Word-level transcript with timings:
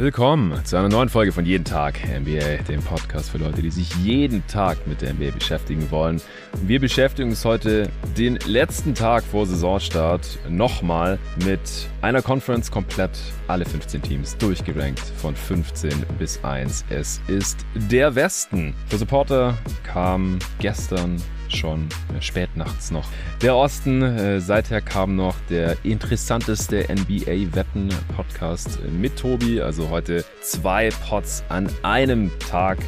Willkommen 0.00 0.64
zu 0.64 0.78
einer 0.78 0.88
neuen 0.88 1.10
Folge 1.10 1.30
von 1.30 1.44
Jeden 1.44 1.66
Tag 1.66 2.00
NBA, 2.02 2.62
dem 2.66 2.80
Podcast 2.80 3.28
für 3.28 3.36
Leute, 3.36 3.60
die 3.60 3.70
sich 3.70 3.94
jeden 3.96 4.42
Tag 4.46 4.86
mit 4.86 5.02
der 5.02 5.12
NBA 5.12 5.32
beschäftigen 5.32 5.90
wollen. 5.90 6.22
Wir 6.62 6.80
beschäftigen 6.80 7.28
uns 7.28 7.44
heute 7.44 7.90
den 8.16 8.38
letzten 8.46 8.94
Tag 8.94 9.22
vor 9.24 9.44
Saisonstart 9.44 10.38
nochmal 10.48 11.18
mit 11.44 11.60
einer 12.00 12.22
Conference 12.22 12.70
komplett 12.70 13.10
alle 13.46 13.66
15 13.66 14.00
Teams 14.00 14.38
durchgerankt 14.38 15.02
von 15.18 15.36
15 15.36 16.06
bis 16.18 16.42
1. 16.42 16.86
Es 16.88 17.20
ist 17.28 17.66
der 17.74 18.14
Westen. 18.14 18.74
Für 18.88 18.96
Supporter 18.96 19.58
kam 19.84 20.38
gestern 20.60 21.20
schon 21.56 21.88
äh, 22.16 22.20
spät 22.20 22.56
nachts 22.56 22.90
noch. 22.90 23.06
Der 23.42 23.56
Osten, 23.56 24.02
äh, 24.02 24.40
seither 24.40 24.80
kam 24.80 25.16
noch 25.16 25.36
der 25.48 25.76
interessanteste 25.84 26.86
NBA-Wetten-Podcast 26.88 28.78
mit 28.90 29.16
Tobi. 29.16 29.60
Also 29.60 29.88
heute 29.90 30.24
zwei 30.42 30.90
Pots 31.08 31.44
an 31.48 31.68
einem 31.82 32.30
Tag. 32.38 32.78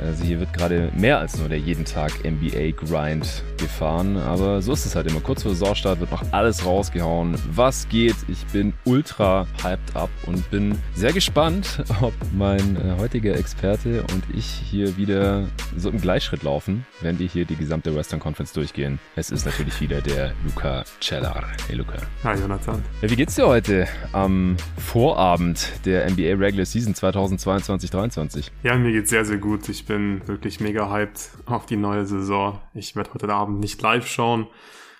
Also 0.00 0.24
hier 0.24 0.40
wird 0.40 0.52
gerade 0.52 0.90
mehr 0.96 1.18
als 1.18 1.38
nur 1.38 1.48
der 1.48 1.58
jeden 1.58 1.84
Tag 1.84 2.12
NBA-Grind 2.24 3.42
gefahren. 3.58 4.16
Aber 4.16 4.62
so 4.62 4.72
ist 4.72 4.86
es 4.86 4.94
halt 4.94 5.10
immer. 5.10 5.20
Kurz 5.20 5.42
vor 5.42 5.52
Saisonstart 5.54 6.00
wird 6.00 6.10
noch 6.10 6.24
alles 6.32 6.64
rausgehauen. 6.64 7.36
Was 7.50 7.88
geht? 7.88 8.16
Ich 8.28 8.44
bin 8.46 8.72
ultra 8.84 9.46
hyped 9.62 9.96
up 9.96 10.10
und 10.26 10.48
bin 10.50 10.78
sehr 10.94 11.12
gespannt, 11.12 11.82
ob 12.00 12.14
mein 12.36 12.76
äh, 12.76 12.96
heutiger 12.98 13.36
Experte 13.36 14.02
und 14.02 14.22
ich 14.34 14.46
hier 14.46 14.96
wieder 14.96 15.44
so 15.76 15.90
im 15.90 16.00
Gleichschritt 16.00 16.42
laufen, 16.42 16.86
wenn 17.00 17.18
wir 17.18 17.26
hier 17.26 17.44
die 17.44 17.56
gesamte 17.56 17.94
Western 17.94 18.20
Conference 18.20 18.52
durchgehen. 18.52 18.98
Es 19.16 19.30
ist 19.30 19.46
natürlich 19.46 19.80
wieder 19.80 20.00
der 20.00 20.32
Luca 20.44 20.84
Cellar. 21.00 21.44
Hey 21.66 21.76
Luca. 21.76 21.98
Hi 22.24 22.38
Jonathan. 22.38 22.82
Ja, 23.02 23.10
wie 23.10 23.16
geht's 23.16 23.34
dir 23.34 23.46
heute 23.46 23.88
am 24.12 24.56
Vorabend 24.76 25.72
der 25.84 26.08
NBA 26.08 26.34
Regular 26.34 26.66
Season 26.66 26.94
2022-23? 26.94 28.50
Ja, 28.62 28.76
mir 28.76 28.92
geht's 28.92 29.10
sehr, 29.10 29.24
sehr 29.24 29.38
gut. 29.38 29.68
Ich 29.68 29.87
bin 29.88 30.26
wirklich 30.28 30.60
mega 30.60 30.90
hyped 30.90 31.30
auf 31.46 31.66
die 31.66 31.76
neue 31.76 32.06
Saison. 32.06 32.60
Ich 32.74 32.94
werde 32.94 33.12
heute 33.14 33.32
Abend 33.32 33.58
nicht 33.58 33.82
live 33.82 34.06
schauen, 34.06 34.46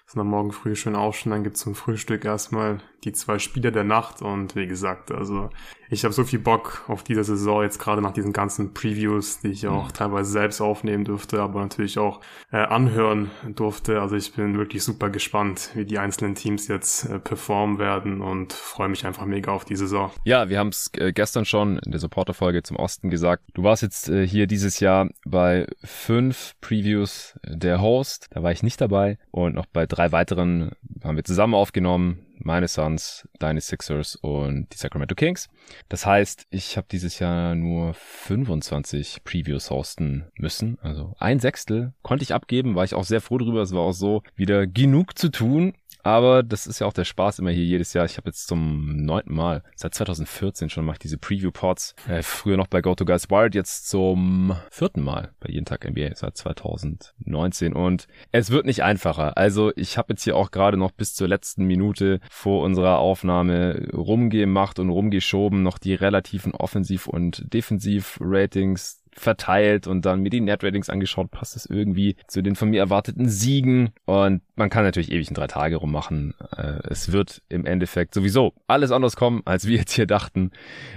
sondern 0.06 0.28
morgen 0.28 0.50
früh 0.50 0.75
schön 0.75 0.97
aufstehen. 0.97 1.30
Dann 1.30 1.45
gibt's 1.45 1.61
zum 1.61 1.75
Frühstück 1.75 2.25
erstmal 2.25 2.80
die 3.05 3.13
zwei 3.13 3.39
Spieler 3.39 3.71
der 3.71 3.85
Nacht 3.85 4.23
und 4.23 4.57
wie 4.57 4.67
gesagt, 4.67 5.13
also 5.13 5.51
ich 5.91 6.05
habe 6.05 6.13
so 6.13 6.25
viel 6.25 6.39
Bock 6.39 6.85
auf 6.89 7.03
diese 7.03 7.25
Saison 7.25 7.63
jetzt 7.63 7.79
gerade 7.79 8.03
nach 8.03 8.13
diesen 8.13 8.33
ganzen 8.33 8.75
Previews, 8.75 9.41
die 9.41 9.49
ich 9.49 9.67
auch 9.67 9.89
mhm. 9.89 9.93
teilweise 9.95 10.31
selbst 10.31 10.61
aufnehmen 10.61 11.05
durfte, 11.05 11.41
aber 11.41 11.61
natürlich 11.61 11.99
auch 11.99 12.21
äh, 12.53 12.59
anhören 12.59 13.31
durfte. 13.55 14.01
Also 14.01 14.17
ich 14.17 14.35
bin 14.35 14.59
wirklich 14.59 14.83
super 14.83 15.11
gespannt, 15.11 15.71
wie 15.75 15.85
die 15.85 15.99
einzelnen 15.99 16.35
Teams 16.35 16.69
jetzt 16.69 17.05
äh, 17.05 17.19
performen 17.19 17.79
werden 17.79 18.21
und 18.21 18.53
freue 18.53 18.89
mich 18.89 19.07
einfach 19.07 19.25
mega 19.25 19.53
auf 19.53 19.65
die 19.65 19.77
Saison. 19.77 20.11
Ja, 20.25 20.49
wir 20.49 20.59
haben 20.59 20.69
es 20.69 20.91
äh, 20.99 21.13
gestern 21.13 21.45
schon 21.45 21.79
in 21.79 21.93
der 21.93 22.01
Supporter-Folge 22.01 22.63
zum 22.63 22.77
Osten 22.77 23.09
gesagt. 23.09 23.45
Du 23.55 23.63
warst 23.63 23.83
jetzt 23.83 24.09
äh, 24.09 24.27
hier 24.27 24.47
dieses 24.47 24.81
Jahr 24.81 25.09
bei 25.25 25.67
fünf 25.83 26.55
Previews 26.61 27.39
der 27.45 27.81
Host. 27.81 28.27
Da 28.31 28.43
war 28.43 28.53
ich 28.53 28.63
nicht 28.63 28.81
dabei 28.81 29.19
und 29.31 29.55
noch 29.55 29.67
bei 29.67 29.87
drei 29.87 30.13
weiteren 30.13 30.73
haben 31.03 31.17
wir 31.17 31.25
zusammen 31.25 31.55
aufgenommen 31.55 32.25
meine 32.41 32.69
Suns, 32.69 33.28
deine 33.39 33.61
Sixers 33.61 34.17
und 34.17 34.72
die 34.72 34.77
Sacramento 34.77 35.14
Kings. 35.14 35.48
Das 35.89 36.06
heißt, 36.06 36.47
ich 36.50 36.77
habe 36.77 36.86
dieses 36.91 37.19
Jahr 37.19 37.55
nur 37.55 37.95
25 37.95 39.25
Previews 39.25 39.70
hosten 39.70 40.27
müssen. 40.36 40.78
Also 40.80 41.14
ein 41.19 41.41
Sechstel 41.41 41.92
konnte 42.03 42.22
ich 42.22 42.34
abgeben, 42.34 42.75
war 42.75 42.84
ich 42.84 42.95
auch 42.95 43.05
sehr 43.05 43.20
froh 43.20 43.39
drüber. 43.39 43.62
Es 43.62 43.72
war 43.72 43.83
auch 43.83 43.92
so 43.92 44.22
wieder 44.34 44.67
genug 44.67 45.19
zu 45.19 45.30
tun. 45.30 45.75
Aber 46.08 46.42
das 46.42 46.67
ist 46.67 46.79
ja 46.79 46.86
auch 46.86 46.95
der 46.95 47.05
Spaß 47.05 47.39
immer 47.39 47.51
hier 47.51 47.64
jedes 47.64 47.92
Jahr. 47.92 48.07
Ich 48.07 48.17
habe 48.17 48.30
jetzt 48.30 48.48
zum 48.48 49.05
neunten 49.05 49.35
Mal, 49.35 49.63
seit 49.77 49.92
2014 49.95 50.70
schon, 50.70 50.86
mache 50.86 50.95
ich 50.95 51.01
diese 51.01 51.19
Preview-Pods. 51.19 51.95
Äh, 52.08 52.23
früher 52.23 52.57
noch 52.57 52.67
bei 52.67 52.80
GoToGuys 52.80 53.29
Wild, 53.29 53.55
jetzt 53.55 53.91
zum 53.91 54.57
vierten 54.70 55.02
Mal 55.02 55.33
bei 55.39 55.51
Jeden 55.51 55.67
Tag 55.67 55.86
NBA 55.86 56.14
seit 56.14 56.35
2019. 56.39 57.74
Und 57.74 58.07
es 58.33 58.48
wird 58.48 58.64
nicht 58.64 58.83
einfacher. 58.83 59.36
Also 59.36 59.70
ich 59.77 59.98
habe 59.98 60.14
jetzt 60.14 60.24
hier 60.24 60.35
auch 60.35 60.51
gerade 60.51 60.79
noch 60.79 60.92
bis 60.92 61.14
zur 61.14 61.29
letzten 61.29 61.67
Minute 61.67 62.20
vor 62.30 62.64
unserer 62.64 63.01
Aufnahme 63.01 63.90
rumgemacht 63.92 64.79
und 64.79 64.89
rumgeschoben, 64.89 65.63
noch 65.63 65.77
die 65.77 65.92
relativen 65.92 66.55
Offensiv- 66.55 67.07
und 67.07 67.52
Defensiv-Ratings 67.52 69.02
verteilt 69.20 69.86
und 69.86 70.05
dann 70.05 70.20
mir 70.20 70.30
die 70.30 70.40
Net-Ratings 70.40 70.90
angeschaut, 70.90 71.30
passt 71.30 71.56
es 71.56 71.67
irgendwie 71.67 72.17
zu 72.27 72.42
den 72.42 72.56
von 72.56 72.70
mir 72.70 72.80
erwarteten 72.80 73.29
Siegen 73.29 73.90
und 74.05 74.42
man 74.56 74.70
kann 74.70 74.84
natürlich 74.84 75.12
ewig 75.12 75.29
in 75.29 75.34
drei 75.34 75.46
Tage 75.46 75.77
rummachen. 75.77 76.34
Äh, 76.56 76.80
es 76.89 77.12
wird 77.12 77.42
im 77.48 77.64
Endeffekt 77.64 78.14
sowieso 78.14 78.55
alles 78.67 78.90
anders 78.90 79.17
kommen, 79.17 79.42
als 79.45 79.67
wir 79.67 79.78
jetzt 79.78 79.92
hier 79.92 80.07
dachten, 80.07 80.51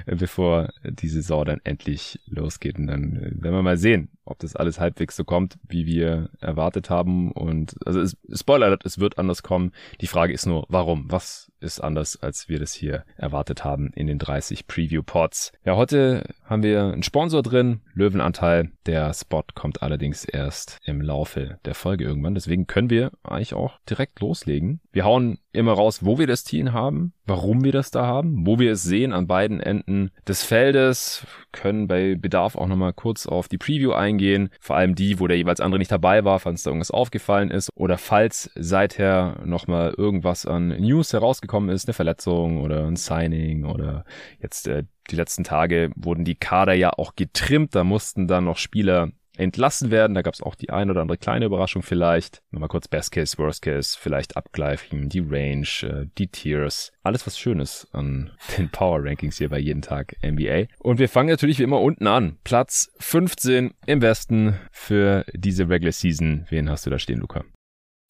äh, 0.05 0.15
bevor 0.15 0.69
die 0.83 1.09
Saison 1.09 1.45
dann 1.45 1.61
endlich 1.63 2.19
losgeht 2.25 2.77
und 2.77 2.87
dann 2.87 3.17
äh, 3.17 3.43
werden 3.43 3.55
wir 3.55 3.61
mal 3.61 3.77
sehen, 3.77 4.09
ob 4.25 4.39
das 4.39 4.55
alles 4.55 4.79
halbwegs 4.79 5.15
so 5.15 5.23
kommt, 5.23 5.57
wie 5.67 5.85
wir 5.85 6.29
erwartet 6.39 6.89
haben 6.89 7.31
und 7.31 7.75
also 7.85 7.99
es, 7.99 8.17
Spoiler, 8.33 8.77
es 8.83 8.99
wird 8.99 9.17
anders 9.17 9.43
kommen. 9.43 9.71
Die 9.99 10.07
Frage 10.07 10.33
ist 10.33 10.45
nur, 10.45 10.65
warum? 10.69 11.05
Was 11.09 11.50
ist 11.61 11.79
anders, 11.79 12.21
als 12.21 12.49
wir 12.49 12.59
das 12.59 12.73
hier 12.73 13.05
erwartet 13.17 13.63
haben 13.63 13.91
in 13.93 14.07
den 14.07 14.19
30 14.19 14.67
Preview-Pods? 14.67 15.51
Ja, 15.63 15.75
heute 15.75 16.23
haben 16.43 16.63
wir 16.63 16.83
einen 16.83 17.03
Sponsor 17.03 17.43
drin, 17.43 17.81
Löwenanteil. 17.93 18.71
Der 18.85 19.13
Spot 19.13 19.43
kommt 19.53 19.83
allerdings 19.83 20.25
erst 20.25 20.77
im 20.83 21.01
Laufe 21.01 21.59
der 21.65 21.75
Folge 21.75 22.03
irgendwann. 22.03 22.33
Deswegen 22.33 22.67
können 22.67 22.89
wir 22.89 23.11
eigentlich 23.23 23.53
auch 23.53 23.79
direkt 23.89 24.19
loslegen. 24.19 24.81
Wir 24.91 25.05
hauen 25.05 25.37
immer 25.53 25.73
raus, 25.73 26.03
wo 26.03 26.17
wir 26.17 26.27
das 26.27 26.43
Team 26.43 26.73
haben, 26.73 27.13
warum 27.25 27.63
wir 27.63 27.71
das 27.71 27.91
da 27.91 28.05
haben, 28.05 28.45
wo 28.45 28.57
wir 28.59 28.71
es 28.71 28.83
sehen 28.83 29.13
an 29.13 29.27
beiden 29.27 29.59
Enden 29.59 30.11
des 30.27 30.43
Feldes, 30.43 31.25
können 31.51 31.87
bei 31.87 32.15
Bedarf 32.15 32.55
auch 32.55 32.67
nochmal 32.67 32.93
kurz 32.93 33.27
auf 33.27 33.47
die 33.47 33.57
Preview 33.57 33.91
eingehen, 33.91 34.49
vor 34.59 34.77
allem 34.77 34.95
die, 34.95 35.19
wo 35.19 35.27
der 35.27 35.37
jeweils 35.37 35.59
andere 35.59 35.79
nicht 35.79 35.91
dabei 35.91 36.23
war, 36.23 36.39
falls 36.39 36.63
da 36.63 36.69
irgendwas 36.69 36.91
aufgefallen 36.91 37.51
ist 37.51 37.69
oder 37.75 37.97
falls 37.97 38.49
seither 38.55 39.41
nochmal 39.45 39.93
irgendwas 39.97 40.45
an 40.45 40.69
News 40.69 41.13
herausgekommen 41.13 41.50
ist, 41.69 41.87
eine 41.87 41.93
Verletzung 41.93 42.61
oder 42.61 42.85
ein 42.85 42.95
Signing 42.95 43.65
oder 43.65 44.05
jetzt 44.39 44.67
äh, 44.67 44.83
die 45.09 45.15
letzten 45.15 45.43
Tage 45.43 45.91
wurden 45.95 46.25
die 46.25 46.35
Kader 46.35 46.73
ja 46.73 46.91
auch 46.91 47.15
getrimmt, 47.15 47.75
da 47.75 47.83
mussten 47.83 48.27
dann 48.27 48.45
noch 48.45 48.57
Spieler 48.57 49.09
entlassen 49.37 49.91
werden. 49.91 50.13
Da 50.13 50.21
gab 50.21 50.33
es 50.33 50.41
auch 50.41 50.55
die 50.55 50.69
ein 50.69 50.89
oder 50.89 51.01
andere 51.01 51.17
kleine 51.17 51.45
Überraschung 51.45 51.81
vielleicht. 51.81 52.41
Nochmal 52.51 52.69
kurz 52.69 52.87
Best 52.87 53.11
Case, 53.11 53.37
Worst 53.37 53.61
Case, 53.61 53.97
vielleicht 53.99 54.37
abgleichen, 54.37 55.09
die 55.09 55.19
Range, 55.19 55.67
äh, 55.83 56.05
die 56.17 56.27
Tiers. 56.27 56.91
Alles 57.03 57.25
was 57.25 57.39
Schönes 57.39 57.87
an 57.91 58.31
den 58.57 58.69
Power 58.69 58.99
Rankings 59.03 59.37
hier 59.37 59.49
bei 59.49 59.59
jeden 59.59 59.81
Tag 59.81 60.15
NBA. 60.23 60.65
Und 60.79 60.99
wir 60.99 61.09
fangen 61.09 61.29
natürlich 61.29 61.59
wie 61.59 61.63
immer 61.63 61.81
unten 61.81 62.07
an. 62.07 62.37
Platz 62.43 62.91
15 62.99 63.73
im 63.85 64.01
Westen 64.01 64.59
für 64.71 65.25
diese 65.33 65.69
Regular 65.69 65.91
Season. 65.91 66.45
Wen 66.49 66.69
hast 66.69 66.85
du 66.85 66.89
da 66.89 66.99
stehen, 66.99 67.19
Luca? 67.19 67.43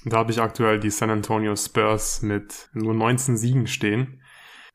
Da 0.06 0.18
habe 0.18 0.32
ich 0.32 0.42
aktuell 0.42 0.80
die 0.80 0.90
San 0.90 1.10
Antonio 1.10 1.56
Spurs 1.56 2.22
mit 2.22 2.70
nur 2.74 2.94
19 2.94 3.38
Siegen 3.38 3.68
stehen. 3.68 4.22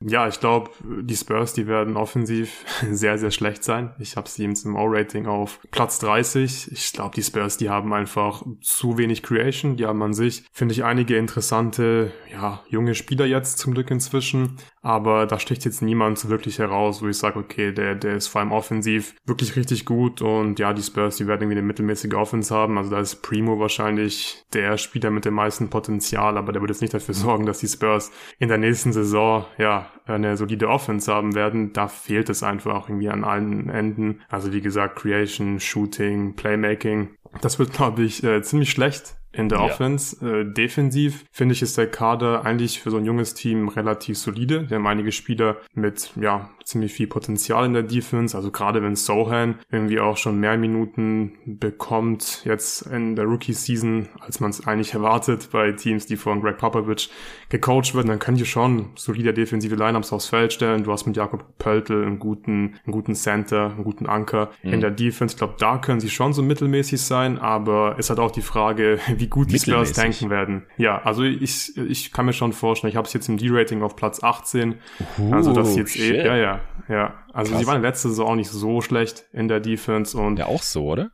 Ja, 0.00 0.28
ich 0.28 0.40
glaube, 0.40 0.70
die 0.84 1.16
Spurs, 1.16 1.54
die 1.54 1.66
werden 1.66 1.96
offensiv 1.96 2.64
sehr, 2.90 3.16
sehr 3.16 3.30
schlecht 3.30 3.64
sein. 3.64 3.94
Ich 3.98 4.16
habe 4.16 4.28
sie 4.28 4.44
im 4.44 4.76
O-Rating 4.76 5.26
auf 5.26 5.58
Platz 5.70 5.98
30. 6.00 6.70
Ich 6.70 6.92
glaube, 6.92 7.14
die 7.14 7.22
Spurs, 7.22 7.56
die 7.56 7.70
haben 7.70 7.94
einfach 7.94 8.44
zu 8.60 8.98
wenig 8.98 9.22
Creation. 9.22 9.76
Die 9.76 9.86
haben 9.86 10.02
an 10.02 10.12
sich, 10.12 10.44
finde 10.52 10.74
ich, 10.74 10.84
einige 10.84 11.16
interessante, 11.16 12.12
ja, 12.30 12.62
junge 12.68 12.94
Spieler 12.94 13.24
jetzt 13.24 13.58
zum 13.58 13.72
Glück 13.72 13.90
inzwischen. 13.90 14.58
Aber 14.86 15.26
da 15.26 15.40
sticht 15.40 15.64
jetzt 15.64 15.82
niemand 15.82 16.16
so 16.16 16.28
wirklich 16.28 16.60
heraus, 16.60 17.02
wo 17.02 17.08
ich 17.08 17.18
sage, 17.18 17.40
okay, 17.40 17.72
der, 17.72 17.96
der 17.96 18.14
ist 18.14 18.28
vor 18.28 18.40
allem 18.40 18.52
offensiv 18.52 19.16
wirklich 19.24 19.56
richtig 19.56 19.84
gut. 19.84 20.22
Und 20.22 20.60
ja, 20.60 20.72
die 20.72 20.82
Spurs, 20.82 21.16
die 21.16 21.26
werden 21.26 21.42
irgendwie 21.42 21.58
eine 21.58 21.66
mittelmäßige 21.66 22.14
Offense 22.14 22.54
haben. 22.54 22.78
Also 22.78 22.90
da 22.90 23.00
ist 23.00 23.16
Primo 23.16 23.58
wahrscheinlich 23.58 24.44
der 24.52 24.78
Spieler 24.78 25.10
mit 25.10 25.24
dem 25.24 25.34
meisten 25.34 25.70
Potenzial. 25.70 26.38
Aber 26.38 26.52
der 26.52 26.62
wird 26.62 26.70
jetzt 26.70 26.82
nicht 26.82 26.94
dafür 26.94 27.14
sorgen, 27.16 27.46
dass 27.46 27.58
die 27.58 27.66
Spurs 27.66 28.12
in 28.38 28.46
der 28.46 28.58
nächsten 28.58 28.92
Saison, 28.92 29.46
ja, 29.58 29.90
eine 30.04 30.36
solide 30.36 30.68
Offense 30.68 31.12
haben 31.12 31.34
werden, 31.34 31.72
da 31.72 31.88
fehlt 31.88 32.30
es 32.30 32.44
einfach 32.44 32.88
irgendwie 32.88 33.08
an 33.08 33.24
allen 33.24 33.68
Enden. 33.68 34.20
Also 34.28 34.52
wie 34.52 34.60
gesagt, 34.60 34.94
Creation, 34.94 35.58
Shooting, 35.58 36.36
Playmaking. 36.36 37.08
Das 37.40 37.58
wird, 37.58 37.72
glaube 37.76 38.04
ich, 38.04 38.22
äh, 38.22 38.40
ziemlich 38.40 38.70
schlecht 38.70 39.16
in 39.36 39.48
der 39.48 39.58
ja. 39.58 39.64
Offense. 39.64 40.24
Äh, 40.26 40.52
defensiv 40.52 41.24
finde 41.30 41.54
ich, 41.54 41.62
ist 41.62 41.78
der 41.78 41.86
Kader 41.86 42.44
eigentlich 42.44 42.80
für 42.80 42.90
so 42.90 42.96
ein 42.96 43.04
junges 43.04 43.34
Team 43.34 43.68
relativ 43.68 44.18
solide. 44.18 44.68
Wir 44.70 44.76
haben 44.76 44.86
einige 44.86 45.12
Spieler 45.12 45.56
mit 45.74 46.12
ja 46.16 46.50
ziemlich 46.66 46.92
viel 46.92 47.06
Potenzial 47.06 47.64
in 47.64 47.74
der 47.74 47.84
Defense. 47.84 48.36
Also 48.36 48.50
gerade 48.50 48.82
wenn 48.82 48.96
Sohan 48.96 49.54
irgendwie 49.70 50.00
auch 50.00 50.16
schon 50.16 50.40
mehr 50.40 50.58
Minuten 50.58 51.38
bekommt 51.46 52.42
jetzt 52.44 52.82
in 52.82 53.14
der 53.14 53.24
Rookie-Season, 53.24 54.08
als 54.18 54.40
man 54.40 54.50
es 54.50 54.66
eigentlich 54.66 54.92
erwartet 54.92 55.50
bei 55.52 55.70
Teams, 55.70 56.06
die 56.06 56.16
von 56.16 56.42
Greg 56.42 56.58
Popovich 56.58 57.08
gecoacht 57.50 57.94
werden, 57.94 58.08
dann 58.08 58.18
können 58.18 58.36
die 58.36 58.46
schon 58.46 58.90
solide 58.96 59.32
defensive 59.32 59.76
Lineups 59.76 60.12
aufs 60.12 60.26
Feld 60.26 60.52
stellen. 60.52 60.82
Du 60.82 60.90
hast 60.90 61.06
mit 61.06 61.16
Jakob 61.16 61.44
Pöltl 61.58 62.04
einen 62.04 62.18
guten, 62.18 62.74
einen 62.84 62.92
guten 62.92 63.14
Center, 63.14 63.70
einen 63.70 63.84
guten 63.84 64.06
Anker 64.06 64.50
mhm. 64.64 64.72
in 64.72 64.80
der 64.80 64.90
Defense. 64.90 65.34
Ich 65.34 65.38
glaube, 65.38 65.54
da 65.58 65.78
können 65.78 66.00
sie 66.00 66.10
schon 66.10 66.32
so 66.32 66.42
mittelmäßig 66.42 67.00
sein, 67.00 67.38
aber 67.38 67.96
ist 67.96 68.10
halt 68.10 68.18
auch 68.18 68.32
die 68.32 68.42
Frage, 68.42 68.98
wie 69.16 69.28
gut 69.28 69.52
die 69.52 69.60
Spurs 69.60 69.92
tanken 69.92 70.30
werden. 70.30 70.64
Ja, 70.78 71.00
also 71.02 71.22
ich, 71.22 71.76
ich 71.76 72.10
kann 72.10 72.26
mir 72.26 72.32
schon 72.32 72.52
vorstellen, 72.52 72.90
ich 72.90 72.96
habe 72.96 73.06
es 73.06 73.12
jetzt 73.12 73.28
im 73.28 73.36
D-Rating 73.36 73.82
auf 73.82 73.94
Platz 73.94 74.24
18. 74.24 74.74
Uh, 75.18 75.32
also 75.32 75.52
das 75.52 75.76
jetzt 75.76 75.96
eh, 75.96 76.24
ja, 76.24 76.36
ja, 76.36 76.55
ja. 76.88 77.14
Also 77.32 77.52
Krass. 77.52 77.60
die 77.60 77.66
waren 77.66 77.82
letzte 77.82 78.08
Saison 78.08 78.28
auch 78.28 78.34
nicht 78.34 78.50
so 78.50 78.80
schlecht 78.80 79.24
in 79.32 79.48
der 79.48 79.60
Defense 79.60 80.16
und. 80.16 80.38
Ja, 80.38 80.46
auch 80.46 80.62
so, 80.62 80.84
oder? 80.84 81.10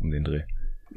Um 0.00 0.10
den 0.10 0.24
Dreh. 0.24 0.42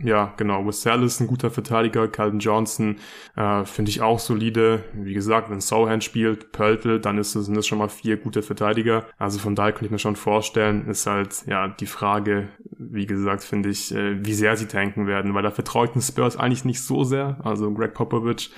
Ja, 0.01 0.33
genau. 0.37 0.65
Wissell 0.65 1.03
ist 1.03 1.19
ein 1.19 1.27
guter 1.27 1.51
Verteidiger. 1.51 2.07
Calvin 2.07 2.39
Johnson 2.39 2.97
äh, 3.35 3.63
finde 3.65 3.91
ich 3.91 4.01
auch 4.01 4.19
solide. 4.19 4.83
Wie 4.93 5.13
gesagt, 5.13 5.51
wenn 5.51 5.61
Sohan 5.61 6.01
spielt, 6.01 6.51
Pöltl, 6.51 6.99
dann 6.99 7.17
ist 7.19 7.35
es, 7.35 7.45
sind 7.45 7.55
das 7.55 7.67
schon 7.67 7.77
mal 7.77 7.89
vier 7.89 8.17
gute 8.17 8.41
Verteidiger. 8.41 9.05
Also 9.19 9.37
von 9.37 9.55
daher 9.55 9.71
könnte 9.71 9.85
ich 9.85 9.91
mir 9.91 9.99
schon 9.99 10.15
vorstellen, 10.15 10.87
ist 10.87 11.05
halt 11.05 11.45
ja 11.45 11.67
die 11.67 11.85
Frage, 11.85 12.49
wie 12.71 13.05
gesagt, 13.05 13.43
finde 13.43 13.69
ich, 13.69 13.93
äh, 13.93 14.25
wie 14.25 14.33
sehr 14.33 14.57
sie 14.57 14.67
tanken 14.67 15.05
werden, 15.05 15.35
weil 15.35 15.43
da 15.43 15.51
vertraut 15.51 15.93
den 15.93 16.01
Spurs 16.01 16.37
eigentlich 16.37 16.65
nicht 16.65 16.81
so 16.81 17.03
sehr. 17.03 17.37
Also 17.43 17.71
Greg 17.71 17.93
Popovich 17.93 18.51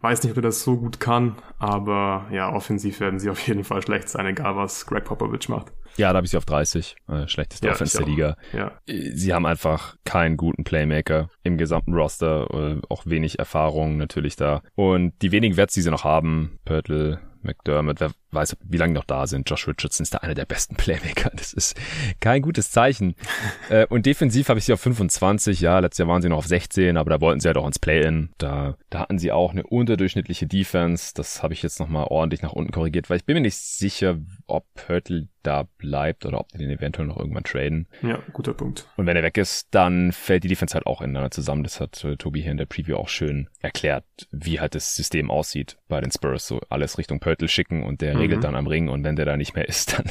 weiß 0.00 0.22
nicht, 0.22 0.32
ob 0.32 0.38
er 0.38 0.42
das 0.42 0.62
so 0.62 0.76
gut 0.76 1.00
kann, 1.00 1.36
aber 1.58 2.26
ja, 2.32 2.52
offensiv 2.52 3.00
werden 3.00 3.18
sie 3.18 3.30
auf 3.30 3.46
jeden 3.46 3.64
Fall 3.64 3.82
schlecht 3.82 4.08
sein, 4.08 4.26
egal 4.26 4.56
was 4.56 4.86
Greg 4.86 5.04
Popovich 5.04 5.48
macht. 5.48 5.72
Ja, 5.96 6.12
da 6.12 6.16
habe 6.16 6.24
ich 6.24 6.30
sie 6.30 6.36
auf 6.36 6.44
30. 6.44 6.96
Äh, 7.08 7.28
schlechteste 7.28 7.66
ja, 7.66 7.72
Offense 7.72 7.98
der 7.98 8.06
Liga. 8.06 8.36
Ja. 8.52 8.72
Sie 8.86 9.34
haben 9.34 9.44
einfach 9.44 9.96
keinen 10.04 10.36
guten 10.36 10.64
Playmaker 10.64 11.28
im 11.42 11.58
gesamten 11.58 11.94
Roster, 11.94 12.46
äh, 12.52 12.80
auch 12.88 13.06
wenig 13.06 13.38
Erfahrung 13.38 13.96
natürlich 13.96 14.36
da. 14.36 14.62
Und 14.76 15.20
die 15.20 15.32
wenigen 15.32 15.56
Wets, 15.56 15.74
die 15.74 15.82
sie 15.82 15.90
noch 15.90 16.04
haben, 16.04 16.58
Pörtl, 16.64 17.18
McDermott, 17.42 18.00
wer 18.00 18.10
weiß, 18.32 18.56
wie 18.62 18.76
lange 18.76 18.94
noch 18.94 19.04
da 19.04 19.26
sind. 19.26 19.48
Josh 19.48 19.66
Richardson 19.66 20.04
ist 20.04 20.14
da 20.14 20.18
einer 20.18 20.34
der 20.34 20.46
besten 20.46 20.74
Playmaker. 20.76 21.30
Das 21.34 21.52
ist 21.52 21.78
kein 22.20 22.42
gutes 22.42 22.70
Zeichen. 22.70 23.14
Äh, 23.68 23.86
und 23.86 24.06
defensiv 24.06 24.48
habe 24.48 24.58
ich 24.58 24.64
sie 24.64 24.72
auf 24.72 24.80
25. 24.80 25.60
Ja, 25.60 25.78
letztes 25.78 25.98
Jahr 25.98 26.08
waren 26.08 26.22
sie 26.22 26.28
noch 26.28 26.38
auf 26.38 26.46
16, 26.46 26.96
aber 26.96 27.10
da 27.10 27.20
wollten 27.20 27.40
sie 27.40 27.46
halt 27.46 27.56
auch 27.56 27.66
ins 27.66 27.78
Play-In. 27.78 28.30
Da, 28.38 28.76
da 28.90 29.00
hatten 29.00 29.18
sie 29.18 29.30
auch 29.30 29.52
eine 29.52 29.64
unterdurchschnittliche 29.64 30.46
Defense. 30.46 31.12
Das 31.14 31.42
habe 31.42 31.54
ich 31.54 31.62
jetzt 31.62 31.78
nochmal 31.78 32.06
ordentlich 32.08 32.42
nach 32.42 32.52
unten 32.52 32.72
korrigiert, 32.72 33.10
weil 33.10 33.18
ich 33.18 33.24
bin 33.24 33.34
mir 33.34 33.42
nicht 33.42 33.56
sicher, 33.56 34.18
ob 34.46 34.66
Hurtle 34.88 35.28
da 35.42 35.64
bleibt 35.78 36.26
oder 36.26 36.40
ob 36.40 36.48
die 36.48 36.58
den 36.58 36.70
eventuell 36.70 37.06
noch 37.06 37.16
irgendwann 37.16 37.44
traden. 37.44 37.86
Ja, 38.02 38.18
guter 38.32 38.54
Punkt. 38.54 38.88
Und 38.96 39.06
wenn 39.06 39.16
er 39.16 39.22
weg 39.22 39.38
ist, 39.38 39.68
dann 39.70 40.12
fällt 40.12 40.44
die 40.44 40.48
Defense 40.48 40.74
halt 40.74 40.86
auch 40.86 41.00
ineinander 41.00 41.30
zusammen. 41.30 41.62
Das 41.62 41.80
hat 41.80 42.04
äh, 42.04 42.16
Tobi 42.16 42.42
hier 42.42 42.52
in 42.52 42.58
der 42.58 42.66
Preview 42.66 42.96
auch 42.96 43.08
schön 43.08 43.48
erklärt, 43.60 44.04
wie 44.30 44.60
halt 44.60 44.74
das 44.74 44.94
System 44.94 45.30
aussieht 45.30 45.78
bei 45.88 46.00
den 46.00 46.10
Spurs. 46.10 46.46
So 46.46 46.60
alles 46.68 46.98
Richtung 46.98 47.20
Pörtl 47.20 47.48
schicken 47.48 47.82
und 47.82 48.00
der 48.00 48.14
regelt 48.20 48.40
mhm. 48.40 48.42
dann 48.42 48.56
am 48.56 48.66
Ring 48.66 48.88
und 48.88 49.04
wenn 49.04 49.16
der 49.16 49.26
da 49.26 49.36
nicht 49.36 49.54
mehr 49.54 49.68
ist, 49.68 49.98
dann 49.98 50.04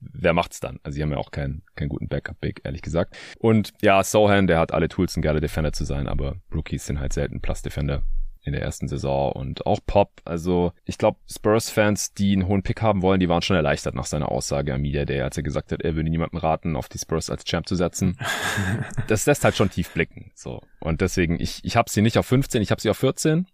wer 0.00 0.32
macht's 0.32 0.60
dann? 0.60 0.80
Also 0.82 0.96
sie 0.96 1.02
haben 1.02 1.10
ja 1.10 1.18
auch 1.18 1.30
keinen, 1.30 1.62
keinen 1.76 1.88
guten 1.88 2.08
Backup-Big, 2.08 2.62
ehrlich 2.64 2.82
gesagt. 2.82 3.16
Und 3.38 3.72
ja, 3.82 4.02
Sohan, 4.02 4.46
der 4.46 4.58
hat 4.58 4.72
alle 4.72 4.88
Tools, 4.88 5.16
ein 5.16 5.22
geiler 5.22 5.40
Defender 5.40 5.72
zu 5.72 5.84
sein, 5.84 6.08
aber 6.08 6.36
Rookies 6.52 6.86
sind 6.86 7.00
halt 7.00 7.12
selten 7.12 7.40
Plus-Defender 7.40 8.02
in 8.44 8.52
der 8.52 8.62
ersten 8.62 8.88
Saison 8.88 9.32
und 9.32 9.66
auch 9.66 9.80
Pop. 9.86 10.20
Also 10.24 10.72
ich 10.84 10.98
glaube, 10.98 11.18
Spurs-Fans, 11.30 12.12
die 12.12 12.34
einen 12.34 12.46
hohen 12.46 12.62
Pick 12.62 12.82
haben 12.82 13.00
wollen, 13.00 13.20
die 13.20 13.28
waren 13.28 13.40
schon 13.40 13.56
erleichtert 13.56 13.94
nach 13.94 14.04
seiner 14.04 14.30
Aussage 14.30 14.74
am 14.74 14.82
Media 14.82 15.06
Day, 15.06 15.22
als 15.22 15.36
er 15.38 15.42
gesagt 15.42 15.72
hat, 15.72 15.80
er 15.80 15.96
würde 15.96 16.10
niemandem 16.10 16.38
raten, 16.38 16.76
auf 16.76 16.88
die 16.88 16.98
Spurs 16.98 17.30
als 17.30 17.44
Champ 17.44 17.66
zu 17.66 17.74
setzen. 17.74 18.18
das 19.08 19.24
lässt 19.24 19.44
halt 19.44 19.56
schon 19.56 19.70
tief 19.70 19.90
blicken. 19.90 20.30
So 20.34 20.60
und 20.80 21.00
deswegen 21.00 21.40
ich 21.40 21.64
ich 21.64 21.76
habe 21.76 21.90
sie 21.90 22.02
nicht 22.02 22.18
auf 22.18 22.26
15, 22.26 22.60
ich 22.60 22.70
habe 22.70 22.82
sie 22.82 22.90
auf 22.90 22.98
14 22.98 23.46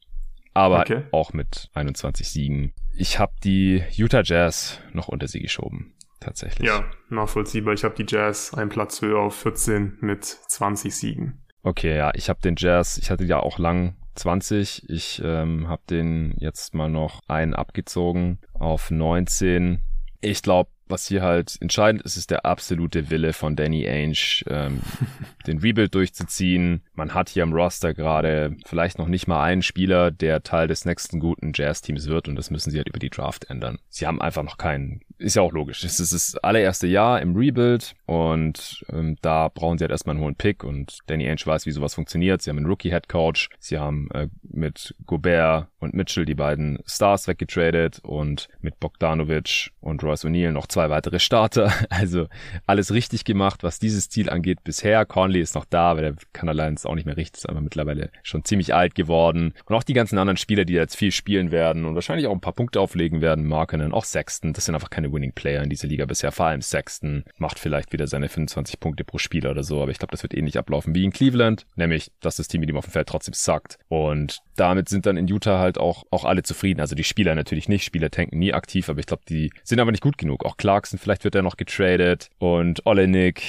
aber 0.55 0.81
okay. 0.81 1.03
auch 1.13 1.33
mit 1.33 1.71
21 1.75 2.29
Siegen. 2.29 2.73
Ich 3.01 3.19
habe 3.19 3.33
die 3.43 3.83
Utah 3.93 4.21
Jazz 4.23 4.79
noch 4.93 5.09
unter 5.09 5.27
sie 5.27 5.41
geschoben, 5.41 5.95
tatsächlich. 6.21 6.69
Ja, 6.69 6.85
nachvollziehbar. 7.09 7.73
Ich 7.73 7.83
habe 7.83 7.95
die 7.95 8.05
Jazz 8.07 8.53
einen 8.53 8.69
Platz 8.69 9.01
höher 9.01 9.21
auf 9.21 9.37
14 9.37 9.97
mit 10.03 10.23
20 10.27 10.95
Siegen. 10.95 11.43
Okay, 11.63 11.97
ja, 11.97 12.11
ich 12.15 12.29
habe 12.29 12.43
den 12.43 12.57
Jazz, 12.59 12.99
ich 12.99 13.11
hatte 13.11 13.25
ja 13.25 13.41
auch 13.41 13.59
lang 13.59 13.97
20. 14.17 14.91
Ich 14.91 15.23
ähm, 15.25 15.67
habe 15.67 15.81
den 15.89 16.35
jetzt 16.41 16.75
mal 16.75 16.91
noch 16.91 17.21
einen 17.27 17.55
abgezogen 17.55 18.39
auf 18.53 18.91
19. 18.91 19.83
Ich 20.21 20.43
glaube, 20.43 20.69
was 20.91 21.07
hier 21.07 21.23
halt 21.23 21.57
entscheidend 21.61 22.03
ist, 22.03 22.17
ist 22.17 22.31
der 22.31 22.45
absolute 22.45 23.11
Wille 23.11 23.33
von 23.33 23.57
Danny 23.57 23.87
Ainge, 23.89 24.43
ähm, 24.49 24.81
den 25.47 25.59
Rebuild 25.59 25.95
durchzuziehen. 25.95 26.83
Man 26.95 27.15
hat 27.15 27.29
hier 27.29 27.43
im 27.43 27.53
Roster 27.53 27.95
gerade 27.95 28.57
vielleicht 28.67 28.99
noch 28.99 29.09
nicht 29.09 29.27
mal 29.27 29.43
einen 29.43 29.63
Spieler, 29.63 30.11
der 30.11 30.43
Teil 30.43 30.69
des 30.69 30.85
nächsten 30.85 31.21
guten 31.21 31.53
Jazz-Teams 31.55 32.07
wird 32.07 32.29
und 32.29 32.37
das 32.37 32.51
müssen 32.51 32.71
sie 32.71 32.79
halt 32.79 32.89
über 32.89 32.99
die 32.99 33.11
Draft 33.11 33.51
ändern. 33.51 33.79
Sie 33.89 34.07
haben 34.07 34.21
einfach 34.21 34.43
noch 34.43 34.59
keinen, 34.59 35.01
ist 35.19 35.37
ja 35.37 35.43
auch 35.43 35.53
logisch. 35.53 35.85
Es 35.85 36.01
ist 36.01 36.13
das 36.13 36.37
allererste 36.37 36.87
Jahr 36.87 37.21
im 37.21 37.37
Rebuild 37.37 37.95
und 38.07 38.85
ähm, 38.93 39.17
da 39.23 39.49
brauchen 39.49 39.79
sie 39.79 39.85
halt 39.85 39.93
erstmal 39.93 40.17
einen 40.17 40.25
hohen 40.25 40.37
Pick 40.37 40.65
und 40.65 40.99
Danny 41.07 41.29
Ainge 41.29 41.45
weiß, 41.45 41.67
wie 41.67 41.73
sowas 41.73 41.95
funktioniert. 41.95 42.43
Sie 42.43 42.51
haben 42.51 42.59
einen 42.59 42.67
Rookie-Head-Coach, 42.67 43.51
sie 43.59 43.79
haben 43.79 44.11
äh, 44.13 44.29
mit 44.43 44.95
Gobert 45.07 45.69
und 45.79 45.95
Mitchell 45.95 46.25
die 46.25 46.35
beiden 46.35 46.79
Stars 46.87 47.27
weggetradet 47.27 48.01
und 48.03 48.49
mit 48.61 48.79
Bogdanovic 48.81 49.71
und 49.81 50.03
Royce 50.03 50.25
O'Neill 50.25 50.53
noch 50.53 50.67
zwei 50.67 50.80
weitere 50.89 51.19
Starter. 51.19 51.73
Also 51.91 52.29
alles 52.67 52.93
richtig 52.93 53.25
gemacht, 53.25 53.63
was 53.63 53.79
dieses 53.79 54.09
Ziel 54.09 54.31
angeht 54.31 54.65
bisher. 54.65 55.05
Conley 55.05 55.41
ist 55.41 55.55
noch 55.55 55.67
da, 55.67 55.91
aber 55.91 56.01
der 56.01 56.15
kann 56.33 56.49
allein 56.49 56.79
auch 56.85 56.95
nicht 56.95 57.05
mehr 57.05 57.17
richtig, 57.17 57.43
ist 57.43 57.49
aber 57.49 57.61
mittlerweile 57.61 58.11
schon 58.23 58.45
ziemlich 58.45 58.75
alt 58.75 58.95
geworden. 58.95 59.53
Und 59.67 59.75
auch 59.75 59.83
die 59.83 59.93
ganzen 59.93 60.17
anderen 60.17 60.37
Spieler, 60.39 60.65
die 60.65 60.73
jetzt 60.73 60.97
viel 60.97 61.11
spielen 61.13 61.51
werden 61.51 61.85
und 61.85 61.95
wahrscheinlich 61.95 62.27
auch 62.27 62.33
ein 62.33 62.41
paar 62.41 62.55
Punkte 62.55 62.81
auflegen 62.81 63.21
werden, 63.21 63.47
Markenen, 63.47 63.93
auch 63.93 64.05
Sexton, 64.05 64.53
das 64.53 64.65
sind 64.65 64.75
einfach 64.75 64.89
keine 64.89 65.13
Winning 65.13 65.33
Player 65.33 65.63
in 65.63 65.69
dieser 65.69 65.89
Liga 65.89 66.07
bisher. 66.07 66.33
Vor 66.33 66.47
allem 66.47 66.63
Sexton 66.63 67.25
macht 67.37 67.59
vielleicht 67.59 67.93
wieder 67.93 68.07
seine 68.07 68.29
25 68.29 68.81
Punkte 68.81 69.05
pro 69.05 69.19
Spieler 69.19 69.51
oder 69.51 69.65
so, 69.65 69.83
aber 69.83 69.91
ich 69.91 69.99
glaube, 69.99 70.13
das 70.13 70.23
wird 70.23 70.33
ähnlich 70.35 70.59
ablaufen 70.59 70.95
wie 70.95 71.05
in 71.05 71.13
Cleveland, 71.13 71.67
nämlich, 71.77 72.13
dass 72.21 72.37
das 72.37 72.49
Team 72.49 72.61
mit 72.61 72.71
ihm 72.71 72.77
auf 72.77 72.87
dem 72.87 72.93
Feld 72.93 73.09
trotzdem 73.09 73.35
suckt. 73.35 73.79
Und 73.89 74.41
damit 74.57 74.89
sind 74.89 75.07
dann 75.07 75.17
in 75.17 75.27
Utah 75.27 75.59
halt 75.59 75.79
auch, 75.79 76.05
auch 76.11 76.25
alle 76.25 76.43
zufrieden. 76.43 76.81
Also 76.81 76.95
die 76.95 77.05
Spieler 77.05 77.35
natürlich 77.35 77.69
nicht. 77.69 77.85
Spieler 77.85 78.11
tanken 78.11 78.39
nie 78.39 78.53
aktiv, 78.53 78.89
aber 78.89 79.01
ich 79.01 79.07
glaube, 79.07 79.23
die 79.29 79.51
sind 79.65 79.81
aber 79.81 79.91
nicht 79.91 80.03
gut 80.03 80.19
genug. 80.19 80.45
Auch 80.45 80.57
Clarkson, 80.71 81.01
vielleicht 81.01 81.25
wird 81.25 81.35
er 81.35 81.43
noch 81.43 81.57
getradet 81.57 82.31
und 82.39 82.87
Olenek, 82.87 83.43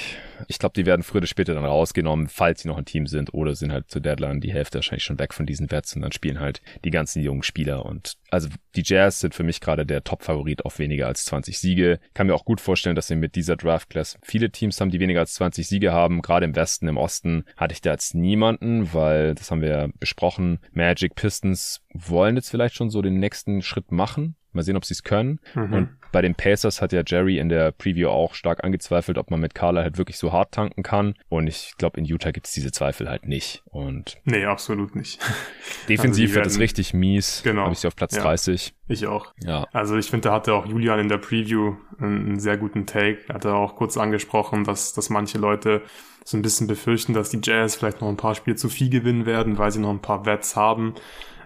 ich 0.48 0.58
glaube, 0.58 0.72
die 0.74 0.86
werden 0.86 1.04
früher 1.04 1.18
oder 1.18 1.28
später 1.28 1.54
dann 1.54 1.64
rausgenommen, 1.64 2.26
falls 2.26 2.62
sie 2.62 2.68
noch 2.68 2.78
ein 2.78 2.84
Team 2.84 3.06
sind 3.06 3.32
oder 3.32 3.54
sind 3.54 3.70
halt 3.70 3.88
zur 3.92 4.02
Deadline 4.02 4.40
die 4.40 4.52
Hälfte 4.52 4.78
wahrscheinlich 4.78 5.04
schon 5.04 5.20
weg 5.20 5.32
von 5.32 5.46
diesen 5.46 5.70
Wets 5.70 5.94
und 5.94 6.02
dann 6.02 6.10
spielen 6.10 6.40
halt 6.40 6.62
die 6.84 6.90
ganzen 6.90 7.22
jungen 7.22 7.44
Spieler 7.44 7.86
und 7.86 8.14
also 8.32 8.48
die 8.74 8.82
Jazz 8.84 9.20
sind 9.20 9.36
für 9.36 9.44
mich 9.44 9.60
gerade 9.60 9.86
der 9.86 10.02
Top-Favorit 10.02 10.64
auf 10.64 10.80
weniger 10.80 11.06
als 11.06 11.24
20 11.26 11.60
Siege. 11.60 12.00
Kann 12.12 12.26
mir 12.26 12.34
auch 12.34 12.44
gut 12.44 12.60
vorstellen, 12.60 12.96
dass 12.96 13.06
sie 13.06 13.14
mit 13.14 13.36
dieser 13.36 13.56
Draft-Class 13.56 14.18
viele 14.22 14.50
Teams 14.50 14.80
haben, 14.80 14.90
die 14.90 14.98
weniger 14.98 15.20
als 15.20 15.34
20 15.34 15.68
Siege 15.68 15.92
haben. 15.92 16.22
Gerade 16.22 16.46
im 16.46 16.56
Westen, 16.56 16.88
im 16.88 16.96
Osten 16.96 17.44
hatte 17.56 17.74
ich 17.74 17.82
da 17.82 17.92
jetzt 17.92 18.16
niemanden, 18.16 18.92
weil 18.94 19.36
das 19.36 19.52
haben 19.52 19.60
wir 19.60 19.68
ja 19.68 19.88
besprochen. 20.00 20.58
Magic 20.72 21.14
Pistons 21.14 21.82
wollen 21.94 22.34
jetzt 22.34 22.50
vielleicht 22.50 22.74
schon 22.74 22.90
so 22.90 23.00
den 23.00 23.20
nächsten 23.20 23.62
Schritt 23.62 23.92
machen. 23.92 24.34
Mal 24.54 24.62
sehen, 24.62 24.76
ob 24.76 24.84
sie 24.84 24.94
es 24.94 25.02
können. 25.02 25.40
Mhm. 25.54 25.72
Und 25.72 25.88
bei 26.12 26.20
den 26.20 26.34
Pacers 26.34 26.82
hat 26.82 26.92
ja 26.92 27.02
Jerry 27.04 27.38
in 27.38 27.48
der 27.48 27.72
Preview 27.72 28.08
auch 28.08 28.34
stark 28.34 28.62
angezweifelt, 28.62 29.16
ob 29.16 29.30
man 29.30 29.40
mit 29.40 29.54
Carla 29.54 29.82
halt 29.82 29.96
wirklich 29.96 30.18
so 30.18 30.30
hart 30.30 30.52
tanken 30.52 30.82
kann. 30.82 31.14
Und 31.30 31.46
ich 31.46 31.72
glaube, 31.78 31.98
in 31.98 32.04
Utah 32.04 32.30
gibt 32.30 32.46
es 32.46 32.52
diese 32.52 32.70
Zweifel 32.70 33.08
halt 33.08 33.26
nicht. 33.26 33.62
Und 33.64 34.18
nee, 34.24 34.44
absolut 34.44 34.94
nicht. 34.94 35.18
Defensiv 35.88 36.30
also 36.30 36.34
wird 36.36 36.46
es 36.46 36.58
richtig 36.58 36.92
mies. 36.92 37.40
Genau. 37.42 37.62
Habe 37.62 37.72
ich 37.72 37.78
sie 37.78 37.88
auf 37.88 37.96
Platz 37.96 38.14
ja, 38.14 38.22
30. 38.22 38.74
Ich 38.88 39.06
auch. 39.06 39.32
Ja. 39.42 39.66
Also 39.72 39.96
ich 39.96 40.10
finde, 40.10 40.28
da 40.28 40.34
hatte 40.34 40.52
auch 40.52 40.66
Julian 40.66 41.00
in 41.00 41.08
der 41.08 41.18
Preview 41.18 41.76
einen, 41.98 42.38
sehr 42.38 42.58
guten 42.58 42.84
Take. 42.84 43.20
Er 43.28 43.36
hat 43.36 43.46
auch 43.46 43.76
kurz 43.76 43.96
angesprochen, 43.96 44.64
dass, 44.64 44.92
dass 44.92 45.08
manche 45.08 45.38
Leute 45.38 45.82
so 46.24 46.36
ein 46.36 46.42
bisschen 46.42 46.66
befürchten, 46.66 47.14
dass 47.14 47.30
die 47.30 47.40
Jazz 47.42 47.74
vielleicht 47.74 48.00
noch 48.00 48.08
ein 48.08 48.16
paar 48.16 48.34
Spiele 48.34 48.56
zu 48.56 48.68
viel 48.68 48.90
gewinnen 48.90 49.26
werden, 49.26 49.58
weil 49.58 49.72
sie 49.72 49.80
noch 49.80 49.90
ein 49.90 50.02
paar 50.02 50.26
Wets 50.26 50.56
haben. 50.56 50.94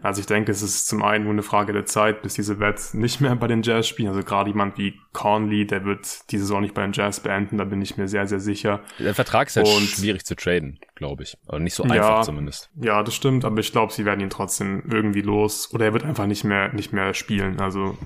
Also 0.06 0.20
ich 0.20 0.26
denke, 0.26 0.52
es 0.52 0.62
ist 0.62 0.86
zum 0.86 1.02
einen 1.02 1.24
nur 1.24 1.32
eine 1.32 1.42
Frage 1.42 1.72
der 1.72 1.86
Zeit, 1.86 2.22
bis 2.22 2.34
diese 2.34 2.60
Vets 2.60 2.94
nicht 2.94 3.20
mehr 3.20 3.34
bei 3.36 3.46
den 3.46 3.62
Jazz 3.62 3.88
spielen. 3.88 4.08
Also 4.08 4.22
gerade 4.22 4.50
jemand 4.50 4.78
wie 4.78 5.00
Conley, 5.16 5.66
der 5.66 5.86
wird 5.86 6.30
die 6.30 6.36
Saison 6.36 6.60
nicht 6.60 6.74
bei 6.74 6.82
den 6.82 6.92
Jazz 6.92 7.20
beenden, 7.20 7.56
da 7.56 7.64
bin 7.64 7.80
ich 7.80 7.96
mir 7.96 8.06
sehr, 8.06 8.26
sehr 8.26 8.38
sicher. 8.38 8.82
Der 8.98 9.14
Vertrag 9.14 9.48
ist 9.48 9.56
halt 9.56 9.66
Und, 9.66 9.88
schwierig 9.88 10.26
zu 10.26 10.36
traden, 10.36 10.78
glaube 10.94 11.22
ich. 11.22 11.38
Oder 11.48 11.58
nicht 11.60 11.72
so 11.72 11.84
einfach 11.84 11.96
ja, 11.96 12.20
zumindest. 12.20 12.68
Ja, 12.78 13.02
das 13.02 13.14
stimmt, 13.14 13.46
aber 13.46 13.58
ich 13.60 13.72
glaube, 13.72 13.94
sie 13.94 14.04
werden 14.04 14.20
ihn 14.20 14.28
trotzdem 14.28 14.82
irgendwie 14.90 15.22
los. 15.22 15.72
Oder 15.72 15.86
er 15.86 15.92
wird 15.94 16.04
einfach 16.04 16.26
nicht 16.26 16.44
mehr, 16.44 16.70
nicht 16.74 16.92
mehr 16.92 17.14
spielen. 17.14 17.60
Also 17.60 17.96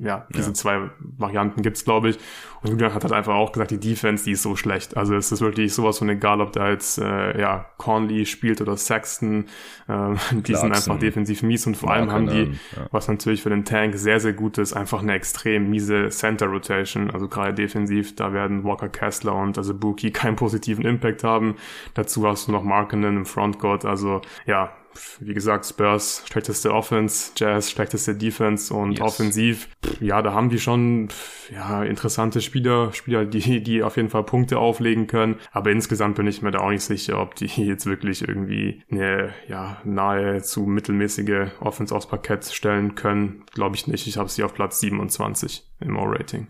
ja, 0.00 0.26
diese 0.34 0.48
ja. 0.48 0.54
zwei 0.54 0.90
Varianten 1.18 1.60
gibt's, 1.62 1.84
glaube 1.84 2.10
ich. 2.10 2.18
Und 2.62 2.70
Julian 2.70 2.94
hat 2.94 3.02
halt 3.04 3.12
einfach 3.12 3.34
auch 3.34 3.52
gesagt, 3.52 3.70
die 3.70 3.80
Defense, 3.80 4.24
die 4.24 4.32
ist 4.32 4.42
so 4.42 4.56
schlecht. 4.56 4.96
Also 4.96 5.14
es 5.14 5.30
ist 5.30 5.40
wirklich 5.40 5.74
sowas 5.74 5.98
von 5.98 6.08
egal, 6.08 6.40
ob 6.40 6.52
da 6.52 6.70
jetzt 6.70 6.98
äh, 6.98 7.38
ja 7.38 7.66
Conley 7.76 8.24
spielt 8.24 8.60
oder 8.62 8.76
Sexton. 8.76 9.46
Äh, 9.88 10.14
die 10.32 10.54
sind 10.54 10.72
einfach 10.72 10.98
defensiv 10.98 11.42
mies 11.42 11.66
und 11.66 11.76
vor 11.76 11.90
allem 11.90 12.10
haben 12.10 12.28
die, 12.28 12.52
ja. 12.76 12.86
was 12.90 13.08
natürlich 13.08 13.42
für 13.42 13.50
den 13.50 13.64
Tank 13.64 13.94
sehr, 13.96 14.20
sehr 14.20 14.32
gut 14.32 14.56
ist, 14.58 14.72
einfach 14.72 15.02
eine 15.02 15.12
extrem 15.12 15.68
miese 15.68 16.08
Center 16.08 16.46
Rotation. 16.60 17.10
Also 17.10 17.28
gerade 17.28 17.54
defensiv, 17.54 18.14
da 18.14 18.32
werden 18.32 18.64
Walker 18.64 18.88
Kessler 18.88 19.34
und 19.34 19.58
also 19.58 19.74
keinen 20.12 20.36
positiven 20.36 20.84
Impact 20.84 21.24
haben. 21.24 21.56
Dazu 21.94 22.26
hast 22.26 22.48
du 22.48 22.52
noch 22.52 22.62
Markinen 22.62 23.16
im 23.16 23.26
Frontcourt. 23.26 23.84
Also 23.84 24.20
ja, 24.46 24.72
wie 25.20 25.34
gesagt, 25.34 25.66
Spurs 25.66 26.22
schlechteste 26.26 26.72
Offense, 26.72 27.32
Jazz 27.36 27.70
schlechteste 27.70 28.14
Defense 28.14 28.72
und 28.72 28.92
yes. 28.92 29.00
offensiv, 29.00 29.68
ja, 30.00 30.22
da 30.22 30.32
haben 30.32 30.48
die 30.48 30.58
schon 30.58 31.08
ja 31.52 31.82
interessante 31.84 32.40
Spieler, 32.40 32.92
Spieler, 32.92 33.24
die 33.24 33.62
die 33.62 33.82
auf 33.82 33.96
jeden 33.96 34.08
Fall 34.08 34.24
Punkte 34.24 34.58
auflegen 34.58 35.06
können, 35.06 35.36
aber 35.52 35.70
insgesamt 35.70 36.16
bin 36.16 36.26
ich 36.26 36.42
mir 36.42 36.50
da 36.50 36.60
auch 36.60 36.70
nicht 36.70 36.84
sicher, 36.84 37.20
ob 37.20 37.34
die 37.34 37.46
jetzt 37.56 37.86
wirklich 37.86 38.26
irgendwie 38.26 38.82
eine 38.90 39.32
ja 39.48 39.80
nahe 39.84 40.42
zu 40.42 40.62
mittelmäßige 40.62 41.50
Offense 41.60 41.94
aufs 41.94 42.08
Parkett 42.08 42.44
stellen 42.44 42.94
können. 42.94 43.44
Glaube 43.52 43.76
ich 43.76 43.86
nicht. 43.86 44.06
Ich 44.06 44.16
habe 44.16 44.28
sie 44.28 44.42
auf 44.44 44.54
Platz 44.54 44.80
27 44.80 45.64
im 45.80 45.96
O-Rating. 45.96 46.48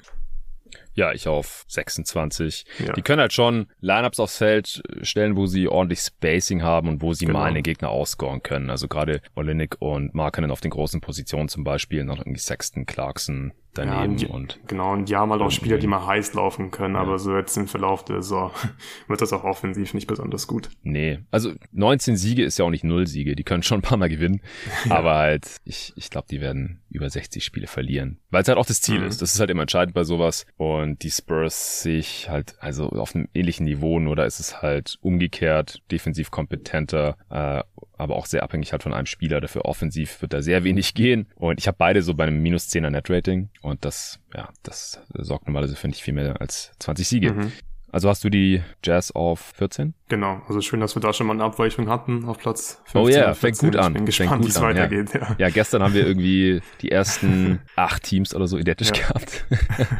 Ja, 0.94 1.12
ich 1.12 1.28
auf 1.28 1.64
26. 1.68 2.64
Ja. 2.84 2.92
Die 2.92 3.02
können 3.02 3.20
halt 3.20 3.32
schon 3.32 3.66
Lineups 3.80 4.20
aufs 4.20 4.38
Feld 4.38 4.82
stellen, 5.02 5.36
wo 5.36 5.46
sie 5.46 5.68
ordentlich 5.68 6.00
Spacing 6.00 6.62
haben 6.62 6.88
und 6.88 7.02
wo 7.02 7.12
sie 7.12 7.26
genau. 7.26 7.40
mal 7.40 7.46
einen 7.46 7.62
Gegner 7.62 7.90
ausscoren 7.90 8.42
können. 8.42 8.70
Also 8.70 8.88
gerade 8.88 9.20
Olinik 9.34 9.76
und 9.78 10.14
Markenen 10.14 10.50
auf 10.50 10.60
den 10.60 10.70
großen 10.70 11.00
Positionen 11.00 11.48
zum 11.48 11.64
Beispiel, 11.64 12.04
noch 12.04 12.18
irgendwie 12.18 12.40
Sexton, 12.40 12.86
Clarkson, 12.86 13.52
daneben 13.74 14.18
ja, 14.18 14.28
und 14.28 14.58
genau 14.66 14.92
und 14.92 15.08
ja 15.08 15.24
mal 15.24 15.40
auch 15.40 15.50
Spieler, 15.50 15.78
die 15.78 15.86
mal 15.86 16.04
heiß 16.04 16.34
laufen 16.34 16.70
können, 16.70 16.94
ja. 16.94 17.00
aber 17.00 17.18
so 17.18 17.36
jetzt 17.36 17.56
im 17.56 17.68
Verlauf 17.68 18.04
der 18.04 18.22
Saison 18.22 18.50
wird 19.08 19.20
das 19.20 19.32
auch 19.32 19.44
offensiv 19.44 19.94
nicht 19.94 20.06
besonders 20.06 20.46
gut. 20.46 20.70
Nee, 20.82 21.20
also 21.30 21.52
19 21.72 22.16
Siege 22.16 22.44
ist 22.44 22.58
ja 22.58 22.64
auch 22.64 22.70
nicht 22.70 22.84
null 22.84 23.06
Siege, 23.06 23.36
die 23.36 23.44
können 23.44 23.62
schon 23.62 23.78
ein 23.78 23.82
paar 23.82 23.98
mal 23.98 24.08
gewinnen, 24.08 24.40
ja. 24.86 24.96
aber 24.96 25.16
halt 25.16 25.56
ich 25.64 25.92
ich 25.96 26.10
glaube, 26.10 26.26
die 26.30 26.40
werden 26.40 26.80
über 26.90 27.08
60 27.08 27.44
Spiele 27.44 27.66
verlieren, 27.66 28.18
weil 28.30 28.42
es 28.42 28.48
halt 28.48 28.58
auch 28.58 28.66
das 28.66 28.80
Ziel 28.80 29.00
mhm. 29.00 29.06
ist. 29.06 29.22
Das 29.22 29.34
ist 29.34 29.40
halt 29.40 29.50
immer 29.50 29.62
entscheidend 29.62 29.94
bei 29.94 30.04
sowas 30.04 30.46
und 30.56 30.79
die 30.86 31.10
Spurs 31.10 31.82
sich 31.82 32.28
halt 32.28 32.54
also 32.60 32.88
auf 32.90 33.14
einem 33.14 33.28
ähnlichen 33.34 33.64
Niveau, 33.64 34.00
nur 34.00 34.16
da 34.16 34.24
ist 34.24 34.40
es 34.40 34.62
halt 34.62 34.98
umgekehrt, 35.00 35.82
defensiv 35.90 36.30
kompetenter, 36.30 37.16
äh, 37.30 37.62
aber 37.96 38.16
auch 38.16 38.26
sehr 38.26 38.42
abhängig 38.42 38.72
halt 38.72 38.82
von 38.82 38.94
einem 38.94 39.06
Spieler. 39.06 39.40
Dafür 39.40 39.64
offensiv 39.64 40.22
wird 40.22 40.32
da 40.32 40.42
sehr 40.42 40.64
wenig 40.64 40.94
gehen 40.94 41.26
und 41.36 41.58
ich 41.58 41.66
habe 41.66 41.76
beide 41.78 42.02
so 42.02 42.14
bei 42.14 42.24
einem 42.24 42.42
minus 42.42 42.68
10er 42.68 42.90
Net 42.90 43.10
Rating 43.10 43.50
und 43.62 43.84
das, 43.84 44.20
ja, 44.34 44.48
das 44.62 45.00
sorgt 45.12 45.46
normalerweise 45.46 45.76
für 45.76 45.88
nicht 45.88 46.02
viel 46.02 46.14
mehr 46.14 46.40
als 46.40 46.72
20 46.78 47.08
Siege. 47.08 47.32
Mhm. 47.32 47.52
Also 47.92 48.08
hast 48.08 48.22
du 48.22 48.30
die 48.30 48.62
Jazz 48.84 49.10
auf 49.10 49.40
14? 49.56 49.94
Genau, 50.08 50.40
also 50.48 50.60
schön, 50.60 50.80
dass 50.80 50.94
wir 50.94 51.02
da 51.02 51.12
schon 51.12 51.26
mal 51.26 51.32
eine 51.34 51.44
Abweichung 51.44 51.88
hatten 51.88 52.24
auf 52.24 52.38
Platz 52.38 52.80
15. 52.86 53.00
Oh 53.00 53.08
ja, 53.08 53.26
yeah, 53.26 53.34
fängt 53.34 53.58
gut 53.58 53.76
an. 53.76 53.92
Ich 53.92 53.94
bin 53.94 54.06
gespannt, 54.06 54.44
wie 54.44 54.48
es 54.48 54.60
weitergeht. 54.60 55.14
Ja. 55.14 55.20
Ja. 55.20 55.36
ja. 55.38 55.48
gestern 55.50 55.82
haben 55.82 55.94
wir 55.94 56.06
irgendwie 56.06 56.60
die 56.82 56.90
ersten 56.90 57.60
acht 57.76 58.04
Teams 58.04 58.34
oder 58.34 58.46
so 58.46 58.58
identisch 58.58 58.88
ja. 58.88 58.94
gehabt. 58.94 59.44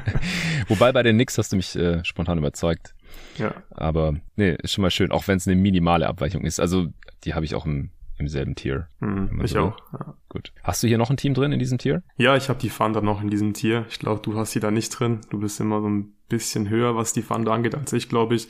Wobei 0.69 0.93
bei 0.93 1.03
den 1.03 1.17
Knicks 1.17 1.37
hast 1.37 1.53
du 1.53 1.57
mich 1.57 1.75
äh, 1.77 2.05
spontan 2.05 2.39
überzeugt. 2.39 2.95
Ja. 3.39 3.55
Aber 3.71 4.15
nee, 4.37 4.57
ist 4.63 4.73
schon 4.73 4.83
mal 4.83 4.91
schön, 4.91 5.11
auch 5.11 5.27
wenn 5.27 5.39
es 5.39 5.47
eine 5.49 5.57
minimale 5.57 6.07
Abweichung 6.07 6.45
ist. 6.45 6.61
Also 6.61 6.87
die 7.25 7.35
habe 7.35 7.45
ich 7.45 7.55
auch 7.55 7.67
im 7.67 7.91
im 8.21 8.29
selben 8.29 8.55
Tier. 8.55 8.89
Mhm, 9.01 9.41
ich 9.43 9.53
so 9.53 9.61
auch. 9.61 9.79
Ja. 9.93 10.15
Gut. 10.29 10.53
Hast 10.63 10.83
du 10.83 10.87
hier 10.87 10.99
noch 10.99 11.11
ein 11.11 11.17
Team 11.17 11.35
drin 11.35 11.51
in 11.51 11.59
diesem 11.59 11.79
Tier? 11.79 12.03
Ja, 12.17 12.37
ich 12.37 12.49
habe 12.49 12.61
die 12.61 12.69
Thunder 12.69 13.01
noch 13.01 13.21
in 13.21 13.31
diesem 13.31 13.53
Tier. 13.55 13.87
Ich 13.89 13.99
glaube, 13.99 14.21
du 14.23 14.37
hast 14.37 14.53
sie 14.53 14.61
da 14.61 14.71
nicht 14.71 14.91
drin. 14.91 15.21
Du 15.31 15.41
bist 15.41 15.59
immer 15.59 15.81
so 15.81 15.89
ein 15.89 16.13
bisschen 16.29 16.69
höher, 16.69 16.95
was 16.95 17.13
die 17.13 17.23
Thunder 17.23 17.53
angeht, 17.53 17.75
als 17.75 17.93
ich, 17.93 18.09
glaube 18.09 18.37
ich. 18.37 18.47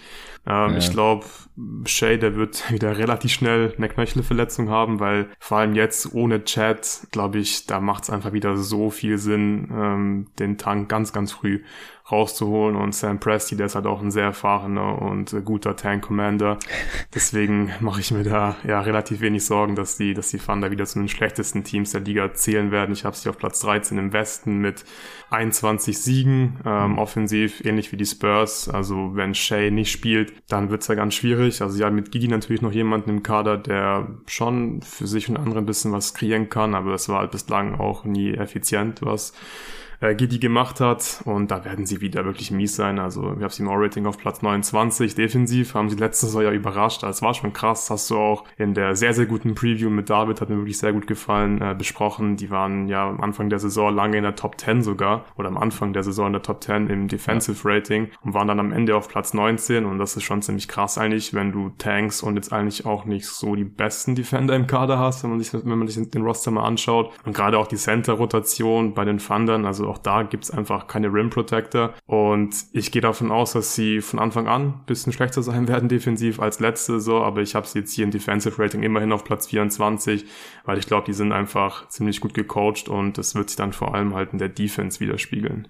Ähm, 0.47 0.73
ja. 0.73 0.77
Ich 0.77 0.91
glaube, 0.91 1.25
Shay, 1.87 2.19
der 2.19 2.37
wird 2.37 2.71
wieder 2.73 2.99
relativ 2.99 3.33
schnell 3.33 3.73
eine 3.77 3.89
Knöchelverletzung 3.89 4.69
haben, 4.69 5.01
weil 5.01 5.31
vor 5.39 5.59
allem 5.59 5.75
jetzt 5.75 6.13
ohne 6.13 6.45
Chat, 6.45 7.07
glaube 7.11 7.39
ich, 7.39 7.67
da 7.67 7.81
macht 7.81 8.05
es 8.05 8.11
einfach 8.11 8.33
wieder 8.33 8.57
so 8.57 8.91
viel 8.91 9.17
Sinn, 9.17 9.69
ähm, 9.73 10.27
den 10.39 10.59
Tank 10.59 10.89
ganz, 10.89 11.13
ganz 11.13 11.33
früh 11.33 11.63
rauszuholen 12.13 12.77
und 12.77 12.95
Sam 12.95 13.21
Presti, 13.21 13.57
der 13.57 13.67
ist 13.67 13.75
halt 13.75 13.87
auch 13.87 14.03
ein 14.03 14.11
sehr 14.11 14.25
erfahrener 14.25 15.01
und 15.01 15.33
äh, 15.33 15.41
guter 15.41 15.77
Tank 15.77 16.05
Commander. 16.05 16.59
Deswegen 17.15 17.73
mache 17.81 18.01
ich 18.01 18.11
mir 18.11 18.25
da 18.25 18.57
ja 18.67 18.81
relativ 18.81 19.21
wenig 19.21 19.45
Sorgen, 19.45 19.77
dass 19.77 19.97
die, 19.97 20.15
dass 20.15 20.31
die 20.31 20.39
Thunder 20.39 20.71
wieder 20.71 20.87
zu 20.87 20.99
den 20.99 21.09
schlechtesten 21.09 21.65
Teams 21.65 21.93
der 21.93 22.01
Liga 22.01 22.33
zählen 22.35 22.71
werden. 22.71 22.93
Ich 22.93 23.05
habe 23.05 23.17
sie 23.17 23.29
auf 23.29 23.39
Platz 23.39 23.61
13 23.61 23.99
im 23.99 24.13
Westen 24.13 24.59
mit 24.59 24.85
21 25.31 25.99
Siegen, 25.99 26.59
ähm, 26.65 26.99
offensiv 26.99 27.65
ähnlich 27.65 27.93
wie 27.93 27.97
die 27.97 28.07
Spurs. 28.07 28.69
Also 28.69 29.15
wenn 29.15 29.35
Shay 29.35 29.71
nicht 29.71 29.93
spielt, 29.93 30.33
dann 30.49 30.71
wird's 30.71 30.89
ja 30.89 30.95
ganz 30.95 31.15
schwierig. 31.15 31.63
Also 31.63 31.79
ja, 31.79 31.91
mit 31.91 32.11
Gigi 32.11 32.29
natürlich 32.29 32.63
noch 32.63 32.73
jemanden 32.73 33.11
im 33.11 33.23
Kader, 33.23 33.57
der 33.57 34.09
schon 34.27 34.83
für 34.83 35.07
sich 35.07 35.29
und 35.29 35.37
andere 35.37 35.61
ein 35.61 35.67
bisschen 35.67 35.93
was 35.93 36.15
kreieren 36.15 36.49
kann, 36.49 36.75
aber 36.75 36.93
das 36.93 37.09
war 37.09 37.21
halt 37.21 37.31
bislang 37.31 37.79
auch 37.79 38.05
nie 38.05 38.35
effizient, 38.35 39.03
was 39.03 39.33
äh, 40.01 40.15
Gidi 40.15 40.39
gemacht 40.39 40.81
hat. 40.81 41.21
Und 41.25 41.51
da 41.51 41.65
werden 41.65 41.87
sie 41.87 42.01
wieder 42.01 42.25
wirklich 42.25 42.51
mies 42.51 42.77
sein. 42.77 42.99
Also 42.99 43.23
wir 43.37 43.45
haben 43.45 43.51
sie 43.51 43.63
im 43.63 43.69
O-Rating 43.69 44.07
auf 44.07 44.19
Platz 44.19 44.43
29. 44.43 45.15
Defensiv 45.15 45.75
haben 45.75 45.89
sie 45.89 45.97
letztes 45.97 46.35
Jahr 46.35 46.45
ja 46.45 46.53
überrascht. 46.53 47.03
Das 47.03 47.23
war 47.23 47.35
schon 47.35 47.53
krass. 47.53 47.91
Hast 47.91 48.11
du 48.11 48.17
auch 48.17 48.45
in 48.57 48.75
der 48.75 48.97
sehr, 48.97 49.15
sehr 49.15 49.27
guten 49.27 49.55
Preview 49.55 49.91
mit 49.91 50.11
David, 50.11 50.41
hat 50.41 50.49
mir 50.49 50.57
wirklich 50.57 50.79
sehr 50.79 50.93
gut 50.93 51.07
gefallen, 51.07 51.61
äh, 51.61 51.75
besprochen. 51.77 52.37
Die 52.37 52.51
waren 52.51 52.89
ja 52.89 53.09
am 53.09 53.21
Anfang 53.21 53.51
der 53.51 53.59
Saison 53.59 53.95
lange 53.95 54.17
in 54.17 54.23
der 54.23 54.37
Top 54.37 54.59
10 54.59 54.83
sogar. 54.83 55.25
Oder 55.37 55.49
am 55.49 55.59
Anfang 55.59 55.93
der 55.93 56.03
Saison 56.03 56.29
in 56.29 56.33
der 56.33 56.43
Top 56.43 56.63
10 56.63 56.89
im 56.89 57.09
Defensive 57.09 57.69
Rating 57.69 58.09
und 58.23 58.35
waren 58.35 58.49
dann 58.49 58.61
am 58.61 58.73
Ende 58.73 58.97
auf 58.97 59.09
Platz 59.09 59.35
19. 59.35 59.85
Und 59.85 59.99
das 59.99 60.17
ist 60.17 60.25
schon 60.25 60.43
ziemlich 60.43 60.69
krass 60.69 60.99
eigentlich, 60.99 61.35
wenn 61.35 61.53
du 61.53 61.71
Tanks 61.79 62.23
und 62.23 62.37
jetzt 62.37 62.53
eigentlich 62.53 62.87
auch 62.87 63.05
nicht 63.05 63.27
so 63.27 63.55
die 63.55 63.65
besten 63.65 64.15
Defender 64.15 64.57
im 64.57 64.67
Kader 64.67 64.99
hast, 64.99 65.23
wenn 65.23 65.31
man 65.31 65.41
sich, 65.41 65.53
wenn 65.53 65.79
man 65.79 65.89
sich 65.89 66.11
den 66.11 66.23
Roster 66.23 66.51
mal 66.51 66.65
anschaut. 66.65 67.13
Und 67.25 67.35
gerade 67.35 67.59
auch 67.59 67.67
die 67.67 67.77
Center-Rotation 67.77 68.95
bei 68.95 69.05
den 69.05 69.19
Thundern, 69.19 69.67
also 69.67 69.90
auch 69.91 69.99
da 69.99 70.23
gibt's 70.23 70.51
einfach 70.51 70.87
keine 70.87 71.09
Rim 71.13 71.31
Protector. 71.31 71.95
Und 72.07 72.55
ich 72.73 72.91
gehe 72.93 73.03
davon 73.03 73.31
aus, 73.31 73.53
dass 73.53 73.75
sie 73.75 74.01
von 74.01 74.19
Anfang 74.19 74.49
an 74.49 74.63
ein 74.63 74.85
bisschen 74.87 75.13
schlechter 75.13 75.43
sein 75.43 75.69
werden 75.69 75.89
defensiv 75.89 76.41
als 76.41 76.61
letzte 76.61 77.01
so, 77.01 77.23
aber 77.23 77.43
ich 77.43 77.55
habe 77.55 77.67
sie 77.67 77.81
jetzt 77.81 77.93
hier 77.93 78.05
im 78.05 78.11
Defensive 78.11 78.59
Rating 78.63 78.83
immerhin 78.83 79.13
auf 79.13 79.25
Platz 79.25 79.49
24, 79.49 80.25
weil 80.65 80.79
ich 80.79 80.87
glaube, 80.87 81.07
die 81.07 81.13
sind 81.13 81.33
einfach 81.33 81.89
ziemlich 81.89 82.21
gut 82.21 82.35
gecoacht 82.35 82.89
und 82.89 83.19
das 83.19 83.35
wird 83.35 83.51
sich 83.51 83.57
dann 83.57 83.73
vor 83.73 83.95
allem 83.95 84.15
halt 84.15 84.33
in 84.33 84.39
der 84.39 84.49
Defense 84.49 85.01
widerspiegeln. 85.01 85.69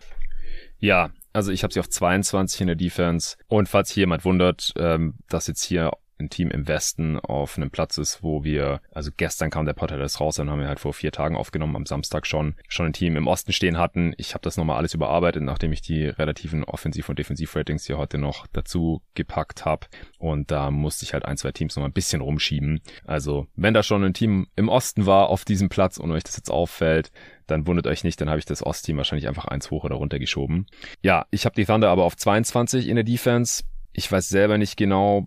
Ja, 0.78 1.10
also 1.32 1.52
ich 1.52 1.62
habe 1.62 1.72
sie 1.72 1.80
auf 1.80 1.88
22 1.88 2.62
in 2.62 2.66
der 2.68 2.76
Defense. 2.76 3.36
Und 3.48 3.68
falls 3.68 3.94
jemand 3.94 4.24
wundert, 4.24 4.72
ähm, 4.76 5.14
dass 5.28 5.46
jetzt 5.46 5.62
hier 5.62 5.92
ein 6.20 6.30
Team 6.30 6.50
im 6.50 6.68
Westen 6.68 7.18
auf 7.18 7.56
einem 7.56 7.70
Platz 7.70 7.98
ist, 7.98 8.22
wo 8.22 8.44
wir, 8.44 8.80
also 8.92 9.10
gestern 9.16 9.50
kam 9.50 9.66
der 9.66 9.72
Podcast 9.72 10.20
raus, 10.20 10.36
dann 10.36 10.50
haben 10.50 10.60
wir 10.60 10.68
halt 10.68 10.80
vor 10.80 10.92
vier 10.92 11.12
Tagen 11.12 11.36
aufgenommen, 11.36 11.76
am 11.76 11.86
Samstag 11.86 12.26
schon, 12.26 12.54
schon 12.68 12.86
ein 12.86 12.92
Team 12.92 13.16
im 13.16 13.26
Osten 13.26 13.52
stehen 13.52 13.78
hatten. 13.78 14.12
Ich 14.18 14.34
habe 14.34 14.42
das 14.42 14.56
nochmal 14.56 14.76
alles 14.76 14.94
überarbeitet, 14.94 15.42
nachdem 15.42 15.72
ich 15.72 15.82
die 15.82 16.06
relativen 16.06 16.64
Offensiv- 16.64 17.08
und 17.08 17.18
Defensiv-Ratings 17.18 17.86
hier 17.86 17.98
heute 17.98 18.18
noch 18.18 18.46
dazu 18.52 19.02
gepackt 19.14 19.64
habe. 19.64 19.86
Und 20.18 20.50
da 20.50 20.70
musste 20.70 21.04
ich 21.04 21.14
halt 21.14 21.24
ein, 21.24 21.36
zwei 21.36 21.52
Teams 21.52 21.76
nochmal 21.76 21.90
ein 21.90 21.94
bisschen 21.94 22.20
rumschieben. 22.20 22.80
Also, 23.04 23.46
wenn 23.56 23.74
da 23.74 23.82
schon 23.82 24.04
ein 24.04 24.14
Team 24.14 24.46
im 24.56 24.68
Osten 24.68 25.06
war 25.06 25.28
auf 25.28 25.44
diesem 25.44 25.68
Platz 25.68 25.96
und 25.96 26.10
euch 26.12 26.24
das 26.24 26.36
jetzt 26.36 26.50
auffällt, 26.50 27.10
dann 27.50 27.66
wundert 27.66 27.86
euch 27.86 28.04
nicht, 28.04 28.20
dann 28.20 28.28
habe 28.28 28.38
ich 28.38 28.44
das 28.44 28.64
Ostteam 28.64 28.96
wahrscheinlich 28.96 29.28
einfach 29.28 29.46
eins 29.46 29.70
hoch 29.70 29.84
oder 29.84 29.96
runter 29.96 30.18
geschoben. 30.18 30.66
Ja, 31.02 31.26
ich 31.30 31.44
habe 31.44 31.56
die 31.56 31.64
Thunder 31.64 31.90
aber 31.90 32.04
auf 32.04 32.16
22 32.16 32.88
in 32.88 32.94
der 32.94 33.04
Defense 33.04 33.64
ich 33.92 34.10
weiß 34.10 34.28
selber 34.28 34.56
nicht 34.56 34.76
genau, 34.76 35.26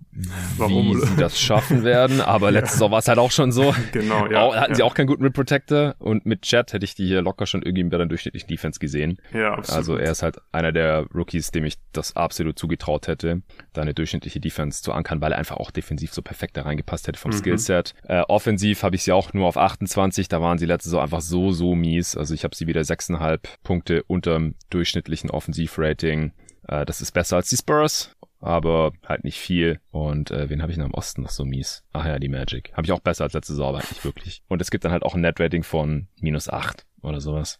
Warum, 0.58 0.88
wie 0.88 0.98
oder? 0.98 1.08
sie 1.08 1.16
das 1.18 1.40
schaffen 1.40 1.84
werden, 1.84 2.22
aber 2.22 2.50
letztes 2.52 2.80
Jahr 2.80 2.92
war 2.92 3.00
es 3.00 3.08
halt 3.08 3.20
auch 3.20 3.32
schon 3.32 3.52
so. 3.52 3.76
Genau, 3.92 4.28
ja. 4.28 4.42
Auch, 4.42 4.56
hatten 4.56 4.72
ja. 4.72 4.76
sie 4.76 4.84
auch 4.84 4.94
keinen 4.94 5.08
guten 5.08 5.24
Rim 5.24 5.34
Protector 5.34 5.96
und 6.00 6.26
mit 6.26 6.44
Chat 6.44 6.72
hätte 6.72 6.86
ich 6.86 6.96
die 6.96 7.06
hier 7.06 7.22
locker 7.22 7.46
schon 7.46 7.62
irgendwie 7.62 7.84
bei 7.84 7.98
der 7.98 8.06
durchschnittlichen 8.06 8.48
Defense 8.48 8.80
gesehen. 8.80 9.18
Ja, 9.34 9.54
absolut. 9.54 9.78
Also 9.78 9.98
er 9.98 10.12
ist 10.12 10.24
halt 10.24 10.38
einer 10.52 10.72
der 10.72 11.08
Rookies, 11.14 11.52
dem 11.52 11.66
ich 11.66 11.76
das 11.92 12.16
absolut 12.16 12.58
zugetraut 12.58 13.08
hätte, 13.08 13.42
da 13.74 13.82
eine 13.82 13.94
durchschnittliche 13.94 14.40
Defense 14.40 14.82
zu 14.82 14.94
ankern, 14.94 15.20
weil 15.20 15.34
er 15.34 15.40
einfach 15.40 15.58
auch 15.58 15.72
defensiv 15.72 16.14
so 16.14 16.22
perfekt 16.22 16.56
da 16.56 16.62
reingepasst 16.62 17.08
hätte 17.08 17.20
vom 17.20 17.32
mhm. 17.32 17.38
Skillset. 17.38 17.94
Äh, 18.08 18.22
offensiv 18.22 18.84
habe 18.84 18.96
ich 18.96 19.04
sie 19.04 19.12
auch 19.12 19.34
nur 19.34 19.48
auf 19.48 19.58
28, 19.58 20.30
da 20.30 20.42
waren 20.42 20.58
sie 20.58 20.66
letztes 20.66 20.94
Jahr 20.94 21.04
einfach 21.04 21.22
so, 21.22 21.52
so 21.52 21.76
mies. 21.76 22.16
Also 22.16 22.34
ich 22.34 22.46
habe 22.46 22.56
sie 22.56 22.68
wieder 22.68 22.82
6,5 22.82 23.40
Punkte 23.64 24.04
unterm 24.04 24.56
durchschnittlichen 24.70 25.30
Offensivrating. 25.30 26.32
Äh, 26.68 26.86
das 26.86 27.02
ist 27.02 27.12
besser 27.12 27.36
als 27.36 27.50
die 27.50 27.58
Spurs 27.58 28.16
aber 28.44 28.92
halt 29.08 29.24
nicht 29.24 29.40
viel. 29.40 29.80
Und 29.92 30.32
äh, 30.32 30.50
wen 30.50 30.62
habe 30.62 30.72
ich 30.72 30.78
noch 30.78 30.86
im 30.86 30.94
Osten 30.94 31.22
noch 31.22 31.30
so 31.30 31.46
mies? 31.46 31.84
Ach 31.94 32.06
ja, 32.06 32.20
die 32.20 32.30
Magic. 32.30 32.72
Habe 32.74 32.86
ich 32.86 32.92
auch 32.92 33.00
besser 33.00 33.24
als 33.24 33.34
letzte 33.34 33.54
Saison, 33.54 33.70
aber 33.70 33.80
eigentlich 33.80 34.04
wirklich. 34.04 34.44
Und 34.50 34.62
es 34.62 34.70
gibt 34.70 34.84
dann 34.84 34.92
halt 34.92 35.04
auch 35.04 35.16
ein 35.16 35.22
Net-Rating 35.22 35.64
von 35.64 36.08
minus 36.20 36.50
acht 36.50 36.86
oder 37.02 37.22
sowas. 37.22 37.58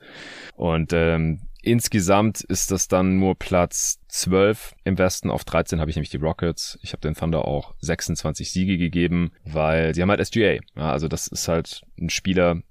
Und 0.56 0.92
ähm, 0.94 1.40
insgesamt 1.64 2.42
ist 2.42 2.72
das 2.72 2.88
dann 2.88 3.18
nur 3.18 3.36
Platz 3.36 4.00
12 4.10 4.76
im 4.84 4.98
Westen. 4.98 5.32
Auf 5.32 5.44
13 5.44 5.80
habe 5.80 5.90
ich 5.90 5.96
nämlich 5.96 6.12
die 6.12 6.18
Rockets. 6.18 6.78
Ich 6.82 6.92
habe 6.92 7.02
den 7.02 7.16
Thunder 7.16 7.48
auch 7.48 7.74
26 7.80 8.52
Siege 8.52 8.78
gegeben, 8.78 9.32
weil 9.44 9.96
sie 9.96 10.02
haben 10.02 10.10
halt 10.10 10.26
SGA. 10.26 10.60
Ja, 10.76 10.92
also 10.92 11.08
das 11.08 11.28
ist 11.28 11.48
halt 11.48 11.82
ein 12.00 12.10
Spieler 12.10 12.62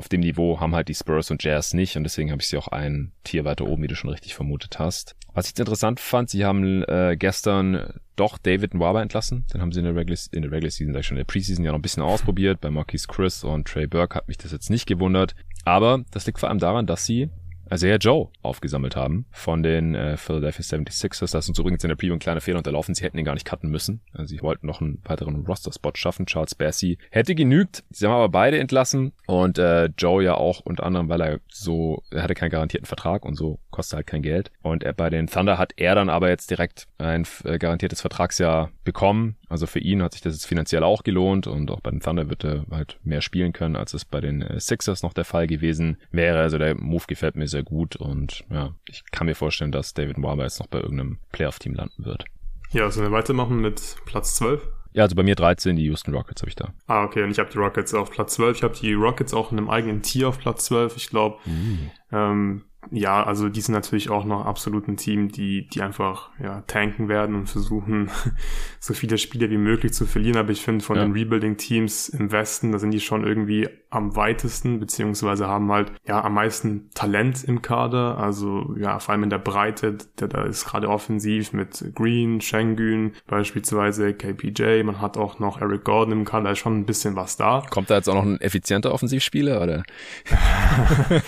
auf 0.00 0.08
dem 0.08 0.20
Niveau 0.20 0.58
haben 0.60 0.74
halt 0.74 0.88
die 0.88 0.94
Spurs 0.94 1.30
und 1.30 1.44
Jazz 1.44 1.74
nicht 1.74 1.94
und 1.96 2.04
deswegen 2.04 2.30
habe 2.30 2.40
ich 2.40 2.48
sie 2.48 2.56
auch 2.56 2.68
ein 2.68 3.12
Tier 3.22 3.44
weiter 3.44 3.66
oben, 3.66 3.82
wie 3.82 3.86
du 3.86 3.94
schon 3.94 4.08
richtig 4.08 4.34
vermutet 4.34 4.78
hast. 4.78 5.14
Was 5.34 5.50
ich 5.50 5.58
interessant 5.58 6.00
fand, 6.00 6.30
sie 6.30 6.46
haben 6.46 6.82
äh, 6.84 7.16
gestern 7.18 8.00
doch 8.16 8.38
David 8.38 8.72
Nwaba 8.72 9.02
entlassen. 9.02 9.44
Den 9.52 9.60
haben 9.60 9.72
sie 9.72 9.80
in 9.80 9.84
der 9.84 9.94
Regular, 9.94 10.18
in 10.32 10.40
der 10.40 10.50
Regular 10.50 10.70
Season, 10.70 11.02
schon 11.02 11.18
in 11.18 11.20
der 11.20 11.30
Preseason 11.30 11.64
ja 11.64 11.72
noch 11.72 11.78
ein 11.78 11.82
bisschen 11.82 12.02
ausprobiert. 12.02 12.62
Bei 12.62 12.70
Marquis 12.70 13.06
Chris 13.08 13.44
und 13.44 13.68
Trey 13.68 13.86
Burke 13.86 14.14
hat 14.14 14.26
mich 14.26 14.38
das 14.38 14.52
jetzt 14.52 14.70
nicht 14.70 14.86
gewundert. 14.86 15.34
Aber 15.66 16.02
das 16.10 16.26
liegt 16.26 16.38
vor 16.38 16.48
allem 16.48 16.58
daran, 16.58 16.86
dass 16.86 17.04
sie 17.04 17.28
Isaiah 17.72 17.98
Joe 17.98 18.28
aufgesammelt 18.42 18.96
haben 18.96 19.26
von 19.30 19.62
den 19.62 19.94
äh, 19.94 20.16
Philadelphia 20.16 20.62
76ers. 20.62 21.32
Das 21.32 21.48
ist 21.48 21.58
übrigens 21.58 21.84
in 21.84 21.88
der 21.88 21.96
Preview 21.96 22.14
ein 22.14 22.18
kleiner 22.18 22.40
Fehler 22.40 22.58
unterlaufen. 22.58 22.94
Sie 22.94 23.04
hätten 23.04 23.18
ihn 23.18 23.24
gar 23.24 23.34
nicht 23.34 23.46
cutten 23.46 23.70
müssen. 23.70 24.00
Also 24.12 24.26
sie 24.26 24.42
wollten 24.42 24.66
noch 24.66 24.80
einen 24.80 25.00
weiteren 25.04 25.44
Roster-Spot 25.46 25.92
schaffen. 25.94 26.26
Charles 26.26 26.54
Bassey 26.54 26.98
hätte 27.10 27.34
genügt. 27.34 27.84
Sie 27.90 28.06
haben 28.06 28.14
aber 28.14 28.28
beide 28.28 28.58
entlassen 28.58 29.12
und 29.26 29.58
äh, 29.58 29.86
Joe 29.96 30.22
ja 30.24 30.34
auch 30.34 30.60
unter 30.60 30.84
anderem, 30.84 31.08
weil 31.08 31.20
er 31.20 31.40
so, 31.48 32.02
er 32.10 32.22
hatte 32.24 32.34
keinen 32.34 32.50
garantierten 32.50 32.86
Vertrag 32.86 33.24
und 33.24 33.36
so 33.36 33.60
kostet 33.80 33.96
halt 33.96 34.06
kein 34.06 34.20
Geld. 34.20 34.50
Und 34.60 34.84
er, 34.84 34.92
bei 34.92 35.08
den 35.08 35.26
Thunder 35.26 35.56
hat 35.56 35.72
er 35.76 35.94
dann 35.94 36.10
aber 36.10 36.28
jetzt 36.28 36.50
direkt 36.50 36.86
ein 36.98 37.26
äh, 37.44 37.56
garantiertes 37.56 38.02
Vertragsjahr 38.02 38.70
bekommen. 38.84 39.36
Also 39.48 39.66
für 39.66 39.78
ihn 39.78 40.02
hat 40.02 40.12
sich 40.12 40.20
das 40.20 40.34
jetzt 40.34 40.44
finanziell 40.44 40.84
auch 40.84 41.02
gelohnt 41.02 41.46
und 41.46 41.70
auch 41.70 41.80
bei 41.80 41.90
den 41.90 42.00
Thunder 42.00 42.28
wird 42.28 42.44
er 42.44 42.66
halt 42.70 42.98
mehr 43.04 43.22
spielen 43.22 43.54
können, 43.54 43.76
als 43.76 43.94
es 43.94 44.04
bei 44.04 44.20
den 44.20 44.42
äh, 44.42 44.60
Sixers 44.60 45.02
noch 45.02 45.14
der 45.14 45.24
Fall 45.24 45.46
gewesen 45.46 45.96
wäre. 46.10 46.40
Also 46.40 46.58
der 46.58 46.74
Move 46.74 47.04
gefällt 47.06 47.36
mir 47.36 47.48
sehr 47.48 47.62
gut 47.62 47.96
und 47.96 48.44
ja, 48.50 48.74
ich 48.86 49.02
kann 49.12 49.26
mir 49.26 49.34
vorstellen, 49.34 49.72
dass 49.72 49.94
David 49.94 50.20
Barber 50.20 50.42
jetzt 50.42 50.60
noch 50.60 50.66
bei 50.66 50.80
irgendeinem 50.80 51.18
Playoff-Team 51.32 51.72
landen 51.72 52.04
wird. 52.04 52.26
Ja, 52.72 52.90
sollen 52.90 53.06
wir 53.06 53.16
weitermachen 53.16 53.62
mit 53.62 53.96
Platz 54.04 54.36
12? 54.36 54.60
Ja, 54.92 55.04
also 55.04 55.16
bei 55.16 55.22
mir 55.22 55.36
13, 55.36 55.76
die 55.76 55.84
Houston 55.84 56.14
Rockets 56.14 56.42
habe 56.42 56.50
ich 56.50 56.56
da. 56.56 56.74
Ah, 56.86 57.04
okay, 57.04 57.22
und 57.22 57.30
ich 57.30 57.38
habe 57.38 57.48
die 57.50 57.58
Rockets 57.58 57.94
auf 57.94 58.10
Platz 58.10 58.34
12. 58.34 58.58
Ich 58.58 58.62
habe 58.62 58.74
die 58.74 58.92
Rockets 58.92 59.32
auch 59.32 59.52
in 59.52 59.58
einem 59.58 59.70
eigenen 59.70 60.02
Tier 60.02 60.28
auf 60.28 60.38
Platz 60.38 60.66
12. 60.66 60.96
Ich 60.96 61.08
glaube, 61.08 61.38
mm. 61.46 61.90
ähm, 62.12 62.64
ja, 62.90 63.22
also 63.22 63.48
die 63.48 63.60
sind 63.60 63.74
natürlich 63.74 64.10
auch 64.10 64.24
noch 64.24 64.46
absolut 64.46 64.88
ein 64.88 64.96
Team, 64.96 65.30
die, 65.30 65.68
die 65.68 65.82
einfach 65.82 66.30
ja, 66.42 66.62
tanken 66.62 67.08
werden 67.08 67.34
und 67.34 67.46
versuchen, 67.46 68.10
so 68.80 68.94
viele 68.94 69.18
Spiele 69.18 69.50
wie 69.50 69.58
möglich 69.58 69.92
zu 69.92 70.06
verlieren. 70.06 70.38
Aber 70.38 70.50
ich 70.50 70.62
finde, 70.62 70.84
von 70.84 70.96
ja. 70.96 71.02
den 71.02 71.12
Rebuilding-Teams 71.12 72.08
im 72.08 72.32
Westen, 72.32 72.72
da 72.72 72.78
sind 72.78 72.90
die 72.92 73.00
schon 73.00 73.24
irgendwie 73.24 73.68
am 73.90 74.16
weitesten, 74.16 74.80
beziehungsweise 74.80 75.46
haben 75.46 75.70
halt 75.70 75.92
ja 76.06 76.24
am 76.24 76.34
meisten 76.34 76.90
Talent 76.94 77.44
im 77.44 77.60
Kader. 77.60 78.18
Also 78.18 78.74
ja, 78.78 78.98
vor 78.98 79.12
allem 79.12 79.24
in 79.24 79.30
der 79.30 79.38
Breite, 79.38 79.98
der 80.18 80.28
da 80.28 80.44
ist 80.44 80.64
gerade 80.64 80.88
offensiv 80.88 81.52
mit 81.52 81.84
Green, 81.94 82.40
Schengen, 82.40 83.12
beispielsweise 83.26 84.14
KPJ. 84.14 84.82
Man 84.84 85.00
hat 85.00 85.16
auch 85.16 85.38
noch 85.38 85.60
Eric 85.60 85.84
Gordon 85.84 86.12
im 86.12 86.24
Kader, 86.24 86.44
da 86.44 86.50
ist 86.52 86.60
schon 86.60 86.78
ein 86.78 86.86
bisschen 86.86 87.14
was 87.14 87.36
da. 87.36 87.62
Kommt 87.70 87.90
da 87.90 87.96
jetzt 87.96 88.08
auch 88.08 88.14
noch 88.14 88.24
ein 88.24 88.40
effizienter 88.40 88.92
Offensivspieler, 88.92 89.62
oder? 89.62 89.82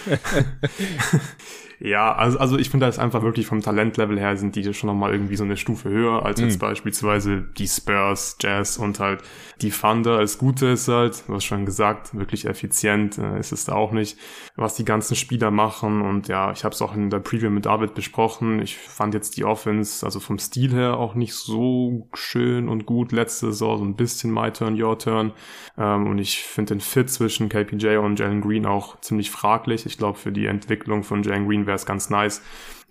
Ja, 1.85 2.15
also, 2.15 2.39
also 2.39 2.59
ich 2.59 2.71
finde, 2.71 2.87
da 2.87 2.91
ist 2.91 3.01
einfach 3.01 3.23
wirklich 3.23 3.47
vom 3.47 3.61
Talentlevel 3.61 4.17
her 4.17 4.37
sind 4.37 4.55
die 4.55 4.73
schon 4.73 4.87
nochmal 4.87 5.11
irgendwie 5.11 5.35
so 5.35 5.43
eine 5.43 5.57
Stufe 5.57 5.89
höher 5.89 6.25
als 6.25 6.41
jetzt 6.41 6.55
mhm. 6.55 6.61
beispielsweise 6.61 7.43
die 7.59 7.67
Spurs, 7.67 8.37
Jazz 8.41 8.77
und 8.77 9.01
halt 9.01 9.23
die 9.63 9.71
Thunder. 9.71 10.21
Das 10.21 10.39
Gute 10.39 10.67
ist 10.67 10.87
halt, 10.87 11.25
du 11.27 11.35
hast 11.35 11.45
schon 11.45 11.67
gesagt, 11.67 12.17
wirklich 12.17 12.47
effizient 12.47 13.19
äh, 13.19 13.41
ist 13.41 13.51
es 13.51 13.65
da 13.65 13.73
auch 13.73 13.91
nicht, 13.91 14.17
was 14.55 14.77
die 14.77 14.85
ganzen 14.85 15.17
Spieler 15.17 15.51
machen. 15.51 16.03
Und 16.03 16.29
ja, 16.29 16.53
ich 16.53 16.63
habe 16.63 16.73
es 16.73 16.81
auch 16.83 16.95
in 16.95 17.11
der 17.11 17.19
Preview 17.19 17.51
mit 17.51 17.67
David 17.67 17.95
besprochen. 17.95 18.63
Ich 18.63 18.77
fand 18.77 19.13
jetzt 19.13 19.37
die 19.37 19.45
Offense, 19.45 20.07
also 20.07 20.21
vom 20.21 20.39
Stil 20.39 20.73
her 20.73 20.99
auch 20.99 21.17
nicht 21.17 21.35
so 21.35 22.09
schön 22.15 22.69
und 22.69 22.87
gut 22.87 23.11
letzte 23.11 23.47
Saison, 23.47 23.79
so 23.79 23.85
ein 23.85 23.97
bisschen 23.97 24.33
My 24.33 24.53
Turn, 24.53 24.81
Your 24.81 25.01
Turn. 25.01 25.33
Ähm, 25.77 26.07
und 26.07 26.19
ich 26.19 26.45
finde 26.45 26.75
den 26.75 26.81
Fit 26.81 27.11
zwischen 27.11 27.49
KPJ 27.49 27.97
und 27.97 28.21
Jalen 28.21 28.41
Green 28.41 28.67
auch 28.67 29.01
ziemlich 29.01 29.33
fraglich. 29.33 29.85
Ich 29.85 29.99
glaube, 29.99 30.17
für 30.17 30.31
die 30.31 30.47
Entwicklung 30.47 31.03
von 31.03 31.25
Jalen 31.25 31.49
Green 31.49 31.67
wäre 31.67 31.72
es 31.75 31.87
ganz 31.87 32.11
nice, 32.11 32.41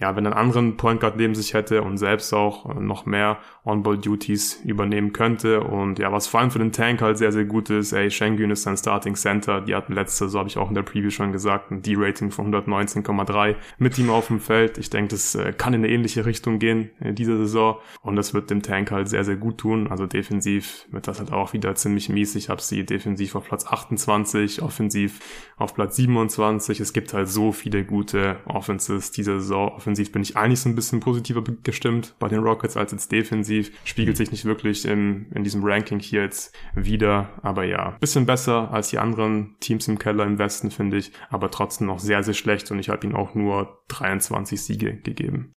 ja, 0.01 0.15
wenn 0.15 0.25
ein 0.25 0.33
anderen 0.33 0.77
Point 0.77 0.99
Guard 0.99 1.15
neben 1.17 1.35
sich 1.35 1.53
hätte 1.53 1.83
und 1.83 1.97
selbst 1.97 2.33
auch 2.33 2.67
äh, 2.75 2.79
noch 2.79 3.05
mehr 3.05 3.37
On-Ball-Duties 3.63 4.61
übernehmen 4.65 5.13
könnte. 5.13 5.61
Und 5.61 5.99
ja, 5.99 6.11
was 6.11 6.25
vor 6.25 6.39
allem 6.39 6.49
für 6.49 6.57
den 6.57 6.71
Tank 6.71 7.01
halt 7.01 7.19
sehr, 7.19 7.31
sehr 7.31 7.45
gut 7.45 7.69
ist, 7.69 7.93
ey, 7.93 8.09
Schengen 8.09 8.49
ist 8.49 8.63
sein 8.63 8.75
Starting 8.75 9.13
Center. 9.13 9.61
Die 9.61 9.75
hatten 9.75 9.93
letzte, 9.93 10.27
so 10.27 10.39
habe 10.39 10.49
ich 10.49 10.57
auch 10.57 10.69
in 10.69 10.75
der 10.75 10.81
Preview 10.81 11.11
schon 11.11 11.31
gesagt, 11.31 11.69
ein 11.69 11.83
D-Rating 11.83 12.31
von 12.31 12.51
119,3 12.51 13.55
mit 13.77 13.99
ihm 13.99 14.09
auf 14.09 14.27
dem 14.27 14.39
Feld. 14.39 14.79
Ich 14.79 14.89
denke, 14.89 15.09
das 15.09 15.35
äh, 15.35 15.53
kann 15.53 15.75
in 15.75 15.83
eine 15.83 15.93
ähnliche 15.93 16.25
Richtung 16.25 16.57
gehen 16.57 16.89
in 16.99 17.13
dieser 17.13 17.37
Saison. 17.37 17.77
Und 18.01 18.15
das 18.15 18.33
wird 18.33 18.49
dem 18.49 18.63
Tank 18.63 18.89
halt 18.89 19.07
sehr, 19.07 19.23
sehr 19.23 19.35
gut 19.35 19.59
tun. 19.59 19.87
Also 19.87 20.07
defensiv 20.07 20.87
wird 20.89 21.07
das 21.07 21.19
halt 21.19 21.31
auch 21.31 21.53
wieder 21.53 21.75
ziemlich 21.75 22.09
mies. 22.09 22.33
Ich 22.33 22.49
habe 22.49 22.61
sie 22.61 22.83
defensiv 22.87 23.35
auf 23.35 23.45
Platz 23.45 23.67
28, 23.67 24.63
offensiv 24.63 25.19
auf 25.57 25.75
Platz 25.75 25.95
27. 25.97 26.79
Es 26.79 26.91
gibt 26.91 27.13
halt 27.13 27.29
so 27.29 27.51
viele 27.51 27.85
gute 27.85 28.37
Offenses 28.45 29.11
dieser 29.11 29.39
Saison. 29.39 29.73
Offensiv 29.91 30.13
bin 30.13 30.21
ich 30.21 30.37
eigentlich 30.37 30.61
so 30.61 30.69
ein 30.69 30.75
bisschen 30.75 31.01
positiver 31.01 31.43
gestimmt 31.63 32.15
bei 32.17 32.29
den 32.29 32.39
Rockets 32.39 32.77
als 32.77 32.93
jetzt 32.93 33.11
defensiv. 33.11 33.73
Spiegelt 33.83 34.15
sich 34.15 34.31
nicht 34.31 34.45
wirklich 34.45 34.85
in, 34.85 35.29
in 35.33 35.43
diesem 35.43 35.65
Ranking 35.65 35.99
hier 35.99 36.21
jetzt 36.21 36.55
wieder. 36.73 37.29
Aber 37.41 37.65
ja, 37.65 37.97
bisschen 37.99 38.25
besser 38.25 38.71
als 38.71 38.89
die 38.89 38.99
anderen 38.99 39.57
Teams 39.59 39.89
im 39.89 39.99
Keller 39.99 40.25
im 40.25 40.39
Westen, 40.39 40.71
finde 40.71 40.95
ich. 40.95 41.11
Aber 41.29 41.51
trotzdem 41.51 41.87
noch 41.87 41.99
sehr, 41.99 42.23
sehr 42.23 42.33
schlecht 42.33 42.71
und 42.71 42.79
ich 42.79 42.87
habe 42.87 43.05
ihnen 43.05 43.17
auch 43.17 43.35
nur 43.35 43.83
23 43.89 44.61
Siege 44.61 44.95
gegeben. 44.95 45.51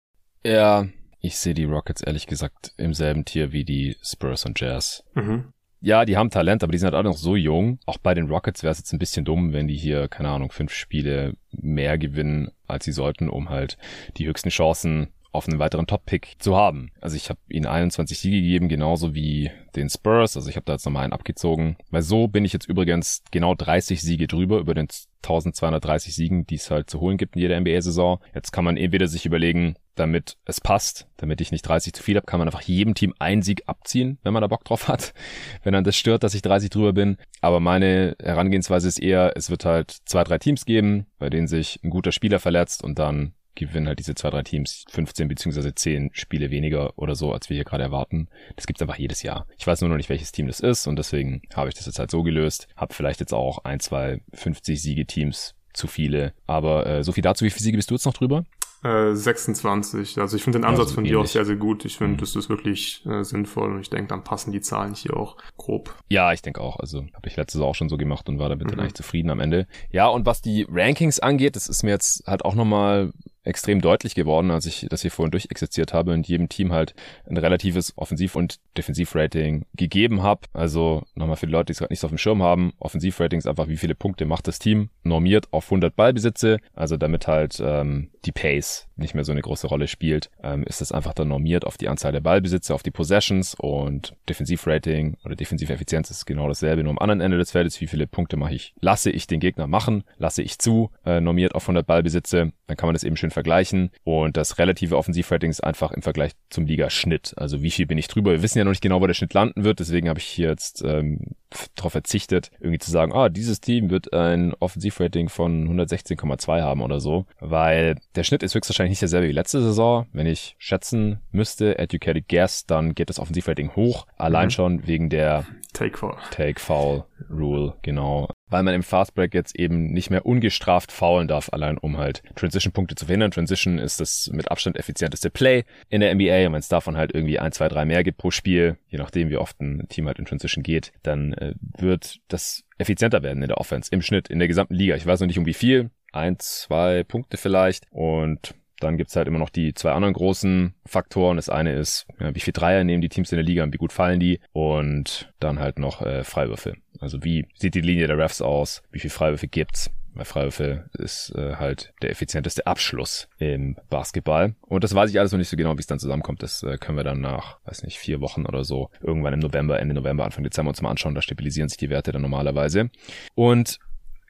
Ja, 0.42 0.86
ich 1.20 1.36
sehe 1.36 1.52
die 1.52 1.64
Rockets 1.64 2.00
ehrlich 2.00 2.26
gesagt 2.26 2.72
im 2.78 2.94
selben 2.94 3.26
Tier 3.26 3.52
wie 3.52 3.66
die 3.66 3.96
Spurs 4.00 4.46
und 4.46 4.58
Jazz. 4.58 5.04
Mhm 5.14 5.52
ja, 5.82 6.04
die 6.04 6.16
haben 6.16 6.30
Talent, 6.30 6.62
aber 6.62 6.70
die 6.70 6.78
sind 6.78 6.86
halt 6.86 6.94
alle 6.94 7.08
noch 7.08 7.16
so 7.16 7.34
jung. 7.34 7.80
Auch 7.86 7.98
bei 7.98 8.14
den 8.14 8.28
Rockets 8.28 8.62
wäre 8.62 8.70
es 8.70 8.78
jetzt 8.78 8.92
ein 8.92 9.00
bisschen 9.00 9.24
dumm, 9.24 9.52
wenn 9.52 9.66
die 9.66 9.76
hier, 9.76 10.06
keine 10.06 10.30
Ahnung, 10.30 10.52
fünf 10.52 10.72
Spiele 10.72 11.34
mehr 11.50 11.98
gewinnen, 11.98 12.52
als 12.68 12.84
sie 12.84 12.92
sollten, 12.92 13.28
um 13.28 13.50
halt 13.50 13.76
die 14.16 14.26
höchsten 14.26 14.50
Chancen 14.50 15.08
auf 15.32 15.48
einen 15.48 15.58
weiteren 15.58 15.86
Top-Pick 15.86 16.36
zu 16.38 16.56
haben. 16.56 16.90
Also 17.00 17.16
ich 17.16 17.30
habe 17.30 17.40
ihnen 17.48 17.66
21 17.66 18.18
Siege 18.18 18.40
gegeben, 18.40 18.68
genauso 18.68 19.14
wie 19.14 19.50
den 19.74 19.88
Spurs. 19.88 20.36
Also 20.36 20.48
ich 20.50 20.56
habe 20.56 20.64
da 20.66 20.74
jetzt 20.74 20.84
nochmal 20.84 21.04
einen 21.04 21.14
abgezogen. 21.14 21.76
Weil 21.90 22.02
so 22.02 22.28
bin 22.28 22.44
ich 22.44 22.52
jetzt 22.52 22.68
übrigens 22.68 23.22
genau 23.30 23.54
30 23.54 24.00
Siege 24.02 24.26
drüber 24.26 24.58
über 24.58 24.74
den 24.74 24.88
1230 25.22 26.14
Siegen, 26.14 26.46
die 26.46 26.56
es 26.56 26.70
halt 26.70 26.90
zu 26.90 27.00
holen 27.00 27.16
gibt 27.16 27.36
in 27.36 27.42
jeder 27.42 27.58
NBA-Saison. 27.58 28.18
Jetzt 28.34 28.52
kann 28.52 28.64
man 28.64 28.76
entweder 28.76 29.06
sich 29.08 29.24
überlegen, 29.24 29.76
damit 29.94 30.36
es 30.44 30.60
passt, 30.60 31.06
damit 31.16 31.40
ich 31.40 31.52
nicht 31.52 31.62
30 31.62 31.92
zu 31.92 32.02
viel 32.02 32.16
habe, 32.16 32.26
kann 32.26 32.38
man 32.38 32.48
einfach 32.48 32.62
jedem 32.62 32.94
Team 32.94 33.14
einen 33.18 33.42
Sieg 33.42 33.62
abziehen, 33.66 34.18
wenn 34.22 34.32
man 34.32 34.40
da 34.40 34.48
Bock 34.48 34.64
drauf 34.64 34.88
hat. 34.88 35.14
Wenn 35.62 35.72
dann 35.72 35.84
das 35.84 35.96
stört, 35.96 36.24
dass 36.24 36.34
ich 36.34 36.42
30 36.42 36.70
drüber 36.70 36.92
bin. 36.92 37.16
Aber 37.40 37.60
meine 37.60 38.16
Herangehensweise 38.20 38.88
ist 38.88 38.98
eher, 38.98 39.32
es 39.36 39.50
wird 39.50 39.64
halt 39.64 39.96
zwei, 40.04 40.24
drei 40.24 40.38
Teams 40.38 40.64
geben, 40.64 41.06
bei 41.18 41.30
denen 41.30 41.46
sich 41.46 41.80
ein 41.84 41.90
guter 41.90 42.12
Spieler 42.12 42.40
verletzt 42.40 42.82
und 42.82 42.98
dann 42.98 43.32
gewinnen 43.54 43.88
halt 43.88 43.98
diese 43.98 44.14
zwei, 44.14 44.30
drei 44.30 44.42
Teams 44.42 44.84
15 44.90 45.28
beziehungsweise 45.28 45.74
10 45.74 46.10
Spiele 46.12 46.50
weniger 46.50 46.98
oder 46.98 47.14
so, 47.14 47.32
als 47.32 47.48
wir 47.48 47.54
hier 47.54 47.64
gerade 47.64 47.82
erwarten. 47.82 48.28
Das 48.56 48.66
gibt's 48.66 48.82
einfach 48.82 48.96
jedes 48.96 49.22
Jahr. 49.22 49.46
Ich 49.56 49.66
weiß 49.66 49.80
nur 49.80 49.90
noch 49.90 49.96
nicht, 49.96 50.08
welches 50.08 50.32
Team 50.32 50.46
das 50.46 50.60
ist 50.60 50.86
und 50.86 50.96
deswegen 50.96 51.42
habe 51.54 51.68
ich 51.68 51.74
das 51.74 51.86
jetzt 51.86 51.98
halt 51.98 52.10
so 52.10 52.22
gelöst. 52.22 52.68
Hab 52.76 52.94
vielleicht 52.94 53.20
jetzt 53.20 53.34
auch 53.34 53.64
ein, 53.64 53.80
zwei 53.80 54.20
50 54.34 54.80
Siege-Teams 54.80 55.54
zu 55.72 55.86
viele. 55.86 56.34
Aber 56.46 56.86
äh, 56.86 57.02
so 57.04 57.12
viel 57.12 57.22
dazu. 57.22 57.44
Wie 57.44 57.50
viele 57.50 57.64
Siege 57.64 57.78
bist 57.78 57.90
du 57.90 57.94
jetzt 57.94 58.04
noch 58.04 58.14
drüber? 58.14 58.44
26. 58.84 60.16
Äh, 60.16 60.20
also 60.20 60.36
ich 60.36 60.42
finde 60.42 60.58
den 60.58 60.64
Ansatz 60.64 60.86
also 60.86 60.94
von 60.96 61.04
dir 61.04 61.20
auch 61.20 61.26
sehr, 61.26 61.44
sehr 61.44 61.56
gut. 61.56 61.84
Ich 61.84 61.98
finde, 61.98 62.14
mhm. 62.14 62.18
das 62.18 62.34
ist 62.34 62.48
wirklich 62.48 63.06
äh, 63.06 63.22
sinnvoll 63.22 63.70
und 63.70 63.80
ich 63.80 63.90
denke, 63.90 64.08
dann 64.08 64.24
passen 64.24 64.50
die 64.50 64.60
Zahlen 64.60 64.94
hier 64.94 65.16
auch 65.16 65.36
grob. 65.56 65.94
Ja, 66.08 66.32
ich 66.32 66.42
denke 66.42 66.60
auch. 66.60 66.80
Also 66.80 67.06
habe 67.14 67.28
ich 67.28 67.36
letztes 67.36 67.60
Jahr 67.60 67.68
auch 67.68 67.74
schon 67.76 67.88
so 67.88 67.96
gemacht 67.96 68.28
und 68.28 68.40
war 68.40 68.48
damit 68.48 68.66
mhm. 68.66 68.70
dann 68.70 68.80
eigentlich 68.80 68.94
zufrieden 68.94 69.30
am 69.30 69.38
Ende. 69.38 69.68
Ja, 69.90 70.08
und 70.08 70.26
was 70.26 70.42
die 70.42 70.66
Rankings 70.68 71.20
angeht, 71.20 71.54
das 71.54 71.68
ist 71.68 71.84
mir 71.84 71.90
jetzt 71.90 72.26
halt 72.26 72.44
auch 72.44 72.56
nochmal 72.56 73.12
extrem 73.44 73.80
deutlich 73.80 74.14
geworden, 74.14 74.50
als 74.50 74.66
ich 74.66 74.86
das 74.88 75.02
hier 75.02 75.10
vorhin 75.10 75.30
durchexerziert 75.30 75.92
habe 75.92 76.12
und 76.12 76.28
jedem 76.28 76.48
Team 76.48 76.72
halt 76.72 76.94
ein 77.28 77.36
relatives 77.36 77.96
Offensiv- 77.96 78.36
und 78.36 78.60
Defensivrating 78.76 79.66
gegeben 79.74 80.22
habe. 80.22 80.42
Also 80.52 81.02
nochmal 81.14 81.36
für 81.36 81.46
die 81.46 81.52
Leute, 81.52 81.66
die 81.66 81.72
es 81.72 81.78
gerade 81.78 81.92
nicht 81.92 82.00
so 82.00 82.06
auf 82.06 82.12
dem 82.12 82.18
Schirm 82.18 82.42
haben, 82.42 82.72
Offensivrating 82.78 83.38
ist 83.38 83.46
einfach, 83.46 83.68
wie 83.68 83.76
viele 83.76 83.94
Punkte 83.94 84.24
macht 84.24 84.46
das 84.48 84.58
Team, 84.58 84.90
normiert 85.02 85.48
auf 85.52 85.64
100 85.66 85.94
Ballbesitze, 85.94 86.58
also 86.74 86.96
damit 86.96 87.26
halt 87.26 87.60
ähm, 87.64 88.10
die 88.24 88.32
Pace 88.32 88.88
nicht 88.96 89.14
mehr 89.14 89.24
so 89.24 89.32
eine 89.32 89.42
große 89.42 89.66
Rolle 89.66 89.88
spielt, 89.88 90.30
ähm, 90.42 90.64
ist 90.64 90.80
das 90.80 90.92
einfach 90.92 91.14
dann 91.14 91.28
normiert 91.28 91.64
auf 91.64 91.76
die 91.76 91.88
Anzahl 91.88 92.12
der 92.12 92.20
Ballbesitze, 92.20 92.74
auf 92.74 92.82
die 92.82 92.90
Possessions 92.90 93.54
und 93.54 94.14
Defensivrating 94.28 95.16
oder 95.24 95.36
Defensiveffizienz 95.36 96.10
ist 96.10 96.26
genau 96.26 96.48
dasselbe, 96.48 96.82
nur 96.82 96.92
am 96.92 96.98
anderen 96.98 97.20
Ende 97.20 97.38
des 97.38 97.52
Feldes, 97.52 97.80
wie 97.80 97.86
viele 97.86 98.06
Punkte 98.06 98.36
mache 98.36 98.54
ich, 98.54 98.74
lasse 98.80 99.10
ich 99.10 99.26
den 99.26 99.40
Gegner 99.40 99.66
machen, 99.66 100.04
lasse 100.18 100.42
ich 100.42 100.58
zu, 100.58 100.90
äh, 101.04 101.20
normiert 101.20 101.54
auf 101.54 101.64
100 101.64 101.86
Ballbesitze, 101.86 102.52
dann 102.72 102.76
kann 102.78 102.88
man 102.88 102.94
das 102.94 103.04
eben 103.04 103.16
schön 103.16 103.30
vergleichen. 103.30 103.90
Und 104.02 104.36
das 104.36 104.58
relative 104.58 104.96
Offensivrating 104.96 105.50
ist 105.50 105.62
einfach 105.62 105.92
im 105.92 106.00
Vergleich 106.00 106.32
zum 106.48 106.64
Ligaschnitt. 106.66 107.34
Also 107.36 107.62
wie 107.62 107.70
viel 107.70 107.86
bin 107.86 107.98
ich 107.98 108.08
drüber? 108.08 108.32
Wir 108.32 108.42
wissen 108.42 108.58
ja 108.58 108.64
noch 108.64 108.70
nicht 108.70 108.80
genau, 108.80 109.00
wo 109.02 109.06
der 109.06 109.14
Schnitt 109.14 109.34
landen 109.34 109.64
wird. 109.64 109.80
Deswegen 109.80 110.08
habe 110.08 110.18
ich 110.20 110.24
hier 110.24 110.48
jetzt 110.48 110.82
ähm, 110.82 111.32
darauf 111.74 111.92
verzichtet, 111.92 112.50
irgendwie 112.60 112.78
zu 112.78 112.90
sagen, 112.90 113.12
ah, 113.12 113.28
dieses 113.28 113.60
Team 113.60 113.90
wird 113.90 114.14
ein 114.14 114.54
Offensivrating 114.54 115.28
von 115.28 115.68
116,2 115.68 116.62
haben 116.62 116.80
oder 116.80 116.98
so. 116.98 117.26
Weil 117.40 117.96
der 118.14 118.24
Schnitt 118.24 118.42
ist 118.42 118.54
höchstwahrscheinlich 118.54 118.81
nicht 118.88 119.02
derselbe 119.02 119.28
wie 119.28 119.32
letzte 119.32 119.62
Saison. 119.62 120.06
Wenn 120.12 120.26
ich 120.26 120.54
schätzen 120.58 121.20
müsste, 121.30 121.78
educated 121.78 122.28
guess, 122.28 122.66
dann 122.66 122.94
geht 122.94 123.08
das 123.08 123.18
Offensivrating 123.18 123.74
hoch. 123.76 124.06
Allein 124.16 124.46
mhm. 124.46 124.50
schon 124.50 124.86
wegen 124.86 125.08
der 125.10 125.44
Take 125.72 125.96
Foul. 125.96 126.16
Take 126.30 126.60
Foul 126.60 127.04
Rule, 127.30 127.74
genau 127.82 128.28
weil 128.52 128.62
man 128.62 128.74
im 128.74 128.82
Fastbreak 128.82 129.34
jetzt 129.34 129.58
eben 129.58 129.92
nicht 129.92 130.10
mehr 130.10 130.26
ungestraft 130.26 130.92
faulen 130.92 131.26
darf, 131.26 131.48
allein 131.52 131.78
um 131.78 131.96
halt 131.96 132.22
Transition-Punkte 132.36 132.94
zu 132.94 133.06
verhindern. 133.06 133.30
Transition 133.30 133.78
ist 133.78 133.98
das 133.98 134.30
mit 134.32 134.50
Abstand 134.50 134.78
effizienteste 134.78 135.30
Play 135.30 135.64
in 135.88 136.00
der 136.00 136.14
NBA 136.14 136.46
und 136.46 136.52
wenn 136.52 136.60
es 136.60 136.68
davon 136.68 136.96
halt 136.96 137.14
irgendwie 137.14 137.38
ein, 137.38 137.52
zwei, 137.52 137.68
drei 137.68 137.84
mehr 137.84 138.04
gibt 138.04 138.18
pro 138.18 138.30
Spiel, 138.30 138.76
je 138.88 138.98
nachdem 138.98 139.30
wie 139.30 139.38
oft 139.38 139.60
ein 139.60 139.88
Team 139.88 140.06
halt 140.06 140.18
in 140.18 140.26
Transition 140.26 140.62
geht, 140.62 140.92
dann 141.02 141.32
äh, 141.32 141.54
wird 141.58 142.20
das 142.28 142.64
effizienter 142.78 143.22
werden 143.22 143.42
in 143.42 143.48
der 143.48 143.58
Offense, 143.58 143.90
im 143.90 144.02
Schnitt, 144.02 144.28
in 144.28 144.38
der 144.38 144.48
gesamten 144.48 144.74
Liga. 144.74 144.94
Ich 144.94 145.06
weiß 145.06 145.20
noch 145.20 145.26
nicht 145.26 145.38
um 145.38 145.46
wie 145.46 145.54
viel, 145.54 145.90
ein, 146.12 146.38
zwei 146.38 147.04
Punkte 147.04 147.38
vielleicht 147.38 147.86
und 147.90 148.54
dann 148.82 148.96
gibt's 148.96 149.16
halt 149.16 149.28
immer 149.28 149.38
noch 149.38 149.50
die 149.50 149.74
zwei 149.74 149.92
anderen 149.92 150.14
großen 150.14 150.74
Faktoren. 150.86 151.36
Das 151.36 151.48
eine 151.48 151.74
ist, 151.74 152.06
ja, 152.20 152.34
wie 152.34 152.40
viel 152.40 152.52
Dreier 152.52 152.84
nehmen 152.84 153.02
die 153.02 153.08
Teams 153.08 153.32
in 153.32 153.36
der 153.36 153.44
Liga 153.44 153.62
und 153.62 153.72
wie 153.72 153.78
gut 153.78 153.92
fallen 153.92 154.20
die. 154.20 154.40
Und 154.52 155.32
dann 155.40 155.58
halt 155.58 155.78
noch 155.78 156.02
äh, 156.02 156.24
Freiwürfe. 156.24 156.74
Also 157.00 157.24
wie 157.24 157.46
sieht 157.54 157.74
die 157.74 157.80
Linie 157.80 158.06
der 158.06 158.18
Refs 158.18 158.42
aus? 158.42 158.82
Wie 158.90 159.00
viel 159.00 159.10
Freiwürfe 159.10 159.48
gibt's? 159.48 159.90
Weil 160.14 160.24
Freiwürfe 160.26 160.90
ist 160.92 161.34
äh, 161.36 161.56
halt 161.56 161.94
der 162.02 162.10
effizienteste 162.10 162.66
Abschluss 162.66 163.28
im 163.38 163.76
Basketball. 163.88 164.54
Und 164.60 164.84
das 164.84 164.94
weiß 164.94 165.10
ich 165.10 165.18
alles 165.18 165.32
noch 165.32 165.38
nicht 165.38 165.48
so 165.48 165.56
genau, 165.56 165.74
wie 165.76 165.80
es 165.80 165.86
dann 165.86 165.98
zusammenkommt. 165.98 166.42
Das 166.42 166.62
äh, 166.62 166.76
können 166.76 166.98
wir 166.98 167.04
dann 167.04 167.20
nach, 167.20 167.58
weiß 167.64 167.82
nicht, 167.84 167.98
vier 167.98 168.20
Wochen 168.20 168.44
oder 168.44 168.64
so, 168.64 168.90
irgendwann 169.00 169.32
im 169.32 169.40
November, 169.40 169.80
Ende 169.80 169.94
November, 169.94 170.24
Anfang 170.24 170.44
Dezember 170.44 170.68
uns 170.68 170.82
mal 170.82 170.90
anschauen. 170.90 171.14
Da 171.14 171.22
stabilisieren 171.22 171.70
sich 171.70 171.78
die 171.78 171.88
Werte 171.88 172.12
dann 172.12 172.22
normalerweise. 172.22 172.90
Und 173.34 173.78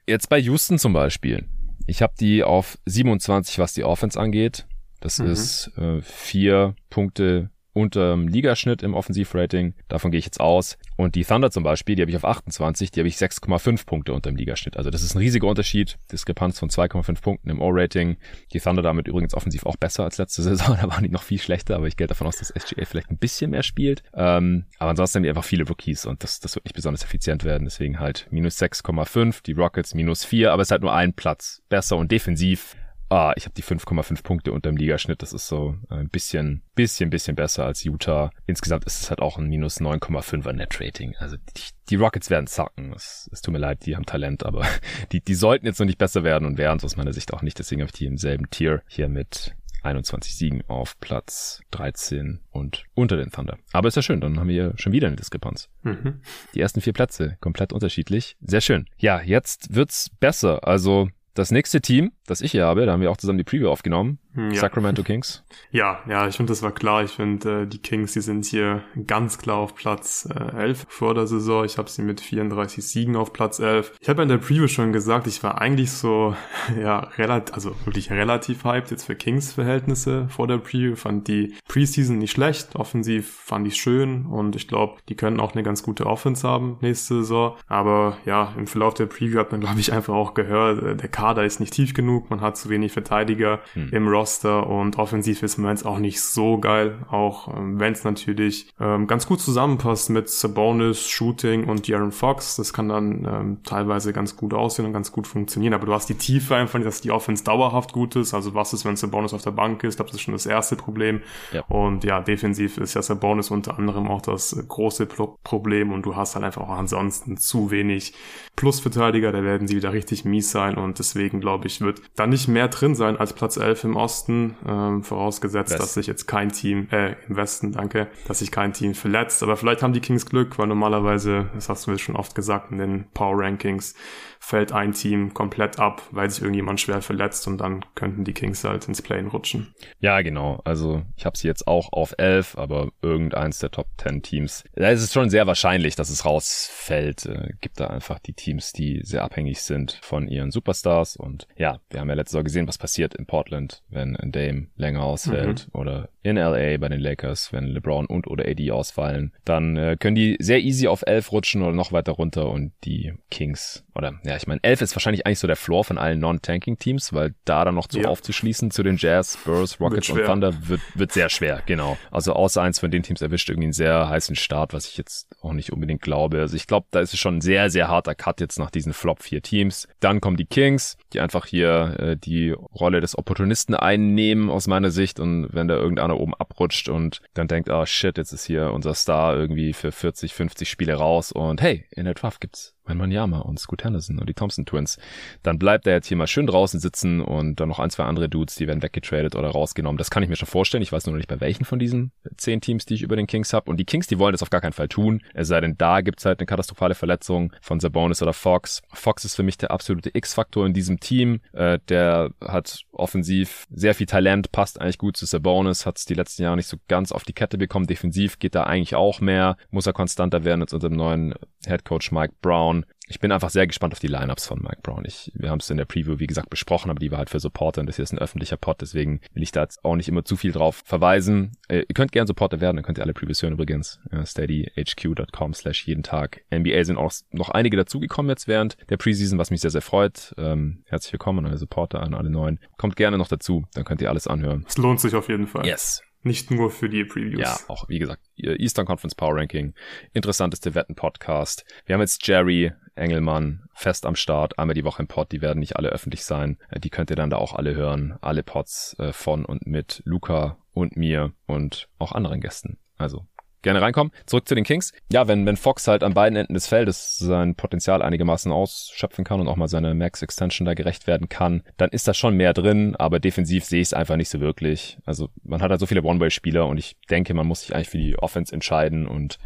jetzt 0.07 0.29
bei 0.29 0.37
Houston 0.37 0.79
zum 0.79 0.93
Beispiel. 0.93 1.45
Ich 1.85 2.01
habe 2.01 2.13
die 2.19 2.43
auf 2.43 2.77
27, 2.85 3.59
was 3.59 3.73
die 3.73 3.83
Offense 3.83 4.19
angeht. 4.19 4.65
Das 4.99 5.19
mhm. 5.19 5.27
ist 5.27 5.71
äh, 5.77 6.01
vier 6.01 6.75
Punkte 6.89 7.49
unterm 7.73 8.27
Ligaschnitt 8.27 8.83
im 8.83 8.93
Offensivrating. 8.93 9.73
Davon 9.87 10.11
gehe 10.11 10.19
ich 10.19 10.25
jetzt 10.25 10.39
aus. 10.39 10.77
Und 10.95 11.15
die 11.15 11.25
Thunder 11.25 11.51
zum 11.51 11.63
Beispiel, 11.63 11.95
die 11.95 12.03
habe 12.03 12.11
ich 12.11 12.17
auf 12.17 12.25
28, 12.25 12.91
die 12.91 12.99
habe 12.99 13.07
ich 13.07 13.15
6,5 13.15 13.85
Punkte 13.85 14.13
unterm 14.13 14.35
Ligaschnitt. 14.35 14.77
Also 14.77 14.89
das 14.89 15.01
ist 15.01 15.15
ein 15.15 15.19
riesiger 15.19 15.47
Unterschied. 15.47 15.97
Diskrepanz 16.11 16.59
von 16.59 16.69
2,5 16.69 17.21
Punkten 17.21 17.49
im 17.49 17.61
O-Rating. 17.61 18.17
Die 18.53 18.59
Thunder 18.59 18.81
damit 18.81 19.07
übrigens 19.07 19.33
offensiv 19.33 19.65
auch 19.65 19.75
besser 19.75 20.03
als 20.03 20.17
letzte 20.17 20.41
Saison. 20.43 20.77
Da 20.79 20.89
waren 20.89 21.03
die 21.03 21.09
noch 21.09 21.23
viel 21.23 21.39
schlechter, 21.39 21.75
aber 21.75 21.87
ich 21.87 21.97
gehe 21.97 22.07
davon 22.07 22.27
aus, 22.27 22.37
dass 22.37 22.49
SGA 22.49 22.85
vielleicht 22.85 23.09
ein 23.09 23.17
bisschen 23.17 23.51
mehr 23.51 23.63
spielt. 23.63 24.03
Ähm, 24.13 24.65
aber 24.77 24.91
ansonsten 24.91 25.17
haben 25.17 25.23
die 25.23 25.29
einfach 25.29 25.43
viele 25.43 25.67
Rookies 25.67 26.05
und 26.05 26.23
das, 26.23 26.39
das 26.39 26.55
wird 26.55 26.65
nicht 26.65 26.75
besonders 26.75 27.03
effizient 27.03 27.43
werden. 27.43 27.65
Deswegen 27.65 27.99
halt 27.99 28.27
minus 28.29 28.61
6,5, 28.61 29.43
die 29.43 29.53
Rockets 29.53 29.93
minus 29.95 30.23
4, 30.23 30.51
aber 30.51 30.61
es 30.61 30.67
ist 30.67 30.71
halt 30.71 30.81
nur 30.81 30.93
ein 30.93 31.13
Platz 31.13 31.61
besser 31.69 31.97
und 31.97 32.11
defensiv 32.11 32.75
ah, 33.13 33.33
ich 33.35 33.45
habe 33.45 33.53
die 33.53 33.63
5,5 33.63 34.23
Punkte 34.23 34.51
unter 34.51 34.69
dem 34.71 34.77
Ligaschnitt. 34.77 35.21
Das 35.21 35.33
ist 35.33 35.47
so 35.47 35.75
ein 35.89 36.09
bisschen, 36.09 36.63
bisschen, 36.73 37.09
bisschen 37.09 37.35
besser 37.35 37.65
als 37.65 37.83
Utah. 37.83 38.31
Insgesamt 38.47 38.85
ist 38.85 39.01
es 39.01 39.09
halt 39.09 39.21
auch 39.21 39.37
ein 39.37 39.47
minus 39.47 39.79
9,5er 39.79 40.51
Net-Rating. 40.53 41.15
Also 41.17 41.37
die, 41.37 41.61
die, 41.89 41.95
Rockets 41.95 42.29
werden 42.29 42.47
zacken. 42.47 42.91
Es, 42.93 43.29
es 43.31 43.41
tut 43.41 43.53
mir 43.53 43.59
leid, 43.59 43.85
die 43.85 43.95
haben 43.95 44.05
Talent, 44.05 44.43
aber 44.43 44.65
die, 45.11 45.21
die 45.21 45.35
sollten 45.35 45.67
jetzt 45.67 45.79
noch 45.79 45.85
nicht 45.85 45.99
besser 45.99 46.23
werden 46.23 46.45
und 46.45 46.57
wären 46.57 46.77
es 46.77 46.83
aus 46.83 46.97
meiner 46.97 47.13
Sicht 47.13 47.33
auch 47.33 47.43
nicht. 47.43 47.59
Deswegen 47.59 47.81
habe 47.81 47.89
ich 47.89 47.97
die 47.97 48.07
im 48.07 48.17
selben 48.17 48.49
Tier 48.49 48.81
hier 48.87 49.07
mit 49.09 49.55
21 49.83 50.35
Siegen 50.35 50.63
auf 50.67 50.99
Platz 50.99 51.61
13 51.71 52.39
und 52.49 52.85
unter 52.95 53.17
den 53.17 53.29
Thunder. 53.29 53.57
Aber 53.73 53.89
ist 53.89 53.95
ja 53.95 54.01
schön, 54.01 54.21
dann 54.21 54.39
haben 54.39 54.47
wir 54.47 54.73
schon 54.77 54.93
wieder 54.93 55.07
eine 55.07 55.17
Diskrepanz. 55.17 55.69
Mhm. 55.83 56.21
Die 56.55 56.61
ersten 56.61 56.81
vier 56.81 56.93
Plätze 56.93 57.37
komplett 57.41 57.73
unterschiedlich. 57.73 58.37
Sehr 58.41 58.61
schön. 58.61 58.87
Ja, 58.97 59.21
jetzt 59.21 59.75
wird's 59.75 60.09
besser. 60.09 60.65
Also 60.65 61.09
das 61.33 61.51
nächste 61.51 61.81
Team, 61.81 62.11
das 62.27 62.41
ich 62.41 62.51
hier 62.51 62.65
habe, 62.65 62.85
da 62.85 62.93
haben 62.93 63.01
wir 63.01 63.11
auch 63.11 63.17
zusammen 63.17 63.37
die 63.37 63.43
Preview 63.43 63.69
aufgenommen, 63.69 64.19
hm, 64.33 64.51
ja. 64.51 64.59
Sacramento 64.59 65.03
Kings. 65.03 65.43
Ja, 65.71 65.99
ja, 66.07 66.27
ich 66.27 66.35
finde, 66.37 66.51
das 66.51 66.61
war 66.61 66.71
klar. 66.71 67.03
Ich 67.03 67.11
finde, 67.11 67.63
äh, 67.63 67.67
die 67.67 67.77
Kings, 67.77 68.13
die 68.13 68.21
sind 68.21 68.45
hier 68.45 68.83
ganz 69.07 69.37
klar 69.37 69.57
auf 69.57 69.75
Platz 69.75 70.27
äh, 70.33 70.57
11 70.57 70.85
vor 70.87 71.13
der 71.13 71.27
Saison. 71.27 71.65
Ich 71.65 71.77
habe 71.77 71.89
sie 71.89 72.01
mit 72.01 72.21
34 72.21 72.85
Siegen 72.85 73.15
auf 73.15 73.33
Platz 73.33 73.59
11. 73.59 73.93
Ich 73.99 74.09
habe 74.09 74.23
in 74.23 74.29
der 74.29 74.37
Preview 74.37 74.67
schon 74.67 74.93
gesagt, 74.93 75.27
ich 75.27 75.43
war 75.43 75.61
eigentlich 75.61 75.91
so, 75.91 76.35
ja, 76.81 76.99
relativ, 77.17 77.53
also 77.53 77.75
wirklich 77.85 78.11
relativ 78.11 78.63
hyped 78.63 78.91
jetzt 78.91 79.05
für 79.05 79.15
Kings-Verhältnisse 79.15 80.27
vor 80.29 80.47
der 80.47 80.57
Preview. 80.57 80.95
Fand 80.95 81.27
die 81.27 81.55
Preseason 81.67 82.17
nicht 82.17 82.31
schlecht. 82.31 82.75
Offensiv 82.75 83.29
fand 83.43 83.67
ich 83.67 83.75
schön 83.75 84.25
und 84.25 84.55
ich 84.55 84.67
glaube, 84.67 84.97
die 85.09 85.15
können 85.15 85.39
auch 85.39 85.53
eine 85.53 85.63
ganz 85.63 85.83
gute 85.83 86.05
Offense 86.05 86.47
haben 86.47 86.77
nächste 86.81 87.15
Saison. 87.15 87.55
Aber 87.67 88.17
ja, 88.25 88.53
im 88.57 88.67
Verlauf 88.67 88.93
der 88.93 89.05
Preview 89.05 89.39
hat 89.39 89.51
man, 89.51 89.61
glaube 89.61 89.79
ich, 89.79 89.93
einfach 89.93 90.13
auch 90.13 90.33
gehört, 90.33 90.81
äh, 90.81 90.95
der 90.95 91.09
Kader 91.09 91.43
ist 91.43 91.59
nicht 91.59 91.73
tief 91.73 91.93
genug. 91.93 92.12
Man 92.29 92.41
hat 92.41 92.57
zu 92.57 92.69
wenig 92.69 92.91
Verteidiger 92.91 93.59
hm. 93.73 93.89
im 93.91 94.07
Roster 94.07 94.67
und 94.67 94.97
offensiv 94.97 95.43
ist 95.43 95.57
jetzt 95.57 95.85
auch 95.85 95.99
nicht 95.99 96.21
so 96.21 96.57
geil, 96.57 96.99
auch 97.09 97.55
ähm, 97.55 97.79
wenn 97.79 97.93
es 97.93 98.03
natürlich 98.03 98.67
ähm, 98.79 99.07
ganz 99.07 99.27
gut 99.27 99.41
zusammenpasst 99.41 100.09
mit 100.09 100.29
Sabonis, 100.29 101.07
Shooting 101.07 101.65
und 101.65 101.89
Darren 101.89 102.11
Fox. 102.11 102.55
Das 102.55 102.73
kann 102.73 102.89
dann 102.89 103.25
ähm, 103.25 103.57
teilweise 103.63 104.13
ganz 104.13 104.35
gut 104.35 104.53
aussehen 104.53 104.85
und 104.85 104.93
ganz 104.93 105.11
gut 105.11 105.27
funktionieren, 105.27 105.73
aber 105.73 105.85
du 105.85 105.93
hast 105.93 106.09
die 106.09 106.15
Tiefe 106.15 106.55
einfach, 106.55 106.81
dass 106.81 107.01
die 107.01 107.11
Offense 107.11 107.43
dauerhaft 107.43 107.93
gut 107.93 108.15
ist. 108.15 108.33
Also 108.33 108.53
was 108.53 108.73
ist, 108.73 108.85
wenn 108.85 108.95
Sabonis 108.95 109.33
auf 109.33 109.41
der 109.41 109.51
Bank 109.51 109.83
ist? 109.83 109.93
Ich 109.93 109.97
glaube, 109.97 110.11
das 110.11 110.19
ist 110.19 110.23
schon 110.23 110.33
das 110.33 110.45
erste 110.45 110.75
Problem. 110.75 111.21
Ja. 111.51 111.61
Und 111.67 112.03
ja, 112.03 112.21
defensiv 112.21 112.77
ist 112.77 112.93
ja 112.93 113.01
Sabonis 113.01 113.51
unter 113.51 113.77
anderem 113.77 114.07
auch 114.07 114.21
das 114.21 114.55
große 114.67 115.05
Pro 115.05 115.37
Problem 115.43 115.91
und 115.91 116.05
du 116.05 116.15
hast 116.15 116.35
halt 116.35 116.45
einfach 116.45 116.61
auch 116.61 116.77
ansonsten 116.77 117.37
zu 117.37 117.71
wenig 117.71 118.13
Plusverteidiger, 118.55 119.31
da 119.31 119.43
werden 119.43 119.67
sie 119.67 119.75
wieder 119.75 119.93
richtig 119.93 120.25
mies 120.25 120.51
sein 120.51 120.75
und 120.75 120.99
deswegen 120.99 121.39
glaube 121.39 121.67
ich, 121.67 121.81
wird 121.81 122.01
da 122.15 122.27
nicht 122.27 122.47
mehr 122.47 122.67
drin 122.67 122.95
sein 122.95 123.17
als 123.17 123.33
Platz 123.33 123.57
11 123.57 123.85
im 123.85 123.95
Osten 123.95 124.55
ähm, 124.67 125.03
vorausgesetzt, 125.03 125.71
West. 125.71 125.81
dass 125.81 125.93
sich 125.95 126.07
jetzt 126.07 126.27
kein 126.27 126.51
Team, 126.51 126.87
äh, 126.91 127.15
im 127.27 127.35
Westen, 127.35 127.71
danke, 127.71 128.07
dass 128.27 128.39
sich 128.39 128.51
kein 128.51 128.73
Team 128.73 128.93
verletzt. 128.93 129.41
Aber 129.43 129.57
vielleicht 129.57 129.81
haben 129.81 129.93
die 129.93 130.01
Kings 130.01 130.25
Glück, 130.25 130.59
weil 130.59 130.67
normalerweise, 130.67 131.49
das 131.55 131.69
hast 131.69 131.87
du 131.87 131.91
mir 131.91 131.97
schon 131.97 132.15
oft 132.15 132.35
gesagt, 132.35 132.71
in 132.71 132.77
den 132.77 133.05
Power 133.13 133.39
Rankings 133.39 133.95
fällt 134.39 134.73
ein 134.73 134.91
Team 134.91 135.33
komplett 135.33 135.79
ab, 135.79 136.01
weil 136.11 136.29
sich 136.29 136.41
irgendjemand 136.41 136.81
schwer 136.81 137.01
verletzt 137.01 137.47
und 137.47 137.59
dann 137.59 137.85
könnten 137.95 138.25
die 138.25 138.33
Kings 138.33 138.63
halt 138.65 138.87
ins 138.89 139.01
Play 139.01 139.21
rutschen. 139.21 139.73
Ja, 139.99 140.21
genau. 140.21 140.61
Also 140.65 141.03
ich 141.15 141.25
habe 141.25 141.37
sie 141.37 141.47
jetzt 141.47 141.65
auch 141.65 141.93
auf 141.93 142.13
11, 142.17 142.57
aber 142.57 142.89
irgendeins 143.01 143.59
der 143.59 143.71
Top 143.71 143.87
10 143.97 144.21
Teams. 144.21 144.65
Da 144.75 144.89
ist 144.89 145.01
es 145.01 145.13
schon 145.13 145.29
sehr 145.29 145.47
wahrscheinlich, 145.47 145.95
dass 145.95 146.09
es 146.09 146.25
rausfällt. 146.25 147.25
Äh, 147.25 147.53
gibt 147.61 147.79
da 147.79 147.87
einfach 147.87 148.19
die 148.19 148.33
Teams, 148.33 148.73
die 148.73 148.99
sehr 149.03 149.23
abhängig 149.23 149.61
sind 149.61 149.99
von 150.01 150.27
ihren 150.27 150.51
Superstars. 150.51 151.15
Und 151.15 151.47
ja, 151.55 151.79
wir 151.93 151.99
haben 151.99 152.09
ja 152.09 152.15
letztes 152.15 152.33
Jahr 152.33 152.43
gesehen, 152.43 152.67
was 152.67 152.77
passiert 152.77 153.13
in 153.15 153.25
Portland, 153.25 153.83
wenn 153.89 154.15
ein 154.15 154.31
Dame 154.31 154.67
länger 154.75 155.03
ausfällt 155.03 155.67
mhm. 155.67 155.79
oder 155.79 156.09
in 156.23 156.37
LA 156.37 156.77
bei 156.77 156.89
den 156.89 156.99
Lakers, 156.99 157.53
wenn 157.53 157.67
LeBron 157.67 158.05
und 158.05 158.27
oder 158.27 158.45
AD 158.45 158.71
ausfallen. 158.71 159.33
Dann 159.45 159.77
äh, 159.77 159.97
können 159.99 160.15
die 160.15 160.37
sehr 160.39 160.61
easy 160.61 160.87
auf 160.87 161.03
11 161.05 161.31
rutschen 161.31 161.61
oder 161.61 161.73
noch 161.73 161.91
weiter 161.91 162.13
runter 162.13 162.49
und 162.49 162.73
die 162.83 163.13
Kings 163.29 163.85
oder 163.95 164.19
ja, 164.23 164.35
ich 164.35 164.47
meine, 164.47 164.63
11 164.63 164.81
ist 164.81 164.95
wahrscheinlich 164.95 165.25
eigentlich 165.25 165.39
so 165.39 165.47
der 165.47 165.55
Floor 165.55 165.83
von 165.83 165.97
allen 165.97 166.19
Non-Tanking-Teams, 166.19 167.13
weil 167.13 167.35
da 167.45 167.65
dann 167.65 167.75
noch 167.75 167.87
zu 167.87 167.99
ja. 167.99 168.07
aufzuschließen 168.07 168.71
zu 168.71 168.83
den 168.83 168.97
Jazz, 168.97 169.37
Spurs, 169.39 169.79
Rockets 169.79 170.09
und 170.09 170.23
Thunder 170.25 170.67
wird, 170.67 170.81
wird 170.95 171.11
sehr 171.11 171.29
schwer, 171.29 171.61
genau. 171.65 171.97
Also 172.11 172.33
außer 172.33 172.61
eins 172.61 172.79
von 172.79 172.91
den 172.91 173.03
Teams 173.03 173.21
erwischt 173.21 173.49
irgendwie 173.49 173.67
einen 173.67 173.73
sehr 173.73 174.09
heißen 174.09 174.35
Start, 174.35 174.73
was 174.73 174.87
ich 174.87 174.97
jetzt 174.97 175.27
auch 175.41 175.53
nicht 175.53 175.71
unbedingt 175.71 176.01
glaube. 176.01 176.39
Also 176.39 176.55
ich 176.55 176.67
glaube, 176.67 176.87
da 176.91 177.01
ist 177.01 177.13
es 177.13 177.19
schon 177.19 177.37
ein 177.37 177.41
sehr, 177.41 177.69
sehr 177.69 177.87
harter 177.87 178.15
Cut 178.15 178.39
jetzt 178.41 178.57
nach 178.57 178.71
diesen 178.71 178.93
Flop 178.93 179.21
vier 179.21 179.41
Teams. 179.41 179.87
Dann 179.99 180.21
kommen 180.21 180.37
die 180.37 180.45
Kings, 180.45 180.97
die 181.13 181.19
einfach 181.19 181.45
hier 181.45 181.95
äh, 181.99 182.17
die 182.17 182.51
Rolle 182.51 183.01
des 183.01 183.17
Opportunisten 183.17 183.75
einnehmen 183.75 184.49
aus 184.49 184.67
meiner 184.67 184.91
Sicht 184.91 185.19
und 185.19 185.49
wenn 185.51 185.67
da 185.67 185.75
irgendeiner 185.75 186.19
oben 186.19 186.33
abrutscht 186.33 186.89
und 186.89 187.21
dann 187.33 187.47
denkt, 187.47 187.69
ah 187.69 187.81
oh, 187.81 187.85
shit, 187.85 188.17
jetzt 188.17 188.31
ist 188.31 188.45
hier 188.45 188.71
unser 188.71 188.93
Star 188.95 189.35
irgendwie 189.35 189.73
für 189.73 189.91
40, 189.91 190.33
50 190.33 190.69
Spiele 190.69 190.95
raus 190.95 191.31
und 191.31 191.61
hey, 191.61 191.85
in 191.91 192.05
der 192.05 192.13
Draft 192.13 192.41
gibt's 192.41 192.73
Wembanyama 192.85 193.39
und 193.39 193.59
Scoot 193.59 193.83
Henderson 193.83 194.19
und 194.19 194.27
die 194.27 194.33
Thompson 194.33 194.65
Twins, 194.65 194.97
dann 195.41 195.59
bleibt 195.59 195.87
er 195.87 195.93
jetzt 195.93 196.07
hier 196.07 196.17
mal 196.17 196.27
schön 196.27 196.47
draußen 196.47 196.79
sitzen 196.79 197.21
und 197.21 197.59
dann 197.59 197.69
noch 197.69 197.79
ein, 197.79 197.89
zwei 197.89 198.03
andere 198.03 198.29
Dudes, 198.29 198.55
die 198.55 198.67
werden 198.67 198.83
weggetradet 198.83 199.35
oder 199.35 199.49
rausgenommen. 199.49 199.97
Das 199.97 200.09
kann 200.09 200.23
ich 200.23 200.29
mir 200.29 200.35
schon 200.35 200.47
vorstellen. 200.47 200.83
Ich 200.83 200.91
weiß 200.91 201.05
nur 201.05 201.13
noch 201.13 201.19
nicht 201.19 201.29
bei 201.29 201.39
welchen 201.39 201.65
von 201.65 201.79
diesen 201.79 202.11
zehn 202.37 202.61
Teams, 202.61 202.85
die 202.85 202.95
ich 202.95 203.01
über 203.01 203.15
den 203.15 203.27
Kings 203.27 203.53
habe. 203.53 203.69
Und 203.69 203.77
die 203.77 203.85
Kings, 203.85 204.07
die 204.07 204.19
wollen 204.19 204.33
das 204.33 204.41
auf 204.41 204.49
gar 204.49 204.61
keinen 204.61 204.73
Fall 204.73 204.87
tun. 204.87 205.21
Es 205.33 205.47
sei 205.47 205.61
denn, 205.61 205.77
da 205.77 206.01
gibt's 206.01 206.25
halt 206.25 206.39
eine 206.39 206.45
katastrophale 206.45 206.95
Verletzung 206.95 207.53
von 207.61 207.79
Sabonis 207.79 208.21
oder 208.21 208.33
Fox. 208.33 208.81
Fox 208.93 209.25
ist 209.25 209.35
für 209.35 209.43
mich 209.43 209.57
der 209.57 209.71
absolute 209.71 210.11
X-Faktor 210.13 210.65
in 210.65 210.73
diesem 210.73 210.99
Team. 210.99 211.41
Äh, 211.53 211.79
der 211.89 212.31
hat 212.41 212.81
offensiv 212.91 213.65
sehr 213.69 213.95
viel 213.95 214.07
Talent, 214.07 214.51
passt 214.51 214.79
eigentlich 214.79 214.97
gut 214.97 215.17
zu 215.17 215.25
Sabonis, 215.25 215.85
hat 215.85 215.97
es 215.97 216.05
die 216.05 216.13
letzten 216.13 216.43
Jahre 216.43 216.57
nicht 216.57 216.67
so 216.67 216.77
ganz 216.87 217.11
auf 217.11 217.23
die 217.23 217.33
Kette 217.33 217.57
bekommen. 217.57 217.87
Defensiv 217.87 218.39
geht 218.39 218.55
da 218.55 218.63
eigentlich 218.63 218.95
auch 218.95 219.21
mehr, 219.21 219.57
muss 219.71 219.87
er 219.87 219.93
konstanter 219.93 220.43
werden 220.43 220.61
unter 220.61 220.79
dem 220.79 220.93
neuen 220.93 221.33
Head 221.65 221.85
Coach 221.85 222.11
Mike 222.11 222.33
Brown. 222.41 222.72
Ich 223.07 223.19
bin 223.19 223.31
einfach 223.31 223.49
sehr 223.49 223.67
gespannt 223.67 223.93
auf 223.93 223.99
die 223.99 224.07
Lineups 224.07 224.47
von 224.47 224.59
Mike 224.59 224.79
Brown. 224.81 225.03
Ich, 225.05 225.31
wir 225.35 225.49
haben 225.49 225.59
es 225.59 225.69
in 225.69 225.77
der 225.77 225.85
Preview, 225.85 226.19
wie 226.19 226.27
gesagt, 226.27 226.49
besprochen, 226.49 226.89
aber 226.89 226.99
die 226.99 227.11
war 227.11 227.19
halt 227.19 227.29
für 227.29 227.39
Supporter 227.39 227.81
und 227.81 227.87
das 227.87 227.97
hier 227.97 228.03
ist 228.03 228.13
ein 228.13 228.19
öffentlicher 228.19 228.57
Pod, 228.57 228.81
deswegen 228.81 229.19
will 229.33 229.43
ich 229.43 229.51
da 229.51 229.61
jetzt 229.61 229.83
auch 229.83 229.95
nicht 229.95 230.07
immer 230.07 230.23
zu 230.23 230.35
viel 230.35 230.51
drauf 230.51 230.81
verweisen. 230.85 231.51
Äh, 231.67 231.79
ihr 231.79 231.93
könnt 231.93 232.11
gerne 232.11 232.27
Supporter 232.27 232.61
werden, 232.61 232.77
dann 232.77 232.85
könnt 232.85 232.97
ihr 232.97 233.03
alle 233.03 233.13
Previews 233.13 233.43
hören 233.43 233.53
übrigens. 233.53 233.99
Ja, 234.11 234.25
steadyhq.com 234.25 235.53
slash 235.53 235.85
jeden 235.85 236.03
Tag. 236.03 236.43
NBA 236.53 236.83
sind 236.85 236.97
auch 236.97 237.11
noch 237.31 237.49
einige 237.49 237.77
dazugekommen 237.77 238.29
jetzt 238.29 238.47
während 238.47 238.77
der 238.89 238.97
Preseason, 238.97 239.37
was 239.37 239.51
mich 239.51 239.61
sehr, 239.61 239.71
sehr 239.71 239.81
freut. 239.81 240.33
Ähm, 240.37 240.83
herzlich 240.87 241.13
willkommen 241.13 241.39
an 241.39 241.47
alle 241.47 241.57
Supporter, 241.57 242.01
an 242.01 242.13
alle 242.13 242.29
neuen. 242.29 242.59
Kommt 242.77 242.95
gerne 242.95 243.17
noch 243.17 243.27
dazu, 243.27 243.65
dann 243.73 243.83
könnt 243.83 244.01
ihr 244.01 244.09
alles 244.09 244.27
anhören. 244.27 244.65
Es 244.67 244.77
lohnt 244.77 245.01
sich 245.01 245.13
auf 245.13 245.27
jeden 245.29 245.47
Fall. 245.47 245.65
Yes. 245.65 246.01
Nicht 246.23 246.51
nur 246.51 246.71
für 246.71 246.89
die 246.89 247.03
Previews. 247.03 247.41
Ja, 247.41 247.57
auch 247.67 247.89
wie 247.89 247.99
gesagt, 247.99 248.21
Eastern 248.37 248.85
Conference 248.85 249.15
Power 249.15 249.35
Ranking, 249.35 249.73
interessanteste 250.13 250.73
Wetten-Podcast. 250.73 251.65
Wir 251.85 251.93
haben 251.93 252.01
jetzt 252.01 252.25
Jerry 252.25 252.71
Engelmann 252.95 253.63
fest 253.73 254.05
am 254.05 254.15
Start, 254.15 254.57
einmal 254.59 254.73
die 254.73 254.83
Woche 254.83 255.01
im 255.01 255.07
Pod, 255.07 255.31
die 255.31 255.41
werden 255.41 255.59
nicht 255.59 255.75
alle 255.75 255.89
öffentlich 255.89 256.23
sein. 256.23 256.57
Äh, 256.69 256.79
die 256.79 256.89
könnt 256.89 257.09
ihr 257.09 257.15
dann 257.15 257.29
da 257.29 257.37
auch 257.37 257.53
alle 257.53 257.75
hören. 257.75 258.17
Alle 258.21 258.43
Pods 258.43 258.95
äh, 258.99 259.13
von 259.13 259.45
und 259.45 259.67
mit 259.67 260.01
Luca 260.05 260.57
und 260.73 260.95
mir 260.95 261.33
und 261.45 261.89
auch 261.99 262.11
anderen 262.11 262.41
Gästen. 262.41 262.77
Also 262.97 263.25
gerne 263.63 263.81
reinkommen. 263.81 264.13
Zurück 264.25 264.47
zu 264.47 264.55
den 264.55 264.63
Kings. 264.63 264.93
Ja, 265.11 265.27
wenn, 265.27 265.45
wenn 265.45 265.57
Fox 265.57 265.87
halt 265.87 266.03
an 266.03 266.13
beiden 266.13 266.37
Enden 266.37 266.53
des 266.53 266.67
Feldes 266.67 267.17
sein 267.17 267.55
Potenzial 267.55 268.01
einigermaßen 268.01 268.51
ausschöpfen 268.51 269.23
kann 269.23 269.39
und 269.39 269.47
auch 269.47 269.55
mal 269.55 269.67
seine 269.67 269.93
Max-Extension 269.93 270.65
da 270.65 270.73
gerecht 270.73 271.07
werden 271.07 271.29
kann, 271.29 271.63
dann 271.77 271.89
ist 271.89 272.07
da 272.07 272.13
schon 272.13 272.35
mehr 272.35 272.53
drin, 272.53 272.95
aber 272.97 273.19
defensiv 273.19 273.65
sehe 273.65 273.81
ich 273.81 273.87
es 273.87 273.93
einfach 273.93 274.17
nicht 274.17 274.29
so 274.29 274.39
wirklich. 274.39 274.97
Also 275.05 275.29
man 275.43 275.61
hat 275.61 275.71
halt 275.71 275.79
so 275.79 275.85
viele 275.85 276.03
One-Way-Spieler 276.03 276.67
und 276.67 276.77
ich 276.77 276.97
denke, 277.09 277.33
man 277.33 277.47
muss 277.47 277.61
sich 277.61 277.73
eigentlich 277.73 277.89
für 277.89 277.97
die 277.97 278.17
Offense 278.19 278.53
entscheiden 278.53 279.07
und 279.07 279.39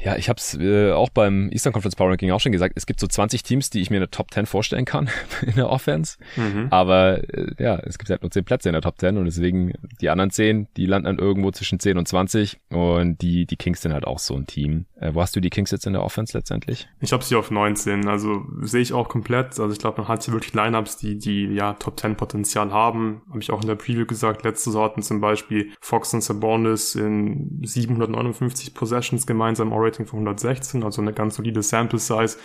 ja, 0.00 0.16
ich 0.16 0.28
habe 0.28 0.38
es 0.38 0.54
äh, 0.58 0.92
auch 0.92 1.08
beim 1.08 1.50
Eastern 1.50 1.72
Conference 1.72 1.96
Power 1.96 2.10
Ranking 2.10 2.30
auch 2.30 2.40
schon 2.40 2.52
gesagt, 2.52 2.74
es 2.76 2.86
gibt 2.86 3.00
so 3.00 3.06
20 3.06 3.42
Teams, 3.42 3.70
die 3.70 3.80
ich 3.80 3.90
mir 3.90 3.96
in 3.96 4.02
der 4.02 4.10
Top 4.10 4.30
10 4.32 4.46
vorstellen 4.46 4.84
kann 4.84 5.10
in 5.42 5.54
der 5.54 5.70
Offense, 5.70 6.18
mhm. 6.36 6.68
aber 6.70 7.22
äh, 7.34 7.54
ja, 7.58 7.76
es 7.76 7.98
gibt 7.98 8.10
halt 8.10 8.22
nur 8.22 8.30
10 8.30 8.44
Plätze 8.44 8.68
in 8.68 8.74
der 8.74 8.82
Top 8.82 8.98
10 8.98 9.16
und 9.16 9.24
deswegen 9.24 9.72
die 10.00 10.10
anderen 10.10 10.30
10, 10.30 10.68
die 10.76 10.86
landen 10.86 11.06
dann 11.06 11.18
irgendwo 11.18 11.50
zwischen 11.50 11.80
10 11.80 11.98
und 11.98 12.06
20 12.06 12.58
und 12.70 13.20
die, 13.22 13.46
die 13.46 13.56
Kings 13.56 13.82
sind 13.82 13.92
halt 13.92 14.06
auch 14.06 14.18
so 14.18 14.34
ein 14.34 14.46
Team. 14.46 14.86
Äh, 15.00 15.14
wo 15.14 15.20
hast 15.20 15.34
du 15.36 15.40
die 15.40 15.50
Kings 15.50 15.70
jetzt 15.70 15.86
in 15.86 15.92
der 15.92 16.02
Offense 16.02 16.36
letztendlich? 16.36 16.88
Ich 17.00 17.12
habe 17.12 17.24
sie 17.24 17.36
auf 17.36 17.50
19, 17.50 18.08
also 18.08 18.44
sehe 18.60 18.80
ich 18.80 18.92
auch 18.92 19.08
komplett. 19.08 19.58
Also 19.58 19.70
ich 19.70 19.78
glaube, 19.78 20.00
man 20.00 20.08
hat 20.08 20.24
hier 20.24 20.34
wirklich 20.34 20.54
Lineups, 20.54 20.96
die 20.96 21.18
die 21.18 21.46
ja 21.46 21.74
Top 21.74 21.98
10 21.98 22.16
Potenzial 22.16 22.72
haben. 22.72 23.22
Habe 23.28 23.40
ich 23.40 23.50
auch 23.50 23.60
in 23.60 23.68
der 23.68 23.76
Preview 23.76 24.06
gesagt, 24.06 24.44
letzte 24.44 24.70
Sorten 24.70 25.02
zum 25.02 25.20
Beispiel 25.20 25.70
Fox 25.80 26.12
und 26.14 26.22
Sabonis 26.22 26.94
in 26.94 27.60
759 27.62 28.74
Possessions 28.74 29.26
gemeinsam, 29.26 29.72
All-Rating 29.88 30.06
von 30.06 30.18
116, 30.20 30.82
also 30.82 31.02
eine 31.02 31.12
ganz 31.12 31.36
solide 31.36 31.62
Sample 31.62 31.98
Size 31.98 32.36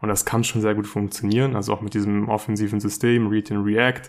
und 0.00 0.08
das 0.08 0.24
kann 0.24 0.44
schon 0.44 0.60
sehr 0.60 0.74
gut 0.74 0.86
funktionieren, 0.86 1.56
also 1.56 1.72
auch 1.72 1.80
mit 1.80 1.94
diesem 1.94 2.28
offensiven 2.28 2.80
System, 2.80 3.28
Read 3.28 3.50
and 3.50 3.66
React. 3.66 4.02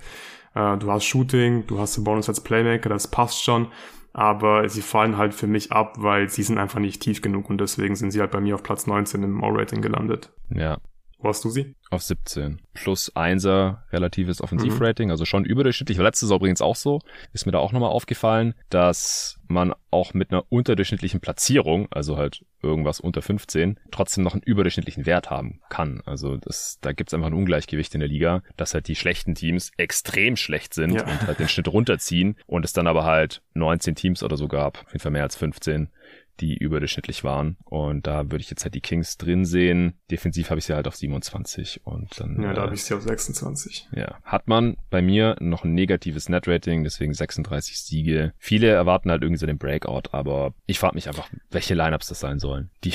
Äh, 0.56 0.78
du 0.78 0.92
hast 0.92 1.06
Shooting, 1.06 1.66
du 1.68 1.80
hast 1.80 1.94
Sabonis 1.94 2.30
als 2.30 2.42
Playmaker, 2.42 2.90
das 2.90 3.08
passt 3.08 3.44
schon 3.44 3.68
aber 4.12 4.68
sie 4.68 4.82
fallen 4.82 5.18
halt 5.18 5.34
für 5.34 5.48
mich 5.48 5.72
ab, 5.72 5.96
weil 6.00 6.30
sie 6.30 6.44
sind 6.44 6.58
einfach 6.58 6.80
nicht 6.80 7.02
tief 7.02 7.22
genug 7.22 7.50
und 7.50 7.62
deswegen 7.62 7.96
sind 7.96 8.12
sie 8.12 8.20
halt 8.20 8.32
bei 8.32 8.42
mir 8.42 8.56
auf 8.56 8.64
Platz 8.64 8.88
19 8.88 9.24
im 9.24 9.44
All-Rating 9.44 9.82
gelandet. 9.82 10.32
Ja. 10.50 10.80
Wo 11.22 11.28
hast 11.28 11.44
du 11.44 11.50
sie? 11.50 11.76
Auf 11.90 12.02
17. 12.02 12.62
Plus 12.74 13.12
1er 13.14 13.80
relatives 13.92 14.42
Offensivrating, 14.42 15.08
mhm. 15.08 15.12
also 15.12 15.26
schon 15.26 15.44
überdurchschnittlich. 15.44 15.98
Letzte 15.98 16.26
Saison 16.26 16.38
übrigens 16.38 16.62
auch 16.62 16.78
so. 16.78 17.02
Ist 17.34 17.46
mir 17.46 17.52
da 17.52 17.60
auch 17.60 17.74
nochmal 17.74 17.90
aufgefallen, 17.90 18.56
dass 18.70 19.38
man 19.50 19.74
auch 19.92 20.14
mit 20.14 20.32
einer 20.32 20.46
unterdurchschnittlichen 20.50 21.20
Platzierung, 21.20 21.88
also 21.92 22.16
halt 22.16 22.46
irgendwas 22.62 23.02
unter 23.02 23.22
15, 23.22 23.80
trotzdem 23.92 24.24
noch 24.24 24.34
einen 24.34 24.44
überdurchschnittlichen 24.44 25.06
Wert 25.06 25.30
haben 25.30 25.60
kann. 25.70 26.02
Also 26.06 26.38
das, 26.38 26.78
da 26.82 26.94
gibt's 26.94 27.14
einfach 27.14 27.28
ein 27.28 27.34
Ungleichgewicht 27.34 27.94
in 27.96 28.00
der 28.00 28.10
Liga, 28.10 28.42
dass 28.56 28.74
halt 28.74 28.88
die 28.88 28.96
schlechten 28.96 29.36
Teams 29.36 29.72
extrem 29.76 30.38
schlecht 30.38 30.74
sind 30.74 30.94
ja. 30.94 31.02
und 31.02 31.28
halt 31.28 31.40
den 31.40 31.50
Schnitt 31.50 31.68
runterziehen 31.68 32.38
und 32.46 32.64
es 32.64 32.72
dann 32.72 32.88
aber 32.88 33.04
halt 33.04 33.42
19 33.56 33.96
Teams 33.96 34.24
oder 34.24 34.38
so 34.38 34.48
gab, 34.48 34.86
auf 34.86 34.94
jeden 34.94 35.00
Fall 35.00 35.12
mehr 35.12 35.24
als 35.24 35.36
15, 35.36 35.90
die 36.40 36.58
überdurchschnittlich 36.58 37.24
waren. 37.24 37.58
Und 37.66 38.08
da 38.08 38.32
würde 38.32 38.42
ich 38.42 38.50
jetzt 38.50 38.64
halt 38.64 38.76
die 38.76 38.82
Kings 38.82 39.18
drin 39.18 39.46
sehen. 39.46 40.00
Defensiv 40.12 40.50
habe 40.50 40.60
ich 40.60 40.66
sie 40.66 40.74
halt 40.74 40.88
auf 40.88 40.96
27 40.96 41.82
und 41.86 42.20
dann. 42.20 42.42
Ja, 42.42 42.54
da 42.54 42.62
äh, 42.62 42.66
habe 42.66 42.76
ich 42.76 42.84
sie 42.84 42.94
auf 42.94 43.02
26. 43.02 43.90
Ja. 43.96 44.18
Hat 44.24 44.48
man 44.48 44.78
bei 44.90 45.02
mir 45.02 45.36
noch 45.40 45.64
ein 45.64 45.74
negatives 45.74 46.30
Netrating, 46.30 46.84
deswegen 46.84 47.14
36 47.14 47.82
Siege. 47.82 48.34
Viele 48.38 48.68
erwarten 48.68 49.12
halt 49.12 49.22
irgendwie 49.22 49.40
so 49.40 49.46
den 49.46 49.58
Breakout, 49.58 50.10
aber 50.12 50.54
ich 50.66 50.80
frage 50.80 50.96
mich 50.96 51.08
einfach, 51.08 51.30
welche 51.52 51.74
Lineups 51.74 52.08
das 52.08 52.20
sein 52.20 52.40
sollen, 52.40 52.70
die, 52.84 52.94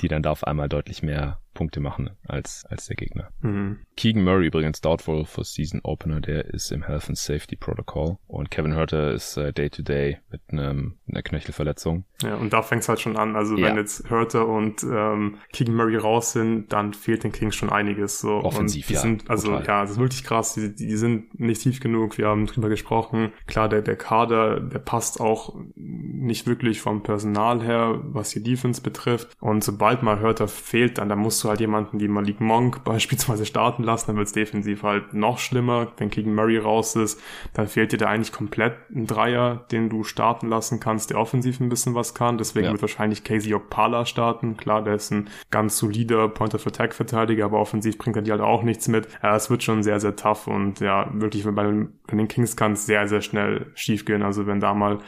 die 0.00 0.08
dann 0.08 0.22
da 0.22 0.30
auf 0.30 0.44
einmal 0.44 0.68
deutlich 0.68 1.02
mehr 1.02 1.40
Punkte 1.54 1.80
machen 1.80 2.10
als, 2.26 2.64
als 2.68 2.86
der 2.86 2.96
Gegner. 2.96 3.30
Mhm. 3.40 3.80
Keegan 3.96 4.24
Murray 4.24 4.46
übrigens 4.46 4.80
doubtful 4.80 5.24
for 5.24 5.44
Season 5.44 5.80
Opener, 5.82 6.20
der 6.20 6.46
ist 6.46 6.72
im 6.72 6.82
Health 6.82 7.08
and 7.08 7.18
Safety 7.18 7.56
Protocol 7.56 8.16
und 8.26 8.50
Kevin 8.50 8.74
Hurter 8.76 9.12
ist 9.12 9.36
äh, 9.36 9.52
Day 9.52 9.70
to 9.70 9.82
Day 9.82 10.18
mit 10.30 10.40
einem, 10.48 10.98
einer 11.08 11.22
Knöchelverletzung. 11.22 12.04
Ja, 12.22 12.36
und 12.36 12.52
da 12.52 12.62
fängt 12.62 12.82
es 12.82 12.88
halt 12.88 13.00
schon 13.00 13.16
an. 13.16 13.36
Also 13.36 13.56
ja. 13.56 13.66
wenn 13.66 13.76
jetzt 13.76 14.08
Hurter 14.10 14.46
und 14.46 14.82
ähm, 14.84 15.38
Keegan 15.52 15.74
Murray 15.74 15.96
raus 15.96 16.32
sind, 16.32 16.72
dann 16.72 16.94
fehlt 16.94 17.24
den 17.24 17.32
Kings 17.32 17.56
schon 17.56 17.70
einiges. 17.70 18.20
So. 18.20 18.42
Offensiv, 18.42 18.90
ja. 18.90 19.00
Sind, 19.00 19.28
also 19.28 19.48
total. 19.48 19.66
ja, 19.66 19.80
das 19.82 19.92
ist 19.92 19.98
wirklich 19.98 20.24
krass. 20.24 20.54
Die, 20.54 20.74
die 20.74 20.96
sind 20.96 21.38
nicht 21.38 21.62
tief 21.62 21.80
genug. 21.80 22.18
Wir 22.18 22.28
haben 22.28 22.46
drüber 22.46 22.68
gesprochen. 22.68 23.32
Klar, 23.46 23.68
der, 23.68 23.82
der 23.82 23.96
Kader, 23.96 24.60
der 24.60 24.78
passt 24.78 25.20
auch 25.20 25.54
nicht 25.74 26.46
wirklich 26.46 26.80
vom 26.80 27.02
Personal 27.02 27.62
her, 27.62 28.00
was 28.04 28.30
die 28.30 28.42
Defense 28.42 28.80
betrifft. 28.80 29.36
Und 29.40 29.64
sobald 29.64 30.02
mal 30.02 30.20
Hurter 30.20 30.48
fehlt, 30.48 30.98
dann, 30.98 31.08
dann 31.08 31.18
musst 31.18 31.42
du 31.42 31.48
halt 31.52 31.60
jemanden 31.60 32.00
wie 32.00 32.08
Malik 32.08 32.40
Monk 32.40 32.84
beispielsweise 32.84 33.46
starten 33.46 33.82
lassen, 33.82 34.08
dann 34.08 34.16
wird 34.16 34.26
es 34.26 34.32
defensiv 34.32 34.82
halt 34.82 35.14
noch 35.14 35.38
schlimmer. 35.38 35.92
Wenn 35.96 36.10
Keegan 36.10 36.34
Murray 36.34 36.58
raus 36.58 36.96
ist, 36.96 37.20
dann 37.54 37.68
fehlt 37.68 37.92
dir 37.92 37.98
da 37.98 38.06
eigentlich 38.06 38.32
komplett 38.32 38.74
ein 38.90 39.06
Dreier, 39.06 39.64
den 39.70 39.88
du 39.88 40.04
starten 40.04 40.48
lassen 40.48 40.80
kannst, 40.80 41.10
der 41.10 41.18
offensiv 41.18 41.60
ein 41.60 41.68
bisschen 41.68 41.94
was 41.94 42.14
kann. 42.14 42.38
Deswegen 42.38 42.66
ja. 42.66 42.72
wird 42.72 42.82
wahrscheinlich 42.82 43.24
Casey 43.24 43.54
Okpala 43.54 44.04
starten. 44.06 44.56
Klar, 44.56 44.82
der 44.82 44.94
ist 44.94 45.10
ein 45.10 45.28
ganz 45.50 45.78
solider 45.78 46.28
Point-of-Attack-Verteidiger, 46.28 47.44
aber 47.44 47.58
offensiv 47.58 47.98
bringt 47.98 48.16
er 48.16 48.22
die 48.22 48.30
halt 48.30 48.40
auch 48.40 48.62
nichts 48.62 48.88
mit. 48.88 49.08
Ja, 49.22 49.36
es 49.36 49.50
wird 49.50 49.62
schon 49.62 49.82
sehr, 49.82 50.00
sehr 50.00 50.16
tough 50.16 50.46
und 50.46 50.80
ja, 50.80 51.08
wirklich 51.12 51.44
bei 51.44 51.62
den, 51.62 51.92
bei 52.06 52.16
den 52.16 52.28
Kings 52.28 52.56
kann 52.56 52.72
es 52.72 52.86
sehr, 52.86 53.06
sehr 53.08 53.20
schnell 53.20 53.70
schief 53.74 54.04
gehen. 54.04 54.22
Also 54.22 54.46
wenn 54.46 54.60
da 54.60 54.74
mal 54.74 54.98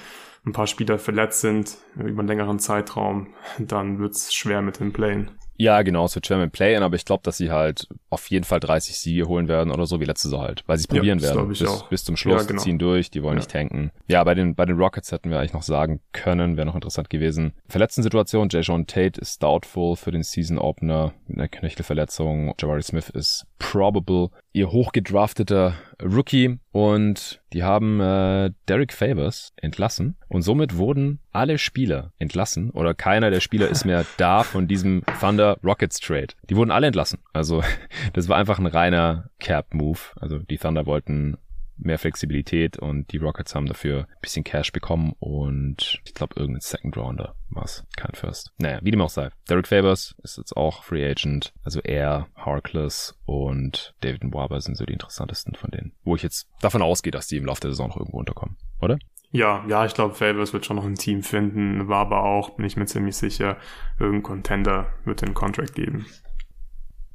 ein 0.47 0.53
paar 0.53 0.67
Spieler 0.67 0.99
verletzt 0.99 1.41
sind 1.41 1.79
über 1.97 2.21
einen 2.21 2.29
längeren 2.29 2.59
Zeitraum, 2.59 3.29
dann 3.59 3.99
wird's 3.99 4.35
schwer 4.35 4.63
mit 4.63 4.81
dem 4.81 4.93
Playen. 4.93 5.31
Ja, 5.57 5.83
genau, 5.83 6.05
es 6.05 6.15
wird 6.15 6.27
schwer 6.27 6.39
mit 6.39 6.53
Play-In, 6.53 6.83
aber 6.83 6.97
ich 6.97 7.05
glaube, 7.05 7.23
dass 7.23 7.37
sie 7.37 7.51
halt 7.51 7.89
auf 8.11 8.29
jeden 8.31 8.45
Fall 8.45 8.61
30 8.61 8.99
Siege 8.99 9.29
holen 9.29 9.49
werden 9.49 9.73
oder 9.73 9.87
so 9.87 10.01
wie 10.01 10.05
letzte 10.05 10.29
Saison 10.29 10.43
halt, 10.43 10.65
weil 10.67 10.79
sie 10.79 10.83
es 10.83 10.89
probieren 10.89 11.19
ja, 11.21 11.35
werden. 11.35 11.49
Bis, 11.49 11.65
bis 11.89 12.05
zum 12.05 12.17
Schluss, 12.17 12.43
ja, 12.43 12.49
genau. 12.49 12.63
ziehen 12.63 12.79
durch, 12.79 13.11
die 13.11 13.23
wollen 13.23 13.35
ja. 13.35 13.41
nicht 13.41 13.51
tanken. 13.51 13.91
Ja, 14.09 14.25
bei 14.25 14.35
den, 14.35 14.55
bei 14.55 14.67
den 14.67 14.77
Rockets 14.77 15.13
hätten 15.13 15.31
wir 15.31 15.39
eigentlich 15.39 15.53
noch 15.53 15.63
sagen 15.63 16.01
können, 16.13 16.57
wäre 16.57 16.67
noch 16.67 16.75
interessant 16.75 17.11
gewesen. 17.11 17.53
Verletzten 17.69 18.03
Situation, 18.03 18.49
Jay 18.51 18.61
John 18.61 18.87
Tate 18.87 19.21
ist 19.21 19.43
doubtful 19.43 19.97
für 19.97 20.11
den 20.11 20.23
Season 20.23 20.59
Opener 20.59 21.13
mit 21.27 21.39
einer 21.39 21.49
Knöchelverletzung. 21.49 22.55
Jabari 22.59 22.83
Smith 22.83 23.11
ist 23.11 23.47
probable. 23.59 24.31
Ihr 24.57 24.71
hochgedrafteter 24.71 25.75
Rookie 26.01 26.61
und 26.71 27.43
die 27.53 27.65
haben 27.65 27.99
äh, 27.99 28.53
Derek 28.69 28.93
Favors 28.93 29.53
entlassen 29.57 30.15
und 30.29 30.43
somit 30.43 30.77
wurden 30.77 31.19
alle 31.33 31.59
Spieler 31.59 32.13
entlassen 32.19 32.71
oder 32.71 32.95
keiner 32.95 33.33
der 33.33 33.41
Spieler 33.41 33.69
ist 33.69 33.85
mehr 33.85 34.07
da 34.17 34.45
von 34.45 34.69
diesem 34.69 35.03
Thunder 35.19 35.59
Rockets 35.65 35.99
Trade. 35.99 36.29
Die 36.49 36.55
wurden 36.55 36.71
alle 36.71 36.87
entlassen. 36.87 37.19
Also 37.33 37.65
das 38.13 38.29
war 38.29 38.37
einfach 38.37 38.61
ein 38.61 38.67
reiner 38.67 39.29
Cap 39.41 39.75
Move. 39.75 39.99
Also 40.21 40.39
die 40.39 40.59
Thunder 40.59 40.87
wollten 40.87 41.37
mehr 41.77 41.99
Flexibilität 41.99 42.79
und 42.79 43.13
die 43.13 43.19
Rockets 43.19 43.55
haben 43.55 43.67
dafür 43.67 44.01
ein 44.09 44.21
bisschen 44.21 44.45
Cash 44.45 44.73
bekommen 44.73 45.15
und 45.19 46.01
ich 46.05 46.15
glaube 46.15 46.35
irgendein 46.37 46.61
Second 46.61 46.97
Rounder 46.97 47.35
was, 47.51 47.85
kein 47.97 48.15
First. 48.15 48.53
Naja, 48.59 48.81
wie 48.83 48.91
dem 48.91 49.01
auch 49.01 49.11
sei. 49.11 49.31
Derek 49.49 49.69
Favors 49.69 50.15
ist 50.23 50.39
jetzt 50.39 50.57
auch 50.57 50.83
Free 50.83 51.09
Agent, 51.09 51.53
also 51.63 51.81
er, 51.81 52.27
Harkless 52.37 53.19
und 53.27 53.95
David 54.01 54.23
Waber 54.33 54.61
sind 54.61 54.77
so 54.77 54.85
die 54.85 54.93
interessantesten 54.93 55.55
von 55.55 55.71
denen, 55.71 55.93
wo 56.05 56.17
ich 56.17 56.23
jetzt 56.23 56.49
davon 56.61 56.83
ausgehe, 56.83 57.13
dass 57.13 57.29
die 57.29 57.37
im 57.37 57.47
Laufe 57.47 57.61
der 57.61 57.71
Saison 57.71 57.89
noch 57.89 57.97
irgendwo 57.97 58.19
unterkommen, 58.19 58.57
oder? 58.81 58.99
Ja, 59.31 59.65
ja, 59.69 59.85
ich 59.85 59.95
glaube, 59.95 60.15
Favors 60.15 60.53
wird 60.53 60.65
schon 60.65 60.77
noch 60.77 60.85
ein 60.85 60.95
Team 60.95 61.23
finden, 61.25 61.89
Waber 61.89 62.23
auch, 62.23 62.51
bin 62.51 62.67
ich 62.67 62.77
mir 62.77 62.87
ziemlich 62.87 63.17
sicher. 63.17 63.57
Irgendein 63.99 64.23
Contender 64.23 64.87
wird 65.05 65.23
den 65.23 65.35
Contract 65.35 65.75
geben. 65.75 66.07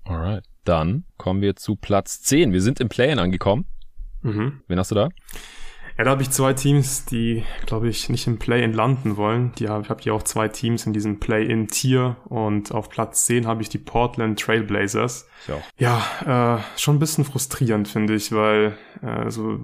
Alright. 0.04 0.43
Dann 0.65 1.06
kommen 1.17 1.41
wir 1.41 1.56
zu 1.56 1.76
Platz 1.76 2.22
10. 2.22 2.52
Wir 2.52 2.62
sind 2.62 2.80
im 2.80 2.89
Play-In 2.89 3.19
angekommen. 3.19 3.65
Mhm. 4.22 4.62
Wen 4.68 4.80
hast 4.80 4.92
du 4.92 4.96
da? 4.96 5.10
Ja, 6.00 6.06
da 6.06 6.12
habe 6.12 6.22
ich 6.22 6.30
zwei 6.30 6.54
Teams, 6.54 7.04
die, 7.04 7.44
glaube 7.66 7.90
ich, 7.90 8.08
nicht 8.08 8.26
im 8.26 8.40
Play-In 8.40 8.72
landen 8.72 9.18
wollen. 9.18 9.52
Die 9.58 9.68
hab, 9.68 9.84
ich 9.84 9.90
habe 9.90 10.02
hier 10.02 10.14
auch 10.14 10.24
zwei 10.24 10.48
Teams 10.48 10.86
in 10.86 10.94
diesem 10.94 11.20
Play-In-Tier 11.20 12.16
und 12.30 12.72
auf 12.72 12.88
Platz 12.90 13.26
10 13.26 13.46
habe 13.46 13.62
ich 13.62 13.68
die 13.68 13.80
Portland 13.80 14.40
Trailblazers. 14.40 15.28
Auch. 15.52 15.62
Ja, 15.78 16.56
äh, 16.56 16.80
schon 16.80 16.96
ein 16.96 17.00
bisschen 17.00 17.26
frustrierend, 17.26 17.90
finde 17.90 18.16
ich, 18.16 18.32
weil 18.32 18.78
äh, 19.02 19.30
so, 19.30 19.60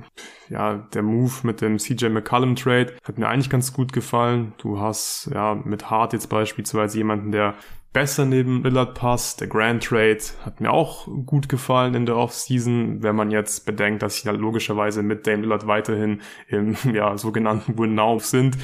ja, 0.49 0.85
der 0.93 1.03
Move 1.03 1.31
mit 1.43 1.61
dem 1.61 1.79
CJ 1.79 2.07
McCallum 2.07 2.57
Trade 2.57 2.97
hat 3.05 3.17
mir 3.17 3.29
eigentlich 3.29 3.49
ganz 3.49 3.71
gut 3.71 3.93
gefallen. 3.93 4.51
Du 4.57 4.81
hast 4.81 5.29
ja 5.33 5.55
mit 5.55 5.89
Hart 5.89 6.11
jetzt 6.11 6.27
beispielsweise 6.27 6.97
jemanden, 6.97 7.31
der 7.31 7.55
besser 7.95 8.25
neben 8.25 8.61
Lillard 8.61 8.93
passt. 8.93 9.39
Der 9.39 9.47
Grand 9.47 9.81
Trade 9.81 10.19
hat 10.43 10.59
mir 10.59 10.69
auch 10.69 11.07
gut 11.25 11.47
gefallen 11.47 11.95
in 11.95 12.05
der 12.05 12.17
Offseason, 12.17 13.01
wenn 13.01 13.15
man 13.15 13.31
jetzt 13.31 13.65
bedenkt, 13.65 14.03
dass 14.03 14.17
sie 14.17 14.27
halt 14.27 14.41
logischerweise 14.41 15.01
mit 15.01 15.25
Dame 15.25 15.43
Lillard 15.43 15.65
weiterhin 15.65 16.19
im 16.49 16.75
ja, 16.93 17.17
sogenannten 17.17 17.79
Win-Now 17.79 18.19
sind. 18.19 18.57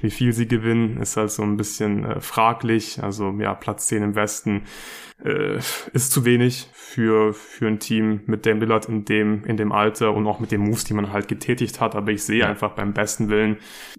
Wie 0.00 0.10
viel 0.10 0.32
sie 0.32 0.48
gewinnen, 0.48 0.96
ist 1.02 1.18
halt 1.18 1.30
so 1.30 1.42
ein 1.42 1.58
bisschen 1.58 2.06
äh, 2.06 2.20
fraglich. 2.22 3.02
Also 3.02 3.30
ja, 3.38 3.52
Platz 3.52 3.88
10 3.88 4.02
im 4.02 4.14
Westen 4.14 4.62
äh, 5.22 5.58
ist 5.92 6.12
zu 6.12 6.24
wenig 6.24 6.70
für, 6.72 7.34
für 7.34 7.66
ein 7.66 7.80
Team 7.80 8.20
mit 8.24 8.46
Dame 8.46 8.60
Lillard 8.60 8.86
in 8.86 9.04
dem, 9.04 9.44
in 9.44 9.58
dem 9.58 9.70
Alter 9.70 10.14
und 10.14 10.26
auch 10.26 10.40
mit 10.40 10.50
den 10.50 10.62
Moves, 10.62 10.84
die 10.84 10.94
man 10.94 11.12
halt 11.12 11.28
getätigt 11.28 11.78
hat. 11.78 11.94
Aber 11.94 12.10
ich 12.10 12.22
sehe 12.22 12.46
einfach 12.46 12.70
beim 12.70 12.94
besten 12.94 13.28
Willen 13.28 13.58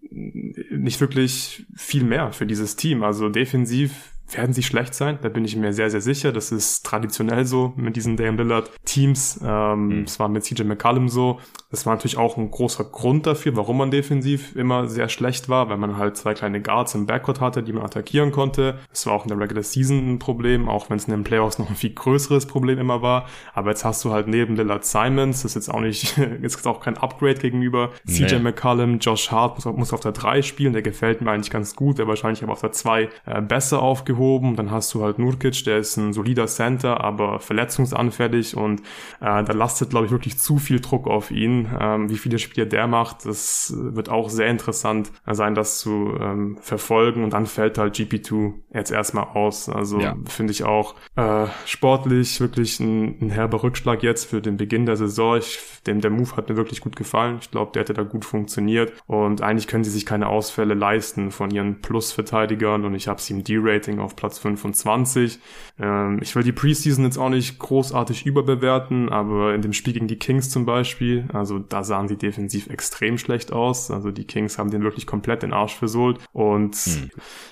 nicht 0.09 0.99
wirklich 0.99 1.67
viel 1.75 2.05
mehr 2.05 2.31
für 2.31 2.47
dieses 2.47 2.75
Team. 2.75 3.03
Also 3.03 3.29
defensiv 3.29 4.08
werden 4.31 4.53
sie 4.53 4.63
schlecht 4.63 4.93
sein. 4.93 5.19
Da 5.21 5.29
bin 5.29 5.45
ich 5.45 5.55
mir 5.55 5.73
sehr, 5.73 5.89
sehr 5.89 6.01
sicher. 6.01 6.31
Das 6.31 6.51
ist 6.51 6.85
traditionell 6.85 7.45
so 7.45 7.73
mit 7.75 7.95
diesen 7.95 8.17
Dame 8.17 8.37
Lillard 8.37 8.71
Teams. 8.85 9.39
Ähm, 9.43 9.87
mhm. 9.87 10.03
Es 10.03 10.19
war 10.19 10.29
mit 10.29 10.43
CJ 10.43 10.63
McCallum 10.63 11.09
so. 11.09 11.39
Das 11.71 11.85
war 11.85 11.93
natürlich 11.93 12.17
auch 12.17 12.37
ein 12.37 12.49
großer 12.49 12.83
Grund 12.83 13.27
dafür, 13.27 13.55
warum 13.55 13.77
man 13.77 13.91
defensiv 13.91 14.55
immer 14.55 14.87
sehr 14.87 15.07
schlecht 15.07 15.49
war, 15.49 15.69
weil 15.69 15.77
man 15.77 15.97
halt 15.97 16.17
zwei 16.17 16.33
kleine 16.33 16.61
Guards 16.61 16.95
im 16.95 17.05
Backcourt 17.05 17.41
hatte, 17.41 17.61
die 17.61 17.73
man 17.73 17.83
attackieren 17.83 18.31
konnte. 18.31 18.79
Das 18.89 19.05
war 19.05 19.13
auch 19.13 19.23
in 19.23 19.29
der 19.29 19.39
Regular 19.39 19.63
Season 19.63 20.13
ein 20.13 20.19
Problem, 20.19 20.67
auch 20.67 20.89
wenn 20.89 20.97
es 20.97 21.05
in 21.05 21.11
den 21.11 21.23
Playoffs 21.23 21.59
noch 21.59 21.69
ein 21.69 21.75
viel 21.75 21.93
größeres 21.93 22.47
Problem 22.47 22.79
immer 22.79 23.01
war. 23.01 23.27
Aber 23.53 23.69
jetzt 23.69 23.85
hast 23.85 24.03
du 24.03 24.11
halt 24.11 24.27
neben 24.27 24.55
Lillard 24.55 24.83
Simons, 24.83 25.43
das 25.43 25.51
ist 25.51 25.55
jetzt 25.55 25.73
auch 25.73 25.81
nicht, 25.81 26.17
ist 26.41 26.65
auch 26.65 26.79
kein 26.79 26.97
Upgrade 26.97 27.39
gegenüber 27.39 27.91
nee. 28.03 28.25
CJ 28.25 28.37
McCallum, 28.37 28.99
Josh 28.99 29.31
Hart 29.31 29.55
muss, 29.55 29.65
muss 29.77 29.93
auf 29.93 29.99
der 29.99 30.11
3 30.11 30.41
spielen, 30.41 30.73
der 30.73 30.81
gefällt 30.81 31.21
mir 31.21 31.31
eigentlich 31.31 31.51
ganz 31.51 31.75
gut, 31.75 31.99
der 31.99 32.07
wahrscheinlich 32.07 32.41
aber 32.43 32.53
auf 32.53 32.61
der 32.61 32.71
2 32.71 33.09
äh, 33.25 33.41
besser 33.41 33.81
aufgehoben. 33.81 34.18
Dann 34.55 34.71
hast 34.71 34.93
du 34.93 35.03
halt 35.03 35.19
Nurkic, 35.19 35.63
der 35.63 35.77
ist 35.77 35.97
ein 35.97 36.13
solider 36.13 36.47
Center, 36.47 37.01
aber 37.01 37.39
verletzungsanfällig 37.39 38.55
und 38.55 38.81
äh, 39.21 39.43
da 39.43 39.53
lastet, 39.53 39.89
glaube 39.91 40.05
ich, 40.05 40.11
wirklich 40.11 40.37
zu 40.37 40.57
viel 40.57 40.79
Druck 40.79 41.07
auf 41.07 41.31
ihn 41.31 41.69
ähm, 41.79 42.09
wie 42.09 42.17
viele 42.17 42.39
Spiele 42.39 42.67
der 42.67 42.87
macht, 42.87 43.25
das 43.25 43.73
wird 43.75 44.09
auch 44.09 44.29
sehr 44.29 44.47
interessant 44.47 45.11
sein, 45.25 45.55
das 45.55 45.79
zu 45.79 46.13
ähm, 46.19 46.57
verfolgen. 46.61 47.23
Und 47.23 47.33
dann 47.33 47.45
fällt 47.45 47.77
halt 47.77 47.95
GP2 47.95 48.53
jetzt 48.73 48.91
erstmal 48.91 49.25
aus. 49.33 49.69
Also 49.69 49.99
ja. 49.99 50.15
finde 50.25 50.51
ich 50.51 50.63
auch 50.63 50.95
äh, 51.15 51.45
sportlich 51.65 52.39
wirklich 52.39 52.79
ein, 52.79 53.17
ein 53.21 53.29
herber 53.29 53.63
Rückschlag 53.63 54.03
jetzt 54.03 54.25
für 54.25 54.41
den 54.41 54.57
Beginn 54.57 54.85
der 54.85 54.97
Saison. 54.97 55.37
Ich, 55.37 55.59
dem 55.87 56.01
der 56.01 56.11
Move 56.11 56.35
hat 56.35 56.49
mir 56.49 56.57
wirklich 56.57 56.81
gut 56.81 56.95
gefallen. 56.95 57.37
Ich 57.41 57.51
glaube, 57.51 57.71
der 57.73 57.81
hätte 57.81 57.93
da 57.93 58.03
gut 58.03 58.25
funktioniert. 58.25 58.93
Und 59.07 59.41
eigentlich 59.41 59.67
können 59.67 59.83
sie 59.83 59.91
sich 59.91 60.05
keine 60.05 60.27
Ausfälle 60.27 60.73
leisten 60.73 61.31
von 61.31 61.51
ihren 61.51 61.81
Plus-Verteidigern. 61.81 62.85
Und 62.85 62.95
ich 62.95 63.07
habe 63.07 63.21
sie 63.21 63.33
im 63.33 63.43
D-Rating 63.43 63.99
auf 63.99 64.08
Platz 64.15 64.39
25. 64.39 65.39
Ähm, 65.79 66.19
ich 66.21 66.35
will 66.35 66.43
die 66.43 66.53
Preseason 66.53 67.03
jetzt 67.03 67.17
auch 67.17 67.29
nicht 67.29 67.59
großartig 67.59 68.25
überbewerten, 68.25 69.09
aber 69.09 69.53
in 69.53 69.61
dem 69.61 69.73
Spiel 69.73 69.93
gegen 69.93 70.07
die 70.07 70.19
Kings 70.19 70.49
zum 70.49 70.65
Beispiel, 70.65 71.25
also 71.33 71.49
also 71.49 71.57
da 71.57 71.83
sahen 71.83 72.07
sie 72.07 72.15
defensiv 72.15 72.69
extrem 72.69 73.17
schlecht 73.17 73.51
aus. 73.51 73.89
Also 73.89 74.11
die 74.11 74.25
Kings 74.25 74.59
haben 74.59 74.69
den 74.69 74.83
wirklich 74.83 75.07
komplett 75.07 75.41
den 75.41 75.51
Arsch 75.51 75.73
versohlt. 75.73 76.19
Und 76.31 76.75
hm. 76.75 77.09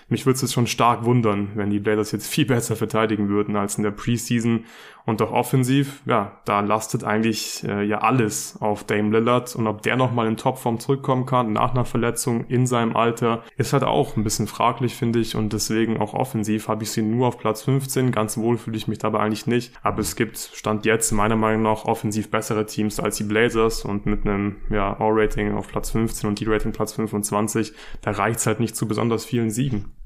mich 0.08 0.28
würde 0.28 0.40
es 0.40 0.54
schon 0.54 0.68
stark 0.68 1.04
wundern, 1.04 1.50
wenn 1.56 1.72
die 1.72 1.80
Blazers 1.80 2.12
jetzt 2.12 2.28
viel 2.32 2.46
besser 2.46 2.76
verteidigen 2.76 3.28
würden 3.28 3.56
als 3.56 3.78
in 3.78 3.84
der 3.84 3.92
Preseason. 3.92 4.66
Und 5.08 5.22
auch 5.22 5.32
offensiv, 5.32 6.02
ja, 6.06 6.34
da 6.44 6.60
lastet 6.60 7.06
eigentlich 7.06 7.64
äh, 7.64 7.82
ja 7.82 8.00
alles 8.00 8.58
auf 8.60 8.84
Dame 8.84 9.18
Lillard. 9.18 9.56
Und 9.56 9.66
ob 9.66 9.82
der 9.82 9.96
nochmal 9.96 10.28
in 10.28 10.36
Topform 10.36 10.82
zurückkommen 10.82 11.26
kann 11.26 11.54
nach 11.54 11.72
einer 11.72 11.86
Verletzung 11.86 12.46
in 12.48 12.68
seinem 12.68 12.94
Alter, 12.94 13.42
ist 13.56 13.72
halt 13.72 13.86
auch 13.86 14.18
ein 14.18 14.26
bisschen 14.26 14.48
fraglich, 14.48 14.96
finde 14.96 15.20
ich. 15.20 15.38
Und 15.38 15.54
deswegen 15.54 16.02
auch 16.02 16.14
offensiv 16.14 16.68
habe 16.68 16.84
ich 16.84 16.92
sie 16.92 17.04
nur 17.04 17.30
auf 17.30 17.38
Platz 17.38 17.64
15. 17.64 18.12
Ganz 18.12 18.38
wohl 18.38 18.58
fühle 18.58 18.76
ich 18.76 18.90
mich 18.90 18.98
dabei 18.98 19.22
eigentlich 19.22 19.48
nicht. 19.48 19.72
Aber 19.82 20.02
es 20.02 20.18
gibt, 20.18 20.38
Stand 20.38 20.86
jetzt, 20.86 21.14
meiner 21.14 21.38
Meinung 21.38 21.62
nach, 21.62 21.86
offensiv 21.86 22.30
bessere 22.30 22.66
Teams 22.66 23.00
als 23.00 23.16
die 23.16 23.24
Blazers. 23.24 23.86
Und 23.86 24.08
mit 24.08 24.26
einem 24.26 24.58
ja, 24.70 25.00
All-Rating 25.00 25.56
auf 25.56 25.70
Platz 25.70 25.92
15 25.92 26.28
und 26.28 26.42
D-Rating 26.42 26.74
Platz 26.74 26.92
25, 26.92 27.72
da 28.02 28.12
reicht's 28.12 28.46
halt 28.46 28.60
nicht 28.60 28.76
zu 28.76 28.90
besonders 28.90 29.24
vielen 29.24 29.52
Siegen. 29.52 29.97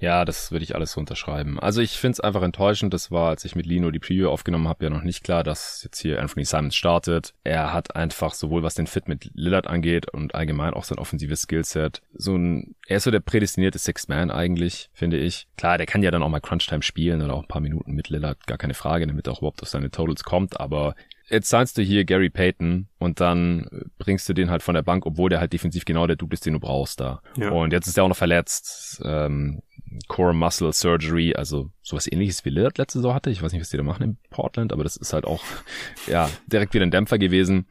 Ja, 0.00 0.24
das 0.24 0.52
würde 0.52 0.62
ich 0.62 0.74
alles 0.74 0.92
so 0.92 1.00
unterschreiben. 1.00 1.58
Also 1.58 1.80
ich 1.80 1.98
finde 1.98 2.12
es 2.12 2.20
einfach 2.20 2.42
enttäuschend. 2.42 2.94
Das 2.94 3.10
war, 3.10 3.30
als 3.30 3.44
ich 3.44 3.56
mit 3.56 3.66
Lino 3.66 3.90
die 3.90 3.98
Preview 3.98 4.28
aufgenommen 4.28 4.68
habe, 4.68 4.84
ja 4.84 4.90
noch 4.90 5.02
nicht 5.02 5.24
klar, 5.24 5.42
dass 5.42 5.82
jetzt 5.82 6.00
hier 6.00 6.20
Anthony 6.20 6.44
Simons 6.44 6.76
startet. 6.76 7.34
Er 7.42 7.72
hat 7.72 7.96
einfach 7.96 8.34
sowohl 8.34 8.62
was 8.62 8.74
den 8.74 8.86
Fit 8.86 9.08
mit 9.08 9.30
Lillard 9.34 9.66
angeht 9.66 10.08
und 10.12 10.34
allgemein 10.34 10.74
auch 10.74 10.84
sein 10.84 10.98
offensives 10.98 11.42
Skillset. 11.42 12.02
So 12.14 12.36
ein, 12.36 12.76
er 12.86 12.98
ist 12.98 13.04
so 13.04 13.10
der 13.10 13.20
prädestinierte 13.20 13.78
Sixth 13.78 14.08
Man 14.08 14.30
eigentlich, 14.30 14.88
finde 14.92 15.18
ich. 15.18 15.48
Klar, 15.56 15.78
der 15.78 15.86
kann 15.86 16.02
ja 16.02 16.12
dann 16.12 16.22
auch 16.22 16.28
mal 16.28 16.40
Crunch-Time 16.40 16.82
spielen 16.82 17.20
oder 17.20 17.34
auch 17.34 17.42
ein 17.42 17.48
paar 17.48 17.60
Minuten 17.60 17.92
mit 17.92 18.08
Lillard, 18.08 18.46
gar 18.46 18.58
keine 18.58 18.74
Frage, 18.74 19.06
damit 19.06 19.26
er 19.26 19.32
auch 19.32 19.38
überhaupt 19.38 19.62
auf 19.62 19.68
seine 19.68 19.90
Totals 19.90 20.22
kommt. 20.22 20.60
Aber 20.60 20.94
jetzt 21.28 21.48
zahlst 21.48 21.76
du 21.76 21.82
hier 21.82 22.04
Gary 22.04 22.30
Payton 22.30 22.88
und 22.98 23.20
dann 23.20 23.68
bringst 23.98 24.28
du 24.28 24.32
den 24.32 24.50
halt 24.50 24.62
von 24.62 24.74
der 24.74 24.82
Bank, 24.82 25.06
obwohl 25.06 25.30
der 25.30 25.40
halt 25.40 25.52
defensiv 25.52 25.84
genau 25.84 26.06
der 26.06 26.16
Dude 26.16 26.34
ist, 26.34 26.46
den 26.46 26.54
du 26.54 26.60
brauchst 26.60 27.00
da. 27.00 27.20
Ja. 27.36 27.50
Und 27.50 27.72
jetzt 27.72 27.88
ist 27.88 27.98
er 27.98 28.04
auch 28.04 28.08
noch 28.08 28.16
verletzt. 28.16 29.02
Ähm, 29.04 29.62
Core 30.08 30.32
Muscle 30.32 30.72
Surgery, 30.72 31.34
also 31.36 31.70
sowas 31.88 32.10
ähnliches 32.10 32.44
wie 32.44 32.50
Lillard 32.50 32.78
letzte 32.78 32.98
Saison 32.98 33.14
hatte. 33.14 33.30
Ich 33.30 33.42
weiß 33.42 33.52
nicht, 33.52 33.60
was 33.60 33.70
die 33.70 33.76
da 33.76 33.82
machen 33.82 34.02
in 34.02 34.16
Portland, 34.30 34.72
aber 34.72 34.84
das 34.84 34.96
ist 34.96 35.12
halt 35.12 35.24
auch, 35.24 35.42
ja, 36.06 36.28
direkt 36.46 36.74
wieder 36.74 36.84
ein 36.84 36.90
Dämpfer 36.90 37.18
gewesen, 37.18 37.66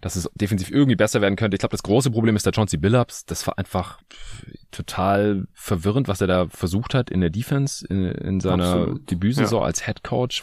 dass 0.00 0.16
es 0.16 0.28
defensiv 0.34 0.70
irgendwie 0.70 0.96
besser 0.96 1.20
werden 1.20 1.36
könnte. 1.36 1.54
Ich 1.54 1.60
glaube, 1.60 1.72
das 1.72 1.82
große 1.82 2.10
Problem 2.10 2.36
ist 2.36 2.46
der 2.46 2.52
Chauncey 2.54 2.78
Billups. 2.78 3.26
Das 3.26 3.46
war 3.46 3.58
einfach 3.58 4.00
total 4.70 5.46
verwirrend, 5.54 6.08
was 6.08 6.20
er 6.20 6.26
da 6.26 6.46
versucht 6.48 6.94
hat 6.94 7.10
in 7.10 7.20
der 7.20 7.30
Defense, 7.30 7.86
in, 7.86 8.04
in 8.04 8.40
seiner 8.40 8.64
Absolut. 8.64 9.10
Debütsaison 9.10 9.60
ja. 9.60 9.66
als 9.66 9.84
Head 9.84 10.02
Coach, 10.02 10.42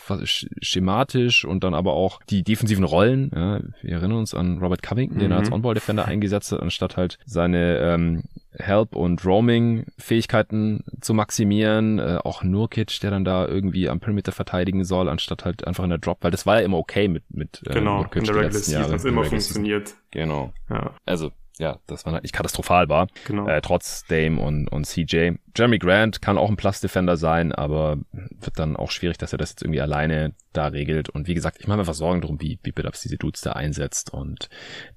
schematisch 0.61 1.45
und 1.45 1.63
dann 1.63 1.73
aber 1.73 1.93
auch 1.93 2.19
die 2.29 2.43
defensiven 2.43 2.83
Rollen. 2.83 3.31
Ja, 3.33 3.59
wir 3.81 3.91
erinnern 3.91 4.19
uns 4.19 4.33
an 4.33 4.57
Robert 4.59 4.81
Covington, 4.81 5.17
mhm. 5.17 5.21
den 5.21 5.31
er 5.31 5.37
als 5.37 5.49
mhm. 5.49 5.55
On-Ball-Defender 5.55 6.05
eingesetzt 6.05 6.51
hat, 6.51 6.61
anstatt 6.61 6.97
halt 6.97 7.17
seine 7.25 7.77
ähm, 7.79 8.23
Help- 8.59 8.95
und 8.95 9.23
Roaming-Fähigkeiten 9.25 10.83
zu 11.01 11.13
maximieren. 11.13 11.99
Äh, 11.99 12.19
auch 12.23 12.43
Nurkic, 12.43 12.99
der 13.01 13.11
dann 13.15 13.25
da 13.25 13.47
irgendwie 13.47 13.89
am 13.89 13.99
Perimeter 13.99 14.31
verteidigen 14.31 14.83
soll, 14.83 15.09
anstatt 15.09 15.45
halt 15.45 15.65
einfach 15.65 15.83
in 15.83 15.89
der 15.89 15.99
Drop, 15.99 16.19
weil 16.21 16.31
das 16.31 16.45
war 16.45 16.59
ja 16.59 16.65
immer 16.65 16.77
okay 16.77 17.07
mit, 17.07 17.23
mit 17.29 17.61
äh, 17.67 17.73
genau, 17.73 17.97
Nurkic 17.97 18.17
in 18.17 18.23
der 18.25 18.35
Regular 18.35 18.51
Season 18.53 18.91
hat 18.91 19.05
immer 19.05 19.23
funktioniert. 19.23 19.95
Genau. 20.11 20.53
Ja. 20.69 20.91
Also 21.05 21.31
ja, 21.57 21.79
das 21.87 22.05
war 22.05 22.13
halt 22.13 22.23
nicht 22.23 22.33
katastrophal 22.33 22.89
war. 22.89 23.07
Genau. 23.25 23.47
Äh, 23.47 23.61
trotz 23.61 24.05
Dame 24.05 24.41
und, 24.41 24.67
und 24.67 24.85
CJ. 24.85 25.31
Jeremy 25.55 25.79
Grant 25.79 26.21
kann 26.21 26.37
auch 26.37 26.49
ein 26.49 26.57
Plus-Defender 26.57 27.17
sein, 27.17 27.51
aber 27.51 27.97
wird 28.11 28.59
dann 28.59 28.75
auch 28.75 28.91
schwierig, 28.91 29.17
dass 29.17 29.33
er 29.33 29.37
das 29.37 29.51
jetzt 29.51 29.61
irgendwie 29.61 29.81
alleine 29.81 30.33
da 30.55 30.67
regelt. 30.67 31.09
Und 31.09 31.27
wie 31.27 31.33
gesagt, 31.33 31.57
ich 31.59 31.67
mache 31.67 31.77
mir 31.77 31.81
einfach 31.81 31.93
Sorgen 31.93 32.21
drum, 32.21 32.41
wie, 32.41 32.59
wie 32.63 32.71
Billups 32.71 33.01
diese 33.01 33.17
Dudes 33.17 33.41
da 33.41 33.53
einsetzt. 33.53 34.13
Und 34.13 34.49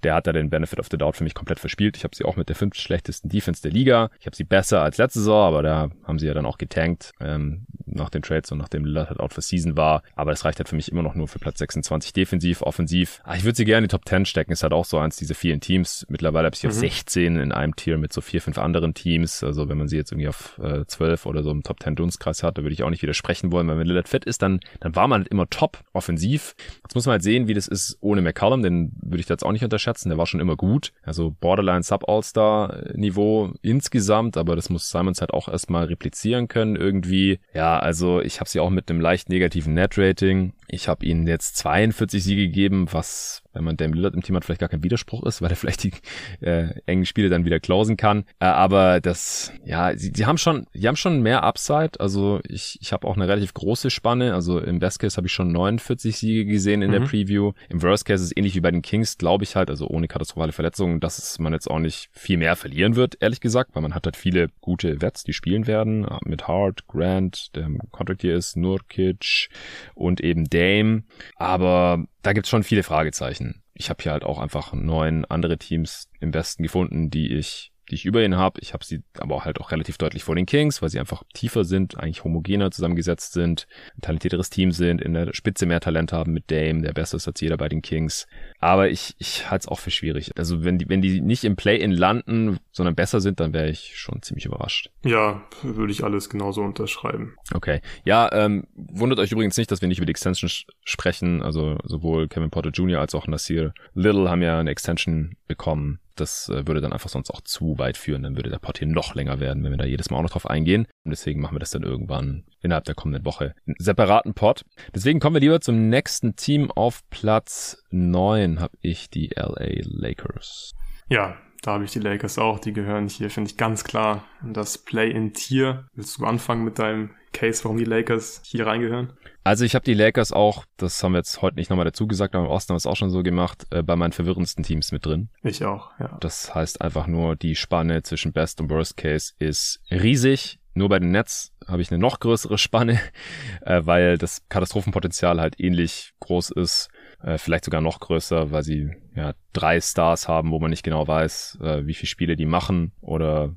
der 0.02 0.14
hat 0.14 0.26
da 0.26 0.32
den 0.32 0.50
Benefit 0.50 0.78
of 0.78 0.88
the 0.90 0.96
Doubt 0.96 1.16
für 1.16 1.24
mich 1.24 1.34
komplett 1.34 1.60
verspielt. 1.60 1.96
Ich 1.96 2.04
habe 2.04 2.14
sie 2.14 2.24
auch 2.24 2.36
mit 2.36 2.48
der 2.48 2.56
fünf 2.56 2.74
schlechtesten 2.76 3.28
Defense 3.28 3.62
der 3.62 3.72
Liga. 3.72 4.10
Ich 4.20 4.26
habe 4.26 4.36
sie 4.36 4.44
besser 4.44 4.82
als 4.82 4.98
letzte 4.98 5.20
Saison, 5.20 5.46
aber 5.46 5.62
da 5.62 5.90
haben 6.04 6.18
sie 6.18 6.26
ja 6.26 6.34
dann 6.34 6.46
auch 6.46 6.58
getankt 6.58 7.12
ähm, 7.20 7.66
nach 7.86 8.10
den 8.10 8.22
Trades 8.22 8.52
und 8.52 8.58
nachdem 8.58 8.84
Lillard 8.84 9.10
halt 9.10 9.20
out 9.20 9.32
for 9.32 9.42
Season 9.42 9.76
war. 9.76 10.02
Aber 10.14 10.30
das 10.30 10.44
reicht 10.44 10.58
halt 10.58 10.68
für 10.68 10.76
mich 10.76 10.90
immer 10.90 11.02
noch 11.02 11.14
nur 11.14 11.28
für 11.28 11.38
Platz 11.38 11.58
26 11.58 12.12
defensiv, 12.12 12.62
offensiv. 12.62 13.20
Ah, 13.24 13.36
ich 13.36 13.44
würde 13.44 13.56
sie 13.56 13.64
gerne 13.64 13.84
in 13.84 13.88
die 13.88 13.92
Top 13.92 14.08
10 14.08 14.24
stecken. 14.24 14.52
Ist 14.52 14.62
halt 14.62 14.72
auch 14.72 14.84
so 14.84 14.98
eins 14.98 15.16
dieser 15.16 15.34
vielen 15.34 15.60
Teams. 15.60 16.06
Mittlerweile 16.08 16.46
habe 16.46 16.54
ich 16.54 16.60
sie 16.60 16.66
mhm. 16.66 16.72
auf 16.72 16.78
16 16.78 17.36
in 17.36 17.52
einem 17.52 17.76
Tier 17.76 17.98
mit 17.98 18.12
so 18.12 18.20
vier, 18.20 18.40
fünf 18.40 18.58
anderen 18.58 18.94
Teams. 18.94 19.42
Also 19.42 19.68
wenn 19.68 19.78
man 19.78 19.88
sie 19.88 19.96
jetzt 19.96 20.12
irgendwie 20.12 20.28
auf 20.28 20.47
äh, 20.62 20.84
12 20.86 21.26
oder 21.26 21.42
so 21.42 21.50
im 21.50 21.62
Top 21.62 21.82
10 21.82 21.96
Dunstkreis 21.96 22.42
hat, 22.42 22.58
da 22.58 22.62
würde 22.62 22.72
ich 22.72 22.82
auch 22.82 22.90
nicht 22.90 23.02
widersprechen 23.02 23.52
wollen, 23.52 23.68
weil 23.68 23.78
wenn 23.78 23.86
Lillard 23.86 24.08
fit 24.08 24.24
ist, 24.24 24.42
dann, 24.42 24.60
dann 24.80 24.96
war 24.96 25.08
man 25.08 25.22
halt 25.22 25.28
immer 25.28 25.48
top 25.48 25.78
offensiv. 25.92 26.54
Jetzt 26.82 26.94
muss 26.94 27.06
man 27.06 27.12
halt 27.12 27.22
sehen, 27.22 27.48
wie 27.48 27.54
das 27.54 27.68
ist 27.68 27.98
ohne 28.00 28.22
McCallum, 28.22 28.62
den 28.62 28.92
würde 29.02 29.20
ich 29.20 29.26
da 29.26 29.34
jetzt 29.34 29.44
auch 29.44 29.52
nicht 29.52 29.64
unterschätzen. 29.64 30.08
Der 30.08 30.18
war 30.18 30.26
schon 30.26 30.40
immer 30.40 30.56
gut. 30.56 30.92
Also 31.02 31.34
Borderline 31.40 31.82
Sub-All-Star-Niveau 31.82 33.52
insgesamt, 33.62 34.36
aber 34.36 34.56
das 34.56 34.70
muss 34.70 34.90
Simons 34.90 35.20
halt 35.20 35.32
auch 35.32 35.48
erstmal 35.48 35.86
replizieren 35.86 36.48
können 36.48 36.76
irgendwie. 36.76 37.40
Ja, 37.54 37.78
also 37.78 38.20
ich 38.20 38.40
habe 38.40 38.48
sie 38.48 38.60
auch 38.60 38.70
mit 38.70 38.90
einem 38.90 39.00
leicht 39.00 39.28
negativen 39.28 39.74
Net-Rating. 39.74 40.52
Ich 40.68 40.88
habe 40.88 41.04
ihnen 41.04 41.26
jetzt 41.26 41.56
42 41.56 42.22
Siege 42.22 42.46
gegeben, 42.46 42.86
was 42.90 43.42
wenn 43.52 43.64
man 43.64 43.76
Dame 43.76 43.94
Lillard 43.94 44.14
im 44.14 44.22
Team 44.22 44.36
hat, 44.36 44.44
vielleicht 44.44 44.60
gar 44.60 44.68
kein 44.68 44.82
Widerspruch 44.82 45.24
ist, 45.24 45.42
weil 45.42 45.50
er 45.50 45.56
vielleicht 45.56 45.84
die 45.84 45.92
äh, 46.40 46.74
engen 46.86 47.06
Spiele 47.06 47.28
dann 47.28 47.44
wieder 47.44 47.60
closen 47.60 47.96
kann. 47.96 48.24
Äh, 48.40 48.46
aber 48.46 49.00
das, 49.00 49.52
ja, 49.64 49.96
sie, 49.96 50.12
sie 50.14 50.26
haben 50.26 50.38
schon, 50.38 50.66
die 50.74 50.86
haben 50.86 50.96
schon 50.96 51.22
mehr 51.22 51.42
Upside. 51.42 51.92
Also 51.98 52.40
ich, 52.48 52.78
ich 52.80 52.92
habe 52.92 53.06
auch 53.06 53.16
eine 53.16 53.28
relativ 53.28 53.54
große 53.54 53.90
Spanne. 53.90 54.34
Also 54.34 54.58
im 54.58 54.78
Best 54.78 54.98
Case 54.98 55.16
habe 55.16 55.26
ich 55.26 55.32
schon 55.32 55.52
49 55.52 56.16
Siege 56.16 56.44
gesehen 56.44 56.82
in 56.82 56.90
mhm. 56.90 56.92
der 56.92 57.00
Preview. 57.00 57.52
Im 57.68 57.82
Worst 57.82 58.04
Case 58.04 58.22
ist 58.22 58.30
es 58.30 58.36
ähnlich 58.36 58.54
wie 58.54 58.60
bei 58.60 58.70
den 58.70 58.82
Kings, 58.82 59.18
glaube 59.18 59.44
ich 59.44 59.56
halt, 59.56 59.70
also 59.70 59.86
ohne 59.88 60.08
katastrophale 60.08 60.52
Verletzungen, 60.52 61.00
dass 61.00 61.38
man 61.38 61.52
jetzt 61.52 61.70
auch 61.70 61.78
nicht 61.78 62.08
viel 62.12 62.36
mehr 62.36 62.56
verlieren 62.56 62.96
wird, 62.96 63.16
ehrlich 63.20 63.40
gesagt, 63.40 63.74
weil 63.74 63.82
man 63.82 63.94
hat 63.94 64.06
halt 64.06 64.16
viele 64.16 64.48
gute 64.60 65.00
Wets, 65.00 65.24
die 65.24 65.32
spielen 65.32 65.66
werden. 65.66 66.06
Mit 66.24 66.48
Hart, 66.48 66.86
Grant, 66.86 67.54
der 67.54 67.66
im 67.66 67.78
Contract 67.90 68.22
hier 68.22 68.36
ist, 68.36 68.56
Nurkic 68.56 69.48
und 69.94 70.20
eben 70.20 70.48
Dame. 70.48 71.04
Aber 71.36 72.04
da 72.28 72.34
gibt's 72.34 72.50
schon 72.50 72.62
viele 72.62 72.82
Fragezeichen. 72.82 73.62
Ich 73.72 73.88
habe 73.88 74.02
hier 74.02 74.12
halt 74.12 74.22
auch 74.22 74.38
einfach 74.38 74.74
neun 74.74 75.24
andere 75.24 75.56
Teams 75.56 76.10
im 76.20 76.34
Westen 76.34 76.62
gefunden, 76.62 77.08
die 77.08 77.32
ich 77.32 77.72
die 77.90 77.94
ich 77.94 78.04
über 78.04 78.24
ihn 78.24 78.36
habe. 78.36 78.60
Ich 78.60 78.72
habe 78.72 78.84
sie 78.84 79.02
aber 79.18 79.44
halt 79.44 79.60
auch 79.60 79.72
relativ 79.72 79.98
deutlich 79.98 80.24
vor 80.24 80.34
den 80.34 80.46
Kings, 80.46 80.82
weil 80.82 80.88
sie 80.88 81.00
einfach 81.00 81.22
tiefer 81.34 81.64
sind, 81.64 81.98
eigentlich 81.98 82.24
homogener 82.24 82.70
zusammengesetzt 82.70 83.32
sind, 83.32 83.66
ein 83.96 84.00
talentierteres 84.02 84.50
Team 84.50 84.72
sind, 84.72 85.00
in 85.00 85.14
der 85.14 85.32
Spitze 85.34 85.66
mehr 85.66 85.80
Talent 85.80 86.12
haben 86.12 86.32
mit 86.32 86.50
Dame, 86.50 86.82
der 86.82 86.92
besser 86.92 87.16
ist 87.16 87.28
als 87.28 87.40
jeder 87.40 87.56
bei 87.56 87.68
den 87.68 87.82
Kings. 87.82 88.26
Aber 88.58 88.88
ich, 88.90 89.14
ich 89.18 89.50
halte 89.50 89.64
es 89.64 89.68
auch 89.68 89.78
für 89.78 89.90
schwierig. 89.90 90.32
Also 90.36 90.64
wenn 90.64 90.78
die, 90.78 90.88
wenn 90.88 91.02
die 91.02 91.20
nicht 91.20 91.44
im 91.44 91.56
Play-In 91.56 91.92
landen, 91.92 92.58
sondern 92.72 92.94
besser 92.94 93.20
sind, 93.20 93.40
dann 93.40 93.52
wäre 93.52 93.68
ich 93.68 93.98
schon 93.98 94.22
ziemlich 94.22 94.46
überrascht. 94.46 94.90
Ja, 95.04 95.42
würde 95.62 95.92
ich 95.92 96.04
alles 96.04 96.28
genauso 96.28 96.62
unterschreiben. 96.62 97.36
Okay. 97.54 97.80
Ja, 98.04 98.30
ähm, 98.32 98.66
wundert 98.74 99.18
euch 99.18 99.32
übrigens 99.32 99.56
nicht, 99.56 99.70
dass 99.70 99.80
wir 99.80 99.88
nicht 99.88 99.98
über 99.98 100.06
die 100.06 100.12
Extension 100.12 100.50
sprechen. 100.84 101.42
Also 101.42 101.78
sowohl 101.84 102.28
Kevin 102.28 102.50
Porter 102.50 102.70
Jr. 102.70 103.00
als 103.00 103.14
auch 103.14 103.26
Nasir 103.26 103.72
Little 103.94 104.30
haben 104.30 104.42
ja 104.42 104.58
eine 104.58 104.70
Extension 104.70 105.36
bekommen 105.46 106.00
das 106.20 106.48
äh, 106.48 106.66
würde 106.66 106.80
dann 106.80 106.92
einfach 106.92 107.08
sonst 107.08 107.30
auch 107.30 107.40
zu 107.40 107.78
weit 107.78 107.96
führen. 107.96 108.22
Dann 108.22 108.36
würde 108.36 108.50
der 108.50 108.58
Pod 108.58 108.78
hier 108.78 108.88
noch 108.88 109.14
länger 109.14 109.40
werden, 109.40 109.64
wenn 109.64 109.72
wir 109.72 109.78
da 109.78 109.84
jedes 109.84 110.10
Mal 110.10 110.18
auch 110.18 110.22
noch 110.22 110.30
drauf 110.30 110.48
eingehen. 110.48 110.86
Und 111.04 111.10
deswegen 111.10 111.40
machen 111.40 111.54
wir 111.54 111.60
das 111.60 111.70
dann 111.70 111.82
irgendwann 111.82 112.44
innerhalb 112.60 112.84
der 112.84 112.94
kommenden 112.94 113.24
Woche 113.24 113.54
einen 113.66 113.76
separaten 113.78 114.34
Pod. 114.34 114.64
Deswegen 114.94 115.20
kommen 115.20 115.34
wir 115.34 115.40
lieber 115.40 115.60
zum 115.60 115.88
nächsten 115.88 116.36
Team. 116.36 116.70
Auf 116.70 117.00
Platz 117.10 117.82
9 117.90 118.60
habe 118.60 118.76
ich 118.80 119.10
die 119.10 119.30
LA 119.36 119.82
Lakers. 119.84 120.74
Ja, 121.08 121.36
da 121.62 121.72
habe 121.72 121.84
ich 121.84 121.92
die 121.92 122.00
Lakers 122.00 122.38
auch. 122.38 122.58
Die 122.58 122.72
gehören 122.72 123.08
hier, 123.08 123.30
finde 123.30 123.50
ich, 123.50 123.56
ganz 123.56 123.84
klar 123.84 124.24
in 124.42 124.54
das 124.54 124.78
Play-in-Tier. 124.78 125.86
Willst 125.94 126.18
du 126.18 126.24
anfangen 126.24 126.64
mit 126.64 126.78
deinem 126.78 127.10
Case, 127.32 127.64
warum 127.64 127.78
die 127.78 127.84
Lakers 127.84 128.42
hier 128.44 128.66
reingehören? 128.66 129.12
Also 129.48 129.64
ich 129.64 129.74
habe 129.74 129.82
die 129.82 129.94
Lakers 129.94 130.30
auch, 130.30 130.66
das 130.76 131.02
haben 131.02 131.12
wir 131.12 131.20
jetzt 131.20 131.40
heute 131.40 131.56
nicht 131.56 131.70
nochmal 131.70 131.86
dazu 131.86 132.06
gesagt, 132.06 132.34
aber 132.34 132.44
im 132.44 132.50
Osten 132.50 132.68
haben 132.68 132.74
wir 132.74 132.80
es 132.80 132.86
auch 132.86 132.96
schon 132.96 133.08
so 133.08 133.22
gemacht, 133.22 133.66
äh, 133.70 133.82
bei 133.82 133.96
meinen 133.96 134.12
verwirrendsten 134.12 134.62
Teams 134.62 134.92
mit 134.92 135.06
drin. 135.06 135.30
Ich 135.42 135.64
auch, 135.64 135.90
ja. 135.98 136.18
Das 136.20 136.54
heißt 136.54 136.82
einfach 136.82 137.06
nur, 137.06 137.34
die 137.34 137.56
Spanne 137.56 138.02
zwischen 138.02 138.34
Best 138.34 138.60
und 138.60 138.68
Worst 138.68 138.98
Case 138.98 139.32
ist 139.38 139.80
riesig. 139.90 140.58
Nur 140.74 140.90
bei 140.90 140.98
den 140.98 141.12
Nets 141.12 141.54
habe 141.66 141.80
ich 141.80 141.90
eine 141.90 141.98
noch 141.98 142.20
größere 142.20 142.58
Spanne, 142.58 143.00
äh, 143.62 143.80
weil 143.86 144.18
das 144.18 144.42
Katastrophenpotenzial 144.50 145.40
halt 145.40 145.58
ähnlich 145.58 146.12
groß 146.20 146.50
ist, 146.50 146.90
äh, 147.22 147.38
vielleicht 147.38 147.64
sogar 147.64 147.80
noch 147.80 148.00
größer, 148.00 148.50
weil 148.50 148.64
sie 148.64 148.90
ja 149.16 149.32
drei 149.54 149.80
Stars 149.80 150.28
haben, 150.28 150.50
wo 150.50 150.58
man 150.58 150.68
nicht 150.68 150.84
genau 150.84 151.08
weiß, 151.08 151.56
äh, 151.62 151.86
wie 151.86 151.94
viele 151.94 152.08
Spiele 152.08 152.36
die 152.36 152.44
machen 152.44 152.92
oder 153.00 153.54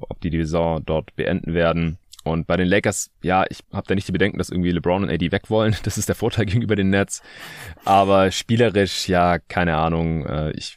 ob 0.00 0.22
die 0.22 0.30
die 0.30 0.38
Saison 0.38 0.82
dort 0.86 1.14
beenden 1.16 1.52
werden. 1.52 1.98
Und 2.24 2.46
bei 2.46 2.56
den 2.56 2.66
Lakers, 2.66 3.10
ja, 3.22 3.44
ich 3.48 3.60
habe 3.72 3.86
da 3.86 3.94
nicht 3.94 4.08
die 4.08 4.12
Bedenken, 4.12 4.38
dass 4.38 4.48
irgendwie 4.48 4.70
LeBron 4.70 5.04
und 5.04 5.10
AD 5.10 5.30
weg 5.30 5.50
wollen. 5.50 5.76
Das 5.84 5.98
ist 5.98 6.08
der 6.08 6.16
Vorteil 6.16 6.46
gegenüber 6.46 6.74
den 6.74 6.90
Nets. 6.90 7.22
Aber 7.84 8.30
spielerisch, 8.30 9.08
ja, 9.08 9.38
keine 9.38 9.76
Ahnung. 9.76 10.24
Äh, 10.26 10.52
ich 10.52 10.76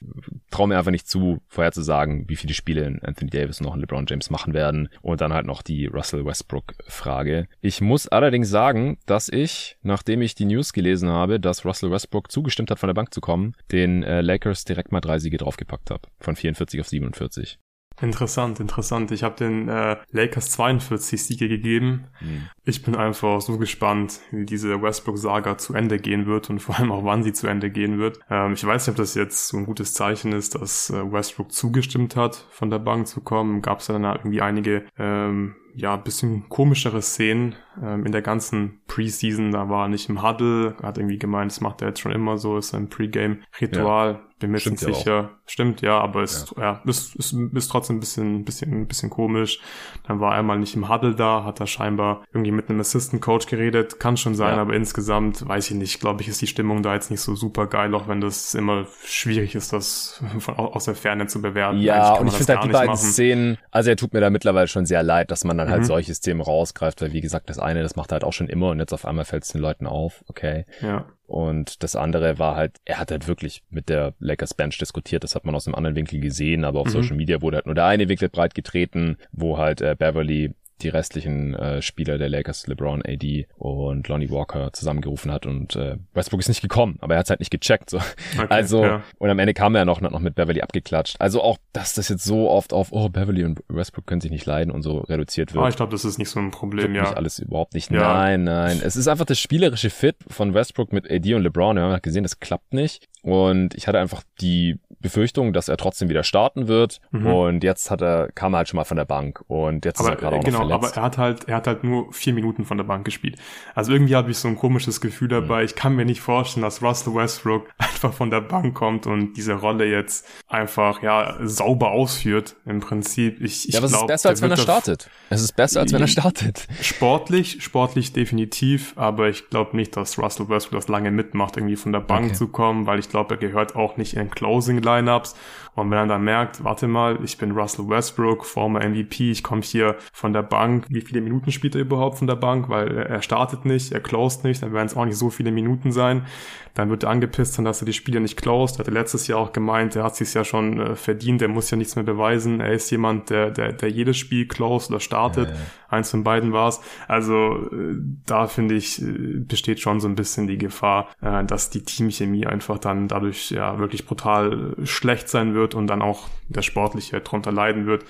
traue 0.51 0.67
mir 0.67 0.77
einfach 0.77 0.91
nicht 0.91 1.07
zu, 1.07 1.39
vorherzusagen, 1.47 2.27
wie 2.27 2.35
viele 2.35 2.53
Spiele 2.53 2.99
Anthony 3.01 3.29
Davis 3.29 3.61
noch 3.61 3.73
und 3.73 3.79
LeBron 3.79 4.05
James 4.07 4.29
machen 4.29 4.53
werden. 4.53 4.89
Und 5.01 5.21
dann 5.21 5.33
halt 5.33 5.45
noch 5.45 5.61
die 5.61 5.85
Russell 5.85 6.25
Westbrook-Frage. 6.25 7.47
Ich 7.61 7.79
muss 7.79 8.07
allerdings 8.07 8.49
sagen, 8.49 8.97
dass 9.05 9.29
ich, 9.29 9.77
nachdem 9.81 10.21
ich 10.21 10.35
die 10.35 10.45
News 10.45 10.73
gelesen 10.73 11.09
habe, 11.09 11.39
dass 11.39 11.65
Russell 11.65 11.91
Westbrook 11.91 12.29
zugestimmt 12.29 12.71
hat, 12.71 12.79
von 12.79 12.87
der 12.87 12.93
Bank 12.93 13.13
zu 13.13 13.21
kommen, 13.21 13.55
den 13.71 14.03
äh, 14.03 14.21
Lakers 14.21 14.65
direkt 14.65 14.91
mal 14.91 14.99
drei 14.99 15.19
Siege 15.19 15.37
draufgepackt 15.37 15.91
habe. 15.91 16.09
Von 16.19 16.35
44 16.35 16.81
auf 16.81 16.87
47. 16.87 17.57
Interessant, 17.99 18.59
interessant. 18.59 19.11
Ich 19.11 19.23
habe 19.23 19.35
den 19.35 19.67
äh, 19.69 19.97
Lakers 20.11 20.51
42 20.51 21.23
Siege 21.23 21.49
gegeben. 21.49 22.05
Mhm. 22.21 22.49
Ich 22.63 22.83
bin 22.83 22.95
einfach 22.95 23.41
so 23.41 23.57
gespannt, 23.57 24.19
wie 24.31 24.45
diese 24.45 24.81
Westbrook-Saga 24.81 25.57
zu 25.57 25.73
Ende 25.73 25.97
gehen 25.97 26.27
wird 26.27 26.49
und 26.51 26.59
vor 26.59 26.77
allem 26.77 26.91
auch 26.91 27.03
wann 27.03 27.23
sie 27.23 27.33
zu 27.33 27.47
Ende 27.47 27.71
gehen 27.71 27.97
wird. 27.97 28.19
Ähm, 28.29 28.53
ich 28.53 28.63
weiß 28.63 28.85
nicht, 28.85 28.93
ob 28.93 28.97
das 28.97 29.15
jetzt 29.15 29.47
so 29.47 29.57
ein 29.57 29.65
gutes 29.65 29.93
Zeichen 29.93 30.31
ist, 30.31 30.55
dass 30.55 30.91
äh, 30.91 31.11
Westbrook 31.11 31.51
zugestimmt 31.51 32.15
hat, 32.15 32.45
von 32.51 32.69
der 32.69 32.79
Bank 32.79 33.07
zu 33.07 33.21
kommen. 33.21 33.63
Gab 33.63 33.79
es 33.79 33.87
ja 33.87 33.97
dann 33.97 34.03
irgendwie 34.03 34.41
einige 34.41 34.85
ähm, 34.99 35.55
ja, 35.73 35.95
bisschen 35.95 36.49
komischere 36.49 37.01
Szenen 37.01 37.55
ähm, 37.81 38.05
in 38.05 38.11
der 38.11 38.21
ganzen 38.21 38.81
Preseason. 38.87 39.51
Da 39.51 39.69
war 39.69 39.85
er 39.85 39.89
nicht 39.89 40.09
im 40.09 40.21
Huddle, 40.21 40.75
hat 40.81 40.97
irgendwie 40.97 41.19
gemeint, 41.19 41.51
das 41.51 41.61
macht 41.61 41.81
er 41.81 41.89
jetzt 41.89 41.99
schon 41.99 42.11
immer 42.11 42.37
so, 42.37 42.57
ist 42.57 42.73
ein 42.73 42.89
Pre-Game-Ritual. 42.89 44.13
Ja. 44.13 44.27
Bin 44.39 44.51
mir 44.51 44.57
nicht 44.57 44.79
sicher. 44.79 45.31
Auch. 45.31 45.49
Stimmt, 45.49 45.81
ja, 45.81 45.97
aber 45.97 46.21
ist, 46.21 46.53
ja. 46.57 46.63
ja, 46.63 46.81
ist, 46.85 47.15
ist, 47.15 47.33
ist 47.33 47.69
trotzdem 47.69 47.95
ein 47.95 47.99
bisschen, 47.99 48.45
bisschen, 48.45 48.81
ein 48.81 48.87
bisschen 48.87 49.09
komisch. 49.09 49.59
Dann 50.05 50.19
war 50.19 50.35
er 50.35 50.43
mal 50.43 50.59
nicht 50.59 50.75
im 50.75 50.89
Huddle 50.89 51.15
da, 51.15 51.43
hat 51.43 51.59
er 51.59 51.65
scheinbar 51.65 52.23
irgendwie 52.33 52.51
mit 52.51 52.69
einem 52.69 52.79
Assistant 52.79 53.19
Coach 53.19 53.47
geredet. 53.47 53.99
Kann 53.99 54.15
schon 54.15 54.35
sein, 54.35 54.55
ja. 54.55 54.61
aber 54.61 54.75
insgesamt 54.75 55.47
weiß 55.47 55.71
ich 55.71 55.77
nicht. 55.77 55.99
Glaube 55.99 56.21
ich, 56.21 56.27
ist 56.27 56.39
die 56.39 56.45
Stimmung 56.45 56.83
da 56.83 56.93
jetzt 56.93 57.09
nicht 57.09 57.21
so 57.21 57.33
super 57.33 57.65
geil, 57.65 57.95
auch 57.95 58.07
wenn 58.07 58.21
das 58.21 58.53
immer 58.53 58.85
schwierig 59.03 59.55
ist, 59.55 59.73
das 59.73 60.23
von, 60.37 60.55
aus 60.55 60.85
der 60.85 60.93
Ferne 60.93 61.25
zu 61.25 61.41
bewerten. 61.41 61.79
Ja, 61.79 62.13
und 62.13 62.27
ich 62.27 62.33
finde 62.33 62.57
halt 62.57 62.65
die 62.65 62.73
beiden 62.73 62.91
machen. 62.91 62.97
Szenen, 62.97 63.57
also 63.71 63.89
er 63.89 63.95
tut 63.95 64.13
mir 64.13 64.19
da 64.19 64.29
mittlerweile 64.29 64.67
schon 64.67 64.85
sehr 64.85 65.01
leid, 65.01 65.31
dass 65.31 65.45
man 65.45 65.57
dann 65.57 65.69
halt 65.69 65.81
mhm. 65.81 65.85
solche 65.85 66.13
Themen 66.13 66.41
rausgreift, 66.41 67.01
weil 67.01 67.11
wie 67.11 67.21
gesagt, 67.21 67.49
das 67.49 67.57
eine, 67.67 67.83
das 67.83 67.95
macht 67.95 68.11
er 68.11 68.15
halt 68.15 68.23
auch 68.23 68.33
schon 68.33 68.49
immer 68.49 68.69
und 68.69 68.79
jetzt 68.79 68.93
auf 68.93 69.05
einmal 69.05 69.25
fällt 69.25 69.43
es 69.43 69.49
den 69.49 69.61
Leuten 69.61 69.87
auf, 69.87 70.23
okay. 70.27 70.65
Ja. 70.81 71.05
Und 71.25 71.83
das 71.83 71.95
andere 71.95 72.39
war 72.39 72.55
halt, 72.55 72.77
er 72.85 72.99
hat 72.99 73.11
halt 73.11 73.27
wirklich 73.27 73.63
mit 73.69 73.89
der 73.89 74.13
Lakers 74.19 74.53
Bench 74.53 74.77
diskutiert. 74.77 75.23
Das 75.23 75.35
hat 75.35 75.43
man 75.43 75.55
aus 75.55 75.67
einem 75.67 75.75
anderen 75.75 75.97
Winkel 75.97 76.21
gesehen, 76.21 76.63
aber 76.63 76.79
auf 76.79 76.87
mhm. 76.87 76.91
Social 76.91 77.17
Media 77.17 77.41
wurde 77.41 77.57
halt 77.57 77.65
nur 77.65 77.75
der 77.75 77.85
eine 77.85 78.07
Winkel 78.07 78.29
breit 78.29 78.55
getreten, 78.55 79.17
wo 79.31 79.57
halt 79.57 79.81
äh, 79.81 79.95
Beverly 79.97 80.53
die 80.81 80.89
restlichen 80.89 81.53
äh, 81.55 81.81
Spieler 81.81 82.17
der 82.17 82.29
Lakers, 82.29 82.67
LeBron, 82.67 83.03
AD 83.05 83.47
und 83.57 84.07
Lonnie 84.07 84.29
Walker 84.29 84.71
zusammengerufen 84.73 85.31
hat 85.31 85.45
und 85.45 85.75
äh, 85.75 85.97
Westbrook 86.13 86.39
ist 86.39 86.47
nicht 86.49 86.61
gekommen, 86.61 86.97
aber 87.01 87.15
er 87.15 87.19
hat 87.19 87.29
halt 87.29 87.39
nicht 87.39 87.51
gecheckt. 87.51 87.89
So. 87.89 87.97
Okay, 87.97 88.47
also 88.49 88.83
ja. 88.83 89.03
und 89.17 89.29
am 89.29 89.39
Ende 89.39 89.53
kam 89.53 89.75
er 89.75 89.85
noch 89.85 90.01
noch 90.01 90.19
mit 90.19 90.35
Beverly 90.35 90.61
abgeklatscht. 90.61 91.15
Also 91.19 91.41
auch, 91.41 91.57
dass 91.73 91.93
das 91.93 92.09
jetzt 92.09 92.23
so 92.23 92.49
oft 92.49 92.73
auf 92.73 92.91
oh 92.91 93.09
Beverly 93.09 93.43
und 93.43 93.63
Westbrook 93.67 94.05
können 94.05 94.21
sich 94.21 94.31
nicht 94.31 94.45
leiden 94.45 94.71
und 94.71 94.83
so 94.83 94.99
reduziert 94.99 95.53
wird. 95.53 95.63
Ah, 95.63 95.69
ich 95.69 95.75
glaube, 95.75 95.91
das 95.91 96.05
ist 96.05 96.17
nicht 96.17 96.29
so 96.29 96.39
ein 96.39 96.51
Problem, 96.51 96.95
ja. 96.95 97.13
Alles 97.13 97.39
überhaupt 97.39 97.73
nicht. 97.73 97.91
Ja. 97.91 98.13
Nein, 98.13 98.43
nein. 98.43 98.81
Es 98.83 98.95
ist 98.95 99.07
einfach 99.07 99.25
das 99.25 99.39
spielerische 99.39 99.89
Fit 99.89 100.17
von 100.27 100.53
Westbrook 100.53 100.93
mit 100.93 101.09
AD 101.09 101.33
und 101.33 101.43
LeBron. 101.43 101.75
Wir 101.75 101.83
haben 101.83 102.01
gesehen, 102.01 102.23
das 102.23 102.39
klappt 102.39 102.73
nicht. 102.73 103.07
Und 103.23 103.75
ich 103.75 103.87
hatte 103.87 103.99
einfach 103.99 104.23
die 104.39 104.79
Befürchtung, 104.99 105.53
dass 105.53 105.67
er 105.67 105.77
trotzdem 105.77 106.09
wieder 106.09 106.23
starten 106.23 106.67
wird. 106.67 106.99
Mhm. 107.11 107.27
Und 107.27 107.63
jetzt 107.63 107.91
hat 107.91 108.01
er, 108.01 108.29
kam 108.33 108.53
er 108.53 108.59
halt 108.59 108.69
schon 108.69 108.77
mal 108.77 108.83
von 108.83 108.97
der 108.97 109.05
Bank. 109.05 109.43
Und 109.47 109.85
jetzt 109.85 109.99
aber, 109.99 110.09
ist 110.09 110.15
er 110.15 110.19
gerade 110.19 110.37
auch 110.37 110.43
genau, 110.43 110.63
verletzt. 110.67 110.97
Aber 110.97 111.01
er 111.01 111.05
hat 111.05 111.17
halt, 111.17 111.47
er 111.47 111.55
hat 111.57 111.67
halt 111.67 111.83
nur 111.83 112.11
vier 112.13 112.33
Minuten 112.33 112.65
von 112.65 112.77
der 112.77 112.85
Bank 112.85 113.05
gespielt. 113.05 113.37
Also 113.75 113.91
irgendwie 113.91 114.15
habe 114.15 114.31
ich 114.31 114.37
so 114.37 114.47
ein 114.47 114.55
komisches 114.55 115.01
Gefühl 115.01 115.27
dabei. 115.27 115.59
Mhm. 115.59 115.65
Ich 115.65 115.75
kann 115.75 115.95
mir 115.95 116.05
nicht 116.05 116.21
vorstellen, 116.21 116.63
dass 116.63 116.81
Russell 116.81 117.13
Westbrook 117.13 117.67
einfach 117.77 118.13
von 118.13 118.29
der 118.29 118.41
Bank 118.41 118.73
kommt 118.73 119.07
und 119.07 119.33
diese 119.33 119.53
Rolle 119.53 119.85
jetzt 119.85 120.25
einfach, 120.47 121.03
ja, 121.03 121.37
sauber 121.41 121.91
ausführt. 121.91 122.55
Im 122.65 122.79
Prinzip. 122.79 123.41
Ich, 123.41 123.67
ich 123.67 123.73
ja, 123.73 123.79
aber 123.79 123.89
glaub, 123.89 123.97
es 123.97 124.01
ist 124.01 124.07
besser, 124.07 124.29
als 124.29 124.41
wenn 124.41 124.51
er 124.51 124.57
startet. 124.57 125.09
Es 125.29 125.41
ist 125.41 125.55
besser, 125.55 125.81
als 125.81 125.93
wenn 125.93 126.01
er 126.01 126.07
startet. 126.07 126.67
Sportlich, 126.81 127.61
sportlich 127.61 128.13
definitiv. 128.13 128.93
Aber 128.95 129.29
ich 129.29 129.49
glaube 129.49 129.75
nicht, 129.75 129.95
dass 129.97 130.17
Russell 130.17 130.49
Westbrook 130.49 130.77
das 130.77 130.87
lange 130.87 131.11
mitmacht, 131.11 131.57
irgendwie 131.57 131.75
von 131.75 131.91
der 131.91 131.99
Bank 131.99 132.27
okay. 132.27 132.35
zu 132.35 132.47
kommen, 132.47 132.85
weil 132.85 132.99
ich 132.99 133.09
glaube, 133.09 133.27
glaube, 133.27 133.35
er 133.35 133.37
gehört 133.37 133.75
auch 133.75 133.97
nicht 133.97 134.13
in 134.13 134.29
Closing-Lineups. 134.29 135.35
Und 135.77 135.91
wenn 135.91 135.99
er 135.99 136.07
dann 136.07 136.23
merkt, 136.23 136.63
warte 136.63 136.87
mal, 136.87 137.19
ich 137.23 137.37
bin 137.37 137.51
Russell 137.51 137.87
Westbrook, 137.87 138.45
former 138.45 138.79
MVP, 138.79 139.29
ich 139.29 139.43
komme 139.43 139.61
hier 139.61 139.95
von 140.11 140.33
der 140.33 140.41
Bank. 140.41 140.85
Wie 140.89 141.01
viele 141.01 141.21
Minuten 141.21 141.51
spielt 141.51 141.75
er 141.75 141.81
überhaupt 141.81 142.17
von 142.17 142.25
der 142.25 142.35
Bank? 142.35 142.67
Weil 142.67 142.97
er 142.97 143.21
startet 143.21 143.63
nicht, 143.63 143.91
er 143.91 143.99
closed 143.99 144.43
nicht, 144.43 144.63
dann 144.63 144.73
werden 144.73 144.87
es 144.87 144.97
auch 144.97 145.05
nicht 145.05 145.17
so 145.17 145.29
viele 145.29 145.51
Minuten 145.51 145.91
sein. 145.91 146.25
Dann 146.73 146.89
wird 146.89 147.03
er 147.03 147.09
angepisst, 147.09 147.55
sein, 147.55 147.65
dass 147.65 147.81
er 147.81 147.85
die 147.85 147.93
Spiele 147.93 148.19
nicht 148.19 148.37
closed. 148.37 148.77
Er 148.77 148.79
hatte 148.79 148.91
letztes 148.91 149.27
Jahr 149.27 149.39
auch 149.39 149.51
gemeint, 149.51 149.95
er 149.95 150.03
hat 150.03 150.15
sich 150.15 150.33
ja 150.33 150.43
schon 150.43 150.79
äh, 150.79 150.95
verdient, 150.95 151.41
er 151.41 151.47
muss 151.47 151.71
ja 151.71 151.77
nichts 151.77 151.95
mehr 151.95 152.05
beweisen. 152.05 152.59
Er 152.59 152.71
ist 152.71 152.89
jemand, 152.91 153.29
der, 153.29 153.51
der, 153.51 153.73
der 153.73 153.89
jedes 153.89 154.17
Spiel 154.17 154.47
closed 154.47 154.89
oder 154.89 154.99
startet. 154.99 155.49
Ja, 155.49 155.55
ja. 155.55 155.61
Eins 155.89 156.11
von 156.11 156.23
beiden 156.23 156.53
war's. 156.53 156.81
Also 157.07 157.69
äh, 157.71 157.95
da 158.25 158.47
finde 158.47 158.75
ich, 158.75 159.01
äh, 159.01 159.39
besteht 159.39 159.79
schon 159.79 159.99
so 159.99 160.07
ein 160.07 160.15
bisschen 160.15 160.47
die 160.47 160.57
Gefahr, 160.57 161.07
äh, 161.21 161.43
dass 161.45 161.69
die 161.69 161.83
Teamchemie 161.83 162.45
einfach 162.45 162.77
dann 162.77 163.07
dadurch 163.07 163.49
ja 163.51 163.79
wirklich 163.79 164.05
brutal 164.05 164.75
schlecht 164.83 165.29
sein 165.29 165.55
wird 165.55 165.66
und 165.75 165.87
dann 165.87 166.01
auch 166.01 166.27
der 166.47 166.61
Sportliche 166.61 167.21
drunter 167.21 167.51
leiden 167.51 167.85
wird 167.85 168.03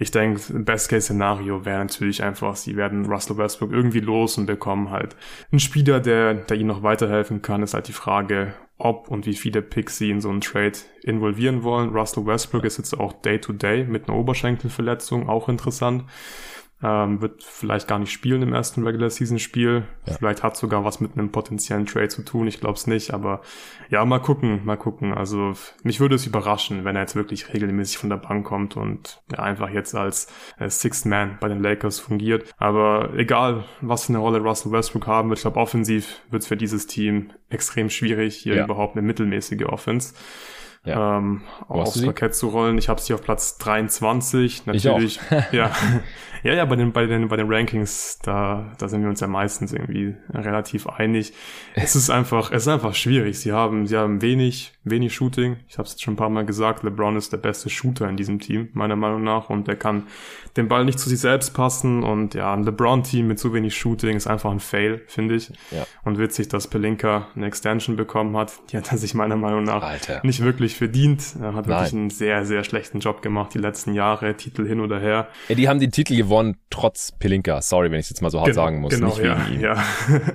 ich 0.00 0.10
denke, 0.10 0.40
Best-Case-Szenario 0.54 1.66
wäre 1.66 1.80
natürlich 1.80 2.22
einfach, 2.22 2.56
sie 2.56 2.74
werden 2.74 3.04
Russell 3.04 3.36
Westbrook 3.36 3.70
irgendwie 3.70 4.00
los 4.00 4.38
und 4.38 4.46
bekommen 4.46 4.90
halt 4.90 5.14
einen 5.52 5.60
Spieler, 5.60 6.00
der, 6.00 6.32
der 6.32 6.56
ihnen 6.56 6.68
noch 6.68 6.82
weiterhelfen 6.82 7.42
kann. 7.42 7.62
Ist 7.62 7.74
halt 7.74 7.86
die 7.86 7.92
Frage, 7.92 8.54
ob 8.78 9.08
und 9.08 9.26
wie 9.26 9.34
viele 9.34 9.60
Picks 9.60 9.98
sie 9.98 10.10
in 10.10 10.22
so 10.22 10.30
einen 10.30 10.40
Trade 10.40 10.72
involvieren 11.02 11.64
wollen. 11.64 11.90
Russell 11.90 12.24
Westbrook 12.24 12.64
ist 12.64 12.78
jetzt 12.78 12.98
auch 12.98 13.12
Day-to-Day 13.12 13.82
-Day 13.82 13.86
mit 13.86 14.08
einer 14.08 14.16
Oberschenkelverletzung, 14.16 15.28
auch 15.28 15.50
interessant. 15.50 16.04
Ähm, 16.82 17.20
wird 17.20 17.42
vielleicht 17.42 17.88
gar 17.88 17.98
nicht 17.98 18.10
spielen 18.10 18.40
im 18.40 18.54
ersten 18.54 18.86
Regular 18.86 19.10
Season 19.10 19.38
Spiel. 19.38 19.84
Ja. 20.06 20.14
Vielleicht 20.14 20.42
hat 20.42 20.56
sogar 20.56 20.82
was 20.82 20.98
mit 21.00 21.12
einem 21.12 21.30
potenziellen 21.30 21.84
Trade 21.84 22.08
zu 22.08 22.22
tun. 22.22 22.46
Ich 22.46 22.58
glaube 22.58 22.74
es 22.74 22.86
nicht, 22.86 23.12
aber 23.12 23.42
ja, 23.90 24.02
mal 24.06 24.18
gucken, 24.18 24.60
mal 24.64 24.76
gucken. 24.76 25.12
Also 25.12 25.52
mich 25.82 26.00
würde 26.00 26.14
es 26.14 26.26
überraschen, 26.26 26.86
wenn 26.86 26.96
er 26.96 27.02
jetzt 27.02 27.16
wirklich 27.16 27.52
regelmäßig 27.52 27.98
von 27.98 28.08
der 28.08 28.16
Bank 28.16 28.46
kommt 28.46 28.78
und 28.78 29.20
ja, 29.30 29.40
einfach 29.40 29.68
jetzt 29.68 29.94
als 29.94 30.28
äh, 30.58 30.70
Sixth 30.70 31.04
Man 31.04 31.36
bei 31.38 31.48
den 31.48 31.62
Lakers 31.62 31.98
fungiert. 31.98 32.50
Aber 32.56 33.12
egal, 33.14 33.64
was 33.82 34.06
für 34.06 34.12
eine 34.12 34.18
Rolle 34.18 34.38
Russell 34.38 34.72
Westbrook 34.72 35.06
haben 35.06 35.28
wird, 35.28 35.38
ich 35.38 35.42
glaube 35.42 35.60
offensiv 35.60 36.22
wird 36.30 36.42
es 36.42 36.48
für 36.48 36.56
dieses 36.56 36.86
Team 36.86 37.30
extrem 37.50 37.90
schwierig, 37.90 38.36
hier 38.36 38.54
ja. 38.54 38.64
überhaupt 38.64 38.96
eine 38.96 39.06
mittelmäßige 39.06 39.66
Offense 39.66 40.14
ja. 40.84 41.18
ähm, 41.18 41.42
aufs 41.68 42.02
Parkett 42.02 42.34
zu 42.34 42.48
rollen. 42.48 42.78
Ich 42.78 42.88
habe 42.88 43.00
sie 43.00 43.12
auf 43.14 43.22
Platz 43.22 43.58
23. 43.58 44.66
Natürlich, 44.66 45.20
ja. 45.52 45.72
Ja, 46.42 46.54
ja, 46.54 46.64
bei 46.64 46.76
den, 46.76 46.92
bei 46.92 47.06
den, 47.06 47.28
bei 47.28 47.36
den 47.36 47.52
Rankings, 47.52 48.18
da, 48.22 48.72
da 48.78 48.88
sind 48.88 49.02
wir 49.02 49.08
uns 49.08 49.20
ja 49.20 49.26
meistens 49.26 49.72
irgendwie 49.72 50.14
relativ 50.32 50.86
einig. 50.86 51.32
Es 51.74 51.94
ist 51.96 52.10
einfach, 52.10 52.50
es 52.50 52.62
ist 52.62 52.68
einfach 52.68 52.94
schwierig. 52.94 53.38
Sie 53.38 53.52
haben, 53.52 53.86
sie 53.86 53.96
haben 53.96 54.22
wenig, 54.22 54.72
wenig 54.84 55.14
Shooting. 55.14 55.56
Ich 55.68 55.78
habe 55.78 55.86
es 55.86 55.92
jetzt 55.92 56.02
schon 56.02 56.14
ein 56.14 56.16
paar 56.16 56.30
Mal 56.30 56.46
gesagt. 56.46 56.82
LeBron 56.82 57.16
ist 57.16 57.32
der 57.32 57.38
beste 57.38 57.68
Shooter 57.68 58.08
in 58.08 58.16
diesem 58.16 58.40
Team, 58.40 58.70
meiner 58.72 58.96
Meinung 58.96 59.22
nach. 59.22 59.50
Und 59.50 59.68
er 59.68 59.76
kann 59.76 60.04
den 60.56 60.68
Ball 60.68 60.84
nicht 60.84 60.98
zu 60.98 61.08
sich 61.08 61.20
selbst 61.20 61.54
passen. 61.54 62.02
Und 62.02 62.34
ja, 62.34 62.54
ein 62.54 62.64
LeBron-Team 62.64 63.26
mit 63.26 63.38
so 63.38 63.52
wenig 63.52 63.76
Shooting 63.76 64.16
ist 64.16 64.26
einfach 64.26 64.50
ein 64.50 64.60
Fail, 64.60 65.02
finde 65.06 65.34
ich. 65.36 65.48
Ja. 65.70 65.86
Und 66.04 66.18
witzig, 66.18 66.48
dass 66.48 66.68
Pelinka 66.68 67.28
eine 67.36 67.46
Extension 67.46 67.96
bekommen 67.96 68.36
hat. 68.36 68.52
Die 68.72 68.76
hat 68.76 68.90
er 68.90 68.98
sich 68.98 69.14
meiner 69.14 69.36
Meinung 69.36 69.64
nach 69.64 69.82
Alter. 69.82 70.20
nicht 70.24 70.42
wirklich 70.42 70.76
verdient. 70.76 71.36
Er 71.40 71.54
hat 71.54 71.66
Nein. 71.66 71.68
wirklich 71.68 71.92
einen 71.92 72.10
sehr, 72.10 72.44
sehr 72.46 72.64
schlechten 72.64 73.00
Job 73.00 73.22
gemacht 73.22 73.54
die 73.54 73.58
letzten 73.58 73.94
Jahre. 73.94 74.36
Titel 74.36 74.66
hin 74.66 74.80
oder 74.80 74.98
her. 74.98 75.28
Ja, 75.48 75.54
die 75.54 75.68
haben 75.68 75.80
den 75.80 75.90
Titel 75.92 76.16
gewonnen, 76.16 76.29
trotz 76.70 77.12
Pelinka. 77.12 77.60
Sorry, 77.62 77.90
wenn 77.90 77.98
ich 77.98 78.06
es 78.06 78.10
jetzt 78.10 78.22
mal 78.22 78.30
so 78.30 78.38
hart 78.38 78.50
genau, 78.50 78.62
sagen 78.62 78.80
muss. 78.80 78.94
Genau, 78.94 79.08
nicht 79.08 79.18
wegen 79.18 79.28
ja, 79.28 79.46
ihm. 79.48 79.60
Ja. 79.60 79.84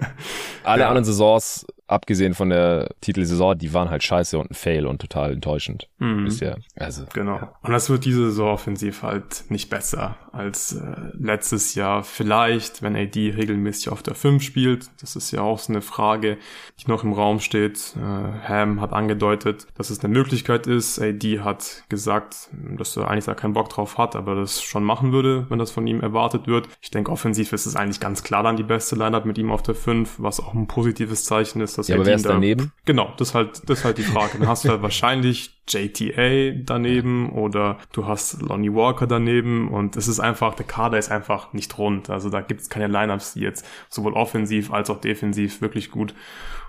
Alle 0.64 0.82
ja. 0.82 0.88
anderen 0.88 1.06
Saisons 1.06 1.66
abgesehen 1.88 2.34
von 2.34 2.50
der 2.50 2.90
Titelsaison, 3.02 3.58
die 3.58 3.74
waren 3.74 3.90
halt 3.90 4.04
scheiße 4.04 4.38
und 4.38 4.52
ein 4.52 4.56
Fail 4.56 4.86
und 4.88 5.02
total 5.02 5.34
enttäuschend 5.34 5.88
mhm. 6.00 6.26
bisher. 6.26 6.58
Also, 6.76 7.06
genau. 7.14 7.36
Ja. 7.36 7.54
Und 7.62 7.72
das 7.72 7.90
wird 7.90 8.06
diese 8.06 8.26
Saison 8.26 8.54
offensiv 8.54 9.04
halt 9.04 9.46
nicht 9.50 9.70
besser 9.70 10.18
als 10.32 10.74
äh, 10.74 10.96
letztes 11.14 11.76
Jahr. 11.76 12.04
Vielleicht, 12.04 12.82
wenn 12.82 12.96
AD 12.96 13.32
regelmäßig 13.38 13.90
auf 13.90 14.04
der 14.04 14.16
5 14.16 14.44
spielt. 14.44 14.90
Das 15.02 15.16
ist 15.16 15.32
ja 15.32 15.42
auch 15.42 15.60
so 15.60 15.72
eine 15.72 15.82
Frage, 15.82 16.38
die 16.80 16.90
noch 16.90 17.04
im 17.04 17.14
Raum 17.14 17.40
steht. 17.40 17.96
Äh, 17.96 18.48
Ham 18.48 18.82
hat 18.82 18.92
angedeutet, 18.92 19.68
dass 19.76 19.90
es 19.90 20.04
eine 20.04 20.14
Möglichkeit 20.14 20.68
ist. 20.68 21.00
AD 21.00 21.42
hat 21.42 21.84
gesagt, 21.90 22.50
dass 22.78 22.98
er 22.98 23.10
eigentlich 23.10 23.26
da 23.26 23.36
keinen 23.36 23.54
Bock 23.54 23.70
drauf 23.70 23.98
hat, 23.98 24.16
aber 24.16 24.36
das 24.36 24.62
schon 24.62 24.84
machen 24.84 25.12
würde, 25.12 25.46
wenn 25.50 25.60
das 25.60 25.72
von 25.72 25.86
ihm 25.88 26.02
erwartet 26.02 26.48
wird. 26.48 26.68
Ich 26.82 26.92
denke, 26.92 27.12
offensiv 27.12 27.54
ist 27.54 27.66
es 27.66 27.76
eigentlich 27.76 28.00
ganz 28.00 28.24
klar 28.24 28.44
dann 28.44 28.58
die 28.58 28.64
beste 28.64 28.96
Lineup 28.96 29.26
mit 29.26 29.38
ihm 29.38 29.52
auf 29.52 29.62
der 29.64 29.76
5, 29.76 30.16
was 30.18 30.40
auch 30.40 30.54
ein 30.54 30.68
positives 30.68 31.26
Zeichen 31.26 31.62
ist 31.62 31.75
das 31.78 31.88
ja, 31.88 31.96
aber 31.96 32.06
wer 32.06 32.16
ist 32.16 32.26
daneben? 32.26 32.72
Genau, 32.86 33.14
das 33.18 33.30
ist 33.30 33.36
halt, 33.36 33.70
das 33.70 33.80
ist 33.80 33.86
halt 33.86 33.98
die 33.98 34.04
Frage. 34.04 34.38
Dann 34.40 34.48
hast 34.48 34.66
du 34.66 34.70
halt 34.70 34.82
wahrscheinlich 34.82 35.56
JTA 35.68 36.62
daneben 36.64 37.32
oder 37.32 37.78
du 37.92 38.06
hast 38.06 38.42
Lonnie 38.42 38.74
Walker 38.74 39.08
daneben 39.08 39.70
und 39.70 39.96
es 39.96 40.08
ist 40.08 40.20
einfach, 40.20 40.54
der 40.56 40.66
Kader 40.66 40.98
ist 40.98 41.12
einfach 41.12 41.54
nicht 41.54 41.78
rund. 41.78 42.10
Also 42.10 42.30
da 42.30 42.42
gibt 42.42 42.62
es 42.62 42.70
keine 42.70 42.88
Lineups, 42.88 43.34
die 43.34 43.42
jetzt 43.42 43.66
sowohl 43.90 44.14
offensiv 44.14 44.72
als 44.72 44.90
auch 44.90 45.02
defensiv 45.02 45.62
wirklich 45.62 45.92
gut 45.92 46.14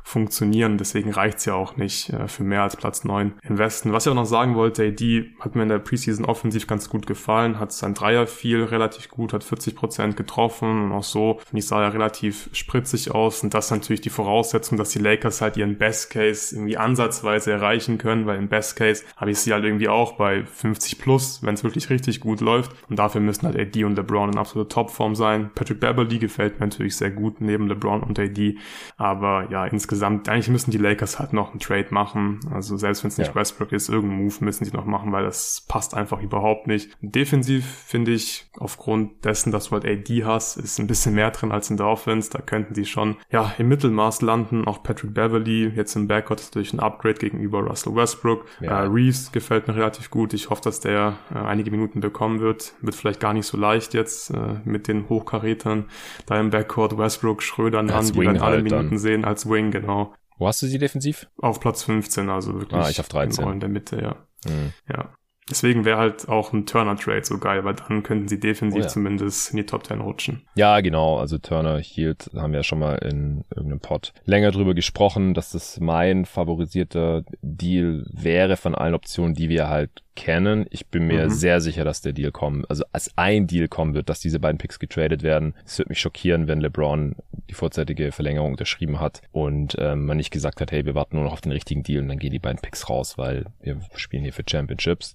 funktionieren. 0.07 0.79
Deswegen 0.79 1.11
reicht's 1.11 1.47
ja 1.47 1.55
auch 1.55 1.77
nicht 1.77 2.11
äh, 2.11 2.29
für 2.29 2.45
mehr 2.45 2.63
als 2.63 2.77
Platz 2.77 3.03
neun 3.03 3.33
im 3.43 3.59
Westen. 3.59 3.93
Was 3.93 4.07
ich 4.07 4.13
auch 4.13 4.15
noch 4.15 4.25
sagen 4.25 4.55
wollte, 4.55 4.85
AD 4.85 5.33
hat 5.41 5.57
mir 5.57 5.65
in 5.65 5.69
der 5.69 5.81
Preseason 5.81 6.25
offensiv 6.25 6.69
ganz 6.69 6.89
gut 6.89 7.09
gefallen, 7.09 7.59
hat 7.59 7.73
sein 7.73 7.93
Dreier 7.93 8.29
viel 8.29 8.63
relativ 8.63 9.09
gut, 9.09 9.33
hat 9.33 9.43
40 9.43 9.75
Prozent 9.75 10.17
getroffen 10.17 10.85
und 10.85 10.93
auch 10.93 11.03
so, 11.03 11.41
finde 11.45 11.59
ich, 11.59 11.67
sah 11.67 11.83
er 11.83 11.93
relativ 11.93 12.49
spritzig 12.53 13.11
aus 13.11 13.43
und 13.43 13.53
das 13.53 13.65
ist 13.65 13.71
natürlich 13.73 14.01
die 14.01 14.11
Voraussetzung, 14.11 14.79
dass 14.79 14.91
die 14.91 15.01
Lakers 15.01 15.41
halt 15.41 15.57
ihren 15.57 15.77
Best 15.77 16.11
Case 16.11 16.55
irgendwie 16.55 16.77
ansatzweise 16.77 17.51
erreichen 17.51 17.99
können, 17.99 18.27
weil 18.27 18.39
im 18.39 18.49
Best 18.49 18.77
Case 18.77 19.03
habe 19.17 19.33
ich 19.33 19.41
sie 19.41 19.53
halt 19.53 19.65
irgendwie 19.65 19.89
auch 19.89 20.13
bei 20.13 20.45
50 20.45 21.01
plus, 21.01 21.43
wenn 21.43 21.55
es 21.55 21.65
wirklich 21.65 21.91
richtig 21.91 22.21
gut 22.21 22.41
läuft 22.41 22.71
und 22.89 22.97
dafür 22.97 23.21
müssen 23.21 23.45
halt 23.45 23.59
AD 23.59 23.83
und 23.83 23.97
LeBron 23.97 24.31
in 24.31 24.39
absoluter 24.39 24.69
Topform 24.69 25.17
sein. 25.17 25.51
Patrick 25.53 25.81
Beverly 25.81 26.21
gefällt 26.21 26.61
mir 26.61 26.67
natürlich 26.67 26.95
sehr 26.95 27.11
gut 27.11 27.41
neben 27.41 27.67
LeBron 27.67 28.05
und 28.05 28.21
AD, 28.21 28.57
aber 28.99 29.51
ja, 29.51 29.67
insgesamt 29.67 29.96
insgesamt, 29.97 30.29
eigentlich 30.29 30.49
müssen 30.51 30.71
die 30.71 30.79
Lakers 30.79 31.19
halt 31.19 31.33
noch 31.33 31.51
einen 31.51 31.61
Trade 31.61 31.87
machen. 31.91 32.41
Also 32.53 32.77
selbst 32.77 33.03
wenn 33.03 33.09
es 33.09 33.19
nicht 33.19 33.29
ja. 33.29 33.35
Westbrook 33.35 33.73
ist, 33.73 33.89
irgendeinen 33.89 34.25
Move 34.25 34.35
müssen 34.41 34.65
sie 34.65 34.73
noch 34.73 34.85
machen, 34.85 35.11
weil 35.13 35.25
das 35.25 35.65
passt 35.69 35.95
einfach 35.95 36.21
überhaupt 36.21 36.67
nicht. 36.67 36.97
Defensiv 37.01 37.65
finde 37.65 38.13
ich, 38.13 38.51
aufgrund 38.59 39.25
dessen, 39.25 39.53
dass 39.53 39.69
du 39.69 39.73
halt 39.73 39.87
AD 39.87 40.25
hast, 40.25 40.57
ist 40.59 40.79
ein 40.79 40.87
bisschen 40.87 41.15
mehr 41.15 41.31
drin 41.31 41.51
als 41.51 41.71
in 41.71 41.79
der 41.79 41.87
Offense. 41.87 42.31
Da 42.31 42.41
könnten 42.41 42.75
die 42.75 42.85
schon, 42.85 43.17
ja, 43.31 43.55
im 43.59 43.69
Mittelmaß 43.69 44.21
landen. 44.23 44.67
Auch 44.67 44.83
Patrick 44.83 45.15
Beverly 45.15 45.73
jetzt 45.75 45.97
im 45.97 46.09
Backcourt 46.09 46.41
ist 46.41 46.55
durch 46.55 46.73
ein 46.75 46.81
Upgrade 46.81 47.15
gegenüber 47.15 47.61
Russell 47.61 47.95
Westbrook. 47.95 48.45
Ja. 48.61 48.83
Äh, 48.83 48.89
Reeves 48.89 49.33
gefällt 49.33 49.67
mir 49.67 49.77
relativ 49.77 50.11
gut. 50.11 50.35
Ich 50.35 50.51
hoffe, 50.51 50.63
dass 50.63 50.81
der 50.81 51.15
äh, 51.35 51.39
einige 51.39 51.71
Minuten 51.71 52.01
bekommen 52.01 52.41
wird. 52.41 52.75
Wird 52.83 52.95
vielleicht 52.95 53.21
gar 53.21 53.33
nicht 53.33 53.47
so 53.47 53.57
leicht 53.57 53.95
jetzt 53.95 54.31
äh, 54.31 54.61
mit 54.65 54.89
den 54.89 55.09
Hochkarätern 55.09 55.87
da 56.27 56.39
im 56.39 56.51
Backcourt 56.51 56.99
Westbrook, 56.99 57.43
Schröder, 57.43 57.83
Nunn, 57.83 58.13
die 58.13 58.21
werden 58.21 58.43
alle 58.43 58.57
halt 58.57 58.65
Minuten 58.65 58.91
dann. 58.91 58.99
sehen 58.99 59.25
als 59.25 59.49
Wing, 59.49 59.71
genau 59.71 59.86
genau. 59.87 60.15
Wo 60.39 60.47
hast 60.47 60.61
du 60.63 60.67
sie 60.67 60.79
defensiv? 60.79 61.29
Auf 61.39 61.61
Platz 61.61 61.83
15, 61.85 62.29
also 62.29 62.55
wirklich. 62.55 62.81
Ah, 62.81 62.91
ich 62.91 63.01
auf 63.01 63.09
13. 63.09 63.49
In 63.49 63.61
der 63.61 63.69
Mitte, 63.69 64.01
ja. 64.01 64.27
Mhm. 64.51 64.73
Ja. 64.89 65.15
Deswegen 65.49 65.85
wäre 65.85 65.99
halt 65.99 66.29
auch 66.29 66.53
ein 66.53 66.67
Turner-Trade 66.67 67.25
so 67.25 67.39
geil, 67.39 67.65
weil 67.65 67.75
dann 67.75 68.03
könnten 68.03 68.27
sie 68.27 68.41
defensiv 68.41 68.81
oh 68.81 68.83
ja. 68.83 68.89
zumindest 68.89 69.53
in 69.53 69.59
die 69.59 69.67
Top 69.67 69.87
10 69.87 70.01
rutschen. 70.01 70.43
Ja, 70.57 70.81
genau. 70.81 71.19
Also 71.19 71.39
Turner 71.39 71.79
hielt, 71.79 72.31
haben 72.35 72.53
wir 72.53 72.61
ja 72.61 72.65
schon 72.65 72.81
mal 72.81 72.97
in 72.97 73.45
irgendeinem 73.55 73.81
Pod 73.81 74.13
länger 74.25 74.51
drüber 74.51 74.75
gesprochen, 74.75 75.35
dass 75.35 75.53
das 75.53 75.79
mein 75.79 76.25
favorisierter 76.25 77.23
Deal 77.43 78.05
wäre 78.11 78.57
von 78.57 78.75
allen 78.75 78.95
Optionen, 78.95 79.35
die 79.35 79.49
wir 79.49 79.69
halt 79.69 80.03
kennen. 80.17 80.67
Ich 80.71 80.87
bin 80.87 81.07
mir 81.07 81.27
mhm. 81.27 81.31
sehr 81.31 81.61
sicher, 81.61 81.85
dass 81.85 82.01
der 82.01 82.13
Deal 82.13 82.33
kommen, 82.33 82.65
also 82.69 82.85
als 82.91 83.17
ein 83.17 83.47
Deal 83.47 83.69
kommen 83.69 83.95
wird, 83.95 84.09
dass 84.09 84.19
diese 84.19 84.41
beiden 84.41 84.59
Picks 84.59 84.81
getradet 84.81 85.23
werden. 85.23 85.55
Es 85.65 85.79
würde 85.79 85.91
mich 85.91 86.01
schockieren, 86.01 86.49
wenn 86.49 86.61
LeBron 86.61 87.15
die 87.49 87.55
vorzeitige 87.55 88.11
Verlängerung 88.11 88.53
unterschrieben 88.53 88.99
hat 88.99 89.21
und 89.31 89.77
ähm, 89.79 90.07
man 90.07 90.17
nicht 90.17 90.33
gesagt 90.33 90.61
hat, 90.61 90.73
hey, 90.73 90.85
wir 90.85 90.97
warten 90.97 91.17
nur 91.17 91.27
noch 91.27 91.33
auf 91.33 91.43
den 91.43 91.53
richtigen 91.53 91.85
Deal 91.85 92.03
und 92.03 92.09
dann 92.09 92.19
gehen 92.19 92.33
die 92.33 92.41
beiden 92.41 92.61
Picks 92.61 92.89
raus, 92.89 93.19
weil 93.19 93.45
wir 93.61 93.79
spielen 93.95 94.25
hier 94.25 94.33
für 94.33 94.43
Championships 94.49 95.15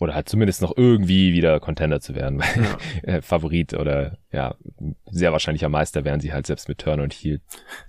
oder 0.00 0.14
halt 0.14 0.28
zumindest 0.28 0.62
noch 0.62 0.76
irgendwie 0.76 1.32
wieder 1.32 1.60
Contender 1.60 2.00
zu 2.00 2.14
werden, 2.14 2.40
weil 2.40 2.64
ja. 2.64 2.78
Äh, 3.02 3.22
Favorit 3.22 3.74
oder 3.74 4.18
ja, 4.32 4.54
sehr 5.10 5.32
wahrscheinlicher 5.32 5.68
Meister 5.68 6.04
wären 6.04 6.20
sie 6.20 6.32
halt 6.32 6.46
selbst 6.46 6.68
mit 6.68 6.78
Turner 6.78 7.02
und 7.02 7.12
Heal 7.12 7.40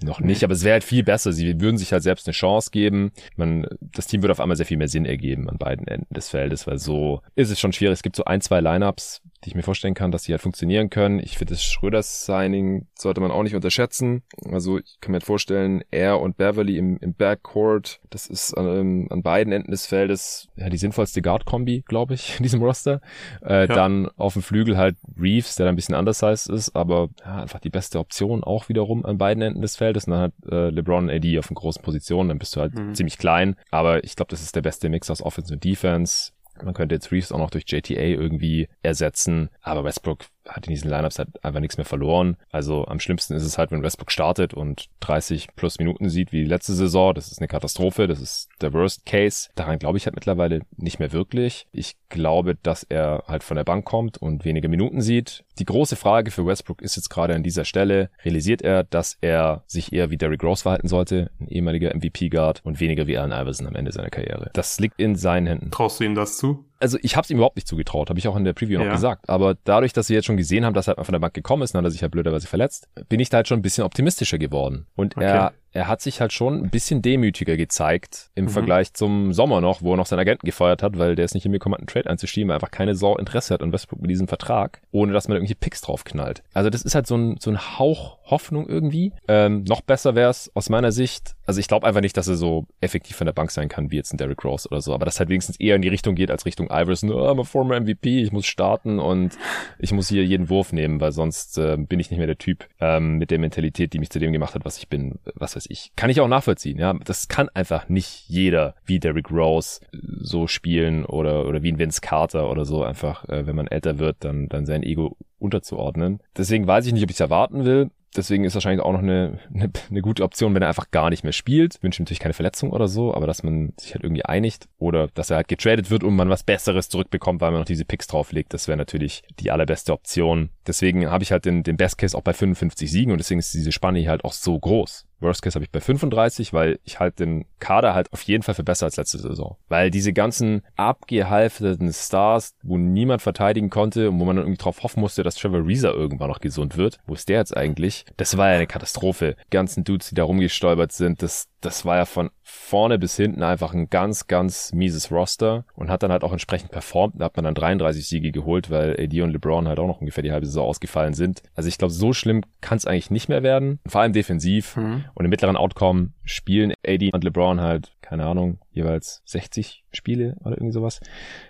noch 0.03 0.19
nicht, 0.19 0.43
aber 0.43 0.53
es 0.53 0.63
wäre 0.63 0.73
halt 0.73 0.83
viel 0.83 1.03
besser. 1.03 1.33
Sie 1.33 1.61
würden 1.61 1.77
sich 1.77 1.93
halt 1.93 2.03
selbst 2.03 2.27
eine 2.27 2.33
Chance 2.33 2.71
geben. 2.71 3.11
Man, 3.35 3.67
das 3.79 4.07
Team 4.07 4.21
würde 4.23 4.31
auf 4.31 4.39
einmal 4.39 4.57
sehr 4.57 4.65
viel 4.65 4.77
mehr 4.77 4.87
Sinn 4.87 5.05
ergeben 5.05 5.49
an 5.49 5.57
beiden 5.57 5.87
Enden 5.87 6.13
des 6.13 6.29
Feldes, 6.29 6.67
weil 6.67 6.77
so 6.79 7.21
ist 7.35 7.51
es 7.51 7.59
schon 7.59 7.73
schwierig. 7.73 7.93
Es 7.93 8.03
gibt 8.03 8.15
so 8.15 8.25
ein, 8.25 8.41
zwei 8.41 8.59
Lineups, 8.59 9.21
die 9.43 9.49
ich 9.49 9.55
mir 9.55 9.63
vorstellen 9.63 9.93
kann, 9.93 10.11
dass 10.11 10.23
die 10.23 10.31
halt 10.31 10.41
funktionieren 10.41 10.89
können. 10.89 11.19
Ich 11.19 11.37
finde, 11.37 11.53
das 11.53 11.63
Schröders-Signing 11.63 12.87
sollte 12.97 13.21
man 13.21 13.31
auch 13.31 13.43
nicht 13.43 13.55
unterschätzen. 13.55 14.23
Also 14.51 14.79
ich 14.79 14.97
kann 14.99 15.11
mir 15.11 15.17
halt 15.17 15.25
vorstellen, 15.25 15.83
er 15.91 16.19
und 16.19 16.37
Beverly 16.37 16.77
im, 16.77 16.97
im 16.97 17.13
Backcourt, 17.13 17.99
das 18.09 18.27
ist 18.27 18.53
ähm, 18.57 19.07
an 19.11 19.21
beiden 19.21 19.53
Enden 19.53 19.71
des 19.71 19.85
Feldes 19.85 20.47
ja 20.55 20.69
die 20.69 20.77
sinnvollste 20.77 21.21
Guard-Kombi, 21.21 21.83
glaube 21.87 22.00
ich, 22.09 22.35
in 22.37 22.43
diesem 22.43 22.61
Roster. 22.61 23.01
Äh, 23.45 23.67
ja. 23.67 23.67
Dann 23.67 24.09
auf 24.17 24.33
dem 24.33 24.41
Flügel 24.41 24.77
halt 24.77 24.97
Reeves, 25.19 25.55
der 25.55 25.65
da 25.65 25.69
ein 25.69 25.75
bisschen 25.75 25.95
undersized 25.95 26.49
ist, 26.49 26.75
aber 26.75 27.09
ja, 27.23 27.41
einfach 27.41 27.59
die 27.59 27.69
beste 27.69 27.99
Option 27.99 28.43
auch 28.43 28.69
wiederum 28.69 29.05
an 29.05 29.17
beiden 29.17 29.41
Enden 29.43 29.61
des 29.61 29.77
Feldes. 29.77 30.05
Und 30.05 30.11
dann 30.11 30.21
halt 30.21 30.33
äh, 30.49 30.69
LeBron 30.69 31.05
und 31.05 31.09
AD 31.09 31.39
auf 31.39 31.47
den 31.47 31.55
großen 31.55 31.81
Positionen, 31.81 32.29
dann 32.29 32.39
bist 32.39 32.55
du 32.55 32.61
halt 32.61 32.75
mhm. 32.75 32.95
ziemlich 32.95 33.17
klein. 33.17 33.55
Aber 33.69 34.03
ich 34.03 34.15
glaube, 34.15 34.29
das 34.29 34.41
ist 34.41 34.55
der 34.55 34.61
beste 34.61 34.89
Mix 34.89 35.09
aus 35.09 35.21
Offense 35.21 35.53
und 35.53 35.63
Defense. 35.63 36.31
Man 36.63 36.73
könnte 36.73 36.95
jetzt 36.95 37.11
Reeves 37.11 37.31
auch 37.31 37.39
noch 37.39 37.49
durch 37.49 37.63
JTA 37.67 38.01
irgendwie 38.01 38.67
ersetzen, 38.83 39.49
aber 39.61 39.83
Westbrook 39.83 40.25
hat 40.47 40.67
in 40.67 40.73
diesen 40.73 40.89
Lineups 40.89 41.19
halt 41.19 41.43
einfach 41.43 41.59
nichts 41.59 41.77
mehr 41.77 41.85
verloren. 41.85 42.37
Also 42.51 42.85
am 42.85 42.99
schlimmsten 42.99 43.33
ist 43.33 43.43
es 43.43 43.57
halt, 43.57 43.71
wenn 43.71 43.83
Westbrook 43.83 44.11
startet 44.11 44.53
und 44.53 44.87
30 45.01 45.49
plus 45.55 45.79
Minuten 45.79 46.09
sieht 46.09 46.31
wie 46.31 46.43
letzte 46.43 46.73
Saison. 46.73 47.13
Das 47.13 47.31
ist 47.31 47.39
eine 47.39 47.47
Katastrophe. 47.47 48.07
Das 48.07 48.19
ist 48.19 48.49
der 48.61 48.73
Worst 48.73 49.05
Case. 49.05 49.49
Daran 49.55 49.79
glaube 49.79 49.97
ich 49.97 50.05
halt 50.05 50.15
mittlerweile 50.15 50.61
nicht 50.77 50.99
mehr 50.99 51.11
wirklich. 51.11 51.67
Ich 51.71 51.95
glaube, 52.09 52.55
dass 52.55 52.83
er 52.83 53.23
halt 53.27 53.43
von 53.43 53.57
der 53.57 53.63
Bank 53.63 53.85
kommt 53.85 54.17
und 54.17 54.45
wenige 54.45 54.67
Minuten 54.67 55.01
sieht. 55.01 55.43
Die 55.59 55.65
große 55.65 55.95
Frage 55.95 56.31
für 56.31 56.45
Westbrook 56.45 56.81
ist 56.81 56.95
jetzt 56.95 57.09
gerade 57.09 57.35
an 57.35 57.43
dieser 57.43 57.65
Stelle, 57.65 58.09
realisiert 58.23 58.61
er, 58.61 58.83
dass 58.83 59.17
er 59.21 59.63
sich 59.67 59.93
eher 59.93 60.09
wie 60.09 60.17
Derrick 60.17 60.43
Rose 60.43 60.63
verhalten 60.63 60.87
sollte, 60.87 61.31
ein 61.39 61.47
ehemaliger 61.47 61.95
MVP-Guard 61.95 62.61
und 62.63 62.79
weniger 62.79 63.07
wie 63.07 63.17
Allen 63.17 63.31
Iverson 63.31 63.67
am 63.67 63.75
Ende 63.75 63.91
seiner 63.91 64.09
Karriere. 64.09 64.49
Das 64.53 64.79
liegt 64.79 64.99
in 64.99 65.15
seinen 65.15 65.47
Händen. 65.47 65.71
Traust 65.71 65.99
du 65.99 66.03
ihm 66.03 66.15
das 66.15 66.37
zu? 66.37 66.65
Also 66.81 66.97
ich 67.01 67.15
habe 67.15 67.23
es 67.23 67.29
ihm 67.29 67.37
überhaupt 67.37 67.55
nicht 67.55 67.67
zugetraut, 67.67 68.09
habe 68.09 68.19
ich 68.19 68.27
auch 68.27 68.35
in 68.35 68.43
der 68.43 68.53
Preview 68.53 68.79
ja. 68.79 68.85
noch 68.85 68.93
gesagt. 68.93 69.29
Aber 69.29 69.55
dadurch, 69.63 69.93
dass 69.93 70.09
wir 70.09 70.15
jetzt 70.15 70.25
schon 70.25 70.37
gesehen 70.37 70.65
haben, 70.65 70.73
dass 70.73 70.87
er 70.87 71.03
von 71.03 71.13
der 71.13 71.19
Bank 71.19 71.33
gekommen 71.33 71.63
ist, 71.63 71.73
dann 71.73 71.79
hat 71.79 71.85
er 71.85 71.91
sich 71.91 72.01
halt 72.01 72.11
blöderweise 72.11 72.47
verletzt, 72.47 72.89
bin 73.07 73.19
ich 73.19 73.29
da 73.29 73.37
halt 73.37 73.47
schon 73.47 73.59
ein 73.59 73.61
bisschen 73.61 73.83
optimistischer 73.83 74.37
geworden. 74.37 74.87
Und 74.95 75.15
okay. 75.15 75.25
er 75.25 75.53
er 75.73 75.87
hat 75.87 76.01
sich 76.01 76.21
halt 76.21 76.33
schon 76.33 76.63
ein 76.63 76.69
bisschen 76.69 77.01
demütiger 77.01 77.57
gezeigt 77.57 78.29
im 78.35 78.45
mhm. 78.45 78.49
Vergleich 78.49 78.93
zum 78.93 79.33
Sommer 79.33 79.61
noch, 79.61 79.81
wo 79.81 79.93
er 79.93 79.97
noch 79.97 80.05
seinen 80.05 80.19
Agenten 80.19 80.45
gefeuert 80.45 80.83
hat, 80.83 80.97
weil 80.97 81.15
der 81.15 81.25
es 81.25 81.33
nicht 81.33 81.43
hinbekommen 81.43 81.75
hat, 81.75 81.79
einen 81.81 81.87
Trade 81.87 82.09
einzuschieben, 82.09 82.49
weil 82.49 82.55
er 82.55 82.57
einfach 82.57 82.71
keine 82.71 82.95
Sau 82.95 83.17
Interesse 83.17 83.53
hat 83.53 83.61
an 83.61 83.71
Westbrook 83.71 84.01
mit 84.01 84.11
diesem 84.11 84.27
Vertrag, 84.27 84.81
ohne 84.91 85.13
dass 85.13 85.27
man 85.27 85.37
irgendwie 85.37 85.55
Picks 85.55 85.81
draufknallt. 85.81 86.43
Also 86.53 86.69
das 86.69 86.81
ist 86.81 86.95
halt 86.95 87.07
so 87.07 87.15
ein, 87.15 87.37
so 87.39 87.51
ein 87.51 87.79
Hauch 87.79 88.21
Hoffnung 88.31 88.67
irgendwie. 88.67 89.11
Ähm, 89.27 89.63
noch 89.67 89.81
besser 89.81 90.15
wäre 90.15 90.31
es 90.31 90.49
aus 90.55 90.69
meiner 90.69 90.91
Sicht, 90.91 91.35
also 91.45 91.59
ich 91.59 91.67
glaube 91.67 91.85
einfach 91.85 92.01
nicht, 92.01 92.17
dass 92.17 92.27
er 92.27 92.35
so 92.35 92.65
effektiv 92.79 93.17
von 93.17 93.25
der 93.25 93.33
Bank 93.33 93.51
sein 93.51 93.67
kann, 93.69 93.91
wie 93.91 93.97
jetzt 93.97 94.13
ein 94.13 94.17
Derrick 94.17 94.43
Rose 94.43 94.67
oder 94.69 94.81
so, 94.81 94.93
aber 94.93 95.05
das 95.05 95.19
halt 95.19 95.29
wenigstens 95.29 95.59
eher 95.59 95.75
in 95.75 95.81
die 95.81 95.89
Richtung 95.89 96.15
geht 96.15 96.31
als 96.31 96.45
Richtung 96.45 96.69
Iverson, 96.71 97.11
oh, 97.11 97.27
I'm 97.27 97.41
a 97.41 97.43
former 97.43 97.79
MVP, 97.79 98.23
ich 98.23 98.31
muss 98.31 98.47
starten 98.47 98.99
und 98.99 99.37
ich 99.77 99.91
muss 99.91 100.07
hier 100.07 100.23
jeden 100.23 100.49
Wurf 100.49 100.71
nehmen, 100.73 101.01
weil 101.01 101.11
sonst 101.11 101.57
äh, 101.57 101.77
bin 101.77 101.99
ich 101.99 102.09
nicht 102.09 102.17
mehr 102.17 102.27
der 102.27 102.37
Typ 102.37 102.67
ähm, 102.79 103.17
mit 103.17 103.29
der 103.29 103.39
Mentalität, 103.39 103.93
die 103.93 103.99
mich 103.99 104.09
zu 104.09 104.19
dem 104.19 104.31
gemacht 104.31 104.55
hat, 104.55 104.65
was 104.65 104.77
ich 104.77 104.87
bin, 104.87 105.19
was 105.35 105.55
weiß 105.55 105.60
weiß 105.61 105.67
ich. 105.69 105.91
Kann 105.95 106.09
ich 106.09 106.21
auch 106.21 106.27
nachvollziehen, 106.27 106.77
ja. 106.79 106.93
Das 107.05 107.27
kann 107.27 107.49
einfach 107.49 107.89
nicht 107.89 108.25
jeder 108.27 108.75
wie 108.85 108.99
Derrick 108.99 109.31
Rose 109.31 109.81
so 110.19 110.47
spielen 110.47 111.05
oder, 111.05 111.47
oder 111.47 111.63
wie 111.63 111.71
ein 111.71 111.79
Vince 111.79 112.01
Carter 112.01 112.49
oder 112.49 112.65
so 112.65 112.83
einfach, 112.83 113.27
äh, 113.29 113.45
wenn 113.45 113.55
man 113.55 113.67
älter 113.67 113.99
wird, 113.99 114.17
dann, 114.19 114.47
dann 114.49 114.65
sein 114.65 114.83
Ego 114.83 115.17
unterzuordnen. 115.39 116.19
Deswegen 116.37 116.67
weiß 116.67 116.85
ich 116.85 116.93
nicht, 116.93 117.03
ob 117.03 117.09
ich 117.09 117.15
es 117.17 117.21
erwarten 117.21 117.65
will. 117.65 117.89
Deswegen 118.13 118.43
ist 118.43 118.55
wahrscheinlich 118.55 118.83
auch 118.83 118.91
noch 118.91 118.99
eine, 118.99 119.39
eine, 119.53 119.71
eine, 119.89 120.01
gute 120.01 120.23
Option, 120.23 120.53
wenn 120.53 120.61
er 120.61 120.67
einfach 120.67 120.91
gar 120.91 121.09
nicht 121.09 121.23
mehr 121.23 121.31
spielt. 121.31 121.75
Ich 121.75 121.83
wünsche 121.83 122.01
natürlich 122.01 122.19
keine 122.19 122.33
Verletzung 122.33 122.71
oder 122.71 122.87
so, 122.87 123.13
aber 123.13 123.25
dass 123.25 123.43
man 123.43 123.73
sich 123.79 123.93
halt 123.93 124.03
irgendwie 124.03 124.25
einigt 124.25 124.67
oder 124.77 125.07
dass 125.13 125.29
er 125.29 125.37
halt 125.37 125.47
getradet 125.47 125.89
wird 125.89 126.03
und 126.03 126.15
man 126.15 126.29
was 126.29 126.43
Besseres 126.43 126.89
zurückbekommt, 126.89 127.39
weil 127.39 127.51
man 127.51 127.61
noch 127.61 127.65
diese 127.65 127.85
Picks 127.85 128.07
drauflegt. 128.07 128.53
Das 128.53 128.67
wäre 128.67 128.77
natürlich 128.77 129.23
die 129.39 129.51
allerbeste 129.51 129.93
Option. 129.93 130.49
Deswegen 130.67 131.09
habe 131.09 131.23
ich 131.23 131.31
halt 131.31 131.45
den, 131.45 131.63
den 131.63 131.77
Best 131.77 131.97
Case 131.97 132.17
auch 132.17 132.21
bei 132.21 132.33
55 132.33 132.91
Siegen 132.91 133.11
und 133.13 133.19
deswegen 133.19 133.39
ist 133.39 133.53
diese 133.53 133.71
Spanne 133.71 133.99
hier 133.99 134.09
halt 134.09 134.25
auch 134.25 134.33
so 134.33 134.59
groß. 134.59 135.05
Worst 135.21 135.41
Case 135.41 135.55
habe 135.55 135.65
ich 135.65 135.71
bei 135.71 135.79
35, 135.79 136.53
weil 136.53 136.79
ich 136.83 136.99
halt 136.99 137.19
den 137.19 137.45
Kader 137.59 137.93
halt 137.93 138.11
auf 138.11 138.21
jeden 138.23 138.43
Fall 138.43 138.55
für 138.55 138.63
besser 138.63 138.85
als 138.85 138.97
letzte 138.97 139.19
Saison. 139.19 139.57
Weil 139.69 139.91
diese 139.91 140.13
ganzen 140.13 140.63
abgehalfterten 140.75 141.93
Stars, 141.93 142.55
wo 142.63 142.77
niemand 142.77 143.21
verteidigen 143.21 143.69
konnte 143.69 144.09
und 144.09 144.19
wo 144.19 144.25
man 144.25 144.35
dann 144.35 144.45
irgendwie 144.45 144.61
drauf 144.61 144.83
hoffen 144.83 144.99
musste, 144.99 145.23
dass 145.23 145.35
Trevor 145.35 145.65
Reeser 145.65 145.93
irgendwann 145.93 146.29
noch 146.29 146.39
gesund 146.39 146.77
wird. 146.77 146.99
Wo 147.05 147.13
ist 147.13 147.29
der 147.29 147.39
jetzt 147.39 147.55
eigentlich? 147.55 148.05
Das 148.17 148.37
war 148.37 148.49
ja 148.49 148.55
eine 148.55 148.67
Katastrophe. 148.67 149.35
Die 149.45 149.49
ganzen 149.51 149.83
Dudes, 149.83 150.09
die 150.09 150.15
da 150.15 150.23
rumgestolpert 150.23 150.91
sind, 150.91 151.21
das, 151.21 151.47
das 151.61 151.85
war 151.85 151.97
ja 151.97 152.05
von 152.05 152.31
vorne 152.71 152.97
bis 152.97 153.17
hinten 153.17 153.43
einfach 153.43 153.73
ein 153.73 153.89
ganz, 153.89 154.27
ganz 154.27 154.71
mieses 154.71 155.11
Roster 155.11 155.65
und 155.75 155.89
hat 155.89 156.03
dann 156.03 156.11
halt 156.13 156.23
auch 156.23 156.31
entsprechend 156.31 156.71
performt. 156.71 157.15
Da 157.19 157.25
hat 157.25 157.35
man 157.35 157.43
dann 157.43 157.53
33 157.53 158.07
Siege 158.07 158.31
geholt, 158.31 158.71
weil 158.71 158.93
AD 158.97 159.21
und 159.21 159.31
LeBron 159.31 159.67
halt 159.67 159.77
auch 159.77 159.87
noch 159.87 159.99
ungefähr 159.99 160.23
die 160.23 160.31
halbe 160.31 160.45
Saison 160.45 160.69
ausgefallen 160.69 161.13
sind. 161.13 161.43
Also 161.53 161.67
ich 161.67 161.77
glaube, 161.77 161.91
so 161.91 162.13
schlimm 162.13 162.45
kann 162.61 162.77
es 162.77 162.85
eigentlich 162.85 163.11
nicht 163.11 163.27
mehr 163.27 163.43
werden. 163.43 163.79
Vor 163.85 163.99
allem 163.99 164.13
defensiv. 164.13 164.77
Mhm. 164.77 165.03
Und 165.13 165.25
im 165.25 165.29
mittleren 165.29 165.57
Outcome 165.57 166.11
spielen 166.23 166.73
AD 166.87 167.11
und 167.11 167.25
LeBron 167.25 167.59
halt, 167.59 167.91
keine 167.99 168.25
Ahnung, 168.25 168.59
jeweils 168.71 169.21
60 169.25 169.83
Spiele 169.91 170.37
oder 170.39 170.51
irgendwie 170.51 170.71
sowas. 170.71 171.01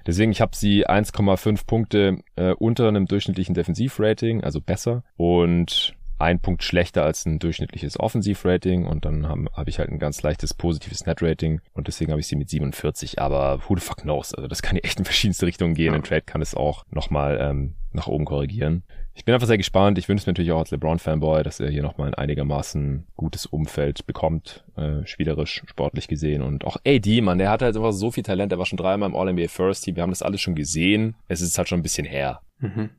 Deswegen, 0.07 0.31
ich 0.31 0.41
habe 0.41 0.55
sie 0.55 0.87
1,5 0.87 1.67
Punkte 1.67 2.17
äh, 2.35 2.53
unter 2.53 2.87
einem 2.87 3.05
durchschnittlichen 3.05 3.53
Defensivrating, 3.53 4.43
also 4.43 4.59
besser. 4.59 5.03
Und 5.17 5.93
ein 6.21 6.39
Punkt 6.39 6.63
schlechter 6.63 7.03
als 7.03 7.25
ein 7.25 7.39
durchschnittliches 7.39 7.99
Offensivrating 7.99 8.85
und 8.85 9.05
dann 9.05 9.27
habe 9.27 9.45
hab 9.53 9.67
ich 9.67 9.79
halt 9.79 9.89
ein 9.89 9.99
ganz 9.99 10.21
leichtes 10.21 10.53
positives 10.53 11.05
Netrating 11.05 11.61
und 11.73 11.87
deswegen 11.87 12.11
habe 12.11 12.21
ich 12.21 12.27
sie 12.27 12.35
mit 12.35 12.49
47, 12.49 13.19
aber 13.19 13.61
who 13.67 13.75
the 13.75 13.81
fuck 13.81 14.01
knows? 14.01 14.33
Also 14.33 14.47
das 14.47 14.61
kann 14.61 14.75
ja 14.75 14.83
echt 14.83 14.99
in 14.99 15.05
verschiedenste 15.05 15.45
Richtungen 15.45 15.73
gehen. 15.73 15.93
Ein 15.93 16.03
Trade 16.03 16.21
kann 16.21 16.41
es 16.41 16.55
auch 16.55 16.85
nochmal 16.91 17.37
ähm, 17.41 17.75
nach 17.91 18.07
oben 18.07 18.25
korrigieren. 18.25 18.83
Ich 19.13 19.25
bin 19.25 19.33
einfach 19.33 19.47
sehr 19.47 19.57
gespannt. 19.57 19.97
Ich 19.97 20.07
wünsche 20.07 20.21
es 20.21 20.27
mir 20.27 20.31
natürlich 20.31 20.53
auch 20.53 20.59
als 20.59 20.71
LeBron-Fanboy, 20.71 21.43
dass 21.43 21.59
er 21.59 21.69
hier 21.69 21.83
nochmal 21.83 22.07
ein 22.07 22.13
einigermaßen 22.13 23.07
gutes 23.17 23.45
Umfeld 23.45 24.05
bekommt, 24.05 24.63
äh, 24.77 25.05
spielerisch, 25.05 25.63
sportlich 25.65 26.07
gesehen. 26.07 26.41
Und 26.41 26.63
auch 26.63 26.77
AD, 26.87 27.19
man, 27.21 27.37
der 27.37 27.49
hat 27.49 27.61
halt 27.61 27.75
einfach 27.75 27.91
so 27.91 28.11
viel 28.11 28.23
Talent. 28.23 28.53
Er 28.53 28.57
war 28.57 28.65
schon 28.65 28.77
dreimal 28.77 29.09
im 29.09 29.15
All-NBA 29.15 29.49
First 29.49 29.83
Team. 29.83 29.97
Wir 29.97 30.03
haben 30.03 30.11
das 30.11 30.21
alles 30.21 30.39
schon 30.39 30.55
gesehen. 30.55 31.15
Es 31.27 31.41
ist 31.41 31.57
halt 31.57 31.67
schon 31.67 31.79
ein 31.79 31.83
bisschen 31.83 32.05
her. 32.05 32.39
Mhm 32.59 32.91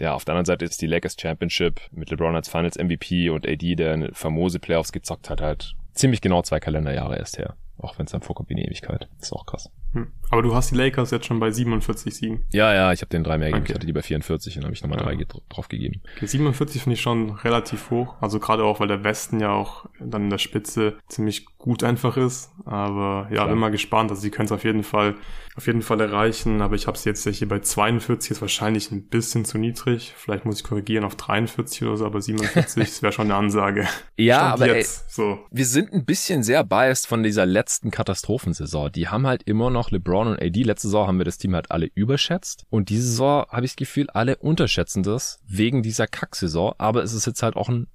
ja, 0.00 0.14
auf 0.14 0.24
der 0.24 0.32
anderen 0.32 0.46
Seite 0.46 0.64
ist 0.64 0.80
die 0.80 0.86
Lakers 0.86 1.14
Championship 1.20 1.80
mit 1.92 2.10
LeBron 2.10 2.34
als 2.34 2.48
Finals 2.48 2.78
MVP 2.78 3.28
und 3.28 3.46
AD, 3.46 3.76
der 3.76 3.92
eine 3.92 4.12
famose 4.14 4.58
Playoffs 4.58 4.92
gezockt 4.92 5.28
hat, 5.28 5.42
halt 5.42 5.74
ziemlich 5.92 6.22
genau 6.22 6.40
zwei 6.40 6.58
Kalenderjahre 6.58 7.18
erst 7.18 7.38
her. 7.38 7.54
Auch 7.76 7.98
wenn 7.98 8.06
es 8.06 8.12
dann 8.12 8.22
vorkommt 8.22 8.48
wie 8.48 8.54
eine 8.54 8.64
Ewigkeit. 8.64 9.08
Das 9.18 9.28
ist 9.28 9.32
auch 9.32 9.44
krass. 9.44 9.70
Hm. 9.92 10.12
Aber 10.30 10.42
du 10.42 10.54
hast 10.54 10.70
die 10.70 10.76
Lakers 10.76 11.10
jetzt 11.10 11.26
schon 11.26 11.40
bei 11.40 11.50
47 11.50 12.14
Siegen. 12.14 12.44
Ja, 12.52 12.72
ja, 12.72 12.92
ich 12.92 13.00
habe 13.00 13.10
den 13.10 13.24
drei 13.24 13.36
mehr 13.36 13.48
gegeben. 13.48 13.64
Okay. 13.64 13.72
Ich 13.72 13.74
hatte 13.74 13.86
die 13.86 13.92
bei 13.92 14.02
44 14.02 14.56
und 14.58 14.64
habe 14.64 14.72
ich 14.72 14.82
nochmal 14.82 14.98
ja. 14.98 15.04
drei 15.04 15.26
drauf 15.48 15.68
gegeben. 15.68 16.00
Okay, 16.16 16.26
47 16.26 16.82
finde 16.82 16.94
ich 16.94 17.00
schon 17.00 17.30
relativ 17.30 17.90
hoch. 17.90 18.14
Also 18.20 18.38
gerade 18.38 18.62
auch, 18.62 18.78
weil 18.78 18.86
der 18.86 19.02
Westen 19.02 19.40
ja 19.40 19.50
auch 19.50 19.86
dann 19.98 20.24
in 20.24 20.30
der 20.30 20.38
Spitze 20.38 20.98
ziemlich 21.08 21.46
gut 21.58 21.82
einfach 21.82 22.16
ist. 22.16 22.52
Aber 22.64 23.26
ja, 23.30 23.36
Klar. 23.36 23.48
bin 23.48 23.58
mal 23.58 23.70
gespannt. 23.70 24.10
Also 24.10 24.22
sie 24.22 24.30
können 24.30 24.46
es 24.46 24.52
auf 24.52 24.62
jeden 24.62 24.84
Fall, 24.84 25.16
auf 25.56 25.66
jeden 25.66 25.82
Fall 25.82 26.00
erreichen. 26.00 26.62
Aber 26.62 26.76
ich 26.76 26.86
habe 26.86 26.96
sie 26.96 27.08
jetzt 27.08 27.26
hier 27.28 27.48
bei 27.48 27.58
42, 27.58 28.30
ist 28.30 28.40
wahrscheinlich 28.40 28.92
ein 28.92 29.08
bisschen 29.08 29.44
zu 29.44 29.58
niedrig. 29.58 30.14
Vielleicht 30.16 30.44
muss 30.44 30.58
ich 30.58 30.64
korrigieren 30.64 31.02
auf 31.02 31.16
43 31.16 31.82
oder 31.88 31.96
so, 31.96 32.06
aber 32.06 32.22
47, 32.22 32.84
das 32.84 33.02
wäre 33.02 33.12
schon 33.12 33.26
eine 33.26 33.34
Ansage. 33.34 33.88
ja, 34.16 34.38
Stand 34.38 34.52
aber 34.52 34.76
jetzt, 34.76 35.06
ey, 35.08 35.12
so. 35.12 35.38
wir 35.50 35.66
sind 35.66 35.92
ein 35.92 36.04
bisschen 36.04 36.44
sehr 36.44 36.62
biased 36.62 37.08
von 37.08 37.24
dieser 37.24 37.46
letzten 37.46 37.90
Katastrophensaison. 37.90 38.92
Die 38.92 39.08
haben 39.08 39.26
halt 39.26 39.42
immer 39.42 39.70
noch 39.70 39.79
LeBron 39.88 40.28
und 40.28 40.42
AD. 40.42 40.62
Letzte 40.62 40.88
Saison 40.88 41.06
haben 41.06 41.18
wir 41.18 41.24
das 41.24 41.38
Team 41.38 41.54
halt 41.54 41.70
alle 41.70 41.86
überschätzt. 41.94 42.66
Und 42.68 42.90
diese 42.90 43.06
Saison 43.06 43.46
habe 43.48 43.64
ich 43.64 43.72
das 43.72 43.76
Gefühl, 43.76 44.10
alle 44.10 44.36
unterschätzen 44.36 45.02
das 45.02 45.40
wegen 45.46 45.82
dieser 45.82 46.06
Kacksaison. 46.06 46.74
Aber 46.76 47.02
es 47.02 47.14
ist 47.14 47.26
jetzt 47.26 47.42
halt 47.42 47.56
auch 47.56 47.70
ein 47.70 47.88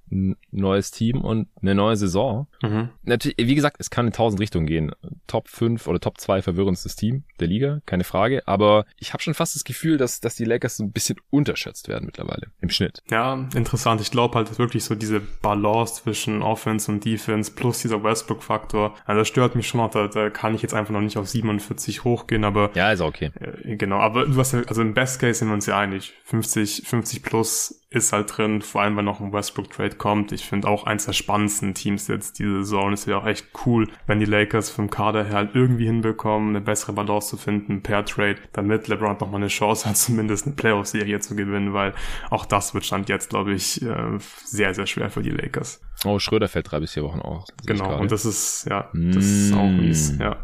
neues 0.50 0.90
Team 0.90 1.20
und 1.20 1.48
eine 1.60 1.74
neue 1.74 1.96
Saison. 1.96 2.46
Mhm. 2.62 2.90
Natürlich, 3.02 3.36
wie 3.38 3.54
gesagt, 3.54 3.76
es 3.78 3.90
kann 3.90 4.06
in 4.06 4.12
tausend 4.12 4.40
Richtungen 4.40 4.66
gehen. 4.66 4.92
Top 5.26 5.48
5 5.48 5.86
oder 5.86 6.00
Top 6.00 6.18
2 6.18 6.42
verwirrendstes 6.42 6.96
Team 6.96 7.24
der 7.40 7.48
Liga, 7.48 7.80
keine 7.86 8.04
Frage. 8.04 8.46
Aber 8.46 8.86
ich 8.98 9.12
habe 9.12 9.22
schon 9.22 9.34
fast 9.34 9.54
das 9.54 9.64
Gefühl, 9.64 9.96
dass, 9.96 10.20
dass 10.20 10.36
die 10.36 10.44
Lakers 10.44 10.76
so 10.76 10.84
ein 10.84 10.92
bisschen 10.92 11.16
unterschätzt 11.30 11.88
werden 11.88 12.06
mittlerweile 12.06 12.52
im 12.60 12.70
Schnitt. 12.70 13.02
Ja, 13.10 13.48
interessant. 13.54 14.00
Ich 14.00 14.10
glaube 14.10 14.36
halt 14.36 14.58
wirklich 14.58 14.84
so 14.84 14.94
diese 14.94 15.20
Balance 15.42 16.02
zwischen 16.02 16.42
Offense 16.42 16.90
und 16.90 17.04
Defense 17.04 17.52
plus 17.52 17.80
dieser 17.82 18.02
Westbrook-Faktor. 18.02 18.94
Also 19.04 19.20
das 19.20 19.28
stört 19.28 19.56
mich 19.56 19.68
schon 19.68 19.80
noch. 19.80 19.90
Da, 19.90 20.08
da 20.08 20.30
kann 20.30 20.54
ich 20.54 20.62
jetzt 20.62 20.74
einfach 20.74 20.92
noch 20.92 21.00
nicht 21.00 21.16
auf 21.16 21.28
47 21.28 21.75
hochgehen, 22.04 22.44
aber. 22.44 22.70
Ja, 22.74 22.92
ist 22.92 23.00
okay. 23.00 23.30
Äh, 23.40 23.76
genau, 23.76 23.98
aber 23.98 24.26
du 24.26 24.36
hast 24.36 24.52
ja, 24.52 24.62
also 24.66 24.82
im 24.82 24.94
Best 24.94 25.20
Case 25.20 25.34
sind 25.34 25.48
wir 25.48 25.54
uns 25.54 25.66
ja 25.66 25.78
einig. 25.78 26.14
50, 26.24 26.82
50 26.86 27.22
plus 27.22 27.82
ist 27.96 28.12
halt 28.12 28.36
drin, 28.36 28.62
vor 28.62 28.82
allem 28.82 28.96
wenn 28.96 29.04
noch 29.04 29.20
ein 29.20 29.32
Westbrook-Trade 29.32 29.96
kommt. 29.96 30.32
Ich 30.32 30.44
finde 30.44 30.68
auch 30.68 30.84
eins 30.84 31.06
der 31.06 31.12
spannendsten 31.12 31.72
Teams 31.74 32.08
jetzt 32.08 32.38
diese 32.38 32.58
Saison. 32.64 32.92
Es 32.92 33.06
wäre 33.06 33.18
auch 33.18 33.26
echt 33.26 33.46
cool, 33.64 33.88
wenn 34.06 34.20
die 34.20 34.26
Lakers 34.26 34.70
vom 34.70 34.90
Kader 34.90 35.24
her 35.24 35.34
halt 35.34 35.54
irgendwie 35.54 35.86
hinbekommen, 35.86 36.50
eine 36.50 36.60
bessere 36.60 36.92
Balance 36.92 37.28
zu 37.28 37.36
finden 37.36 37.82
per 37.82 38.04
Trade, 38.04 38.36
damit 38.52 38.88
LeBron 38.88 39.16
noch 39.18 39.30
mal 39.30 39.38
eine 39.38 39.48
Chance 39.48 39.88
hat, 39.88 39.96
zumindest 39.96 40.46
eine 40.46 40.56
Playoff-Serie 40.56 41.20
zu 41.20 41.36
gewinnen, 41.36 41.72
weil 41.72 41.94
auch 42.30 42.44
das 42.44 42.74
wird 42.74 42.84
Stand 42.84 43.08
jetzt, 43.08 43.30
glaube 43.30 43.54
ich, 43.54 43.80
äh, 43.82 44.18
sehr, 44.44 44.74
sehr 44.74 44.86
schwer 44.86 45.10
für 45.10 45.22
die 45.22 45.30
Lakers. 45.30 45.80
Oh, 46.04 46.18
Schröder 46.18 46.48
fällt 46.48 46.70
drei 46.70 46.80
bis 46.80 46.92
vier 46.92 47.04
Wochen 47.04 47.20
aus. 47.20 47.48
Genau, 47.66 47.98
und 47.98 48.12
das 48.12 48.26
ist, 48.26 48.66
ja, 48.68 48.90
das 48.92 49.24
ist 49.24 49.52
auch 49.54 49.64
mm. 49.64 49.76
mies, 49.76 50.18
ja. 50.18 50.36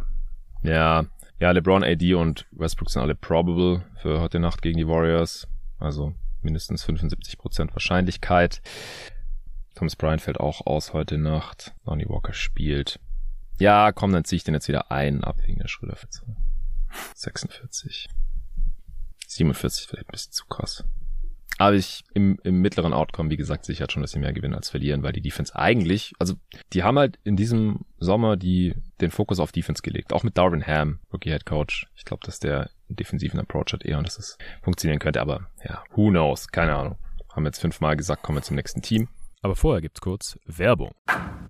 Ja, 0.62 1.06
ja, 1.42 1.50
LeBron, 1.50 1.82
AD 1.82 2.14
und 2.14 2.46
Westbrook 2.52 2.88
sind 2.88 3.02
alle 3.02 3.16
probable 3.16 3.84
für 3.96 4.20
heute 4.20 4.38
Nacht 4.38 4.62
gegen 4.62 4.78
die 4.78 4.86
Warriors. 4.86 5.48
Also 5.76 6.14
mindestens 6.40 6.86
75% 6.86 7.72
Wahrscheinlichkeit. 7.72 8.62
Thomas 9.74 9.96
Bryant 9.96 10.20
fällt 10.20 10.38
auch 10.38 10.64
aus 10.64 10.92
heute 10.92 11.18
Nacht. 11.18 11.74
Lonnie 11.84 12.08
Walker 12.08 12.32
spielt. 12.32 13.00
Ja, 13.58 13.90
komm, 13.90 14.12
dann 14.12 14.22
ziehe 14.24 14.36
ich 14.36 14.44
den 14.44 14.54
jetzt 14.54 14.68
wieder 14.68 14.92
ein, 14.92 15.24
ab 15.24 15.36
wegen 15.44 15.58
der 15.58 15.66
Schröderverletzung. 15.66 16.36
46. 17.16 18.08
47 19.26 19.88
vielleicht 19.88 20.10
ein 20.10 20.12
bisschen 20.12 20.32
zu 20.32 20.46
krass. 20.46 20.84
Aber 21.62 21.76
ich 21.76 22.02
im, 22.12 22.40
im 22.42 22.60
mittleren 22.60 22.92
Outcome, 22.92 23.30
wie 23.30 23.36
gesagt, 23.36 23.66
sicher 23.66 23.86
schon, 23.88 24.02
dass 24.02 24.10
sie 24.10 24.18
mehr 24.18 24.32
gewinnen 24.32 24.56
als 24.56 24.68
verlieren, 24.68 25.04
weil 25.04 25.12
die 25.12 25.20
Defense 25.20 25.54
eigentlich, 25.54 26.12
also 26.18 26.34
die 26.72 26.82
haben 26.82 26.98
halt 26.98 27.20
in 27.22 27.36
diesem 27.36 27.82
Sommer 28.00 28.36
die, 28.36 28.74
den 29.00 29.12
Fokus 29.12 29.38
auf 29.38 29.52
Defense 29.52 29.80
gelegt. 29.80 30.12
Auch 30.12 30.24
mit 30.24 30.36
Darwin 30.36 30.66
Ham, 30.66 30.98
Rookie 31.12 31.30
Head 31.30 31.46
Coach. 31.46 31.86
Ich 31.94 32.04
glaube, 32.04 32.26
dass 32.26 32.40
der 32.40 32.62
einen 32.88 32.96
defensiven 32.96 33.38
Approach 33.38 33.72
hat 33.74 33.84
eher 33.84 33.98
und 33.98 34.08
dass 34.08 34.18
es 34.18 34.38
funktionieren 34.60 34.98
könnte. 34.98 35.20
Aber 35.20 35.50
ja, 35.64 35.84
who 35.94 36.10
knows? 36.10 36.48
Keine 36.48 36.74
Ahnung. 36.74 36.96
Haben 37.32 37.46
jetzt 37.46 37.60
fünfmal 37.60 37.96
gesagt, 37.96 38.24
kommen 38.24 38.38
wir 38.38 38.42
zum 38.42 38.56
nächsten 38.56 38.82
Team. 38.82 39.08
Aber 39.42 39.56
vorher 39.56 39.82
gibt's 39.82 40.00
kurz 40.00 40.38
Werbung. 40.46 40.92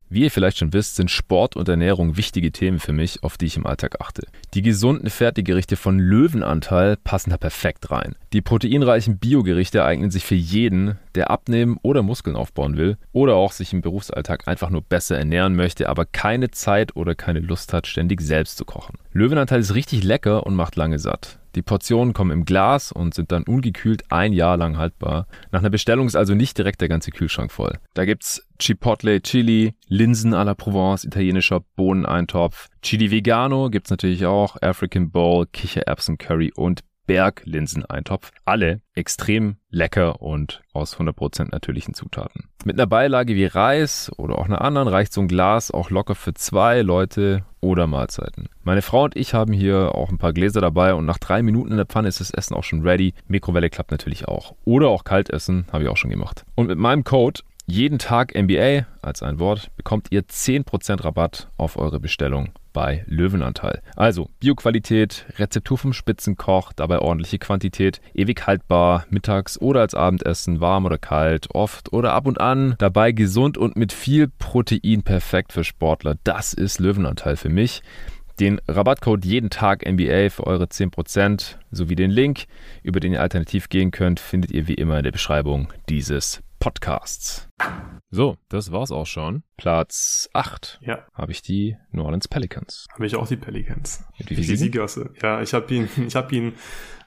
Wie 0.08 0.22
ihr 0.22 0.30
vielleicht 0.30 0.58
schon 0.58 0.72
wisst, 0.72 0.96
sind 0.96 1.10
Sport 1.10 1.56
und 1.56 1.68
Ernährung 1.68 2.16
wichtige 2.16 2.52
Themen 2.52 2.80
für 2.80 2.92
mich, 2.92 3.22
auf 3.22 3.36
die 3.36 3.46
ich 3.46 3.56
im 3.56 3.66
Alltag 3.66 4.00
achte. 4.00 4.26
Die 4.54 4.62
gesunden 4.62 5.10
Fertiggerichte 5.10 5.76
von 5.76 5.98
Löwenanteil 5.98 6.96
passen 6.96 7.30
da 7.30 7.36
perfekt 7.36 7.90
rein. 7.90 8.14
Die 8.32 8.40
proteinreichen 8.40 9.18
Biogerichte 9.18 9.84
eignen 9.84 10.10
sich 10.10 10.24
für 10.24 10.34
jeden, 10.34 10.98
der 11.14 11.30
abnehmen 11.30 11.78
oder 11.82 12.02
Muskeln 12.02 12.36
aufbauen 12.36 12.76
will 12.76 12.96
oder 13.12 13.34
auch 13.34 13.52
sich 13.52 13.72
im 13.72 13.82
Berufsalltag 13.82 14.48
einfach 14.48 14.70
nur 14.70 14.82
besser 14.82 15.18
ernähren 15.18 15.54
möchte, 15.54 15.88
aber 15.88 16.06
keine 16.06 16.50
Zeit 16.50 16.96
oder 16.96 17.14
keine 17.14 17.40
Lust 17.40 17.72
hat, 17.74 17.86
ständig 17.86 18.22
selbst 18.22 18.56
zu 18.56 18.64
kochen. 18.64 18.98
Löwenanteil 19.12 19.60
ist 19.60 19.74
richtig 19.74 20.02
lecker 20.02 20.46
und 20.46 20.54
macht 20.54 20.76
lange 20.76 20.98
satt. 20.98 21.38
Die 21.54 21.62
Portionen 21.62 22.14
kommen 22.14 22.30
im 22.30 22.44
Glas 22.44 22.92
und 22.92 23.14
sind 23.14 23.32
dann 23.32 23.42
ungekühlt 23.42 24.10
ein 24.10 24.32
Jahr 24.32 24.56
lang 24.56 24.78
haltbar. 24.78 25.26
Nach 25.50 25.60
einer 25.60 25.70
Bestellung 25.70 26.06
ist 26.06 26.16
also 26.16 26.34
nicht 26.34 26.56
direkt 26.58 26.80
der 26.80 26.88
ganze 26.88 27.10
Kühlschrank 27.10 27.52
voll. 27.52 27.78
Da 27.94 28.04
gibt's 28.04 28.46
Chipotle 28.58 29.20
Chili, 29.20 29.74
Linsen 29.88 30.34
à 30.34 30.44
la 30.44 30.54
Provence, 30.54 31.04
italienischer 31.04 31.60
Bohneneintopf. 31.76 32.68
Chili 32.82 33.10
Vegano 33.10 33.70
gibt's 33.70 33.90
natürlich 33.90 34.24
auch, 34.26 34.56
African 34.62 35.10
Bowl, 35.10 35.46
Kichererbsen 35.46 36.18
Curry 36.18 36.52
und 36.54 36.80
Berglinseneintopf. 37.12 38.30
Alle 38.46 38.80
extrem 38.94 39.56
lecker 39.68 40.22
und 40.22 40.62
aus 40.72 40.96
100% 40.96 41.50
natürlichen 41.52 41.92
Zutaten. 41.92 42.48
Mit 42.64 42.76
einer 42.76 42.86
Beilage 42.86 43.34
wie 43.34 43.44
Reis 43.44 44.10
oder 44.16 44.38
auch 44.38 44.46
einer 44.46 44.62
anderen 44.62 44.88
reicht 44.88 45.12
so 45.12 45.20
ein 45.20 45.28
Glas 45.28 45.70
auch 45.70 45.90
locker 45.90 46.14
für 46.14 46.32
zwei 46.32 46.80
Leute 46.80 47.44
oder 47.60 47.86
Mahlzeiten. 47.86 48.48
Meine 48.62 48.80
Frau 48.80 49.04
und 49.04 49.14
ich 49.14 49.34
haben 49.34 49.52
hier 49.52 49.94
auch 49.94 50.08
ein 50.08 50.16
paar 50.16 50.32
Gläser 50.32 50.62
dabei 50.62 50.94
und 50.94 51.04
nach 51.04 51.18
drei 51.18 51.42
Minuten 51.42 51.72
in 51.72 51.76
der 51.76 51.84
Pfanne 51.84 52.08
ist 52.08 52.20
das 52.20 52.30
Essen 52.30 52.54
auch 52.54 52.64
schon 52.64 52.80
ready. 52.80 53.12
Mikrowelle 53.28 53.68
klappt 53.68 53.90
natürlich 53.90 54.26
auch. 54.26 54.54
Oder 54.64 54.88
auch 54.88 55.04
kalt 55.04 55.28
essen, 55.28 55.66
habe 55.70 55.84
ich 55.84 55.90
auch 55.90 55.98
schon 55.98 56.10
gemacht. 56.10 56.46
Und 56.54 56.68
mit 56.68 56.78
meinem 56.78 57.04
Code 57.04 57.42
jeden 57.66 57.98
Tag 57.98 58.34
NBA 58.34 58.86
als 59.02 59.22
ein 59.22 59.38
Wort 59.38 59.70
bekommt 59.76 60.08
ihr 60.10 60.22
10% 60.22 61.04
Rabatt 61.04 61.48
auf 61.58 61.76
eure 61.76 62.00
Bestellung 62.00 62.52
bei 62.72 63.04
Löwenanteil. 63.06 63.82
Also 63.96 64.28
Bioqualität, 64.40 65.26
Rezeptur 65.38 65.78
vom 65.78 65.92
Spitzenkoch, 65.92 66.72
dabei 66.72 66.98
ordentliche 66.98 67.38
Quantität, 67.38 68.00
ewig 68.14 68.46
haltbar, 68.46 69.06
mittags 69.10 69.60
oder 69.60 69.80
als 69.80 69.94
Abendessen, 69.94 70.60
warm 70.60 70.84
oder 70.86 70.98
kalt, 70.98 71.48
oft 71.54 71.92
oder 71.92 72.12
ab 72.12 72.26
und 72.26 72.40
an, 72.40 72.74
dabei 72.78 73.12
gesund 73.12 73.58
und 73.58 73.76
mit 73.76 73.92
viel 73.92 74.28
Protein 74.28 75.02
perfekt 75.02 75.52
für 75.52 75.64
Sportler. 75.64 76.16
Das 76.24 76.52
ist 76.54 76.80
Löwenanteil 76.80 77.36
für 77.36 77.48
mich. 77.48 77.82
Den 78.40 78.60
Rabattcode 78.66 79.24
jeden 79.24 79.50
Tag 79.50 79.86
NBA 79.86 80.30
für 80.30 80.46
eure 80.46 80.64
10% 80.64 81.56
sowie 81.70 81.94
den 81.94 82.10
Link, 82.10 82.46
über 82.82 82.98
den 82.98 83.12
ihr 83.12 83.20
alternativ 83.20 83.68
gehen 83.68 83.90
könnt, 83.90 84.20
findet 84.20 84.50
ihr 84.52 84.68
wie 84.68 84.74
immer 84.74 84.96
in 84.96 85.04
der 85.04 85.12
Beschreibung 85.12 85.72
dieses 85.88 86.42
Podcasts. 86.62 87.48
So, 88.12 88.36
das 88.48 88.70
war's 88.70 88.92
auch 88.92 89.06
schon. 89.06 89.42
Platz 89.56 90.30
8 90.32 90.78
Ja, 90.80 91.04
habe 91.12 91.32
ich 91.32 91.42
die 91.42 91.76
New 91.90 92.04
Orleans 92.04 92.28
Pelicans. 92.28 92.86
habe 92.92 93.04
ich 93.04 93.16
auch 93.16 93.26
die 93.26 93.36
Pelicans. 93.36 94.04
Mit 94.16 94.30
Wie 94.30 94.36
viele 94.36 94.56
Siege 94.56 94.80
hast 94.80 94.96
du? 94.98 95.10
Ja, 95.20 95.42
ich 95.42 95.54
habe 95.54 95.74
ihn, 95.74 95.88
ich 96.06 96.14
habe 96.14 96.32
ihn 96.36 96.52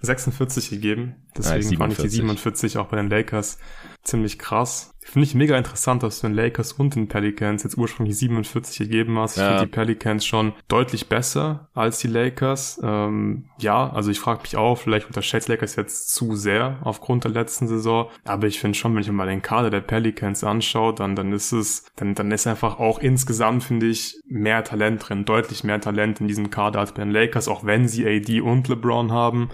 46 0.01 0.71
gegeben. 0.71 1.25
Deswegen 1.37 1.77
fand 1.77 1.93
ich 1.93 1.99
die 1.99 2.09
47. 2.09 2.73
47 2.73 2.77
auch 2.79 2.87
bei 2.89 2.97
den 2.97 3.09
Lakers 3.09 3.57
ziemlich 4.03 4.37
krass. 4.39 4.91
Finde 5.15 5.27
ich 5.29 5.33
mega 5.33 5.57
interessant, 5.57 6.03
dass 6.03 6.19
du 6.19 6.27
den 6.27 6.35
Lakers 6.35 6.73
und 6.73 6.93
den 6.93 7.07
Pelicans 7.07 7.63
jetzt 7.63 7.77
ursprünglich 7.77 8.17
47 8.17 8.79
gegeben 8.79 9.17
hast. 9.17 9.37
Ich 9.37 9.41
Ja. 9.43 9.47
finde 9.59 9.65
die 9.67 9.71
Pelicans 9.71 10.25
schon 10.25 10.51
deutlich 10.67 11.07
besser 11.07 11.69
als 11.73 11.99
die 11.99 12.09
Lakers. 12.09 12.81
Ähm, 12.83 13.45
ja, 13.57 13.89
also 13.93 14.11
ich 14.11 14.19
frage 14.19 14.41
mich 14.41 14.57
auch, 14.57 14.77
vielleicht 14.77 15.07
unterschätzt 15.07 15.47
Lakers 15.47 15.77
jetzt 15.77 16.13
zu 16.13 16.35
sehr 16.35 16.79
aufgrund 16.81 17.23
der 17.23 17.31
letzten 17.31 17.69
Saison. 17.69 18.09
Aber 18.25 18.47
ich 18.47 18.59
finde 18.59 18.77
schon, 18.77 18.93
wenn 18.93 19.03
ich 19.03 19.07
mir 19.07 19.13
mal 19.13 19.25
den 19.27 19.41
Kader 19.41 19.69
der 19.69 19.79
Pelicans 19.79 20.43
anschaue, 20.43 20.93
dann, 20.93 21.15
dann 21.15 21.31
ist 21.31 21.53
es, 21.53 21.85
dann, 21.95 22.13
dann 22.13 22.29
ist 22.33 22.45
einfach 22.45 22.79
auch 22.79 22.99
insgesamt, 22.99 23.63
finde 23.63 23.85
ich, 23.85 24.19
mehr 24.27 24.65
Talent 24.65 25.07
drin, 25.07 25.23
deutlich 25.23 25.63
mehr 25.63 25.79
Talent 25.79 26.19
in 26.19 26.27
diesem 26.27 26.49
Kader 26.49 26.81
als 26.81 26.91
bei 26.91 27.01
den 27.05 27.11
Lakers, 27.11 27.47
auch 27.47 27.63
wenn 27.63 27.87
sie 27.87 28.05
AD 28.05 28.41
und 28.41 28.67
LeBron 28.67 29.13
haben. 29.13 29.47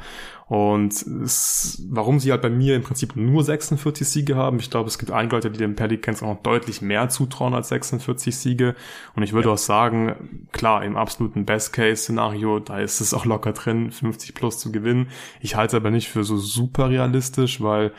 Und 0.52 0.92
es, 1.24 1.82
warum 1.90 2.20
sie 2.20 2.30
halt 2.30 2.42
bei 2.42 2.50
mir 2.50 2.76
im 2.76 2.82
Prinzip 2.82 3.16
nur 3.16 3.42
46 3.42 4.06
Siege 4.06 4.36
haben, 4.36 4.60
ich 4.60 4.70
glaube, 4.70 4.90
es 4.90 4.98
gibt 4.98 5.10
einige 5.10 5.38
Leute, 5.38 5.50
die 5.50 5.58
den 5.58 5.78
Pelicans 5.78 6.22
auch 6.22 6.28
noch 6.28 6.44
deutlich 6.44 6.82
mehr 6.82 7.08
zutrauen 7.08 7.54
als 7.54 7.70
46 7.70 8.36
Siege. 8.36 8.76
Und 9.16 9.24
ich 9.24 9.32
würde 9.32 9.50
auch 9.50 9.58
sagen, 9.58 10.50
klar, 10.52 10.84
im 10.84 10.98
absoluten 10.98 11.46
Best-Case-Szenario, 11.46 12.60
da 12.60 12.80
ist 12.80 13.00
es 13.00 13.14
auch 13.14 13.24
locker 13.24 13.54
drin, 13.54 13.92
50 13.92 14.34
plus 14.34 14.60
zu 14.60 14.74
gewinnen. 14.74 15.08
Ich 15.40 15.56
halte 15.56 15.78
es 15.78 15.82
aber 15.82 15.90
nicht 15.90 16.10
für 16.10 16.26
so 16.26 16.36
super 16.36 16.90
realistisch, 16.90 17.62
weil 17.62 17.94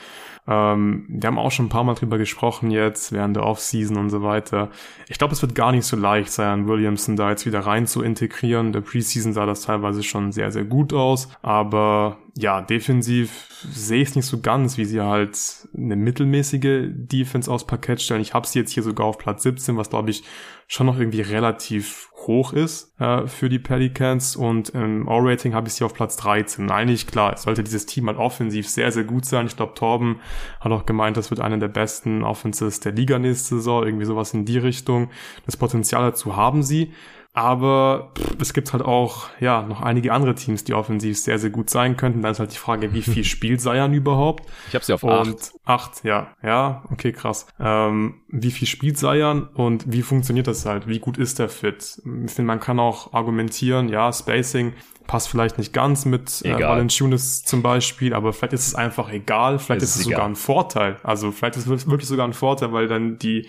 ähm, 0.48 1.06
wir 1.08 1.28
haben 1.28 1.38
auch 1.38 1.52
schon 1.52 1.66
ein 1.66 1.70
paar 1.70 1.84
Mal 1.84 1.94
drüber 1.94 2.18
gesprochen 2.18 2.70
jetzt, 2.72 3.12
während 3.12 3.36
der 3.36 3.44
Offseason 3.44 3.96
und 3.96 4.10
so 4.10 4.22
weiter. 4.22 4.70
Ich 5.08 5.18
glaube, 5.18 5.34
es 5.34 5.42
wird 5.42 5.54
gar 5.54 5.70
nicht 5.70 5.84
so 5.84 5.96
leicht 5.96 6.32
sein, 6.32 6.66
Williamson 6.66 7.14
da 7.14 7.30
jetzt 7.30 7.46
wieder 7.46 7.60
rein 7.60 7.86
zu 7.86 8.02
integrieren. 8.02 8.72
Der 8.72 8.80
Preseason 8.80 9.32
sah 9.32 9.46
das 9.46 9.62
teilweise 9.62 10.02
schon 10.02 10.32
sehr, 10.32 10.50
sehr 10.50 10.64
gut 10.64 10.92
aus. 10.92 11.28
Aber 11.42 12.18
ja, 12.36 12.60
defensiv 12.60 13.48
sehe 13.70 14.02
ich 14.02 14.08
es 14.10 14.16
nicht 14.16 14.26
so 14.26 14.40
ganz, 14.40 14.78
wie 14.78 14.84
sie 14.84 15.00
halt 15.00 15.38
eine 15.76 15.94
mittelmäßige 15.94 16.88
Defense 16.90 17.50
aus 17.50 17.66
Parkett 17.66 18.02
stellen. 18.02 18.20
Ich 18.20 18.34
habe 18.34 18.46
sie 18.46 18.58
jetzt 18.58 18.72
hier 18.72 18.82
sogar 18.82 19.06
auf 19.06 19.18
Platz 19.18 19.44
17, 19.44 19.76
was 19.76 19.90
glaube 19.90 20.10
ich 20.10 20.24
schon 20.66 20.86
noch 20.86 20.98
irgendwie 20.98 21.20
relativ 21.20 22.08
hoch 22.26 22.52
ist 22.52 22.98
äh, 23.00 23.26
für 23.26 23.48
die 23.48 23.58
Pelicans 23.58 24.36
und 24.36 24.70
im 24.70 25.08
O-Rating 25.08 25.54
habe 25.54 25.68
ich 25.68 25.74
sie 25.74 25.84
auf 25.84 25.94
Platz 25.94 26.16
13. 26.16 26.70
Eigentlich 26.70 27.06
klar, 27.06 27.34
es 27.34 27.42
sollte 27.42 27.62
dieses 27.62 27.86
Team 27.86 28.06
halt 28.06 28.18
offensiv 28.18 28.68
sehr, 28.68 28.90
sehr 28.92 29.04
gut 29.04 29.24
sein. 29.24 29.46
Ich 29.46 29.56
glaube, 29.56 29.74
Torben 29.74 30.20
hat 30.60 30.72
auch 30.72 30.86
gemeint, 30.86 31.16
das 31.16 31.30
wird 31.30 31.40
einer 31.40 31.58
der 31.58 31.68
besten 31.68 32.22
Offenses 32.22 32.80
der 32.80 32.92
Liga 32.92 33.18
nächste 33.18 33.56
Saison, 33.56 33.84
irgendwie 33.84 34.06
sowas 34.06 34.34
in 34.34 34.44
die 34.44 34.58
Richtung. 34.58 35.10
Das 35.46 35.56
Potenzial 35.56 36.02
dazu 36.02 36.36
haben 36.36 36.62
sie. 36.62 36.92
Aber 37.34 38.12
pff, 38.16 38.36
es 38.40 38.52
gibt 38.52 38.72
halt 38.72 38.82
auch, 38.82 39.28
ja, 39.40 39.62
noch 39.62 39.80
einige 39.80 40.12
andere 40.12 40.34
Teams, 40.34 40.64
die 40.64 40.74
offensiv 40.74 41.18
sehr, 41.18 41.38
sehr 41.38 41.50
gut 41.50 41.70
sein 41.70 41.96
könnten. 41.96 42.20
Dann 42.20 42.32
ist 42.32 42.40
halt 42.40 42.52
die 42.52 42.58
Frage, 42.58 42.92
wie 42.92 43.02
viel 43.02 43.24
spielt 43.24 43.60
Zion 43.60 43.94
überhaupt? 43.94 44.46
Ich 44.68 44.74
habe 44.74 44.84
sie 44.84 44.92
auf 44.92 45.04
8. 45.04 45.26
Und 45.26 45.52
acht, 45.64 46.04
ja, 46.04 46.34
ja, 46.42 46.84
okay, 46.90 47.12
krass. 47.12 47.46
Ähm, 47.58 48.20
wie 48.28 48.50
viel 48.50 48.68
spielt 48.68 48.98
Zion 48.98 49.48
und 49.54 49.90
wie 49.90 50.02
funktioniert 50.02 50.46
das 50.46 50.66
halt? 50.66 50.86
Wie 50.88 50.98
gut 50.98 51.16
ist 51.16 51.38
der 51.38 51.48
Fit? 51.48 52.02
Ich 52.04 52.32
finde, 52.32 52.42
man 52.42 52.60
kann 52.60 52.78
auch 52.78 53.14
argumentieren, 53.14 53.88
ja, 53.88 54.12
Spacing 54.12 54.74
passt 55.06 55.28
vielleicht 55.28 55.58
nicht 55.58 55.72
ganz 55.72 56.04
mit 56.04 56.42
äh. 56.44 56.54
Valanciunas 56.54 57.42
zum 57.42 57.62
Beispiel, 57.62 58.14
aber 58.14 58.32
vielleicht 58.32 58.54
ist 58.54 58.66
es 58.68 58.74
einfach 58.74 59.10
egal. 59.10 59.58
Vielleicht 59.58 59.82
ist 59.82 59.90
ist 59.90 59.96
es 59.96 60.04
sogar 60.04 60.20
egal. 60.20 60.30
ein 60.30 60.36
Vorteil. 60.36 60.96
Also 61.02 61.32
vielleicht 61.32 61.56
ist 61.56 61.66
es 61.66 61.88
wirklich 61.88 62.08
sogar 62.08 62.26
ein 62.26 62.32
Vorteil, 62.32 62.72
weil 62.72 62.88
dann 62.88 63.18
die 63.18 63.48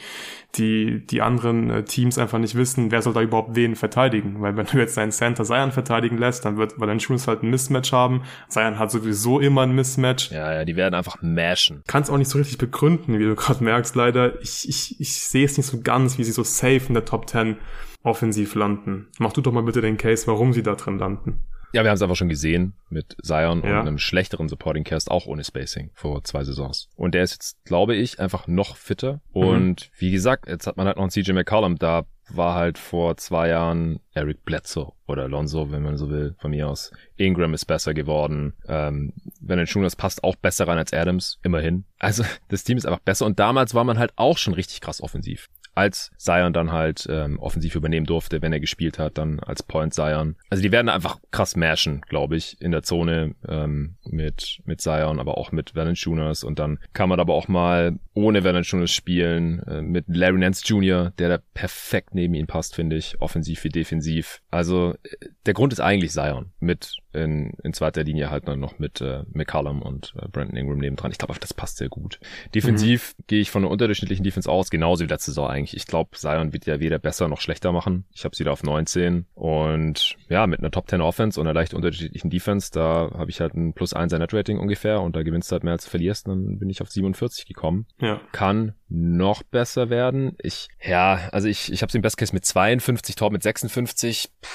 die 0.55 1.05
die 1.07 1.21
anderen 1.21 1.69
äh, 1.69 1.83
Teams 1.83 2.17
einfach 2.17 2.37
nicht 2.37 2.55
wissen, 2.55 2.91
wer 2.91 3.01
soll 3.01 3.13
da 3.13 3.21
überhaupt 3.21 3.55
wen 3.55 3.75
verteidigen. 3.75 4.41
Weil 4.41 4.55
wenn 4.55 4.65
du 4.65 4.77
jetzt 4.77 4.97
deinen 4.97 5.11
Center 5.11 5.43
Zion 5.43 5.71
verteidigen 5.71 6.17
lässt, 6.17 6.45
dann 6.45 6.57
wird 6.57 6.79
Valanciunas 6.79 7.27
halt 7.27 7.43
ein 7.43 7.49
Mismatch 7.49 7.91
haben. 7.91 8.23
Zion 8.49 8.77
hat 8.77 8.91
sowieso 8.91 9.39
immer 9.39 9.61
ein 9.61 9.73
Mismatch 9.73 10.31
Ja, 10.31 10.53
ja, 10.53 10.65
die 10.65 10.75
werden 10.75 10.93
einfach 10.93 11.17
mashen. 11.21 11.83
kann 11.87 12.03
es 12.03 12.09
auch 12.09 12.17
nicht 12.17 12.29
so 12.29 12.37
richtig 12.37 12.57
begründen, 12.57 13.17
wie 13.17 13.23
du 13.23 13.35
gerade 13.37 13.63
merkst, 13.63 13.95
leider. 13.95 14.41
Ich, 14.41 14.67
ich, 14.69 14.99
ich 14.99 15.19
sehe 15.19 15.45
es 15.45 15.57
nicht 15.57 15.67
so 15.67 15.81
ganz, 15.81 16.17
wie 16.17 16.23
sie 16.23 16.31
so 16.31 16.43
safe 16.43 16.81
in 16.87 16.93
der 16.93 17.05
Top 17.05 17.29
10 17.29 17.57
offensiv 18.03 18.55
landen. 18.55 19.07
Mach 19.19 19.33
du 19.33 19.41
doch 19.41 19.51
mal 19.51 19.63
bitte 19.63 19.81
den 19.81 19.97
Case, 19.97 20.27
warum 20.27 20.53
sie 20.53 20.63
da 20.63 20.75
drin 20.75 20.97
landen. 20.99 21.43
Ja, 21.73 21.81
wir 21.83 21.89
haben 21.89 21.95
es 21.95 22.03
einfach 22.03 22.15
schon 22.15 22.29
gesehen 22.29 22.75
mit 22.89 23.17
Zion 23.23 23.63
Ja. 23.63 23.79
und 23.79 23.87
einem 23.87 23.97
schlechteren 23.97 24.47
Supporting 24.47 24.83
Cast, 24.83 25.09
auch 25.09 25.25
ohne 25.25 25.43
Spacing, 25.43 25.89
vor 25.95 26.23
zwei 26.23 26.43
Saisons. 26.43 26.87
Und 26.95 27.15
der 27.15 27.23
ist 27.23 27.31
jetzt, 27.33 27.65
glaube 27.65 27.95
ich, 27.95 28.19
einfach 28.19 28.45
noch 28.45 28.75
fitter. 28.77 29.21
Und 29.31 29.89
wie 29.97 30.11
gesagt, 30.11 30.47
jetzt 30.47 30.67
hat 30.67 30.77
man 30.77 30.85
halt 30.85 30.97
noch 30.97 31.03
einen 31.03 31.09
CJ 31.09 31.31
McCollum, 31.33 31.77
da 31.79 32.05
war 32.29 32.53
halt 32.53 32.77
vor 32.77 33.17
zwei 33.17 33.49
Jahren 33.49 33.99
Eric 34.13 34.45
Bledsoe 34.45 34.93
oder 35.07 35.27
Lonzo, 35.27 35.71
wenn 35.71 35.81
man 35.81 35.97
so 35.97 36.09
will, 36.11 36.35
von 36.39 36.51
mir 36.51 36.69
aus. 36.69 36.91
Ingram 37.17 37.53
ist 37.55 37.65
besser 37.65 37.95
geworden. 37.95 38.53
Ähm, 38.67 39.13
Valanciunas 39.41 39.95
passt 39.95 40.23
auch 40.23 40.35
besser 40.35 40.67
rein 40.67 40.77
als 40.77 40.93
Adams, 40.93 41.39
immerhin. 41.43 41.85
Also 41.97 42.23
das 42.49 42.63
Team 42.63 42.77
ist 42.77 42.85
einfach 42.85 43.01
besser. 43.01 43.25
Und 43.25 43.39
damals 43.39 43.73
war 43.73 43.83
man 43.83 43.97
halt 43.97 44.13
auch 44.15 44.37
schon 44.37 44.53
richtig 44.53 44.79
krass 44.79 45.01
offensiv. 45.01 45.49
Als 45.75 46.11
Zion 46.17 46.53
dann 46.53 46.71
halt 46.71 47.07
ähm, 47.09 47.39
offensiv 47.39 47.75
übernehmen 47.75 48.05
durfte, 48.05 48.41
wenn 48.41 48.53
er 48.53 48.59
gespielt 48.59 48.99
hat, 48.99 49.17
dann 49.17 49.39
als 49.39 49.63
Point 49.63 49.93
Zion. 49.93 50.35
Also 50.49 50.61
die 50.61 50.71
werden 50.71 50.89
einfach 50.89 51.17
krass 51.31 51.55
mashen, 51.55 52.01
glaube 52.07 52.35
ich, 52.35 52.59
in 52.61 52.71
der 52.71 52.83
Zone 52.83 53.35
ähm, 53.47 53.95
mit 54.05 54.59
mit 54.65 54.81
Zion, 54.81 55.19
aber 55.19 55.37
auch 55.37 55.51
mit 55.51 55.75
Valanciunas 55.75 56.43
und 56.43 56.59
dann 56.59 56.79
kann 56.93 57.09
man 57.09 57.19
aber 57.19 57.33
auch 57.33 57.47
mal 57.47 57.99
ohne 58.13 58.43
Valanciunas 58.43 58.91
spielen 58.91 59.59
äh, 59.63 59.81
mit 59.81 60.05
Larry 60.07 60.39
Nance 60.39 60.63
Jr., 60.65 61.11
der 61.17 61.29
da 61.29 61.39
perfekt 61.53 62.13
neben 62.13 62.33
ihn 62.35 62.47
passt, 62.47 62.75
finde 62.75 62.95
ich, 62.95 63.19
offensiv 63.21 63.63
wie 63.63 63.69
defensiv. 63.69 64.41
Also 64.51 64.95
äh, 65.03 65.27
der 65.45 65.53
Grund 65.53 65.73
ist 65.73 65.79
eigentlich 65.79 66.11
Zion 66.11 66.51
mit 66.59 66.97
in, 67.13 67.51
in 67.63 67.73
zweiter 67.73 68.03
Linie 68.03 68.29
halt 68.29 68.47
dann 68.47 68.59
noch 68.59 68.79
mit 68.79 69.01
äh, 69.01 69.23
McCallum 69.31 69.81
und 69.81 70.13
äh, 70.21 70.27
Brandon 70.27 70.55
Ingram 70.57 70.77
nebendran. 70.79 71.11
Ich 71.11 71.17
glaube, 71.17 71.33
das 71.39 71.53
passt 71.53 71.77
sehr 71.77 71.89
gut. 71.89 72.19
Defensiv 72.53 73.15
gehe 73.27 73.41
ich 73.41 73.51
von 73.51 73.63
einer 73.63 73.71
unterdurchschnittlichen 73.71 74.23
Defense 74.23 74.49
aus, 74.49 74.69
genauso 74.69 75.03
wie 75.03 75.07
letzte 75.07 75.31
Saison 75.31 75.47
eigentlich. 75.47 75.75
Ich 75.75 75.85
glaube, 75.87 76.11
Zion 76.17 76.53
wird 76.53 76.65
ja 76.65 76.79
weder 76.79 76.99
besser 76.99 77.27
noch 77.27 77.41
schlechter 77.41 77.71
machen. 77.71 78.05
Ich 78.13 78.25
habe 78.25 78.35
sie 78.35 78.43
da 78.43 78.51
auf 78.51 78.63
19 78.63 79.25
und 79.33 80.15
ja, 80.29 80.47
mit 80.47 80.59
einer 80.59 80.71
Top 80.71 80.89
10 80.89 81.01
Offense 81.01 81.39
und 81.39 81.47
einer 81.47 81.53
leicht 81.53 81.73
unterschiedlichen 81.73 82.29
Defense, 82.29 82.69
da 82.71 83.11
habe 83.15 83.29
ich 83.29 83.39
halt 83.39 83.53
ein 83.55 83.73
plus 83.73 83.93
1 83.93 84.13
Net 84.13 84.33
Rating 84.33 84.59
ungefähr 84.59 85.01
und 85.01 85.15
da 85.15 85.23
gewinnst 85.23 85.51
du 85.51 85.53
halt 85.53 85.63
mehr 85.63 85.73
als 85.73 85.85
du 85.85 85.89
verlierst, 85.91 86.27
dann 86.27 86.59
bin 86.59 86.69
ich 86.69 86.81
auf 86.81 86.89
47 86.91 87.45
gekommen 87.45 87.85
Ja. 87.99 88.19
kann 88.31 88.73
noch 88.89 89.41
besser 89.43 89.89
werden. 89.89 90.35
Ich, 90.41 90.67
ja, 90.83 91.29
also 91.31 91.47
ich, 91.47 91.71
ich 91.71 91.81
habe 91.81 91.91
sie 91.91 91.97
im 91.97 92.01
Best 92.03 92.17
Case 92.17 92.33
mit 92.33 92.45
52, 92.45 93.15
Tor 93.15 93.31
mit 93.31 93.41
56. 93.41 94.29
Puh, 94.41 94.47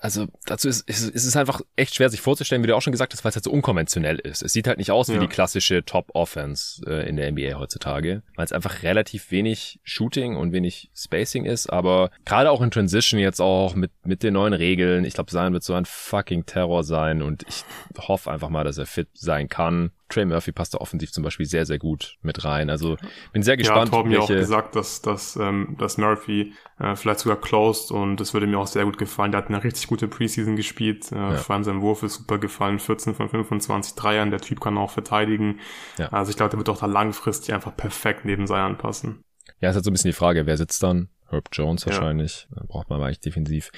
Also 0.00 0.26
dazu 0.44 0.68
ist, 0.68 0.88
ist, 0.88 1.08
ist 1.10 1.24
es 1.24 1.36
einfach 1.36 1.60
echt 1.76 1.94
schwer, 1.94 2.08
sich 2.10 2.20
vorzustellen, 2.20 2.62
wie 2.62 2.66
du 2.66 2.76
auch 2.76 2.82
schon 2.82 2.92
gesagt 2.92 3.12
hast, 3.12 3.24
weil 3.24 3.30
es 3.30 3.36
halt 3.36 3.44
so 3.44 3.50
unkonventionell 3.50 4.18
ist. 4.18 4.42
Es 4.42 4.52
sieht 4.52 4.66
halt 4.66 4.78
nicht 4.78 4.90
aus 4.90 5.08
wie 5.08 5.14
Ja. 5.14 5.20
die 5.20 5.26
klassische 5.26 5.84
Top-Offense 5.84 6.82
äh, 6.86 7.08
in 7.08 7.16
der 7.16 7.30
NBA 7.32 7.58
heutzutage, 7.58 8.22
weil 8.36 8.44
es 8.44 8.52
einfach 8.52 8.82
relativ 8.82 9.30
wenig 9.30 9.80
Shooting 9.84 10.36
und 10.36 10.52
wenig 10.52 10.90
Spacing 10.94 11.44
ist, 11.44 11.68
aber 11.72 12.10
gerade 12.24 12.50
auch 12.50 12.62
in 12.62 12.70
Transition 12.70 13.20
jetzt 13.20 13.40
auch 13.40 13.74
mit, 13.74 13.90
mit 14.04 14.22
den 14.22 14.34
neuen 14.34 14.52
Regeln, 14.54 15.04
ich 15.04 15.14
glaube, 15.14 15.30
Zion 15.30 15.52
wird 15.52 15.62
so 15.64 15.74
ein 15.74 15.84
fucking 15.84 16.46
Terror 16.46 16.84
sein 16.84 17.22
und 17.22 17.44
ich 17.48 17.64
hoffe 17.98 18.30
einfach 18.30 18.48
mal, 18.48 18.64
dass 18.64 18.78
er 18.78 18.86
fit 18.86 19.08
sein 19.14 19.48
kann. 19.48 19.90
Trey 20.08 20.24
Murphy 20.24 20.52
passt 20.52 20.74
da 20.74 20.78
offensiv 20.78 21.12
zum 21.12 21.24
Beispiel 21.24 21.46
sehr, 21.46 21.66
sehr 21.66 21.78
gut 21.78 22.16
mit 22.22 22.44
rein. 22.44 22.70
Also 22.70 22.96
bin 23.32 23.42
sehr 23.42 23.56
Ja, 23.58 23.58
gespannt, 23.58 23.88
Torben 23.88 24.12
ja 24.12 24.20
auch 24.20 24.28
welche, 24.30 24.36
gesagt, 24.36 24.76
dass, 24.76 25.00
dass, 25.02 25.36
ähm, 25.36 25.76
dass 25.78 25.96
Murphy 25.98 26.52
äh, 26.78 26.94
vielleicht 26.94 27.20
sogar 27.20 27.40
closed 27.40 27.90
und 27.90 28.18
das 28.18 28.34
würde 28.34 28.46
mir 28.46 28.58
auch 28.58 28.66
sehr 28.66 28.84
gut 28.84 28.98
gefallen. 28.98 29.32
Der 29.32 29.40
hat 29.42 29.48
eine 29.48 29.64
richtig 29.64 29.86
gute 29.86 30.08
Preseason 30.08 30.56
gespielt. 30.56 31.10
Äh, 31.10 31.36
Vor 31.38 31.54
allem 31.54 31.64
sein 31.64 31.80
Wurf 31.80 32.02
ist 32.02 32.14
super 32.14 32.38
gefallen. 32.38 32.78
14 32.78 33.14
von 33.14 33.28
25 33.28 33.94
Dreiern. 33.94 34.30
Der 34.30 34.40
Typ 34.40 34.60
kann 34.60 34.76
auch 34.78 34.90
verteidigen. 34.90 35.60
Ja. 35.98 36.08
Also 36.12 36.30
ich 36.30 36.36
glaube, 36.36 36.50
der 36.50 36.58
wird 36.58 36.68
auch 36.68 36.78
da 36.78 36.86
langfristig 36.86 37.54
einfach 37.54 37.74
perfekt 37.76 38.24
neben 38.26 38.46
Zion 38.46 38.76
passen. 38.78 39.22
Ja, 39.60 39.70
ist 39.70 39.74
halt 39.76 39.84
so 39.84 39.90
ein 39.90 39.94
bisschen 39.94 40.10
die 40.10 40.16
Frage, 40.16 40.46
wer 40.46 40.56
sitzt 40.56 40.82
dann? 40.82 41.08
Herb 41.28 41.48
Jones 41.52 41.86
wahrscheinlich. 41.86 42.48
Ja. 42.54 42.62
Braucht 42.66 42.88
man 42.88 43.02
eigentlich 43.02 43.20
defensiv. 43.20 43.70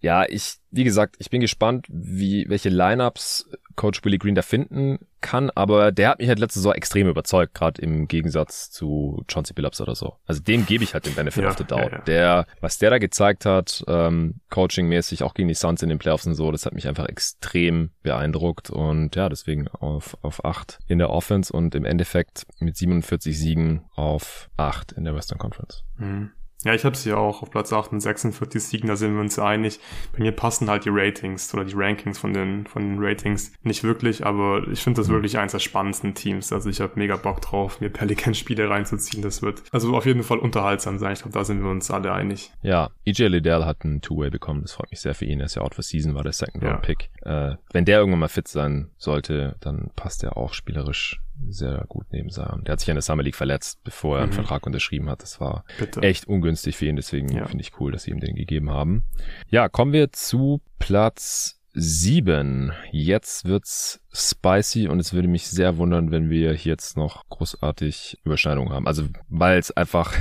Ja, 0.00 0.24
ich, 0.28 0.56
wie 0.70 0.84
gesagt, 0.84 1.16
ich 1.18 1.30
bin 1.30 1.40
gespannt, 1.40 1.86
wie, 1.88 2.48
welche 2.48 2.68
Lineups 2.68 3.48
Coach 3.76 4.02
Willie 4.04 4.18
Green 4.18 4.34
da 4.34 4.42
finden 4.42 4.98
kann, 5.20 5.50
aber 5.50 5.92
der 5.92 6.08
hat 6.08 6.18
mich 6.18 6.28
halt 6.28 6.38
letzte 6.38 6.58
Saison 6.60 6.72
extrem 6.72 7.08
überzeugt, 7.08 7.54
gerade 7.54 7.80
im 7.82 8.08
Gegensatz 8.08 8.70
zu 8.70 9.22
Chauncey 9.28 9.54
Billups 9.54 9.80
oder 9.80 9.94
so. 9.94 10.16
Also 10.24 10.42
dem 10.42 10.66
gebe 10.66 10.82
ich 10.82 10.94
halt 10.94 11.06
den 11.06 11.14
Benefit 11.14 11.44
ja, 11.44 11.50
of 11.50 11.58
the 11.58 11.64
Doubt. 11.64 11.92
Ja. 11.92 11.98
Der, 12.00 12.46
was 12.60 12.78
der 12.78 12.90
da 12.90 12.98
gezeigt 12.98 13.44
hat, 13.44 13.84
ähm, 13.86 14.40
coachingmäßig 14.50 15.22
auch 15.22 15.34
gegen 15.34 15.48
die 15.48 15.54
Suns 15.54 15.82
in 15.82 15.88
den 15.88 15.98
Playoffs 15.98 16.26
und 16.26 16.34
so, 16.34 16.50
das 16.50 16.66
hat 16.66 16.74
mich 16.74 16.88
einfach 16.88 17.06
extrem 17.06 17.90
beeindruckt 18.02 18.70
und 18.70 19.14
ja, 19.14 19.28
deswegen 19.28 19.68
auf, 19.68 20.16
auf 20.22 20.44
acht 20.44 20.78
in 20.86 20.98
der 20.98 21.10
Offense 21.10 21.52
und 21.52 21.74
im 21.74 21.84
Endeffekt 21.84 22.46
mit 22.58 22.76
47 22.76 23.38
Siegen 23.38 23.84
auf 23.94 24.48
acht 24.56 24.92
in 24.92 25.04
der 25.04 25.14
Western 25.14 25.38
Conference. 25.38 25.84
Mhm. 25.98 26.30
Ja, 26.64 26.74
ich 26.74 26.84
habe 26.84 26.96
sie 26.96 27.10
ja 27.10 27.16
auch 27.16 27.42
auf 27.42 27.50
Platz 27.50 27.72
8 27.72 27.92
und 27.92 28.00
46 28.00 28.62
Siegen, 28.62 28.88
da 28.88 28.96
sind 28.96 29.14
wir 29.14 29.20
uns 29.20 29.38
einig. 29.38 29.78
Bei 30.12 30.20
mir 30.20 30.32
passen 30.32 30.68
halt 30.68 30.84
die 30.84 30.90
Ratings 30.90 31.52
oder 31.54 31.64
die 31.64 31.74
Rankings 31.76 32.18
von 32.18 32.32
den, 32.32 32.66
von 32.66 32.82
den 32.82 32.96
Ratings 32.98 33.52
nicht 33.62 33.84
wirklich, 33.84 34.24
aber 34.24 34.66
ich 34.68 34.82
finde 34.82 35.00
das 35.00 35.08
mhm. 35.08 35.14
wirklich 35.14 35.38
eins 35.38 35.52
der 35.52 35.58
spannendsten 35.58 36.14
Teams. 36.14 36.52
Also 36.52 36.70
ich 36.70 36.80
habe 36.80 36.92
mega 36.96 37.16
Bock 37.16 37.40
drauf, 37.42 37.80
mir 37.80 37.90
Pelican-Spiele 37.90 38.68
reinzuziehen. 38.68 39.22
Das 39.22 39.42
wird 39.42 39.62
also 39.70 39.94
auf 39.94 40.06
jeden 40.06 40.22
Fall 40.22 40.38
unterhaltsam 40.38 40.98
sein. 40.98 41.12
Ich 41.12 41.20
glaube, 41.20 41.38
da 41.38 41.44
sind 41.44 41.62
wir 41.62 41.70
uns 41.70 41.90
alle 41.90 42.12
einig. 42.12 42.52
Ja, 42.62 42.90
EJ 43.04 43.26
Liddell 43.26 43.64
hat 43.64 43.84
einen 43.84 44.00
Two-Way 44.00 44.30
bekommen. 44.30 44.62
Das 44.62 44.72
freut 44.72 44.90
mich 44.90 45.00
sehr 45.00 45.14
für 45.14 45.26
ihn. 45.26 45.40
Er 45.40 45.46
ist 45.46 45.56
ja 45.56 45.62
out 45.62 45.74
for 45.74 45.84
season, 45.84 46.14
war 46.14 46.22
der 46.22 46.32
Second-Round-Pick. 46.32 47.10
Ja. 47.24 47.52
Äh, 47.52 47.56
wenn 47.72 47.84
der 47.84 47.98
irgendwann 47.98 48.20
mal 48.20 48.28
fit 48.28 48.48
sein 48.48 48.90
sollte, 48.96 49.56
dann 49.60 49.90
passt 49.94 50.24
er 50.24 50.36
auch 50.36 50.54
spielerisch 50.54 51.20
sehr 51.48 51.84
gut 51.88 52.06
neben 52.10 52.30
Zion. 52.30 52.64
Der 52.64 52.72
hat 52.72 52.80
sich 52.80 52.88
in 52.88 52.94
der 52.94 53.02
Summer 53.02 53.22
League 53.22 53.36
verletzt, 53.36 53.82
bevor 53.84 54.16
er 54.16 54.22
einen 54.22 54.30
mhm. 54.30 54.36
Vertrag 54.36 54.66
unterschrieben 54.66 55.08
hat. 55.08 55.22
Das 55.22 55.40
war 55.40 55.64
Bitte. 55.78 56.00
echt 56.02 56.26
ungünstig 56.26 56.76
für 56.76 56.86
ihn, 56.86 56.96
deswegen 56.96 57.28
ja. 57.32 57.46
finde 57.46 57.62
ich 57.62 57.78
cool, 57.80 57.92
dass 57.92 58.04
sie 58.04 58.10
ihm 58.10 58.20
den 58.20 58.34
gegeben 58.34 58.70
haben. 58.70 59.04
Ja, 59.48 59.68
kommen 59.68 59.92
wir 59.92 60.12
zu 60.12 60.60
Platz 60.78 61.60
sieben. 61.78 62.72
Jetzt 62.90 63.44
wird's 63.44 64.00
spicy 64.12 64.88
und 64.88 64.98
es 64.98 65.12
würde 65.12 65.28
mich 65.28 65.46
sehr 65.46 65.76
wundern, 65.76 66.10
wenn 66.10 66.30
wir 66.30 66.54
jetzt 66.54 66.96
noch 66.96 67.28
großartig 67.28 68.18
Überschneidungen 68.24 68.72
haben. 68.72 68.86
Also, 68.86 69.04
weil 69.28 69.58
es 69.58 69.70
einfach 69.70 70.14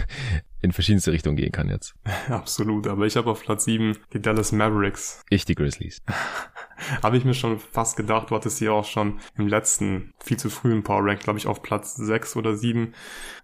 in 0.65 0.71
verschiedenste 0.71 1.11
Richtungen 1.11 1.37
gehen 1.37 1.51
kann 1.51 1.69
jetzt. 1.69 1.95
Absolut, 2.29 2.87
aber 2.87 3.05
ich 3.05 3.15
habe 3.15 3.29
auf 3.29 3.43
Platz 3.43 3.65
sieben 3.65 3.97
die 4.13 4.21
Dallas 4.21 4.51
Mavericks. 4.51 5.21
Ich 5.29 5.45
die 5.45 5.55
Grizzlies. 5.55 6.01
Habe 7.01 7.15
ich 7.15 7.23
mir 7.23 7.33
schon 7.33 7.57
fast 7.57 7.95
gedacht, 7.95 8.29
du 8.29 8.35
hattest 8.35 8.57
sie 8.57 8.67
auch 8.67 8.83
schon 8.83 9.19
im 9.37 9.47
letzten, 9.47 10.13
viel 10.21 10.37
zu 10.37 10.49
frühen 10.49 10.83
Power 10.83 11.05
Rank, 11.05 11.21
glaube 11.21 11.39
ich, 11.39 11.47
auf 11.47 11.61
Platz 11.61 11.95
6 11.95 12.35
oder 12.35 12.55
7. 12.55 12.93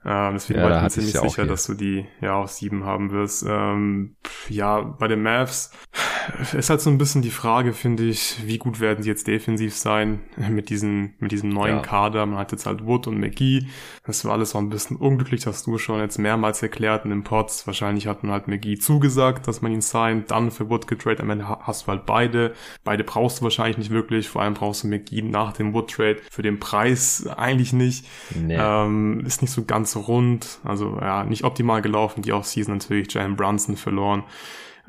Ähm, 0.03 0.33
deswegen 0.33 0.59
ja, 0.59 0.65
war 0.65 0.77
ich 0.77 0.83
mir 0.83 0.89
ziemlich 0.89 1.17
sicher, 1.17 1.45
dass 1.45 1.65
du 1.65 1.73
die 1.73 2.05
ja 2.19 2.35
auf 2.35 2.51
7 2.51 2.83
haben 2.83 3.11
wirst. 3.11 3.45
Ähm, 3.47 4.15
ja, 4.49 4.81
bei 4.81 5.07
den 5.07 5.23
Mavs 5.23 5.71
ist 6.53 6.69
halt 6.69 6.81
so 6.81 6.89
ein 6.89 6.97
bisschen 6.97 7.21
die 7.21 7.29
Frage, 7.29 7.71
finde 7.71 8.03
ich, 8.03 8.45
wie 8.45 8.57
gut 8.57 8.81
werden 8.81 9.01
sie 9.01 9.09
jetzt 9.09 9.27
defensiv 9.27 9.75
sein 9.75 10.21
mit 10.49 10.69
diesen, 10.69 11.13
mit 11.19 11.31
diesem 11.31 11.49
neuen 11.49 11.77
ja. 11.77 11.81
Kader. 11.81 12.25
Man 12.25 12.37
hat 12.37 12.51
jetzt 12.51 12.65
halt 12.65 12.85
Wood 12.85 13.07
und 13.07 13.17
McGee. 13.17 13.65
Das 14.05 14.25
war 14.25 14.33
alles 14.33 14.55
auch 14.55 14.59
ein 14.59 14.69
bisschen 14.69 14.97
unglücklich, 14.97 15.47
hast 15.47 15.67
du 15.67 15.77
schon 15.77 16.01
jetzt 16.01 16.19
mehrmals 16.19 16.61
erklärt 16.61 17.05
in 17.11 17.19
den 17.19 17.23
Pots. 17.23 17.67
Wahrscheinlich 17.67 18.07
hat 18.07 18.23
man 18.23 18.31
halt 18.31 18.47
McGee 18.47 18.77
zugesagt, 18.77 19.47
dass 19.47 19.61
man 19.61 19.71
ihn 19.71 19.81
signed, 19.81 20.31
dann 20.31 20.51
für 20.51 20.69
Wood 20.69 20.87
getradet. 20.87 21.21
Am 21.21 21.29
Ende 21.29 21.47
hast 21.47 21.83
du 21.83 21.87
halt 21.87 22.05
beide. 22.05 22.53
Beide 22.83 23.03
brauchst 23.03 23.39
du 23.39 23.43
wahrscheinlich 23.43 23.77
nicht 23.77 23.91
wirklich. 23.91 24.29
Vor 24.29 24.41
allem 24.41 24.53
brauchst 24.53 24.83
du 24.83 24.87
McGee 24.87 25.21
nach 25.21 25.53
dem 25.53 25.73
Wood 25.73 25.91
Trade 25.91 26.17
für 26.29 26.41
den 26.41 26.59
Preis 26.59 27.27
eigentlich 27.37 27.73
nicht. 27.73 28.05
Nee. 28.35 28.57
Ähm, 28.59 29.23
ist 29.25 29.41
nicht 29.41 29.51
so 29.51 29.65
ganz 29.65 29.95
rund. 29.95 30.59
Also 30.63 30.97
ja, 30.99 31.23
nicht 31.23 31.43
optimal 31.43 31.81
gelaufen. 31.81 32.21
Die 32.21 32.33
Offseason 32.33 32.75
natürlich 32.75 33.13
Jalen 33.13 33.35
Brunson 33.35 33.77
verloren. 33.77 34.23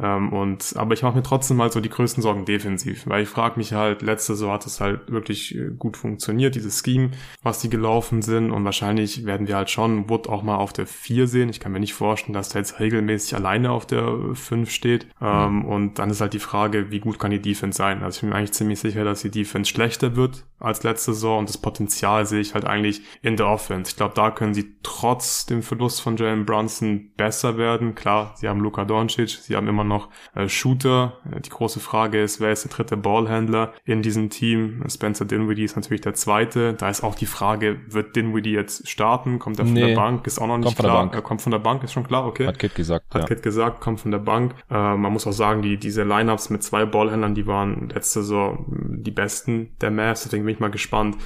Ähm, 0.03 0.33
und, 0.33 0.75
aber 0.77 0.95
ich 0.95 1.03
mache 1.03 1.17
mir 1.17 1.23
trotzdem 1.23 1.57
mal 1.57 1.71
so 1.71 1.81
die 1.81 1.89
größten 1.89 2.23
Sorgen 2.23 2.45
defensiv, 2.45 3.07
weil 3.07 3.23
ich 3.23 3.29
frage 3.29 3.57
mich 3.57 3.73
halt, 3.73 4.03
letzte 4.03 4.35
Saison 4.35 4.53
hat 4.53 4.67
es 4.67 4.81
halt 4.81 5.11
wirklich 5.11 5.55
äh, 5.55 5.71
gut 5.79 5.97
funktioniert, 5.97 6.57
dieses 6.57 6.83
Scheme, 6.85 7.13
was 7.43 7.61
die 7.61 7.71
gelaufen 7.71 8.21
sind 8.21 8.51
und 8.51 8.65
wahrscheinlich 8.65 9.25
werden 9.25 9.47
wir 9.47 9.57
halt 9.57 9.71
schon 9.71 10.11
Wood 10.11 10.29
auch 10.29 10.43
mal 10.43 10.57
auf 10.57 10.73
der 10.73 10.87
4 10.87 11.29
sehen. 11.29 11.49
Ich 11.49 11.61
kann 11.61 11.73
mir 11.73 11.81
nicht 11.81 11.95
vorstellen, 11.95 12.35
dass 12.35 12.49
der 12.49 12.63
jetzt 12.63 12.81
regelmäßig 12.81 13.37
alleine 13.37 13.71
auf 13.71 13.87
der 13.87 14.35
5 14.35 14.71
steht. 14.71 15.07
Ähm, 15.21 15.59
mhm. 15.59 15.65
und 15.65 15.99
dann 15.99 16.11
ist 16.11 16.21
halt 16.21 16.33
die 16.33 16.41
Frage, 16.41 16.91
wie 16.91 17.01
gut 17.01 17.19
kann 17.19 17.31
die 17.31 17.41
Defense 17.41 17.77
sein? 17.77 18.03
Also 18.03 18.17
ich 18.17 18.21
bin 18.23 18.31
mir 18.31 18.37
eigentlich 18.37 18.53
ziemlich 18.53 18.81
sicher, 18.81 19.05
dass 19.05 19.23
die 19.23 19.31
Defense 19.31 19.71
schlechter 19.71 20.17
wird 20.17 20.45
als 20.59 20.83
letzte 20.83 21.13
Saison 21.13 21.41
und 21.41 21.49
das 21.49 21.59
Potenzial 21.59 22.25
sehe 22.25 22.41
ich 22.41 22.55
halt 22.55 22.65
eigentlich 22.65 23.03
in 23.21 23.37
der 23.37 23.49
Offense. 23.49 23.91
Ich 23.91 23.97
glaube, 23.97 24.15
da 24.15 24.31
können 24.31 24.55
sie 24.55 24.77
trotz 24.83 25.47
dem 25.47 25.63
Verlust 25.63 26.01
von 26.01 26.17
Jalen 26.17 26.47
Brunson 26.47 27.11
besser 27.17 27.57
werden. 27.57 27.95
Klar, 27.95 28.35
sie 28.37 28.49
haben 28.49 28.61
Luka 28.61 28.85
Doncic, 28.85 29.31
sie 29.31 29.57
haben 29.57 29.69
immer 29.69 29.85
noch 29.93 30.09
äh, 30.35 30.49
Shooter. 30.49 31.19
Äh, 31.31 31.41
die 31.41 31.51
große 31.51 31.81
Frage 31.81 32.23
ist, 32.23 32.41
wer 32.41 32.53
ist 32.53 32.65
der 32.65 32.71
dritte 32.71 32.97
Ballhändler 32.97 33.73
in 33.85 34.03
diesem 34.03 34.31
Team? 34.31 34.83
Spencer 34.89 35.25
Dinwiddie 35.25 35.65
ist 35.65 35.77
natürlich 35.77 36.01
der 36.01 36.15
zweite. 36.15 36.75
Da 36.75 36.89
ist 36.89 37.03
auch 37.03 37.15
die 37.15 37.27
Frage, 37.27 37.81
wird 37.89 38.17
Dinwiddie 38.17 38.53
jetzt 38.53 38.89
starten? 38.89 39.39
Kommt 39.39 39.59
er 39.59 39.67
von 39.67 39.75
nee, 39.75 39.89
der 39.89 39.95
Bank? 39.95 40.27
Ist 40.27 40.41
auch 40.41 40.47
noch 40.47 40.59
nicht 40.59 40.79
klar. 40.79 41.11
Er 41.13 41.23
kommt 41.23 41.43
von 41.43 41.53
der 41.53 41.59
Bank, 41.59 41.83
ist 41.85 41.93
schon 41.93 42.07
klar, 42.07 42.27
okay. 42.27 42.47
Hat 42.47 42.59
Kit 42.59 42.75
gesagt. 42.75 43.15
Hat 43.15 43.23
ja. 43.23 43.29
Kit 43.29 43.43
gesagt, 43.43 43.81
kommt 43.81 44.01
von 44.01 44.11
der 44.11 44.19
Bank. 44.19 44.55
Äh, 44.71 44.75
man 44.75 45.13
muss 45.13 45.27
auch 45.27 45.33
sagen, 45.33 45.63
die, 45.63 45.77
diese 45.77 46.03
Lineups 46.03 46.51
mit 46.51 46.63
zwei 46.63 46.85
Ballhändlern, 46.85 47.35
die 47.35 47.47
waren 47.47 47.91
letzte 47.91 48.23
Saison 48.23 48.65
die 48.69 49.11
besten 49.11 49.77
der 49.81 49.91
Mavs. 49.91 50.23
Deswegen 50.23 50.45
bin 50.45 50.55
ich 50.55 50.61
mal 50.61 50.71
gespannt, 50.71 51.17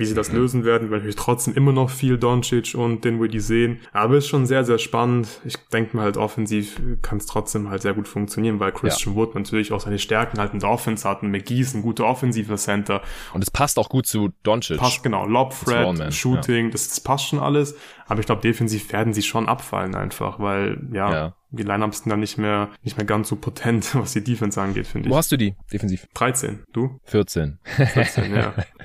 wie 0.00 0.06
sie 0.06 0.14
das 0.14 0.32
lösen 0.32 0.64
werden, 0.64 0.90
weil 0.90 1.04
wir 1.04 1.14
trotzdem 1.14 1.54
immer 1.54 1.72
noch 1.72 1.90
viel 1.90 2.16
Doncic 2.16 2.74
und 2.74 3.04
Dinwiddie 3.04 3.38
sehen. 3.38 3.80
Aber 3.92 4.14
es 4.14 4.24
ist 4.24 4.30
schon 4.30 4.46
sehr, 4.46 4.64
sehr 4.64 4.78
spannend. 4.78 5.28
Ich 5.44 5.56
denke 5.72 5.94
mal 5.94 6.04
halt 6.04 6.16
offensiv 6.16 6.80
kann 7.02 7.18
es 7.18 7.26
trotzdem 7.26 7.68
halt 7.68 7.82
sehr 7.82 7.92
gut 7.92 8.08
funktionieren, 8.08 8.58
weil 8.60 8.72
Christian 8.72 9.14
ja. 9.14 9.20
Wood 9.20 9.34
natürlich 9.34 9.72
auch 9.72 9.80
seine 9.80 9.98
Stärken 9.98 10.40
halt 10.40 10.54
in 10.54 10.60
der 10.60 10.70
Offense 10.70 11.06
hat. 11.06 11.22
Und 11.22 11.30
McGee 11.30 11.60
ist 11.60 11.74
ein 11.74 11.82
guter 11.82 12.06
offensiver 12.06 12.56
Center. 12.56 13.02
Und 13.34 13.42
es 13.42 13.50
passt 13.50 13.78
auch 13.78 13.90
gut 13.90 14.06
zu 14.06 14.30
Doncic. 14.42 14.78
Passt 14.78 15.02
genau. 15.02 15.26
Lob, 15.26 15.54
Threat, 15.64 16.14
Shooting, 16.14 16.66
ja. 16.66 16.70
das, 16.70 16.88
das 16.88 17.00
passt 17.00 17.28
schon 17.28 17.38
alles. 17.38 17.76
Aber 18.06 18.20
ich 18.20 18.26
glaube, 18.26 18.40
defensiv 18.40 18.90
werden 18.94 19.12
sie 19.12 19.22
schon 19.22 19.48
abfallen 19.48 19.94
einfach, 19.94 20.40
weil 20.40 20.80
ja, 20.92 21.12
ja 21.12 21.34
die 21.50 21.62
Lineups 21.62 21.98
sind 21.98 22.10
dann 22.10 22.20
nicht 22.20 22.38
mehr, 22.38 22.70
nicht 22.82 22.96
mehr 22.96 23.06
ganz 23.06 23.28
so 23.28 23.36
potent, 23.36 23.94
was 23.94 24.12
die 24.12 24.24
Defense 24.24 24.60
angeht, 24.60 24.86
finde 24.86 25.08
ich. 25.08 25.12
Wo 25.12 25.16
hast 25.16 25.32
du 25.32 25.36
die 25.36 25.54
defensiv? 25.72 26.06
13. 26.14 26.64
Du? 26.72 27.00
14. 27.04 27.58
14, 27.64 28.34
ja. 28.34 28.54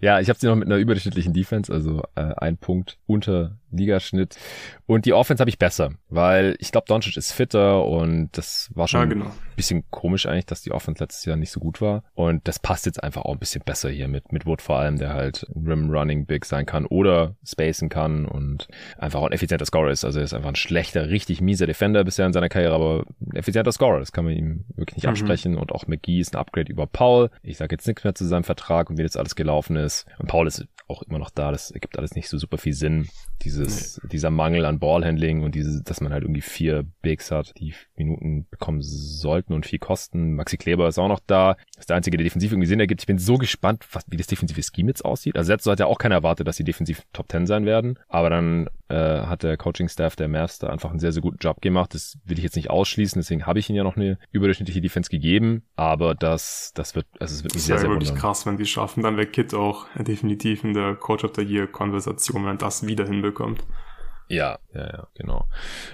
ja, 0.00 0.20
ich 0.20 0.28
habe 0.28 0.38
sie 0.38 0.46
noch 0.46 0.56
mit 0.56 0.66
einer 0.66 0.76
überdurchschnittlichen 0.76 1.32
Defense, 1.32 1.72
also 1.72 2.02
äh, 2.14 2.32
ein 2.36 2.56
Punkt 2.56 2.98
unter 3.06 3.56
Ligaschnitt. 3.76 4.36
Und 4.86 5.06
die 5.06 5.12
Offense 5.12 5.40
habe 5.40 5.48
ich 5.48 5.58
besser, 5.58 5.92
weil 6.08 6.56
ich 6.58 6.70
glaube, 6.70 6.86
Doncic 6.86 7.16
ist 7.16 7.32
fitter 7.32 7.84
und 7.86 8.30
das 8.32 8.70
war 8.74 8.86
schon 8.86 9.00
ja, 9.00 9.06
genau. 9.06 9.24
ein 9.26 9.32
bisschen 9.56 9.84
komisch 9.90 10.26
eigentlich, 10.26 10.46
dass 10.46 10.60
die 10.60 10.72
Offense 10.72 11.02
letztes 11.02 11.24
Jahr 11.24 11.36
nicht 11.36 11.50
so 11.50 11.60
gut 11.60 11.80
war. 11.80 12.04
Und 12.14 12.46
das 12.46 12.58
passt 12.58 12.84
jetzt 12.84 13.02
einfach 13.02 13.22
auch 13.22 13.32
ein 13.32 13.38
bisschen 13.38 13.62
besser 13.64 13.88
hier 13.88 14.08
mit, 14.08 14.32
mit 14.32 14.44
Wood 14.44 14.60
vor 14.60 14.78
allem, 14.78 14.98
der 14.98 15.14
halt 15.14 15.46
Rim 15.54 15.90
Running 15.90 16.26
Big 16.26 16.44
sein 16.44 16.66
kann 16.66 16.84
oder 16.84 17.36
spacen 17.46 17.88
kann 17.88 18.26
und 18.26 18.68
einfach 18.98 19.20
auch 19.20 19.26
ein 19.26 19.32
effizienter 19.32 19.64
Scorer 19.64 19.90
ist. 19.90 20.04
Also 20.04 20.18
er 20.18 20.24
ist 20.24 20.34
einfach 20.34 20.50
ein 20.50 20.56
schlechter, 20.56 21.08
richtig 21.08 21.40
mieser 21.40 21.66
Defender 21.66 22.04
bisher 22.04 22.26
in 22.26 22.34
seiner 22.34 22.50
Karriere, 22.50 22.74
aber 22.74 23.04
ein 23.20 23.36
effizienter 23.36 23.72
Scorer. 23.72 24.00
Das 24.00 24.12
kann 24.12 24.24
man 24.24 24.34
ihm 24.34 24.64
wirklich 24.76 24.96
nicht 24.96 25.04
mhm. 25.04 25.10
absprechen. 25.10 25.56
Und 25.56 25.72
auch 25.72 25.86
McGee 25.86 26.20
ist 26.20 26.34
ein 26.34 26.40
Upgrade 26.40 26.70
über 26.70 26.86
Paul. 26.86 27.30
Ich 27.42 27.56
sage 27.56 27.74
jetzt 27.74 27.86
nichts 27.86 28.04
mehr 28.04 28.14
zu 28.14 28.26
seinem 28.26 28.44
Vertrag 28.44 28.90
und 28.90 28.98
wie 28.98 29.02
das 29.02 29.16
alles 29.16 29.34
gelaufen 29.34 29.76
ist. 29.76 30.06
Und 30.18 30.28
Paul 30.28 30.46
ist 30.46 30.66
auch 30.88 31.02
immer 31.02 31.18
noch 31.18 31.30
da. 31.30 31.50
Das 31.50 31.70
ergibt 31.70 31.98
alles 31.98 32.14
nicht 32.14 32.28
so 32.28 32.38
super 32.38 32.58
viel 32.58 32.74
Sinn. 32.74 33.08
Dieses, 33.64 34.00
nee. 34.02 34.08
dieser 34.10 34.30
Mangel 34.30 34.64
an 34.64 34.78
Ballhandling 34.78 35.42
und 35.42 35.54
diese, 35.54 35.82
dass 35.82 36.00
man 36.00 36.12
halt 36.12 36.24
irgendwie 36.24 36.40
vier 36.40 36.84
Bigs 37.02 37.30
hat, 37.30 37.52
die 37.58 37.74
Minuten 37.96 38.46
bekommen 38.50 38.82
sollten 38.82 39.52
und 39.52 39.66
viel 39.66 39.78
kosten. 39.78 40.34
Maxi 40.34 40.56
Kleber 40.56 40.88
ist 40.88 40.98
auch 40.98 41.08
noch 41.08 41.20
da. 41.26 41.56
ist 41.78 41.90
der 41.90 41.96
einzige, 41.96 42.16
der 42.16 42.24
defensiv 42.24 42.52
irgendwie 42.52 42.68
Sinn 42.68 42.80
ergibt. 42.80 43.02
Ich 43.02 43.06
bin 43.06 43.18
so 43.18 43.38
gespannt, 43.38 43.86
was, 43.92 44.04
wie 44.08 44.16
das 44.16 44.26
defensive 44.26 44.60
Scheme 44.62 44.88
jetzt 44.88 45.04
aussieht. 45.04 45.36
Also 45.36 45.52
jetzt 45.52 45.66
hat 45.66 45.80
ja 45.80 45.86
auch 45.86 45.98
keiner 45.98 46.16
erwartet, 46.16 46.48
dass 46.48 46.56
sie 46.56 46.64
defensiv 46.64 47.02
Top 47.12 47.30
10 47.30 47.46
sein 47.46 47.66
werden. 47.66 47.98
Aber 48.08 48.30
dann 48.30 48.68
äh, 48.88 48.94
hat 48.94 49.42
der 49.42 49.56
Coaching-Staff 49.56 50.16
der 50.16 50.28
Mavs 50.28 50.58
da 50.58 50.68
einfach 50.68 50.90
einen 50.90 50.98
sehr, 50.98 51.12
sehr 51.12 51.22
guten 51.22 51.38
Job 51.38 51.60
gemacht. 51.60 51.94
Das 51.94 52.18
will 52.24 52.38
ich 52.38 52.44
jetzt 52.44 52.56
nicht 52.56 52.70
ausschließen. 52.70 53.20
Deswegen 53.20 53.46
habe 53.46 53.58
ich 53.58 53.68
ihnen 53.68 53.76
ja 53.76 53.84
noch 53.84 53.96
eine 53.96 54.18
überdurchschnittliche 54.30 54.80
Defense 54.80 55.10
gegeben. 55.10 55.62
Aber 55.76 56.14
das, 56.14 56.72
das 56.74 56.94
wird, 56.94 57.06
also 57.18 57.34
es 57.34 57.44
wird 57.44 57.54
mich 57.54 57.62
das 57.62 57.66
sehr, 57.66 57.78
sehr 57.78 57.88
wirklich 57.88 58.10
wundern. 58.10 58.20
krass, 58.20 58.46
wenn 58.46 58.56
die 58.56 58.66
schaffen. 58.66 59.02
Dann 59.02 59.16
wäre 59.16 59.26
Kit 59.26 59.54
auch 59.54 59.86
definitiv 59.98 60.64
in 60.64 60.74
der 60.74 60.94
Coach 60.94 61.24
of 61.24 61.32
the 61.36 61.42
Year 61.42 61.66
Konversation, 61.66 62.46
wenn 62.46 62.58
das 62.58 62.86
wieder 62.86 63.06
hinbekommt. 63.06 63.53
Ja, 64.28 64.58
ja, 64.74 64.86
ja, 64.86 65.08
genau. 65.14 65.46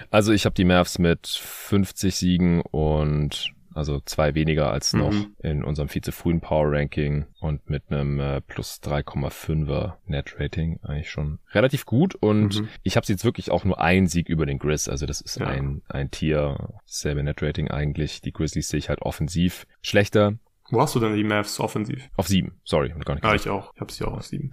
Also 0.09 0.31
ich 0.31 0.45
habe 0.45 0.55
die 0.55 0.65
Mavs 0.65 0.99
mit 0.99 1.27
50 1.27 2.15
Siegen 2.15 2.61
und 2.61 3.53
also 3.73 4.01
zwei 4.01 4.35
weniger 4.35 4.71
als 4.71 4.93
noch 4.93 5.11
mhm. 5.11 5.35
in 5.39 5.63
unserem 5.63 5.87
viel 5.87 6.01
zu 6.01 6.11
frühen 6.11 6.41
Power 6.41 6.71
Ranking 6.71 7.25
und 7.39 7.69
mit 7.69 7.83
einem 7.89 8.19
äh, 8.19 8.41
plus 8.41 8.81
3,5er 8.83 9.93
Net 10.07 10.35
Rating 10.37 10.79
eigentlich 10.83 11.09
schon 11.09 11.39
relativ 11.53 11.85
gut 11.85 12.15
und 12.15 12.61
mhm. 12.61 12.67
ich 12.83 12.97
habe 12.97 13.05
jetzt 13.07 13.23
wirklich 13.23 13.49
auch 13.49 13.63
nur 13.63 13.79
einen 13.79 14.07
Sieg 14.07 14.27
über 14.27 14.45
den 14.45 14.59
Grizz, 14.59 14.89
also 14.89 15.05
das 15.05 15.21
ist 15.21 15.39
ja. 15.39 15.47
ein 15.47 15.81
ein 15.87 16.11
Tier, 16.11 16.79
selbe 16.85 17.23
Net 17.23 17.41
Rating 17.41 17.69
eigentlich. 17.69 18.21
Die 18.21 18.33
Grizzlies 18.33 18.67
sehe 18.67 18.79
ich 18.79 18.89
halt 18.89 19.01
offensiv 19.01 19.65
schlechter 19.81 20.33
Wo 20.71 20.81
hast 20.81 20.95
du 20.95 20.99
denn 20.99 21.15
die 21.15 21.23
Mavs 21.23 21.59
offensiv? 21.59 22.09
Auf 22.15 22.27
sieben, 22.27 22.53
sorry, 22.63 22.93
gar 23.05 23.15
nicht. 23.15 23.23
Ja, 23.23 23.35
ich 23.35 23.49
auch. 23.49 23.73
Ich 23.75 23.81
habe 23.81 23.91
sie 23.91 24.05
auch 24.05 24.13
auf 24.13 24.25
sieben. 24.25 24.51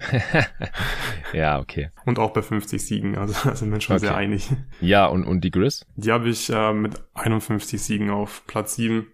ja, 1.32 1.60
okay. 1.60 1.90
Und 2.04 2.18
auch 2.18 2.32
bei 2.32 2.42
50 2.42 2.84
Siegen, 2.84 3.16
also 3.16 3.34
da 3.44 3.54
sind 3.54 3.70
wir 3.70 3.80
schon 3.80 3.96
okay. 3.96 4.06
sehr 4.06 4.16
einig. 4.16 4.50
Ja, 4.80 5.06
und, 5.06 5.24
und 5.24 5.42
die 5.42 5.50
Grizz? 5.50 5.86
Die 5.96 6.10
habe 6.10 6.28
ich 6.28 6.50
äh, 6.50 6.72
mit 6.72 7.00
51 7.14 7.80
Siegen 7.80 8.10
auf 8.10 8.44
Platz 8.46 8.74
sieben. 8.74 9.06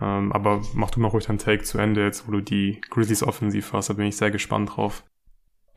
Ähm, 0.00 0.32
aber 0.32 0.62
mach 0.74 0.90
du 0.90 1.00
mal 1.00 1.08
ruhig 1.08 1.26
deinen 1.26 1.38
Take 1.38 1.64
zu 1.64 1.78
Ende 1.78 2.04
jetzt, 2.04 2.26
wo 2.28 2.32
du 2.32 2.40
die 2.40 2.80
Grizzlies 2.90 3.22
offensiv 3.22 3.72
hast. 3.72 3.90
Da 3.90 3.94
bin 3.94 4.06
ich 4.06 4.16
sehr 4.16 4.30
gespannt 4.30 4.76
drauf. 4.76 5.04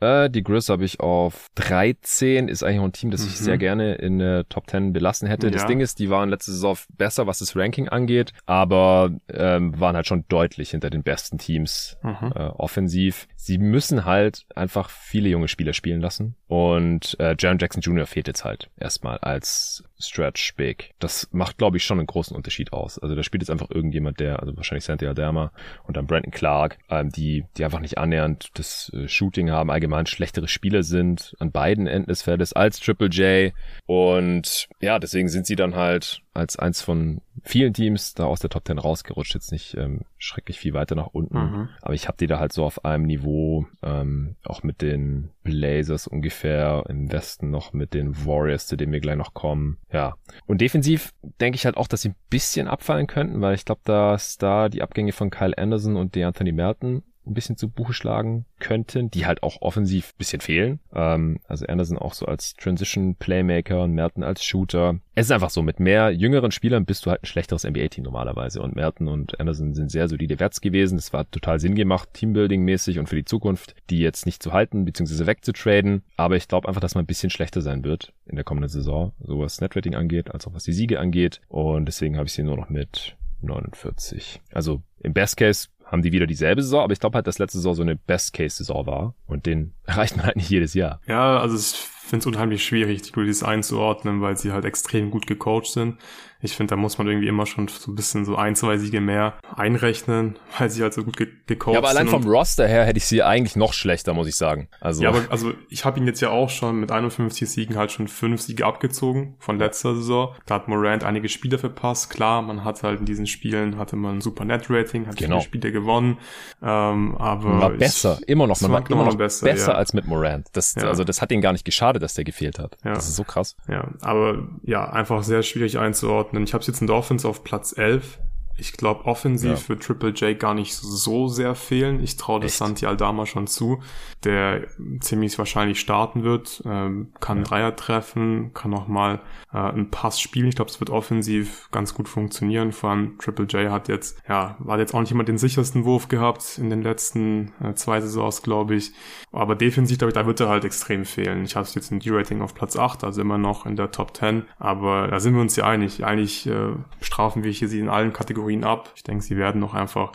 Äh, 0.02 0.30
die 0.30 0.42
Grizz 0.42 0.68
habe 0.68 0.84
ich 0.84 0.98
auf 0.98 1.48
13. 1.54 2.48
Ist 2.48 2.64
eigentlich 2.64 2.80
auch 2.80 2.84
ein 2.84 2.92
Team, 2.92 3.10
das 3.12 3.24
ich 3.24 3.38
mhm. 3.40 3.44
sehr 3.44 3.58
gerne 3.58 3.94
in 3.94 4.18
der 4.18 4.48
Top 4.48 4.68
10 4.68 4.92
belassen 4.92 5.28
hätte. 5.28 5.46
Ja. 5.46 5.52
Das 5.52 5.66
Ding 5.66 5.80
ist, 5.80 6.00
die 6.00 6.10
waren 6.10 6.28
letzte 6.28 6.50
Saison 6.50 6.76
besser, 6.96 7.26
was 7.26 7.38
das 7.38 7.54
Ranking 7.54 7.88
angeht, 7.88 8.32
aber 8.46 9.10
ähm, 9.32 9.78
waren 9.78 9.94
halt 9.94 10.06
schon 10.06 10.24
deutlich 10.28 10.70
hinter 10.70 10.90
den 10.90 11.04
besten 11.04 11.38
Teams 11.38 11.96
mhm. 12.02 12.32
äh, 12.34 12.48
offensiv. 12.48 13.28
Sie 13.44 13.58
müssen 13.58 14.04
halt 14.04 14.46
einfach 14.54 14.88
viele 14.88 15.28
junge 15.28 15.48
Spieler 15.48 15.72
spielen 15.72 16.00
lassen. 16.00 16.36
Und 16.46 17.18
äh, 17.18 17.34
Jaron 17.36 17.58
Jackson 17.58 17.82
Jr. 17.82 18.06
fehlt 18.06 18.28
jetzt 18.28 18.44
halt 18.44 18.70
erstmal 18.78 19.18
als 19.18 19.82
Stretch 19.98 20.54
Big. 20.54 20.92
Das 21.00 21.28
macht, 21.32 21.58
glaube 21.58 21.76
ich, 21.76 21.84
schon 21.84 21.98
einen 21.98 22.06
großen 22.06 22.36
Unterschied 22.36 22.72
aus. 22.72 23.00
Also 23.00 23.16
da 23.16 23.24
spielt 23.24 23.42
jetzt 23.42 23.50
einfach 23.50 23.68
irgendjemand, 23.68 24.20
der, 24.20 24.38
also 24.38 24.56
wahrscheinlich 24.56 24.84
Santi 24.84 25.08
Aldama 25.08 25.50
und 25.82 25.96
dann 25.96 26.06
Brandon 26.06 26.30
Clark, 26.30 26.78
ähm, 26.88 27.10
die, 27.10 27.44
die 27.56 27.64
einfach 27.64 27.80
nicht 27.80 27.98
annähernd 27.98 28.50
das 28.54 28.92
äh, 28.94 29.08
Shooting 29.08 29.50
haben, 29.50 29.72
allgemein 29.72 30.06
schlechtere 30.06 30.46
Spieler 30.46 30.84
sind 30.84 31.34
an 31.40 31.50
beiden 31.50 31.88
Enden 31.88 32.10
des 32.10 32.22
Feldes 32.22 32.52
als 32.52 32.78
Triple 32.78 33.08
J. 33.08 33.52
Und 33.86 34.68
ja, 34.80 35.00
deswegen 35.00 35.28
sind 35.28 35.46
sie 35.46 35.56
dann 35.56 35.74
halt 35.74 36.22
als 36.32 36.60
eins 36.60 36.80
von 36.80 37.22
vielen 37.42 37.72
Teams 37.72 38.14
da 38.14 38.24
aus 38.24 38.40
der 38.40 38.50
Top 38.50 38.66
10 38.66 38.78
rausgerutscht. 38.78 39.34
Jetzt 39.34 39.52
nicht 39.52 39.76
ähm, 39.76 40.02
schrecklich 40.18 40.58
viel 40.58 40.74
weiter 40.74 40.94
nach 40.94 41.08
unten. 41.08 41.36
Mhm. 41.36 41.68
Aber 41.80 41.94
ich 41.94 42.08
habe 42.08 42.16
die 42.18 42.26
da 42.26 42.38
halt 42.38 42.52
so 42.52 42.64
auf 42.64 42.84
einem 42.84 43.04
Niveau, 43.04 43.66
ähm, 43.82 44.36
auch 44.44 44.62
mit 44.62 44.82
den 44.82 45.30
Blazers 45.42 46.06
ungefähr, 46.06 46.84
im 46.88 47.10
Westen 47.10 47.50
noch 47.50 47.72
mit 47.72 47.94
den 47.94 48.26
Warriors, 48.26 48.66
zu 48.66 48.76
denen 48.76 48.92
wir 48.92 49.00
gleich 49.00 49.16
noch 49.16 49.34
kommen. 49.34 49.78
Ja. 49.92 50.14
Und 50.46 50.60
defensiv 50.60 51.12
denke 51.40 51.56
ich 51.56 51.64
halt 51.64 51.76
auch, 51.76 51.88
dass 51.88 52.02
sie 52.02 52.10
ein 52.10 52.16
bisschen 52.30 52.68
abfallen 52.68 53.06
könnten, 53.06 53.40
weil 53.40 53.54
ich 53.54 53.64
glaube, 53.64 53.80
dass 53.84 54.38
da 54.38 54.68
die 54.68 54.82
Abgänge 54.82 55.12
von 55.12 55.30
Kyle 55.30 55.56
Anderson 55.56 55.96
und 55.96 56.14
DeAnthony 56.14 56.52
Melton 56.52 57.02
ein 57.26 57.34
bisschen 57.34 57.56
zu 57.56 57.68
Buche 57.68 57.92
schlagen 57.92 58.46
könnten, 58.58 59.10
die 59.10 59.26
halt 59.26 59.42
auch 59.42 59.60
offensiv 59.60 60.10
ein 60.10 60.18
bisschen 60.18 60.40
fehlen. 60.40 60.80
Ähm, 60.94 61.40
also 61.46 61.66
Anderson 61.66 61.98
auch 61.98 62.14
so 62.14 62.26
als 62.26 62.54
Transition 62.54 63.14
Playmaker 63.16 63.82
und 63.82 63.92
Merton 63.92 64.24
als 64.24 64.44
Shooter. 64.44 64.98
Es 65.14 65.26
ist 65.26 65.32
einfach 65.32 65.50
so, 65.50 65.62
mit 65.62 65.80
mehr 65.80 66.10
jüngeren 66.10 66.52
Spielern 66.52 66.84
bist 66.84 67.04
du 67.04 67.10
halt 67.10 67.22
ein 67.22 67.26
schlechteres 67.26 67.64
NBA-Team 67.64 68.04
normalerweise 68.04 68.62
und 68.62 68.74
Merton 68.74 69.08
und 69.08 69.38
Anderson 69.40 69.74
sind 69.74 69.90
sehr 69.90 70.08
solide 70.08 70.40
Werts 70.40 70.60
gewesen. 70.60 70.96
Das 70.96 71.12
war 71.12 71.30
total 71.30 71.60
Sinn 71.60 71.74
gemacht, 71.74 72.10
Teambuilding-mäßig 72.14 72.98
und 72.98 73.08
für 73.08 73.16
die 73.16 73.24
Zukunft, 73.24 73.74
die 73.90 73.98
jetzt 73.98 74.26
nicht 74.26 74.42
zu 74.42 74.52
halten 74.52 74.84
bzw. 74.84 75.26
wegzutraden. 75.26 76.02
Aber 76.16 76.36
ich 76.36 76.48
glaube 76.48 76.68
einfach, 76.68 76.80
dass 76.80 76.94
man 76.94 77.04
ein 77.04 77.08
bisschen 77.08 77.30
schlechter 77.30 77.60
sein 77.60 77.84
wird 77.84 78.12
in 78.26 78.36
der 78.36 78.44
kommenden 78.44 78.70
Saison, 78.70 79.12
so 79.20 79.40
was 79.40 79.60
Netrating 79.60 79.94
angeht, 79.94 80.32
als 80.32 80.46
auch 80.46 80.54
was 80.54 80.64
die 80.64 80.72
Siege 80.72 81.00
angeht. 81.00 81.40
Und 81.48 81.86
deswegen 81.86 82.16
habe 82.16 82.26
ich 82.26 82.32
sie 82.32 82.42
nur 82.42 82.56
noch 82.56 82.68
mit 82.68 83.16
49. 83.42 84.40
Also 84.52 84.82
im 85.00 85.12
Best 85.12 85.36
Case 85.36 85.68
haben 85.92 86.02
die 86.02 86.10
wieder 86.10 86.26
dieselbe 86.26 86.62
Saison, 86.62 86.82
aber 86.82 86.94
ich 86.94 87.00
glaube 87.00 87.16
halt, 87.16 87.26
dass 87.26 87.38
letzte 87.38 87.58
Saison 87.58 87.74
so 87.74 87.82
eine 87.82 87.96
Best-Case-Saison 87.96 88.86
war 88.86 89.14
und 89.26 89.44
den 89.44 89.74
erreicht 89.84 90.16
man 90.16 90.26
halt 90.26 90.36
nicht 90.36 90.50
jedes 90.50 90.74
Jahr. 90.74 91.00
Ja, 91.06 91.38
also 91.38 91.56
ich 91.56 91.86
finde 92.12 92.24
es 92.24 92.26
unheimlich 92.26 92.62
schwierig, 92.62 93.00
die 93.00 93.12
Grizzlies 93.12 93.42
einzuordnen, 93.42 94.20
weil 94.20 94.36
sie 94.36 94.52
halt 94.52 94.66
extrem 94.66 95.10
gut 95.10 95.26
gecoacht 95.26 95.64
sind. 95.66 95.96
Ich 96.44 96.56
finde, 96.56 96.70
da 96.70 96.76
muss 96.76 96.98
man 96.98 97.06
irgendwie 97.06 97.28
immer 97.28 97.46
schon 97.46 97.68
so 97.68 97.92
ein 97.92 97.94
bisschen 97.94 98.24
so 98.24 98.34
ein, 98.34 98.56
zwei 98.56 98.76
Siege 98.76 99.00
mehr 99.00 99.34
einrechnen, 99.54 100.36
weil 100.58 100.68
sie 100.68 100.82
halt 100.82 100.92
so 100.92 101.04
gut 101.04 101.16
ge 101.16 101.28
gecoacht 101.46 101.66
sind. 101.66 101.74
Ja, 101.74 101.78
aber 101.78 101.88
allein 101.88 102.08
vom 102.08 102.26
Roster 102.26 102.66
her 102.66 102.84
hätte 102.84 102.98
ich 102.98 103.06
sie 103.06 103.22
eigentlich 103.22 103.56
noch 103.56 103.72
schlechter, 103.72 104.12
muss 104.12 104.26
ich 104.26 104.34
sagen. 104.34 104.68
Also 104.80 105.04
ja, 105.04 105.08
aber 105.08 105.22
also 105.30 105.54
ich 105.70 105.84
habe 105.84 106.00
ihn 106.00 106.06
jetzt 106.06 106.20
ja 106.20 106.30
auch 106.30 106.50
schon 106.50 106.80
mit 106.80 106.90
51 106.90 107.48
Siegen 107.48 107.76
halt 107.76 107.92
schon 107.92 108.08
fünf 108.08 108.42
Siege 108.42 108.66
abgezogen 108.66 109.36
von 109.38 109.58
letzter 109.58 109.94
Saison. 109.94 110.34
Da 110.44 110.56
hat 110.56 110.68
Morant 110.68 111.04
einige 111.04 111.28
Spiele 111.28 111.58
verpasst. 111.58 112.10
Klar, 112.10 112.42
man 112.42 112.64
hat 112.64 112.82
halt 112.82 113.00
in 113.00 113.06
diesen 113.06 113.26
Spielen 113.26 113.78
hatte 113.78 113.96
man 113.96 114.18
ein 114.18 114.20
super 114.20 114.44
Net-Rating, 114.44 115.06
hat 115.06 115.16
genau. 115.16 115.36
viele 115.36 115.42
Spiele 115.42 115.72
gewonnen. 115.72 116.18
Ähm, 116.60 117.16
aber 117.18 117.48
man 117.48 117.60
war 117.60 117.70
besser, 117.70 118.18
immer 118.26 118.46
noch, 118.48 118.60
man 118.60 118.72
war 118.72 118.90
immer 118.90 119.04
noch 119.04 119.16
besser, 119.16 119.46
besser 119.46 119.72
ja. 119.72 119.78
als 119.78 119.94
mit 119.94 120.06
Morant. 120.06 120.48
Das, 120.52 120.74
ja. 120.74 120.88
Also 120.88 121.04
das 121.04 121.22
hat 121.22 121.30
ihn 121.30 121.40
gar 121.40 121.52
nicht 121.52 121.64
geschadet, 121.64 122.01
dass 122.02 122.14
der 122.14 122.24
gefehlt 122.24 122.58
hat. 122.58 122.76
Ja. 122.84 122.94
Das 122.94 123.08
ist 123.08 123.16
so 123.16 123.24
krass. 123.24 123.56
Ja, 123.68 123.88
aber 124.00 124.48
ja, 124.62 124.90
einfach 124.90 125.22
sehr 125.22 125.42
schwierig 125.42 125.78
einzuordnen. 125.78 126.44
Ich 126.44 126.54
habe 126.54 126.64
jetzt 126.64 126.80
in 126.80 126.86
Dolphins 126.86 127.24
auf 127.24 127.44
Platz 127.44 127.76
11 127.76 128.18
ich 128.56 128.72
glaube, 128.74 129.06
offensiv 129.06 129.62
ja. 129.62 129.68
wird 129.70 129.82
Triple 129.82 130.10
J 130.10 130.38
gar 130.38 130.54
nicht 130.54 130.74
so 130.74 131.28
sehr 131.28 131.54
fehlen. 131.54 132.02
Ich 132.02 132.16
traue 132.16 132.40
das 132.40 132.58
Santi 132.58 132.86
Aldama 132.86 133.26
schon 133.26 133.46
zu, 133.46 133.82
der 134.24 134.66
ziemlich 135.00 135.38
wahrscheinlich 135.38 135.80
starten 135.80 136.22
wird, 136.22 136.62
ähm, 136.66 137.12
kann 137.20 137.38
ja. 137.38 137.44
Dreier 137.44 137.76
treffen, 137.76 138.52
kann 138.54 138.74
auch 138.74 138.88
mal 138.88 139.20
äh, 139.52 139.58
einen 139.58 139.90
Pass 139.90 140.20
spielen. 140.20 140.48
Ich 140.48 140.56
glaube, 140.56 140.70
es 140.70 140.80
wird 140.80 140.90
offensiv 140.90 141.68
ganz 141.70 141.94
gut 141.94 142.08
funktionieren. 142.08 142.72
Vor 142.72 142.90
allem 142.90 143.18
Triple 143.18 143.46
J 143.46 143.70
hat 143.70 143.88
jetzt, 143.88 144.20
ja, 144.28 144.56
war 144.58 144.78
jetzt 144.78 144.94
auch 144.94 145.00
nicht 145.00 145.12
immer 145.12 145.24
den 145.24 145.38
sichersten 145.38 145.84
Wurf 145.84 146.08
gehabt 146.08 146.58
in 146.58 146.70
den 146.70 146.82
letzten 146.82 147.52
äh, 147.62 147.74
zwei 147.74 148.00
Saisons, 148.00 148.42
glaube 148.42 148.74
ich. 148.74 148.92
Aber 149.32 149.54
defensiv, 149.54 149.98
glaube 149.98 150.10
ich, 150.10 150.14
da 150.14 150.26
wird 150.26 150.40
er 150.40 150.48
halt 150.48 150.64
extrem 150.64 151.04
fehlen. 151.04 151.44
Ich 151.44 151.56
habe 151.56 151.68
jetzt 151.72 151.90
ein 151.90 152.00
D-Rating 152.00 152.42
auf 152.42 152.54
Platz 152.54 152.76
8, 152.76 153.04
also 153.04 153.20
immer 153.20 153.38
noch 153.38 153.66
in 153.66 153.76
der 153.76 153.90
Top 153.90 154.16
10. 154.16 154.44
Aber 154.58 155.08
da 155.08 155.20
sind 155.20 155.34
wir 155.34 155.40
uns 155.40 155.56
ja 155.56 155.66
einig. 155.66 156.04
Eigentlich 156.04 156.46
äh, 156.46 156.72
strafen 157.00 157.44
wir 157.44 157.50
hier 157.50 157.68
sie 157.68 157.80
in 157.80 157.88
allen 157.88 158.12
Kategorien 158.12 158.32
Kategorien 158.32 158.64
ab. 158.64 158.90
Ich 158.96 159.02
denke, 159.02 159.22
sie 159.22 159.36
werden 159.36 159.60
noch 159.60 159.74
einfach 159.74 160.12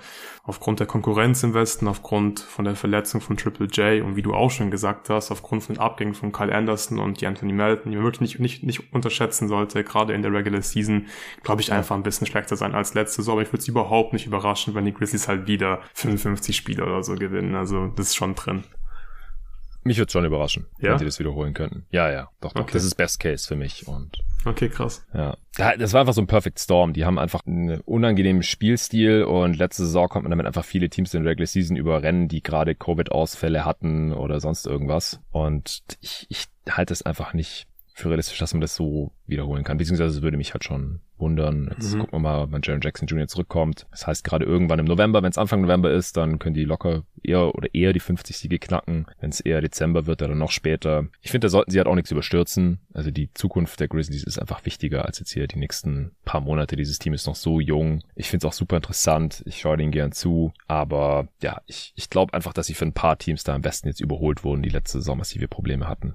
aufgrund 0.47 0.79
der 0.79 0.87
Konkurrenz 0.87 1.43
im 1.43 1.53
Westen, 1.53 1.87
aufgrund 1.87 2.39
von 2.39 2.65
der 2.65 2.75
Verletzung 2.75 3.19
von 3.19 3.35
Triple 3.35 3.67
J 3.67 4.03
und 4.03 4.15
wie 4.15 4.21
du 4.21 4.33
auch 4.33 4.49
schon 4.49 4.71
gesagt 4.71 5.09
hast, 5.09 5.29
aufgrund 5.29 5.63
von 5.63 5.75
den 5.75 5.81
Abgängen 5.81 6.15
von 6.15 6.31
Kyle 6.31 6.55
Anderson 6.55 6.99
und 6.99 7.19
die 7.19 7.27
Anthony 7.27 7.51
Melton, 7.51 7.91
die 7.91 7.97
man 7.97 8.05
wirklich 8.05 8.21
nicht, 8.21 8.39
nicht, 8.39 8.63
nicht 8.63 8.93
unterschätzen 8.93 9.49
sollte, 9.49 9.83
gerade 9.83 10.13
in 10.13 10.21
der 10.21 10.31
Regular 10.31 10.61
Season, 10.61 11.07
glaube 11.43 11.61
ich, 11.61 11.73
einfach 11.73 11.95
ein 11.95 12.03
bisschen 12.03 12.27
schlechter 12.27 12.55
sein 12.55 12.73
als 12.73 12.93
letzte 12.93 13.17
Saison. 13.17 13.33
Aber 13.33 13.41
ich 13.41 13.49
würde 13.49 13.61
es 13.61 13.67
überhaupt 13.67 14.13
nicht 14.13 14.25
überraschen, 14.25 14.73
wenn 14.73 14.85
die 14.85 14.93
Grizzlies 14.93 15.27
halt 15.27 15.47
wieder 15.47 15.81
55 15.93 16.55
Spiele 16.55 16.85
oder 16.85 17.03
so 17.03 17.15
gewinnen. 17.15 17.53
Also 17.53 17.87
das 17.87 18.07
ist 18.07 18.15
schon 18.15 18.33
drin. 18.33 18.63
Mich 19.87 19.97
würde 19.97 20.11
schon 20.11 20.25
überraschen, 20.25 20.67
ja? 20.79 20.91
wenn 20.91 20.99
sie 20.99 21.05
das 21.05 21.17
wiederholen 21.19 21.53
könnten. 21.53 21.85
Ja, 21.89 22.11
ja, 22.11 22.29
doch, 22.41 22.53
doch. 22.53 22.63
Okay. 22.63 22.73
Das 22.73 22.83
ist 22.83 22.95
Best 22.95 23.19
Case 23.19 23.47
für 23.47 23.55
mich 23.55 23.87
und. 23.87 24.23
Okay, 24.45 24.69
krass. 24.69 25.05
Ja. 25.13 25.35
Das 25.77 25.93
war 25.93 26.01
einfach 26.01 26.13
so 26.13 26.21
ein 26.21 26.27
Perfect 26.27 26.59
Storm. 26.59 26.93
Die 26.93 27.05
haben 27.05 27.17
einfach 27.17 27.41
einen 27.45 27.81
unangenehmen 27.81 28.43
Spielstil 28.43 29.23
und 29.23 29.57
letzte 29.57 29.85
Saison 29.85 30.07
konnte 30.07 30.23
man 30.23 30.31
damit 30.31 30.45
einfach 30.45 30.63
viele 30.63 30.89
Teams 30.89 31.13
in 31.13 31.23
der 31.23 31.31
Regular 31.31 31.47
Season 31.47 31.75
überrennen, 31.75 32.27
die 32.27 32.43
gerade 32.43 32.75
Covid-Ausfälle 32.75 33.65
hatten 33.65 34.13
oder 34.13 34.39
sonst 34.39 34.65
irgendwas. 34.65 35.19
Und 35.31 35.83
ich, 36.01 36.27
ich 36.29 36.45
halte 36.69 36.93
es 36.93 37.01
einfach 37.01 37.33
nicht 37.33 37.67
für 37.97 38.09
realistisch, 38.09 38.37
dass 38.37 38.53
man 38.53 38.61
das 38.61 38.75
so 38.75 39.11
wiederholen 39.25 39.63
kann. 39.63 39.77
Beziehungsweise 39.77 40.21
würde 40.21 40.37
mich 40.37 40.53
halt 40.53 40.63
schon 40.63 40.99
wundern. 41.17 41.67
Jetzt 41.71 41.95
mhm. 41.95 42.01
gucken 42.01 42.13
wir 42.13 42.19
mal, 42.19 42.51
wann 42.51 42.61
Jaron 42.63 42.81
Jackson 42.81 43.07
Jr. 43.07 43.27
zurückkommt. 43.27 43.87
Das 43.89 44.05
heißt, 44.05 44.23
gerade 44.23 44.45
irgendwann 44.45 44.77
im 44.77 44.85
November, 44.85 45.23
wenn 45.23 45.31
es 45.31 45.37
Anfang 45.39 45.61
November 45.61 45.91
ist, 45.91 46.15
dann 46.15 46.37
können 46.37 46.53
die 46.53 46.63
locker 46.63 47.05
eher 47.23 47.55
oder 47.55 47.73
eher 47.73 47.93
die 47.93 47.99
50 47.99 48.37
Siege 48.37 48.59
knacken. 48.59 49.07
Wenn 49.19 49.31
es 49.31 49.39
eher 49.39 49.61
Dezember 49.61 50.05
wird 50.05 50.21
oder 50.21 50.35
noch 50.35 50.51
später. 50.51 51.07
Ich 51.21 51.31
finde, 51.31 51.45
da 51.45 51.49
sollten 51.49 51.71
sie 51.71 51.79
halt 51.79 51.87
auch 51.87 51.95
nichts 51.95 52.11
überstürzen. 52.11 52.81
Also 52.93 53.09
die 53.09 53.33
Zukunft 53.33 53.79
der 53.79 53.87
Grizzlies 53.87 54.23
ist 54.23 54.37
einfach 54.37 54.63
wichtiger 54.63 55.05
als 55.05 55.17
jetzt 55.17 55.31
hier 55.31 55.47
die 55.47 55.57
nächsten 55.57 56.11
paar 56.23 56.41
Monate. 56.41 56.75
Dieses 56.75 56.99
Team 56.99 57.13
ist 57.13 57.25
noch 57.25 57.35
so 57.35 57.59
jung. 57.59 58.03
Ich 58.13 58.29
finde 58.29 58.45
es 58.45 58.53
auch 58.53 58.55
super 58.55 58.75
interessant. 58.75 59.41
Ich 59.47 59.61
schaue 59.61 59.77
denen 59.77 59.91
gern 59.91 60.11
zu. 60.11 60.53
Aber 60.67 61.29
ja, 61.41 61.61
ich, 61.65 61.93
ich 61.95 62.11
glaube 62.11 62.35
einfach, 62.35 62.53
dass 62.53 62.67
sie 62.67 62.75
für 62.75 62.85
ein 62.85 62.93
paar 62.93 63.17
Teams 63.17 63.43
da 63.43 63.55
am 63.55 63.63
besten 63.63 63.87
jetzt 63.87 64.01
überholt 64.01 64.43
wurden, 64.43 64.61
die 64.61 64.69
letzte 64.69 64.99
Saison 64.99 65.17
massive 65.17 65.47
Probleme 65.47 65.89
hatten 65.89 66.13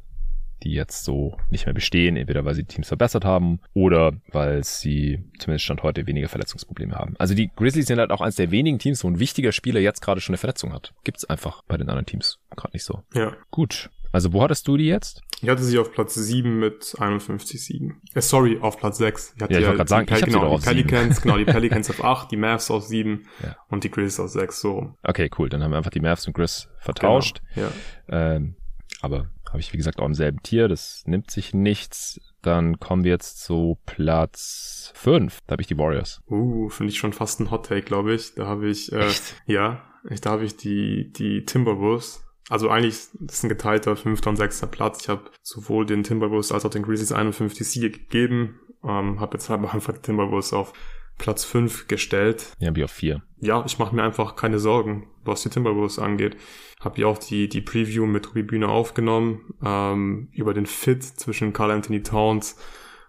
die 0.62 0.72
jetzt 0.72 1.04
so 1.04 1.36
nicht 1.50 1.66
mehr 1.66 1.74
bestehen, 1.74 2.16
entweder 2.16 2.44
weil 2.44 2.54
sie 2.54 2.62
die 2.62 2.74
Teams 2.74 2.88
verbessert 2.88 3.24
haben 3.24 3.60
oder 3.74 4.12
weil 4.30 4.64
sie 4.64 5.24
zumindest 5.38 5.64
Stand 5.64 5.82
heute 5.82 6.06
weniger 6.06 6.28
Verletzungsprobleme 6.28 6.94
haben. 6.94 7.14
Also 7.18 7.34
die 7.34 7.50
Grizzlies 7.54 7.86
sind 7.86 7.98
halt 7.98 8.10
auch 8.10 8.20
eines 8.20 8.36
der 8.36 8.50
wenigen 8.50 8.78
Teams, 8.78 9.02
wo 9.04 9.08
ein 9.08 9.18
wichtiger 9.18 9.52
Spieler 9.52 9.80
jetzt 9.80 10.00
gerade 10.00 10.20
schon 10.20 10.32
eine 10.32 10.38
Verletzung 10.38 10.72
hat. 10.72 10.92
Gibt's 11.04 11.24
einfach 11.24 11.62
bei 11.68 11.76
den 11.76 11.88
anderen 11.88 12.06
Teams 12.06 12.38
gerade 12.56 12.72
nicht 12.74 12.84
so. 12.84 13.02
Ja. 13.14 13.32
Gut. 13.50 13.90
Also 14.12 14.32
wo 14.34 14.42
hattest 14.42 14.68
du 14.68 14.76
die 14.76 14.86
jetzt? 14.86 15.22
Ich 15.40 15.48
hatte 15.48 15.64
sie 15.64 15.78
auf 15.78 15.90
Platz 15.90 16.14
7 16.14 16.58
mit 16.58 16.94
51 16.98 17.64
Siegen. 17.64 18.00
Äh, 18.14 18.20
sorry, 18.20 18.58
auf 18.60 18.78
Platz 18.78 18.98
6. 18.98 19.34
Ich 19.36 19.42
hatte 19.42 19.54
ja, 19.54 19.60
ich 19.60 19.66
wollte 19.66 19.78
gerade 19.78 19.88
sagen, 19.88 20.14
ich 20.14 20.24
genau, 20.24 20.56
die 20.56 20.64
Pelicans, 20.64 21.20
genau, 21.22 21.38
die 21.38 21.44
Pelicans 21.46 21.90
auf 21.90 22.04
8, 22.04 22.30
die 22.30 22.36
Mavs 22.36 22.70
auf 22.70 22.84
7 22.84 23.26
ja. 23.42 23.56
und 23.68 23.82
die 23.84 23.90
Grizzlies 23.90 24.20
auf 24.20 24.30
6, 24.30 24.60
so. 24.60 24.94
Okay, 25.02 25.30
cool. 25.38 25.48
Dann 25.48 25.62
haben 25.64 25.72
wir 25.72 25.78
einfach 25.78 25.90
die 25.90 26.00
Mavs 26.00 26.26
und 26.26 26.34
Grizz 26.34 26.68
vertauscht. 26.78 27.40
Genau. 27.54 27.68
Ja. 28.08 28.34
Ähm, 28.36 28.54
aber 29.00 29.30
habe 29.53 29.61
ich, 29.61 29.72
wie 29.72 29.76
gesagt, 29.76 30.00
auch 30.00 30.07
im 30.07 30.14
selben 30.14 30.42
Tier. 30.42 30.66
Das 30.66 31.03
nimmt 31.07 31.30
sich 31.30 31.53
nichts. 31.53 32.20
Dann 32.40 32.80
kommen 32.80 33.05
wir 33.05 33.12
jetzt 33.12 33.42
zu 33.42 33.78
Platz 33.84 34.92
5. 34.94 35.40
Da 35.46 35.53
habe 35.53 35.62
ich 35.62 35.68
die 35.68 35.78
Warriors. 35.78 36.22
Uh, 36.28 36.70
finde 36.70 36.90
ich 36.92 36.98
schon 36.98 37.12
fast 37.12 37.40
ein 37.40 37.50
Hot 37.50 37.66
Take, 37.66 37.82
glaube 37.82 38.14
ich. 38.14 38.34
Da 38.34 38.46
habe 38.46 38.68
ich, 38.68 38.92
äh, 38.92 39.11
ja, 39.46 39.82
ich, 40.09 40.20
da 40.20 40.30
habe 40.30 40.44
ich 40.44 40.57
die, 40.57 41.12
die 41.12 41.44
Timberwolves. 41.44 42.24
Also 42.48 42.70
eigentlich 42.70 42.94
ist 43.28 43.44
ein 43.44 43.48
geteilter 43.48 43.94
fünfter 43.94 44.30
und 44.30 44.36
sechster 44.36 44.66
Platz. 44.66 45.03
Ich 45.03 45.09
habe 45.09 45.30
sowohl 45.42 45.86
den 45.86 46.03
Timberwolves 46.03 46.50
als 46.50 46.64
auch 46.64 46.70
den 46.70 46.82
Grizzlies 46.82 47.12
51 47.12 47.68
Siege 47.68 47.90
gegeben. 47.90 48.59
Ähm, 48.82 49.20
habe 49.20 49.34
jetzt 49.36 49.48
halt 49.50 49.62
einfach 49.72 49.92
die 49.92 50.03
Timberwolves 50.03 50.53
auf 50.53 50.72
Platz 51.18 51.44
5 51.44 51.88
gestellt. 51.88 52.52
Ja, 52.58 52.74
wie 52.74 52.84
auf 52.84 52.90
4. 52.90 53.22
Ja, 53.40 53.64
ich 53.66 53.78
mache 53.78 53.94
mir 53.94 54.02
einfach 54.02 54.36
keine 54.36 54.58
Sorgen, 54.58 55.08
was 55.24 55.42
die 55.42 55.50
Timberwolves 55.50 55.98
angeht. 55.98 56.36
Habe 56.80 57.00
ja 57.00 57.06
auch 57.06 57.18
die, 57.18 57.48
die 57.48 57.60
Preview 57.60 58.06
mit 58.06 58.28
Ruby 58.28 58.42
Bühne 58.42 58.68
aufgenommen, 58.68 59.54
ähm, 59.64 60.28
über 60.32 60.54
den 60.54 60.66
Fit 60.66 61.02
zwischen 61.04 61.52
Carl 61.52 61.70
Anthony 61.70 62.02
Towns 62.02 62.52
und 62.52 62.58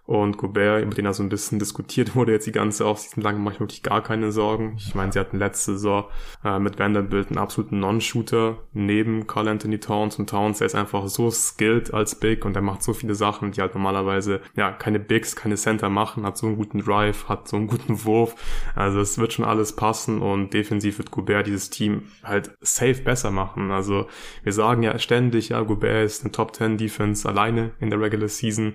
Gobert, 0.06 0.82
über 0.82 0.94
den 0.94 1.06
er 1.06 1.14
so 1.14 1.22
ein 1.22 1.30
bisschen 1.30 1.58
diskutiert 1.58 2.14
wurde 2.14 2.32
jetzt 2.32 2.46
die 2.46 2.52
ganze 2.52 2.86
Offseason 2.86 3.22
lang, 3.22 3.42
mache 3.42 3.54
ich 3.54 3.60
wirklich 3.60 3.82
gar 3.82 4.02
keine 4.02 4.32
Sorgen. 4.32 4.74
Ich 4.76 4.94
meine, 4.94 5.12
sie 5.12 5.18
hatten 5.18 5.38
letzte 5.38 5.72
Saison 5.72 6.04
äh, 6.44 6.58
mit 6.58 6.78
Vanderbilt 6.78 7.28
einen 7.28 7.38
absoluten 7.38 7.80
Non-Shooter 7.80 8.58
neben 8.74 9.26
Carl 9.26 9.48
Anthony 9.48 9.80
Towns 9.80 10.18
und 10.18 10.28
Towns, 10.28 10.58
der 10.58 10.66
ist 10.66 10.74
einfach 10.74 11.08
so 11.08 11.30
skilled 11.30 11.94
als 11.94 12.16
Big 12.16 12.44
und 12.44 12.54
er 12.54 12.62
macht 12.62 12.82
so 12.82 12.92
viele 12.92 13.14
Sachen, 13.14 13.52
die 13.52 13.60
halt 13.62 13.74
normalerweise 13.74 14.40
ja 14.56 14.72
keine 14.72 15.00
Bigs, 15.00 15.36
keine 15.36 15.56
Center 15.56 15.88
machen, 15.88 16.26
hat 16.26 16.36
so 16.36 16.46
einen 16.46 16.56
guten 16.56 16.80
Drive, 16.80 17.28
hat 17.28 17.48
so 17.48 17.56
einen 17.56 17.66
guten 17.66 18.04
Wurf. 18.04 18.34
Also 18.74 19.00
es 19.00 19.16
wird 19.16 19.32
schon 19.32 19.44
alles 19.44 19.74
passen 19.74 20.20
und 20.20 20.52
defensiv 20.52 20.98
wird 20.98 21.10
Gobert 21.10 21.46
dieses 21.46 21.70
Team 21.70 22.02
halt 22.22 22.50
safe 22.60 23.02
besser 23.02 23.30
machen. 23.30 23.70
Also 23.70 24.06
wir 24.42 24.52
sagen 24.52 24.82
ja 24.82 24.98
ständig, 24.98 25.48
ja, 25.48 25.62
Gobert 25.62 26.04
ist 26.04 26.22
eine 26.22 26.32
Top 26.32 26.54
10 26.54 26.76
Defense 26.76 27.26
alleine 27.26 27.70
in 27.80 27.88
der 27.88 28.00
Regular 28.00 28.28
Season. 28.28 28.74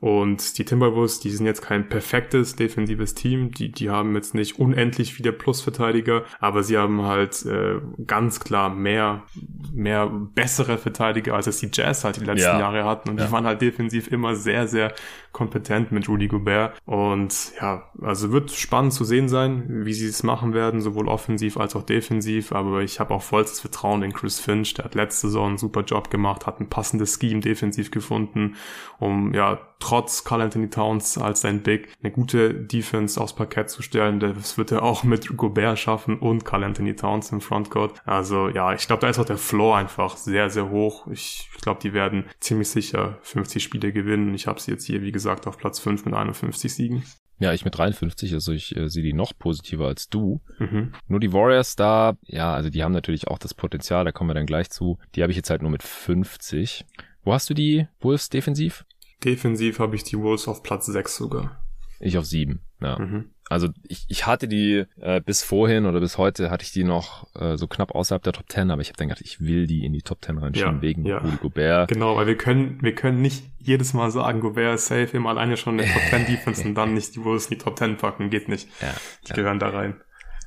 Und 0.00 0.58
die 0.58 0.64
Timberwolves, 0.64 1.18
die 1.18 1.30
sind 1.30 1.44
jetzt 1.44 1.60
kein 1.60 1.88
perfektes 1.88 2.54
defensives 2.54 3.14
Team. 3.14 3.50
Die, 3.50 3.72
die 3.72 3.90
haben 3.90 4.14
jetzt 4.14 4.32
nicht 4.32 4.58
unendlich 4.60 5.12
viele 5.12 5.32
Plusverteidiger, 5.32 6.22
aber 6.38 6.62
sie 6.62 6.78
haben 6.78 7.02
halt 7.02 7.44
äh, 7.46 7.80
ganz 8.06 8.38
klar 8.38 8.70
mehr, 8.70 9.24
mehr 9.72 10.06
bessere 10.06 10.78
Verteidiger, 10.78 11.34
als 11.34 11.48
es 11.48 11.58
die 11.58 11.70
Jazz 11.72 12.04
halt 12.04 12.16
die 12.16 12.24
letzten 12.24 12.46
ja. 12.46 12.60
Jahre 12.60 12.84
hatten. 12.84 13.10
Und 13.10 13.18
ja. 13.18 13.26
die 13.26 13.32
waren 13.32 13.44
halt 13.44 13.60
defensiv 13.60 14.06
immer 14.06 14.36
sehr, 14.36 14.68
sehr 14.68 14.94
kompetent 15.32 15.90
mit 15.90 16.08
Rudy 16.08 16.28
Gobert. 16.28 16.80
Und 16.84 17.52
ja, 17.60 17.90
also 18.00 18.30
wird 18.30 18.52
spannend 18.52 18.92
zu 18.92 19.02
sehen 19.02 19.28
sein, 19.28 19.84
wie 19.84 19.94
sie 19.94 20.06
es 20.06 20.22
machen 20.22 20.54
werden, 20.54 20.80
sowohl 20.80 21.08
offensiv 21.08 21.56
als 21.56 21.74
auch 21.74 21.82
defensiv. 21.82 22.52
Aber 22.52 22.82
ich 22.82 23.00
habe 23.00 23.12
auch 23.14 23.22
vollstes 23.22 23.60
Vertrauen 23.60 24.04
in 24.04 24.12
Chris 24.12 24.38
Finch. 24.38 24.74
Der 24.74 24.84
hat 24.84 24.94
letzte 24.94 25.26
Saison 25.26 25.48
einen 25.48 25.58
super 25.58 25.82
Job 25.82 26.08
gemacht, 26.08 26.46
hat 26.46 26.60
ein 26.60 26.68
passendes 26.68 27.18
Scheme 27.20 27.40
defensiv 27.40 27.90
gefunden, 27.90 28.54
um 29.00 29.34
ja 29.34 29.58
trotz 29.88 30.22
Carl 30.22 30.42
Anthony 30.42 30.68
Towns 30.68 31.16
als 31.16 31.40
sein 31.40 31.62
Big 31.62 31.88
eine 32.02 32.12
gute 32.12 32.52
Defense 32.52 33.18
aufs 33.18 33.32
Parkett 33.32 33.70
zu 33.70 33.80
stellen. 33.80 34.20
Das 34.20 34.58
wird 34.58 34.70
er 34.70 34.82
auch 34.82 35.02
mit 35.02 35.34
Gobert 35.34 35.78
schaffen 35.78 36.18
und 36.18 36.44
Carl 36.44 36.62
Anthony 36.62 36.94
Towns 36.94 37.32
im 37.32 37.40
Frontcourt. 37.40 37.94
Also 38.04 38.50
ja, 38.50 38.74
ich 38.74 38.86
glaube, 38.86 39.00
da 39.00 39.08
ist 39.08 39.18
auch 39.18 39.24
der 39.24 39.38
Floor 39.38 39.78
einfach 39.78 40.18
sehr, 40.18 40.50
sehr 40.50 40.68
hoch. 40.68 41.06
Ich, 41.06 41.48
ich 41.54 41.62
glaube, 41.62 41.80
die 41.82 41.94
werden 41.94 42.24
ziemlich 42.38 42.68
sicher 42.68 43.16
50 43.22 43.62
Spiele 43.62 43.90
gewinnen. 43.90 44.34
Ich 44.34 44.46
habe 44.46 44.60
sie 44.60 44.72
jetzt 44.72 44.84
hier, 44.84 45.00
wie 45.00 45.10
gesagt, 45.10 45.46
auf 45.46 45.56
Platz 45.56 45.78
5 45.78 46.04
mit 46.04 46.12
51 46.12 46.74
Siegen. 46.74 47.02
Ja, 47.38 47.54
ich 47.54 47.64
mit 47.64 47.78
53, 47.78 48.34
also 48.34 48.52
ich 48.52 48.76
äh, 48.76 48.90
sehe 48.90 49.02
die 49.02 49.14
noch 49.14 49.32
positiver 49.38 49.86
als 49.86 50.10
du. 50.10 50.42
Mhm. 50.58 50.92
Nur 51.06 51.20
die 51.20 51.32
Warriors 51.32 51.76
da, 51.76 52.18
ja, 52.26 52.52
also 52.52 52.68
die 52.68 52.82
haben 52.84 52.92
natürlich 52.92 53.28
auch 53.28 53.38
das 53.38 53.54
Potenzial, 53.54 54.04
da 54.04 54.12
kommen 54.12 54.28
wir 54.28 54.34
dann 54.34 54.44
gleich 54.44 54.68
zu. 54.68 54.98
Die 55.14 55.22
habe 55.22 55.30
ich 55.30 55.36
jetzt 55.36 55.48
halt 55.48 55.62
nur 55.62 55.70
mit 55.70 55.82
50. 55.82 56.84
Wo 57.22 57.32
hast 57.32 57.48
du 57.48 57.54
die 57.54 57.86
Wolves 58.00 58.28
defensiv? 58.28 58.84
Defensiv 59.24 59.78
habe 59.78 59.96
ich 59.96 60.04
die 60.04 60.18
Wolves 60.18 60.48
auf 60.48 60.62
Platz 60.62 60.86
6 60.86 61.16
sogar. 61.16 61.62
Ich 62.00 62.16
auf 62.16 62.24
7, 62.24 62.60
ja. 62.80 62.98
Mhm. 62.98 63.30
Also 63.50 63.68
ich, 63.88 64.04
ich 64.08 64.26
hatte 64.26 64.46
die 64.46 64.84
äh, 65.00 65.20
bis 65.20 65.42
vorhin 65.42 65.86
oder 65.86 66.00
bis 66.00 66.18
heute 66.18 66.50
hatte 66.50 66.64
ich 66.64 66.72
die 66.72 66.84
noch 66.84 67.26
äh, 67.34 67.56
so 67.56 67.66
knapp 67.66 67.94
außerhalb 67.94 68.22
der 68.22 68.34
Top 68.34 68.44
10, 68.48 68.70
aber 68.70 68.82
ich 68.82 68.88
habe 68.88 68.98
dann 68.98 69.08
gedacht, 69.08 69.24
ich 69.24 69.40
will 69.40 69.66
die 69.66 69.84
in 69.84 69.92
die 69.92 70.02
Top 70.02 70.22
10 70.22 70.38
reinschieben 70.38 70.76
ja, 70.76 70.82
wegen 70.82 71.06
ja. 71.06 71.18
Rudy 71.18 71.36
Gobert. 71.36 71.90
Genau, 71.90 72.16
weil 72.16 72.26
wir 72.26 72.36
können 72.36 72.78
wir 72.82 72.94
können 72.94 73.22
nicht 73.22 73.44
jedes 73.58 73.94
Mal 73.94 74.10
sagen, 74.10 74.40
Gobert 74.40 74.74
ist 74.74 74.86
safe, 74.86 75.16
immer 75.16 75.30
alleine 75.30 75.56
schon 75.56 75.78
in 75.78 75.86
der 75.86 75.94
Top 75.94 76.02
10 76.10 76.26
Defense 76.28 76.62
und 76.64 76.74
dann 76.74 76.94
nicht 76.94 77.16
die 77.16 77.24
Wolves 77.24 77.46
in 77.46 77.56
die 77.56 77.64
Top 77.64 77.78
10 77.78 77.96
packen, 77.96 78.28
geht 78.28 78.48
nicht. 78.48 78.68
Ja, 78.82 78.94
die 79.26 79.32
gehören 79.32 79.58
da 79.58 79.70
rein. 79.70 79.96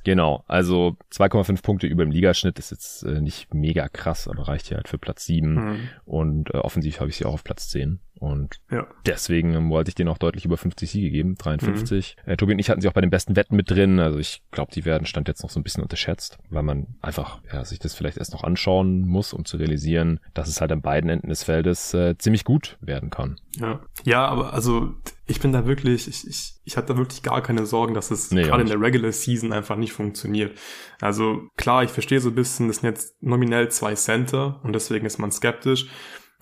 Genau, 0.04 0.44
also 0.48 0.96
2,5 1.12 1.62
Punkte 1.62 1.86
über 1.86 2.04
dem 2.04 2.10
Ligaschnitt 2.10 2.58
ist 2.58 2.70
jetzt 2.70 3.02
äh, 3.04 3.20
nicht 3.20 3.54
mega 3.54 3.88
krass, 3.88 4.28
aber 4.28 4.48
reicht 4.48 4.70
ja 4.70 4.76
halt 4.76 4.88
für 4.88 4.98
Platz 4.98 5.26
7 5.26 5.54
mhm. 5.54 5.88
und 6.04 6.54
äh, 6.54 6.58
offensiv 6.58 7.00
habe 7.00 7.10
ich 7.10 7.16
sie 7.16 7.24
auch 7.24 7.34
auf 7.34 7.44
Platz 7.44 7.68
10. 7.68 8.00
Und 8.22 8.60
ja. 8.70 8.86
deswegen 9.04 9.52
ähm, 9.52 9.70
wollte 9.70 9.88
ich 9.88 9.96
denen 9.96 10.08
auch 10.08 10.16
deutlich 10.16 10.44
über 10.44 10.56
50 10.56 10.88
Siege 10.88 11.10
geben, 11.10 11.34
53. 11.34 12.16
Mhm. 12.24 12.30
Äh, 12.30 12.36
Tobi 12.36 12.52
und 12.52 12.60
ich 12.60 12.70
hatten 12.70 12.80
sie 12.80 12.88
auch 12.88 12.92
bei 12.92 13.00
den 13.00 13.10
besten 13.10 13.34
Wetten 13.34 13.56
mit 13.56 13.68
drin. 13.68 13.98
Also 13.98 14.20
ich 14.20 14.42
glaube, 14.52 14.70
die 14.72 14.84
werden 14.84 15.06
Stand 15.06 15.26
jetzt 15.26 15.42
noch 15.42 15.50
so 15.50 15.58
ein 15.58 15.64
bisschen 15.64 15.82
unterschätzt, 15.82 16.38
weil 16.48 16.62
man 16.62 16.86
einfach 17.00 17.40
ja, 17.52 17.64
sich 17.64 17.80
das 17.80 17.94
vielleicht 17.94 18.18
erst 18.18 18.32
noch 18.32 18.44
anschauen 18.44 19.00
muss, 19.08 19.32
um 19.32 19.44
zu 19.44 19.56
realisieren, 19.56 20.20
dass 20.34 20.48
es 20.48 20.60
halt 20.60 20.70
an 20.70 20.82
beiden 20.82 21.10
Enden 21.10 21.30
des 21.30 21.42
Feldes 21.42 21.94
äh, 21.94 22.16
ziemlich 22.16 22.44
gut 22.44 22.78
werden 22.80 23.10
kann. 23.10 23.40
Ja, 23.56 23.80
ja 24.04 24.24
aber 24.24 24.52
also 24.52 24.94
ich 25.26 25.40
bin 25.40 25.52
da 25.52 25.66
wirklich, 25.66 26.08
ich, 26.08 26.26
ich, 26.26 26.54
ich 26.64 26.76
hatte 26.76 26.94
da 26.94 26.96
wirklich 26.98 27.22
gar 27.22 27.42
keine 27.42 27.64
Sorgen, 27.64 27.94
dass 27.94 28.10
es 28.10 28.30
nee, 28.32 28.42
gerade 28.42 28.62
in 28.62 28.68
der 28.68 28.80
Regular 28.80 29.12
Season 29.12 29.52
einfach 29.52 29.76
nicht 29.76 29.92
funktioniert. 29.92 30.58
Also 31.00 31.48
klar, 31.56 31.84
ich 31.84 31.90
verstehe 31.90 32.20
so 32.20 32.30
ein 32.30 32.34
bisschen, 32.34 32.68
das 32.68 32.78
sind 32.78 32.90
jetzt 32.90 33.22
nominell 33.22 33.70
zwei 33.70 33.94
Center 33.94 34.60
und 34.64 34.72
deswegen 34.72 35.06
ist 35.06 35.18
man 35.18 35.30
skeptisch. 35.30 35.86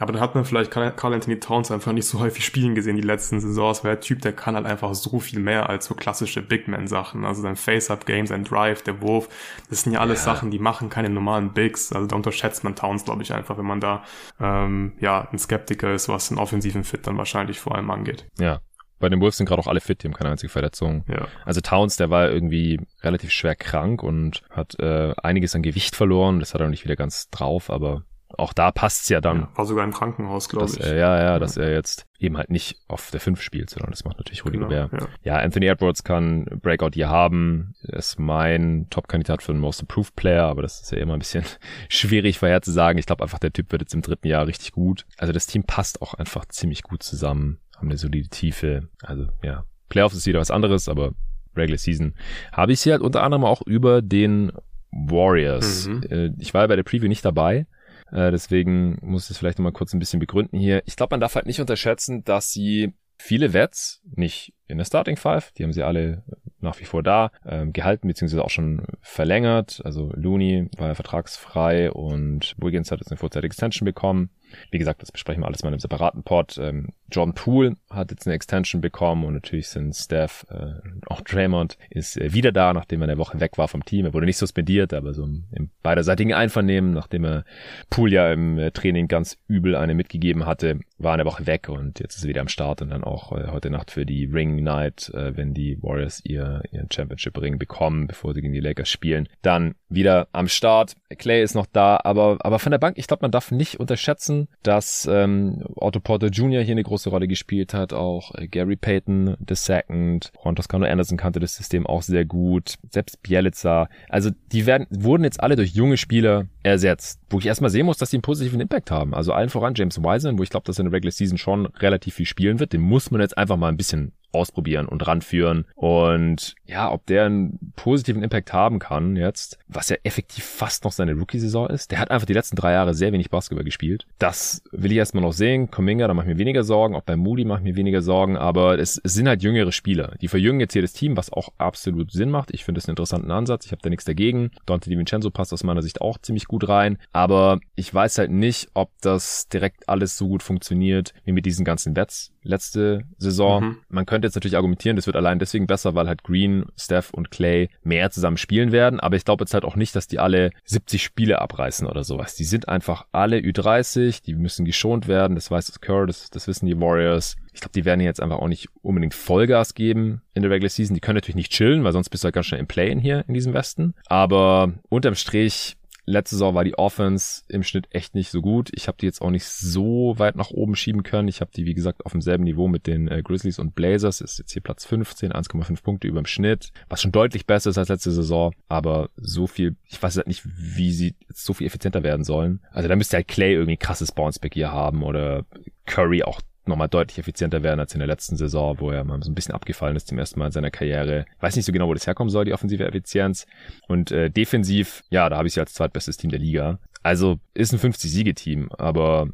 Aber 0.01 0.15
dann 0.15 0.23
hat 0.23 0.35
man 0.35 0.47
vielleicht 0.47 0.71
Carl 0.71 1.13
Anthony 1.13 1.39
Towns 1.41 1.71
einfach 1.71 1.93
nicht 1.93 2.07
so 2.07 2.21
häufig 2.21 2.43
spielen 2.43 2.75
gesehen 2.75 2.97
die 2.97 3.03
letzten 3.03 3.39
Saisons, 3.39 3.85
weil 3.85 3.97
der 3.97 4.01
Typ, 4.01 4.23
der 4.23 4.33
kann 4.33 4.55
halt 4.55 4.65
einfach 4.65 4.95
so 4.95 5.21
viel 5.21 5.41
mehr 5.41 5.69
als 5.69 5.85
so 5.85 5.95
klassische 5.95 6.41
Big 6.41 6.69
Man 6.69 6.89
Sachen. 6.89 7.27
Also 7.27 7.43
sein 7.43 7.55
Face-Up-Game, 7.55 8.27
sein 8.27 8.45
Drive, 8.45 8.83
der 8.83 9.03
Wurf, 9.03 9.29
das 9.69 9.83
sind 9.83 9.93
ja 9.93 10.01
alles 10.01 10.25
ja. 10.25 10.33
Sachen, 10.33 10.51
die 10.51 10.59
machen 10.59 10.89
keine 10.89 11.11
normalen 11.11 11.53
Bigs. 11.53 11.93
Also 11.93 12.07
da 12.07 12.17
unterschätzt 12.17 12.65
man 12.65 12.77
Towns, 12.77 13.05
glaube 13.05 13.23
ich, 13.23 13.35
einfach, 13.35 13.59
wenn 13.59 13.67
man 13.67 13.81
da 13.81 14.03
ähm, 14.41 14.95
ja 15.01 15.29
ein 15.31 15.39
Skeptiker 15.39 15.93
ist, 15.93 16.09
was 16.09 16.29
den 16.29 16.39
offensiven 16.39 16.83
Fit 16.83 17.07
dann 17.07 17.19
wahrscheinlich 17.19 17.61
vor 17.61 17.75
allem 17.75 17.91
angeht. 17.91 18.27
Ja, 18.39 18.61
bei 19.01 19.09
den 19.09 19.21
Wolves 19.21 19.39
sind 19.39 19.47
gerade 19.47 19.61
auch 19.61 19.67
alle 19.67 19.81
fit, 19.81 20.03
die 20.03 20.09
haben 20.09 20.15
keine 20.15 20.31
einzige 20.31 20.53
Verletzung. 20.53 21.05
Ja. 21.09 21.27
Also 21.45 21.61
Towns, 21.61 21.97
der 21.97 22.11
war 22.11 22.31
irgendwie 22.31 22.81
relativ 23.03 23.33
schwer 23.33 23.57
krank 23.57 24.03
und 24.03 24.43
hat 24.51 24.79
äh, 24.79 25.13
einiges 25.23 25.55
an 25.57 25.63
Gewicht 25.63 25.97
verloren. 25.97 26.39
Das 26.39 26.55
hat 26.55 26.61
er 26.61 26.69
nicht 26.69 26.85
wieder 26.85 26.97
ganz 26.97 27.31
drauf, 27.31 27.71
aber 27.71 28.05
auch 28.39 28.53
da 28.53 28.71
passt's 28.71 29.09
ja 29.09 29.21
dann. 29.21 29.41
Ja, 29.41 29.49
war 29.55 29.67
sogar 29.67 29.85
im 29.85 29.93
Krankenhaus, 29.93 30.49
glaube 30.49 30.67
ich. 30.67 30.81
Er, 30.81 30.95
ja, 30.95 31.23
ja, 31.23 31.39
dass 31.39 31.57
er 31.57 31.73
jetzt 31.73 32.07
eben 32.19 32.37
halt 32.37 32.51
nicht 32.51 32.77
auf 32.87 33.11
der 33.11 33.21
5 33.21 33.41
spielt, 33.41 33.71
sondern 33.71 33.91
das 33.91 34.05
macht 34.05 34.19
natürlich 34.19 34.45
Rudy 34.45 34.59
genau, 34.59 34.69
Gobert. 34.69 34.93
Ja. 34.93 35.09
ja, 35.23 35.37
Anthony 35.43 35.67
Edwards 35.67 36.05
kann 36.05 36.45
Breakout 36.45 36.91
hier 36.95 37.09
haben. 37.09 37.75
Er 37.83 37.99
ist 37.99 38.19
mein 38.19 38.87
Top-Kandidat 38.91 39.43
für 39.43 39.53
den 39.53 39.61
Most 39.61 39.81
Improved 39.81 40.15
Player, 40.15 40.45
aber 40.45 40.63
das 40.63 40.81
ist 40.81 40.93
ja 40.93 40.99
immer 40.99 41.15
ein 41.15 41.19
bisschen 41.19 41.45
schwierig 41.89 42.39
vorherzusagen. 42.39 42.99
Ich 42.99 43.07
glaube 43.07 43.25
einfach, 43.25 43.39
der 43.39 43.53
Typ 43.53 43.73
wird 43.73 43.83
jetzt 43.83 43.95
im 43.95 44.03
dritten 44.03 44.29
Jahr 44.29 44.47
richtig 44.47 44.73
gut. 44.73 45.07
Also 45.19 45.33
das 45.33 45.47
Team 45.47 45.65
passt 45.65 46.03
auch 46.03 46.15
einfach 46.15 46.47
ziemlich 46.47 46.83
gut 46.83 47.03
zusammen, 47.03 47.59
haben 47.81 47.89
eine 47.89 47.99
solide 47.99 48.29
Tiefe. 48.29 48.89
Also 49.03 49.29
ja, 49.43 49.65
Playoffs 49.89 50.15
ist 50.15 50.27
wieder 50.27 50.41
was 50.41 50.51
anderes, 50.51 50.89
aber 50.89 51.13
Regular 51.57 51.79
Season 51.79 52.15
habe 52.53 52.73
ich 52.73 52.81
sie 52.81 52.93
halt 52.93 53.03
unter 53.03 53.23
anderem 53.23 53.45
auch 53.45 53.63
über 53.63 54.03
den 54.03 54.53
Warriors. 54.93 55.89
Mhm. 55.89 56.03
Äh, 56.09 56.31
ich 56.39 56.55
war 56.55 56.63
ja 56.63 56.67
bei 56.67 56.77
der 56.77 56.83
Preview 56.83 57.09
nicht 57.09 57.25
dabei. 57.25 57.67
Äh, 58.13 58.31
deswegen 58.31 58.99
muss 59.03 59.25
ich 59.25 59.31
es 59.31 59.39
vielleicht 59.39 59.59
nochmal 59.59 59.73
kurz 59.73 59.93
ein 59.93 59.99
bisschen 59.99 60.21
begründen 60.21 60.59
hier. 60.59 60.83
Ich 60.87 60.97
glaube, 60.97 61.15
man 61.15 61.21
darf 61.21 61.35
halt 61.35 61.47
nicht 61.47 61.61
unterschätzen, 61.61 62.25
dass 62.25 62.51
sie 62.51 62.93
viele 63.19 63.53
Vets, 63.53 64.03
nicht 64.15 64.55
in 64.71 64.79
der 64.79 64.85
Starting 64.85 65.17
Five, 65.17 65.53
die 65.53 65.65
haben 65.65 65.73
sie 65.73 65.83
alle 65.83 66.23
nach 66.61 66.79
wie 66.81 66.85
vor 66.85 67.03
da, 67.03 67.31
ähm, 67.47 67.73
gehalten 67.73 68.09
beziehungsweise 68.09 68.45
auch 68.45 68.51
schon 68.51 68.85
verlängert. 69.01 69.81
Also 69.85 70.13
Looney 70.15 70.69
war 70.77 70.89
ja 70.89 70.95
vertragsfrei 70.95 71.91
und 71.91 72.55
Wiggins 72.59 72.91
hat 72.91 73.01
jetzt 73.01 73.11
eine 73.11 73.19
vorzeitige 73.19 73.47
Extension 73.47 73.85
bekommen. 73.85 74.31
Wie 74.71 74.79
gesagt, 74.79 75.03
das 75.03 75.13
besprechen 75.13 75.43
wir 75.43 75.47
alles 75.47 75.63
mal 75.63 75.69
in 75.69 75.75
einem 75.75 75.81
separaten 75.81 76.23
Pod. 76.23 76.59
Ähm, 76.61 76.89
John 77.11 77.35
Poole 77.35 77.77
hat 77.89 78.11
jetzt 78.11 78.27
eine 78.27 78.35
Extension 78.35 78.81
bekommen 78.81 79.25
und 79.25 79.35
natürlich 79.35 79.69
sind 79.69 79.95
Steph, 79.95 80.47
äh, 80.51 80.73
auch 81.07 81.21
Draymond 81.21 81.79
ist 81.89 82.17
äh, 82.17 82.33
wieder 82.33 82.53
da, 82.53 82.73
nachdem 82.73 83.01
er 83.03 83.09
eine 83.09 83.19
Woche 83.19 83.41
weg 83.41 83.59
war 83.59 83.69
vom 83.69 83.85
Team. 83.85 84.07
Er 84.07 84.15
wurde 84.15 84.27
nicht 84.27 84.39
suspendiert, 84.39 84.93
aber 84.93 85.15
so 85.15 85.25
im, 85.25 85.45
im 85.53 85.71
beiderseitigen 85.83 86.35
Einvernehmen, 86.35 86.93
nachdem 86.93 87.25
er 87.25 87.45
Poole 87.91 88.13
ja 88.13 88.33
im 88.33 88.59
äh, 88.59 88.71
Training 88.71 89.09
ganz 89.09 89.39
übel 89.49 89.77
eine 89.77 89.95
mitgegeben 89.95 90.47
hatte, 90.47 90.81
war 90.99 91.15
eine 91.15 91.25
Woche 91.25 91.47
weg 91.47 91.69
und 91.69 92.01
jetzt 92.01 92.17
ist 92.17 92.25
er 92.25 92.29
wieder 92.29 92.41
am 92.41 92.49
Start 92.49 92.83
und 92.83 92.91
dann 92.91 93.05
auch 93.05 93.33
äh, 93.33 93.49
heute 93.49 93.71
Nacht 93.71 93.91
für 93.91 94.05
die 94.05 94.25
Ring 94.25 94.60
Night, 94.61 95.11
äh, 95.15 95.37
wenn 95.37 95.55
die 95.55 95.83
Warriors 95.83 96.21
ihr, 96.25 96.63
ihren 96.71 96.91
Championship 96.91 97.41
Ring 97.41 97.59
bekommen, 97.59 98.07
bevor 98.07 98.35
sie 98.35 98.41
gegen 98.41 98.53
die 98.53 98.61
Lakers 98.61 98.89
spielen, 98.89 99.29
dann 99.43 99.75
wieder 99.89 100.29
am 100.33 100.49
Start. 100.49 100.95
Clay 101.19 101.43
ist 101.43 101.55
noch 101.55 101.67
da, 101.67 101.99
aber, 102.03 102.39
aber 102.41 102.59
von 102.59 102.71
der 102.71 102.79
Bank, 102.79 102.99
ich 102.99 103.07
glaube, 103.07 103.23
man 103.23 103.31
darf 103.31 103.51
nicht 103.51 103.81
unterschätzen, 103.81 104.49
dass 104.63 105.09
ähm, 105.11 105.63
Otto 105.75 106.01
Porter 106.01 106.29
Jr. 106.29 106.63
hier 106.63 106.73
eine 106.73 106.83
große 106.83 107.11
Rolle 107.11 107.29
gespielt 107.29 107.75
hat, 107.75 107.93
auch 107.93 108.35
äh, 108.35 108.49
Gary 108.49 108.77
Payton 108.77 109.37
II, 109.49 110.21
Juan 110.43 110.57
Toscano 110.57 110.87
Anderson 110.87 111.19
kannte 111.19 111.41
das 111.41 111.57
System 111.57 111.87
auch 111.87 112.03
sehr 112.03 112.25
gut, 112.25 112.75
selbst 112.91 113.23
Bielica, 113.23 113.89
also 114.09 114.31
die 114.53 114.67
werden, 114.67 114.87
wurden 114.91 115.25
jetzt 115.25 115.43
alle 115.43 115.57
durch 115.57 115.71
junge 115.71 115.97
Spieler 115.97 116.47
ersetzt, 116.63 117.21
wo 117.29 117.39
ich 117.39 117.47
erstmal 117.47 117.71
sehen 117.71 117.87
muss, 117.87 117.99
dass 117.99 118.11
die 118.11 118.17
einen 118.17 118.23
positiven 118.23 118.61
Impact 118.61 118.91
haben. 118.91 119.15
Also 119.15 119.33
allen 119.33 119.49
voran 119.49 119.75
James 119.75 119.99
Wiseman, 119.99 120.39
wo 120.39 120.43
ich 120.43 120.51
glaube, 120.51 120.67
dass 120.67 120.79
er 120.79 120.85
in 120.85 120.91
der 120.91 120.97
Regular 120.97 121.13
Season 121.13 121.39
schon 121.39 121.67
relativ 121.67 122.15
viel 122.15 122.27
spielen 122.27 122.61
wird, 122.61 122.73
den 122.73 122.81
muss 122.81 123.11
man 123.11 123.21
jetzt 123.21 123.37
einfach 123.37 123.57
mal 123.57 123.69
ein 123.69 123.77
bisschen 123.77 124.13
ausprobieren 124.33 124.87
und 124.87 125.07
ranführen. 125.07 125.67
Und 125.75 126.55
ja, 126.67 126.91
ob 126.91 127.07
der 127.07 127.27
einen 127.27 127.73
positiven 127.77 128.23
Impact 128.23 128.53
haben 128.53 128.79
kann 128.79 129.17
jetzt, 129.17 129.59
was 129.69 129.89
ja 129.89 129.97
effektiv 130.03 130.45
fast 130.45 130.85
noch 130.85 130.93
seine 130.93 131.15
Rookie-Saison 131.15 131.69
ist. 131.69 131.91
Der 131.91 131.99
hat 131.99 132.11
einfach 132.11 132.27
die 132.27 132.33
letzten 132.33 132.57
drei 132.57 132.73
Jahre 132.73 132.95
sehr 132.95 133.13
wenig 133.13 133.31
Basketball 133.31 133.65
gespielt. 133.65 134.07
Das 134.19 134.63
will 134.73 134.93
ich 134.93 134.99
erstmal 134.99 135.23
noch 135.23 135.33
sehen. 135.33 135.71
Kominga, 135.71 136.07
da 136.07 136.15
mache 136.15 136.27
ich 136.27 136.35
mir 136.35 136.39
weniger 136.39 136.63
Sorgen. 136.63 136.95
Auch 136.95 137.03
bei 137.03 137.17
Moody 137.17 137.45
mache 137.45 137.61
ich 137.61 137.65
mir 137.65 137.77
weniger 137.77 138.03
Sorgen. 138.03 138.37
Aber 138.37 138.79
es, 138.79 139.01
es 139.03 139.15
sind 139.15 139.29
halt 139.29 139.43
jüngere 139.43 139.73
Spieler. 139.73 140.15
Die 140.21 140.29
verjüngen 140.29 140.61
jetzt 140.61 140.73
hier 140.73 140.83
das 140.83 140.93
Team, 140.93 141.17
was 141.17 141.33
auch 141.33 141.51
absolut 141.59 142.13
Sinn 142.13 142.31
macht. 142.31 142.51
Ich 142.53 142.65
finde 142.65 142.79
es 142.79 142.87
einen 142.87 142.93
interessanten 142.93 143.31
Ansatz. 143.31 143.67
Ich 143.67 143.73
habe 143.73 143.83
da 143.83 143.91
nichts 143.91 144.05
dagegen. 144.05 144.51
Dante 144.67 144.91
DiVincenzo 144.91 145.31
passt 145.31 145.53
aus 145.53 145.65
meiner 145.65 145.83
Sicht 145.83 146.01
auch 146.01 146.19
ziemlich 146.19 146.47
gut 146.47 146.69
rein. 146.69 146.99
Aber 147.13 147.61
ich 147.75 147.93
weiß 147.93 148.19
halt 148.19 148.31
nicht, 148.31 148.69
ob 148.75 148.91
das 149.01 149.49
direkt 149.49 149.89
alles 149.89 150.17
so 150.17 150.29
gut 150.29 150.43
funktioniert 150.43 151.15
wie 151.25 151.33
mit 151.33 151.47
diesen 151.47 151.65
ganzen 151.65 151.95
Bets 151.95 152.33
letzte 152.43 153.05
Saison. 153.19 153.65
Mhm. 153.65 153.77
Man 153.89 154.07
könnte 154.07 154.20
jetzt 154.27 154.35
natürlich 154.35 154.57
argumentieren, 154.57 154.97
das 154.97 155.07
wird 155.07 155.17
allein 155.17 155.39
deswegen 155.39 155.67
besser, 155.67 155.95
weil 155.95 156.09
halt 156.09 156.23
Green, 156.23 156.67
Steph 156.77 157.11
und 157.11 157.31
Clay 157.31 157.69
mehr 157.83 158.11
zusammen 158.11 158.37
spielen 158.37 158.73
werden. 158.73 159.01
Aber 159.01 159.17
ich 159.17 159.25
glaube 159.25 159.43
jetzt 159.43 159.55
halt 159.55 159.65
auch 159.65 159.77
nicht, 159.77 159.95
dass 159.97 160.09
die 160.09 160.19
alle 160.19 160.51
70 160.65 161.03
Spiele 161.03 161.41
abreißen 161.41 161.87
oder 161.87 162.05
sowas. 162.05 162.35
Die 162.35 162.45
sind 162.45 162.69
einfach 162.69 163.07
alle 163.13 163.39
Ü30, 163.39 164.23
die 164.23 164.35
müssen 164.35 164.65
geschont 164.65 165.09
werden. 165.09 165.35
Das 165.35 165.51
weiß 165.51 165.67
das 165.67 165.81
Kerr, 165.81 166.07
das, 166.07 166.31
das 166.31 166.47
wissen 166.47 166.67
die 166.67 166.81
Warriors. 166.81 167.37
Ich 167.53 167.61
glaube, 167.61 167.73
die 167.75 167.85
werden 167.85 168.01
jetzt 168.01 168.23
einfach 168.23 168.39
auch 168.39 168.49
nicht 168.49 168.69
unbedingt 168.83 169.15
Vollgas 169.15 169.75
geben 169.75 170.23
in 170.35 170.43
der 170.43 170.51
Regular 170.51 170.71
Season. 170.71 170.95
Die 170.95 171.01
können 171.01 171.17
natürlich 171.17 171.37
nicht 171.37 171.53
chillen, 171.53 171.85
weil 171.85 171.93
sonst 171.93 172.11
bist 172.11 172.23
du 172.23 172.27
halt 172.27 172.35
ganz 172.35 172.47
schnell 172.47 172.61
im 172.61 172.69
Play-In 172.69 173.01
hier 173.01 173.25
in 173.27 173.35
diesem 173.35 173.55
Westen. 173.55 173.95
Aber 174.07 174.73
unterm 174.89 175.15
Strich 175.15 175.77
Letzte 176.11 176.35
Saison 176.35 176.55
war 176.55 176.65
die 176.65 176.77
Offense 176.77 177.43
im 177.49 177.63
Schnitt 177.63 177.87
echt 177.91 178.15
nicht 178.15 178.31
so 178.31 178.43
gut. 178.43 178.71
Ich 178.73 178.89
habe 178.89 178.99
die 179.01 179.07
jetzt 179.07 179.23
auch 179.23 179.31
nicht 179.31 179.45
so 179.45 180.15
weit 180.19 180.35
nach 180.35 180.51
oben 180.51 180.75
schieben 180.75 181.05
können. 181.05 181.29
Ich 181.29 181.41
habe 181.41 181.53
die, 181.55 181.67
wie 181.67 181.75
gesagt, 181.75 182.05
auf 182.05 182.13
demselben 182.13 182.43
Niveau 182.43 182.67
mit 182.67 182.89
den 182.89 183.07
äh, 183.07 183.23
Grizzlies 183.23 183.61
und 183.61 183.77
Blazers. 183.77 184.21
Ist 184.21 184.39
jetzt 184.39 184.53
hier 184.53 184.63
Platz 184.63 184.85
15, 184.85 185.33
1,5 185.33 185.83
Punkte 185.83 186.09
über 186.09 186.21
dem 186.21 186.27
Schnitt, 186.27 186.73
was 186.89 187.01
schon 187.01 187.13
deutlich 187.13 187.47
besser 187.47 187.71
ist 187.71 187.79
als 187.79 187.89
letzte 187.89 188.11
Saison. 188.11 188.53
Aber 188.69 189.11
so 189.17 189.47
viel, 189.47 189.77
ich 189.89 190.03
weiß 190.03 190.17
halt 190.17 190.27
nicht, 190.27 190.43
wie 190.45 190.93
sie 190.93 191.15
jetzt 191.29 191.45
so 191.45 191.53
viel 191.53 191.69
effizienter 191.69 192.03
werden 192.03 192.25
sollen. 192.25 192.61
Also 192.73 192.89
da 192.89 192.97
müsste 192.97 193.17
halt 193.17 193.29
Clay 193.29 193.55
irgendwie 193.55 193.77
krasses 193.77 194.11
Bounceback 194.11 194.55
hier 194.55 194.73
haben 194.73 195.05
oder 195.05 195.47
Curry 195.87 196.25
auch 196.25 196.41
nochmal 196.67 196.89
deutlich 196.89 197.19
effizienter 197.19 197.63
werden 197.63 197.81
als 197.81 197.95
in 197.95 198.01
der 198.01 198.09
letzten 198.09 198.37
Saison, 198.37 198.79
wo 198.81 198.91
er 198.91 199.05
mal 199.05 199.23
so 199.23 199.31
ein 199.31 199.35
bisschen 199.35 199.55
abgefallen 199.55 199.97
ist 199.97 200.09
zum 200.09 200.19
ersten 200.19 200.39
Mal 200.39 200.47
in 200.47 200.53
seiner 200.53 200.71
Karriere. 200.71 201.25
Weiß 201.41 201.57
nicht 201.57 201.65
so 201.65 201.73
genau, 201.73 201.89
wo 201.89 201.95
das 201.95 202.07
herkommen 202.07 202.31
soll, 202.31 202.45
die 202.45 202.53
offensive 202.53 202.85
Effizienz. 202.85 203.47
Und 203.89 204.11
äh, 204.11 204.31
defensiv, 204.31 205.03
ja, 205.11 205.29
da 205.29 205.37
habe 205.37 205.49
ich 205.49 205.55
sie 205.55 205.61
als 205.61 205.75
zweitbestes 205.75 206.17
Team 206.17 206.31
der 206.31 206.41
Liga. 206.41 206.79
Also 207.03 207.39
ist 207.55 207.73
ein 207.73 207.79
50-Siege-Team, 207.79 208.71
aber 208.77 209.29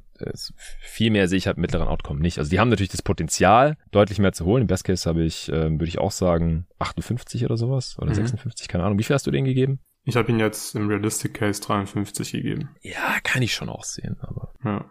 viel 0.81 1.11
mehr 1.11 1.29
sehe 1.29 1.39
ich 1.39 1.47
halt 1.47 1.59
mittleren 1.59 1.89
Outcome 1.89 2.21
nicht. 2.21 2.39
Also 2.39 2.51
die 2.51 2.59
haben 2.59 2.69
natürlich 2.69 2.91
das 2.91 3.03
Potenzial, 3.03 3.77
deutlich 3.91 4.19
mehr 4.19 4.33
zu 4.33 4.45
holen. 4.45 4.63
Im 4.63 4.67
Best 4.67 4.85
Case 4.85 5.09
habe 5.09 5.25
ich, 5.25 5.49
äh, 5.49 5.71
würde 5.71 5.87
ich 5.87 5.99
auch 5.99 6.13
sagen, 6.13 6.67
58 6.79 7.45
oder 7.45 7.57
sowas 7.57 7.97
oder 7.99 8.11
mhm. 8.11 8.15
56, 8.15 8.69
keine 8.69 8.85
Ahnung. 8.85 8.99
Wie 8.99 9.03
viel 9.03 9.15
hast 9.15 9.27
du 9.27 9.31
denen 9.31 9.47
gegeben? 9.47 9.81
Ich 10.05 10.17
habe 10.17 10.31
ihn 10.31 10.39
jetzt 10.39 10.77
im 10.77 10.89
Realistic 10.89 11.35
Case 11.35 11.61
53 11.61 12.33
gegeben. 12.33 12.71
Ja, 12.81 13.19
kann 13.25 13.43
ich 13.43 13.55
schon 13.55 13.69
auch 13.69 13.85
sehen, 13.85 14.17
aber. 14.21 14.53
Ja. 14.65 14.85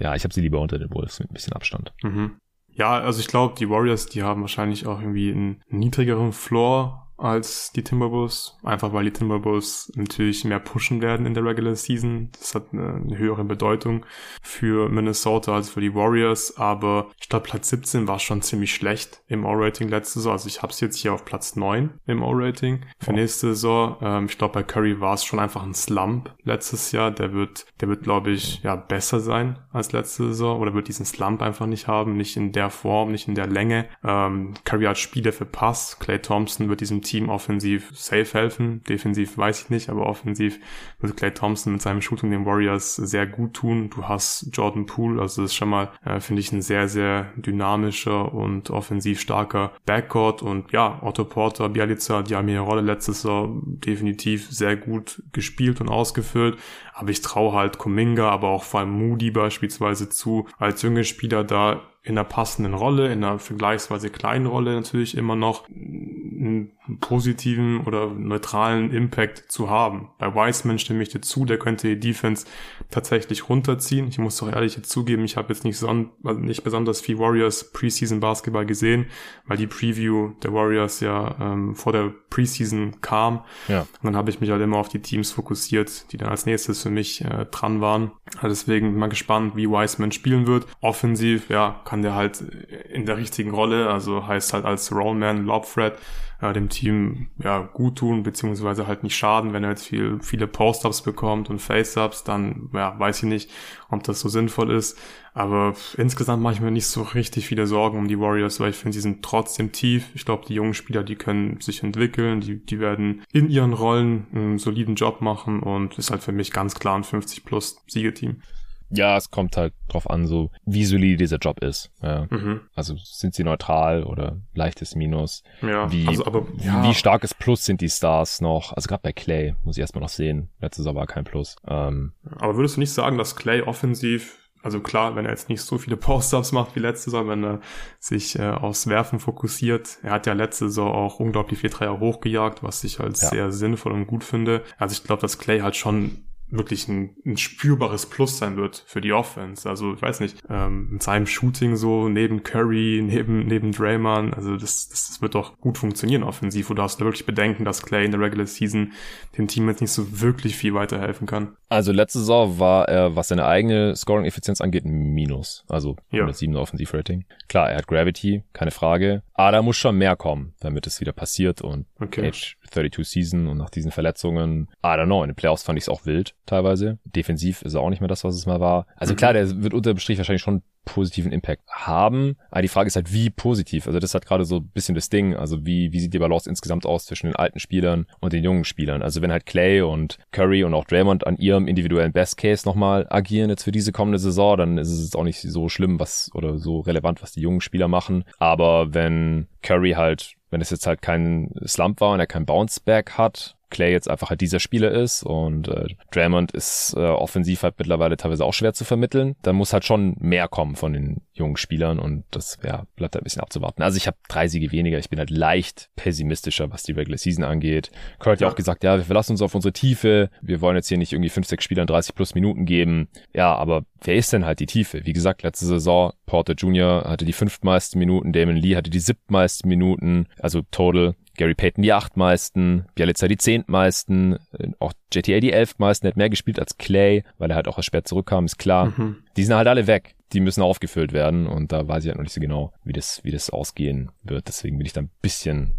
Ja, 0.00 0.14
ich 0.14 0.24
habe 0.24 0.34
sie 0.34 0.40
lieber 0.40 0.60
unter 0.60 0.78
den 0.78 0.92
Wolves 0.92 1.18
mit 1.20 1.30
ein 1.30 1.34
bisschen 1.34 1.52
Abstand. 1.52 1.92
Mhm. 2.02 2.36
Ja, 2.72 2.98
also 3.00 3.20
ich 3.20 3.26
glaube, 3.26 3.54
die 3.58 3.68
Warriors, 3.68 4.06
die 4.06 4.22
haben 4.22 4.40
wahrscheinlich 4.42 4.86
auch 4.86 5.00
irgendwie 5.00 5.32
einen 5.32 5.62
niedrigeren 5.68 6.32
Floor 6.32 7.07
als 7.18 7.72
die 7.72 7.82
Timberwolves, 7.82 8.56
einfach 8.62 8.92
weil 8.92 9.04
die 9.04 9.12
Timberwolves 9.12 9.92
natürlich 9.96 10.44
mehr 10.44 10.60
pushen 10.60 11.02
werden 11.02 11.26
in 11.26 11.34
der 11.34 11.44
Regular 11.44 11.74
Season. 11.74 12.30
Das 12.38 12.54
hat 12.54 12.72
eine, 12.72 13.18
höhere 13.18 13.44
Bedeutung 13.44 14.06
für 14.42 14.88
Minnesota 14.88 15.54
als 15.54 15.70
für 15.70 15.80
die 15.80 15.94
Warriors, 15.94 16.56
aber 16.56 17.08
ich 17.20 17.28
glaube 17.28 17.46
Platz 17.46 17.70
17 17.70 18.06
war 18.06 18.20
schon 18.20 18.42
ziemlich 18.42 18.72
schlecht 18.72 19.22
im 19.26 19.44
O-Rating 19.44 19.88
letzte 19.88 20.20
Saison. 20.20 20.32
Also 20.32 20.46
ich 20.46 20.62
habe 20.62 20.72
es 20.72 20.80
jetzt 20.80 20.96
hier 20.96 21.12
auf 21.12 21.24
Platz 21.24 21.56
9 21.56 21.90
im 22.06 22.22
O-Rating 22.22 22.84
für 22.98 23.12
nächste 23.12 23.48
Saison. 23.48 23.96
Ähm, 24.00 24.26
ich 24.26 24.38
glaube 24.38 24.54
bei 24.54 24.62
Curry 24.62 25.00
war 25.00 25.14
es 25.14 25.24
schon 25.24 25.40
einfach 25.40 25.64
ein 25.64 25.74
Slump 25.74 26.32
letztes 26.44 26.92
Jahr. 26.92 27.10
Der 27.10 27.32
wird, 27.32 27.66
der 27.80 27.88
wird 27.88 28.04
glaube 28.04 28.30
ich 28.30 28.62
ja 28.62 28.76
besser 28.76 29.18
sein 29.18 29.58
als 29.72 29.92
letzte 29.92 30.28
Saison 30.28 30.60
oder 30.60 30.74
wird 30.74 30.88
diesen 30.88 31.06
Slump 31.06 31.42
einfach 31.42 31.66
nicht 31.66 31.88
haben, 31.88 32.16
nicht 32.16 32.36
in 32.36 32.52
der 32.52 32.70
Form, 32.70 33.10
nicht 33.10 33.26
in 33.26 33.34
der 33.34 33.48
Länge. 33.48 33.88
Ähm, 34.04 34.54
Curry 34.64 34.84
hat 34.84 34.98
Spiele 34.98 35.32
verpasst. 35.32 35.98
Clay 35.98 36.20
Thompson 36.20 36.68
wird 36.68 36.80
diesem 36.80 37.02
Team 37.08 37.28
offensiv 37.28 37.90
safe 37.94 38.32
helfen. 38.32 38.82
Defensiv 38.84 39.38
weiß 39.38 39.62
ich 39.62 39.70
nicht, 39.70 39.88
aber 39.88 40.06
offensiv 40.06 40.58
wird 41.00 41.16
Clay 41.16 41.32
Thompson 41.32 41.72
mit 41.72 41.82
seinem 41.82 42.02
Shooting 42.02 42.30
den 42.30 42.46
Warriors 42.46 42.96
sehr 42.96 43.26
gut 43.26 43.54
tun. 43.54 43.90
Du 43.90 44.06
hast 44.08 44.50
Jordan 44.52 44.86
Poole, 44.86 45.20
also 45.20 45.42
das 45.42 45.52
ist 45.52 45.56
schon 45.56 45.70
mal, 45.70 45.90
äh, 46.04 46.20
finde 46.20 46.40
ich, 46.40 46.52
ein 46.52 46.62
sehr, 46.62 46.88
sehr 46.88 47.32
dynamischer 47.36 48.32
und 48.34 48.70
offensiv 48.70 49.20
starker 49.20 49.72
Backcourt 49.86 50.42
und 50.42 50.72
ja, 50.72 51.00
Otto 51.02 51.24
Porter, 51.24 51.68
Bialica, 51.68 52.22
die 52.22 52.36
haben 52.36 52.48
ihre 52.48 52.62
Rolle 52.62 52.82
letztes 52.82 53.22
Jahr 53.22 53.48
definitiv 53.64 54.48
sehr 54.50 54.76
gut 54.76 55.22
gespielt 55.32 55.80
und 55.80 55.88
ausgefüllt. 55.88 56.58
Aber 56.92 57.10
ich 57.10 57.20
traue 57.20 57.52
halt 57.52 57.78
Kuminga, 57.78 58.28
aber 58.28 58.48
auch 58.48 58.64
vor 58.64 58.80
allem 58.80 58.90
Moody 58.90 59.30
beispielsweise 59.30 60.08
zu, 60.08 60.46
als 60.58 60.82
junge 60.82 61.04
Spieler 61.04 61.44
da 61.44 61.82
in 62.08 62.16
einer 62.16 62.24
passenden 62.24 62.72
Rolle, 62.72 63.12
in 63.12 63.22
einer 63.22 63.38
vergleichsweise 63.38 64.08
kleinen 64.08 64.46
Rolle 64.46 64.74
natürlich 64.74 65.16
immer 65.16 65.36
noch 65.36 65.68
einen 65.68 66.72
positiven 67.00 67.82
oder 67.82 68.06
neutralen 68.06 68.90
Impact 68.92 69.52
zu 69.52 69.68
haben. 69.68 70.08
Bei 70.18 70.34
Wiseman 70.34 70.78
stimme 70.78 71.02
ich 71.02 71.10
dir 71.10 71.20
zu, 71.20 71.44
der 71.44 71.58
könnte 71.58 71.88
die 71.88 72.00
Defense 72.00 72.46
tatsächlich 72.90 73.50
runterziehen. 73.50 74.08
Ich 74.08 74.18
muss 74.18 74.38
doch 74.38 74.50
ehrlich 74.50 74.76
jetzt 74.76 74.90
zugeben, 74.90 75.24
ich 75.24 75.36
habe 75.36 75.52
jetzt 75.52 75.64
nicht, 75.64 75.76
son 75.76 76.10
also 76.24 76.40
nicht 76.40 76.64
besonders 76.64 77.02
viel 77.02 77.18
Warriors 77.18 77.72
Preseason 77.72 78.20
Basketball 78.20 78.64
gesehen, 78.64 79.06
weil 79.46 79.58
die 79.58 79.66
Preview 79.66 80.30
der 80.42 80.54
Warriors 80.54 81.00
ja 81.00 81.36
ähm, 81.38 81.74
vor 81.74 81.92
der 81.92 82.14
Preseason 82.30 83.00
kam. 83.02 83.44
Ja. 83.68 83.80
Und 83.80 84.04
dann 84.04 84.16
habe 84.16 84.30
ich 84.30 84.40
mich 84.40 84.50
halt 84.50 84.62
immer 84.62 84.78
auf 84.78 84.88
die 84.88 85.00
Teams 85.00 85.30
fokussiert, 85.30 86.10
die 86.12 86.16
dann 86.16 86.30
als 86.30 86.46
nächstes 86.46 86.82
für 86.82 86.90
mich 86.90 87.22
äh, 87.22 87.44
dran 87.50 87.82
waren. 87.82 88.12
Also 88.36 88.48
deswegen 88.48 88.92
bin 88.92 88.98
mal 88.98 89.08
gespannt, 89.08 89.56
wie 89.56 89.68
Wiseman 89.68 90.12
spielen 90.12 90.46
wird. 90.46 90.66
Offensiv, 90.80 91.50
ja, 91.50 91.80
kann 91.84 91.97
der 92.02 92.14
halt 92.14 92.40
in 92.40 93.06
der 93.06 93.16
richtigen 93.16 93.50
Rolle, 93.50 93.90
also 93.90 94.26
heißt 94.26 94.52
halt 94.52 94.64
als 94.64 94.92
Rollman, 94.92 95.44
Lobthread, 95.44 95.94
äh, 96.40 96.52
dem 96.52 96.68
Team 96.68 97.28
ja 97.42 97.58
gut 97.60 97.98
tun, 97.98 98.22
beziehungsweise 98.22 98.86
halt 98.86 99.02
nicht 99.02 99.16
schaden, 99.16 99.52
wenn 99.52 99.64
er 99.64 99.70
jetzt 99.70 99.86
viel, 99.86 100.18
viele 100.22 100.46
Post-Ups 100.46 101.02
bekommt 101.02 101.50
und 101.50 101.60
Face-Ups, 101.60 102.24
dann 102.24 102.70
ja, 102.72 102.98
weiß 102.98 103.18
ich 103.18 103.28
nicht, 103.28 103.50
ob 103.90 104.04
das 104.04 104.20
so 104.20 104.28
sinnvoll 104.28 104.70
ist. 104.70 104.98
Aber 105.34 105.74
insgesamt 105.96 106.42
mache 106.42 106.54
ich 106.54 106.60
mir 106.60 106.70
nicht 106.70 106.86
so 106.86 107.02
richtig 107.02 107.46
viele 107.46 107.66
Sorgen 107.66 107.98
um 107.98 108.08
die 108.08 108.18
Warriors, 108.18 108.60
weil 108.60 108.70
ich 108.70 108.76
finde, 108.76 108.94
sie 108.94 109.00
sind 109.00 109.24
trotzdem 109.24 109.72
tief. 109.72 110.08
Ich 110.14 110.24
glaube, 110.24 110.44
die 110.46 110.54
jungen 110.54 110.74
Spieler, 110.74 111.04
die 111.04 111.16
können 111.16 111.60
sich 111.60 111.82
entwickeln, 111.82 112.40
die, 112.40 112.64
die 112.64 112.80
werden 112.80 113.22
in 113.32 113.48
ihren 113.48 113.72
Rollen 113.72 114.26
einen 114.32 114.58
soliden 114.58 114.96
Job 114.96 115.20
machen 115.20 115.60
und 115.60 115.98
ist 115.98 116.10
halt 116.10 116.22
für 116.22 116.32
mich 116.32 116.50
ganz 116.52 116.74
klar 116.74 116.96
ein 116.96 117.04
50 117.04 117.44
plus 117.44 117.82
Siegeteam. 117.86 118.42
Ja, 118.90 119.16
es 119.16 119.30
kommt 119.30 119.56
halt 119.56 119.74
drauf 119.88 120.08
an, 120.08 120.26
so 120.26 120.50
wie 120.64 120.84
solide 120.84 121.16
dieser 121.16 121.38
Job 121.38 121.62
ist. 121.62 121.90
Ja. 122.02 122.26
Mhm. 122.30 122.60
Also 122.74 122.96
sind 122.96 123.34
sie 123.34 123.44
neutral 123.44 124.04
oder 124.04 124.38
leichtes 124.54 124.94
Minus? 124.94 125.42
Ja, 125.62 125.90
wie, 125.92 126.06
also 126.08 126.26
aber, 126.26 126.46
ja. 126.58 126.82
wie 126.84 126.94
starkes 126.94 127.34
Plus 127.34 127.64
sind 127.64 127.80
die 127.80 127.90
Stars 127.90 128.40
noch? 128.40 128.72
Also 128.72 128.88
gerade 128.88 129.02
bei 129.02 129.12
Clay 129.12 129.54
muss 129.64 129.76
ich 129.76 129.80
erstmal 129.80 130.02
noch 130.02 130.08
sehen. 130.08 130.50
Letztes 130.60 130.86
Jahr 130.86 130.94
war 130.94 131.06
kein 131.06 131.24
Plus. 131.24 131.56
Ähm, 131.66 132.12
aber 132.36 132.56
würdest 132.56 132.76
du 132.76 132.80
nicht 132.80 132.92
sagen, 132.92 133.18
dass 133.18 133.36
Clay 133.36 133.62
offensiv 133.62 134.38
also 134.62 134.80
klar, 134.80 135.14
wenn 135.14 135.24
er 135.24 135.30
jetzt 135.30 135.48
nicht 135.48 135.62
so 135.62 135.78
viele 135.78 135.96
Post-Ups 135.96 136.52
macht 136.52 136.74
wie 136.74 136.80
letzte 136.80 137.10
Saison, 137.10 137.28
wenn 137.28 137.44
er 137.44 137.60
sich 138.00 138.38
äh, 138.38 138.50
aufs 138.50 138.88
Werfen 138.88 139.20
fokussiert. 139.20 139.98
Er 140.02 140.12
hat 140.12 140.26
ja 140.26 140.32
letzte 140.32 140.66
Saison 140.66 140.90
auch 140.90 141.20
unglaublich 141.20 141.60
viel 141.60 141.70
Dreier 141.70 142.00
hochgejagt, 142.00 142.62
was 142.62 142.82
ich 142.84 142.98
als 143.00 143.22
ja. 143.22 143.28
sehr 143.28 143.52
sinnvoll 143.52 143.92
und 143.92 144.06
gut 144.06 144.24
finde. 144.24 144.64
Also 144.76 144.94
ich 144.94 145.04
glaube, 145.04 145.22
dass 145.22 145.38
Clay 145.38 145.60
halt 145.60 145.76
schon 145.76 146.24
wirklich 146.50 146.88
ein, 146.88 147.14
ein 147.26 147.36
spürbares 147.36 148.06
Plus 148.06 148.38
sein 148.38 148.56
wird 148.56 148.82
für 148.86 149.00
die 149.00 149.12
Offense. 149.12 149.68
Also 149.68 149.94
ich 149.94 150.02
weiß 150.02 150.20
nicht, 150.20 150.38
ähm, 150.48 150.88
mit 150.92 151.02
seinem 151.02 151.26
Shooting 151.26 151.76
so 151.76 152.08
neben 152.08 152.42
Curry, 152.42 153.02
neben 153.04 153.46
neben 153.46 153.72
Draymond, 153.72 154.34
also 154.34 154.56
das, 154.56 154.88
das, 154.88 155.08
das 155.08 155.22
wird 155.22 155.34
doch 155.34 155.58
gut 155.58 155.78
funktionieren 155.78 156.22
offensiv. 156.22 156.70
Oder 156.70 156.84
hast 156.84 157.00
du 157.00 157.04
wirklich 157.04 157.26
Bedenken, 157.26 157.64
dass 157.64 157.82
Clay 157.82 158.04
in 158.04 158.12
der 158.12 158.20
Regular 158.20 158.46
Season 158.46 158.92
dem 159.36 159.48
Team 159.48 159.68
jetzt 159.68 159.80
nicht 159.80 159.92
so 159.92 160.20
wirklich 160.20 160.56
viel 160.56 160.74
weiterhelfen 160.74 161.26
kann? 161.26 161.56
Also 161.68 161.92
letzte 161.92 162.20
Saison 162.20 162.58
war 162.58 162.88
er, 162.88 163.14
was 163.14 163.28
seine 163.28 163.46
eigene 163.46 163.94
Scoring-Effizienz 163.94 164.60
angeht, 164.60 164.84
ein 164.84 165.14
Minus. 165.14 165.64
Also 165.68 165.96
107 166.12 166.54
ja. 166.54 166.60
Offensiv-Rating. 166.60 167.24
Klar, 167.48 167.70
er 167.70 167.78
hat 167.78 167.86
Gravity, 167.86 168.42
keine 168.52 168.70
Frage. 168.70 169.22
Aber 169.38 169.52
da 169.52 169.62
muss 169.62 169.76
schon 169.76 169.96
mehr 169.96 170.16
kommen, 170.16 170.52
damit 170.58 170.88
es 170.88 171.00
wieder 171.00 171.12
passiert 171.12 171.62
und 171.62 171.86
okay. 172.00 172.26
Age 172.26 172.56
32 172.70 173.08
Season 173.08 173.46
und 173.46 173.56
nach 173.56 173.70
diesen 173.70 173.92
Verletzungen, 173.92 174.68
I 174.82 174.88
don't 174.88 175.06
know, 175.06 175.22
in 175.22 175.30
den 175.30 175.36
Playoffs 175.36 175.62
fand 175.62 175.78
ich 175.78 175.84
es 175.84 175.88
auch 175.88 176.06
wild 176.06 176.34
teilweise. 176.44 176.98
Defensiv 177.04 177.62
ist 177.62 177.74
er 177.74 177.80
auch 177.80 177.90
nicht 177.90 178.00
mehr 178.00 178.08
das, 178.08 178.24
was 178.24 178.34
es 178.34 178.46
mal 178.46 178.58
war. 178.58 178.88
Also 178.96 179.12
mhm. 179.12 179.16
klar, 179.16 179.34
der 179.34 179.62
wird 179.62 179.74
unter 179.74 179.94
dem 179.94 180.00
Strich 180.00 180.18
wahrscheinlich 180.18 180.42
schon 180.42 180.62
positiven 180.84 181.32
Impact 181.32 181.62
haben. 181.70 182.36
Aber 182.50 182.62
die 182.62 182.68
Frage 182.68 182.88
ist 182.88 182.96
halt, 182.96 183.12
wie 183.12 183.30
positiv. 183.30 183.86
Also 183.86 183.98
das 183.98 184.14
hat 184.14 184.26
gerade 184.26 184.44
so 184.44 184.56
ein 184.56 184.68
bisschen 184.68 184.94
das 184.94 185.08
Ding. 185.08 185.34
Also 185.34 185.64
wie, 185.66 185.92
wie 185.92 186.00
sieht 186.00 186.14
die 186.14 186.18
Balance 186.18 186.48
insgesamt 186.48 186.86
aus 186.86 187.06
zwischen 187.06 187.26
den 187.26 187.36
alten 187.36 187.58
Spielern 187.58 188.06
und 188.20 188.32
den 188.32 188.44
jungen 188.44 188.64
Spielern? 188.64 189.02
Also 189.02 189.22
wenn 189.22 189.32
halt 189.32 189.46
Clay 189.46 189.82
und 189.82 190.18
Curry 190.32 190.64
und 190.64 190.74
auch 190.74 190.84
Draymond 190.84 191.26
an 191.26 191.36
ihrem 191.36 191.68
individuellen 191.68 192.12
Best 192.12 192.36
Case 192.36 192.66
nochmal 192.66 193.06
agieren 193.10 193.50
jetzt 193.50 193.64
für 193.64 193.72
diese 193.72 193.92
kommende 193.92 194.18
Saison, 194.18 194.56
dann 194.56 194.78
ist 194.78 194.90
es 194.90 195.02
jetzt 195.02 195.16
auch 195.16 195.24
nicht 195.24 195.40
so 195.40 195.68
schlimm, 195.68 196.00
was 196.00 196.30
oder 196.34 196.58
so 196.58 196.80
relevant, 196.80 197.22
was 197.22 197.32
die 197.32 197.40
jungen 197.40 197.60
Spieler 197.60 197.88
machen. 197.88 198.24
Aber 198.38 198.94
wenn 198.94 199.48
Curry 199.62 199.92
halt 199.92 200.34
wenn 200.50 200.62
es 200.62 200.70
jetzt 200.70 200.86
halt 200.86 201.02
kein 201.02 201.50
Slump 201.66 202.00
war 202.00 202.12
und 202.12 202.20
er 202.20 202.26
kein 202.26 202.46
Bounce-Back 202.46 203.18
hat, 203.18 203.57
Clay 203.70 203.92
jetzt 203.92 204.08
einfach 204.08 204.30
halt 204.30 204.40
dieser 204.40 204.60
Spieler 204.60 204.90
ist 204.90 205.22
und 205.22 205.68
äh, 205.68 205.86
Draymond 206.10 206.52
ist 206.52 206.94
äh, 206.96 207.00
offensiv 207.00 207.62
halt 207.62 207.74
mittlerweile 207.78 208.16
teilweise 208.16 208.44
auch 208.44 208.54
schwer 208.54 208.72
zu 208.72 208.84
vermitteln, 208.84 209.36
dann 209.42 209.56
muss 209.56 209.72
halt 209.72 209.84
schon 209.84 210.16
mehr 210.18 210.48
kommen 210.48 210.76
von 210.76 210.92
den 210.92 211.22
jungen 211.32 211.56
Spielern 211.56 211.98
und 211.98 212.24
das 212.30 212.58
ja, 212.64 212.84
bleibt 212.96 213.16
ein 213.16 213.22
bisschen 213.22 213.42
abzuwarten. 213.42 213.82
Also 213.82 213.96
ich 213.96 214.06
habe 214.06 214.16
drei 214.28 214.48
Siege 214.48 214.72
weniger, 214.72 214.98
ich 214.98 215.10
bin 215.10 215.18
halt 215.18 215.30
leicht 215.30 215.90
pessimistischer, 215.96 216.70
was 216.70 216.82
die 216.82 216.92
Regular 216.92 217.18
Season 217.18 217.44
angeht. 217.44 217.90
Kurt 218.18 218.34
hat 218.34 218.40
ja 218.40 218.48
auch 218.48 218.54
gesagt, 218.54 218.84
ja, 218.84 218.96
wir 218.96 219.04
verlassen 219.04 219.32
uns 219.32 219.42
auf 219.42 219.54
unsere 219.54 219.72
Tiefe, 219.72 220.30
wir 220.40 220.60
wollen 220.60 220.76
jetzt 220.76 220.88
hier 220.88 220.98
nicht 220.98 221.12
irgendwie 221.12 221.30
fünf, 221.30 221.46
sechs 221.46 221.64
Spielern 221.64 221.86
30 221.86 222.14
plus 222.14 222.34
Minuten 222.34 222.64
geben. 222.64 223.08
Ja, 223.34 223.54
aber 223.54 223.84
wer 224.02 224.16
ist 224.16 224.32
denn 224.32 224.44
halt 224.44 224.60
die 224.60 224.66
Tiefe? 224.66 225.04
Wie 225.04 225.12
gesagt, 225.12 225.42
letzte 225.42 225.66
Saison, 225.66 226.12
Porter 226.26 226.54
Jr. 226.54 227.04
hatte 227.08 227.24
die 227.24 227.32
fünftmeisten 227.32 227.98
Minuten, 227.98 228.32
Damon 228.32 228.56
Lee 228.56 228.76
hatte 228.76 228.90
die 228.90 229.00
siebtmeisten 229.00 229.68
Minuten, 229.68 230.26
also 230.38 230.62
total. 230.70 231.14
Gary 231.38 231.54
Payton 231.54 231.82
die 231.82 231.92
achtmeisten, 231.92 232.84
Bialica 232.94 233.26
die 233.26 233.38
zehntmeisten, 233.38 234.38
auch 234.80 234.92
JTA 235.12 235.40
die 235.40 235.52
elfmeisten, 235.52 236.08
hat 236.08 236.16
mehr 236.16 236.28
gespielt 236.28 236.58
als 236.60 236.76
Clay, 236.76 237.24
weil 237.38 237.50
er 237.50 237.56
halt 237.56 237.68
auch 237.68 237.82
spät 237.82 238.06
zurückkam, 238.06 238.44
ist 238.44 238.58
klar. 238.58 238.92
Mhm. 238.96 239.22
Die 239.36 239.44
sind 239.44 239.56
halt 239.56 239.68
alle 239.68 239.86
weg. 239.86 240.14
Die 240.32 240.40
müssen 240.40 240.62
aufgefüllt 240.62 241.14
werden 241.14 241.46
und 241.46 241.72
da 241.72 241.88
weiß 241.88 242.04
ich 242.04 242.08
halt 242.08 242.18
noch 242.18 242.24
nicht 242.24 242.34
so 242.34 242.40
genau, 242.40 242.74
wie 242.84 242.92
das, 242.92 243.24
wie 243.24 243.30
das 243.30 243.48
ausgehen 243.48 244.10
wird. 244.22 244.46
Deswegen 244.48 244.76
bin 244.76 244.84
ich 244.84 244.92
da 244.92 245.00
ein 245.00 245.10
bisschen 245.22 245.72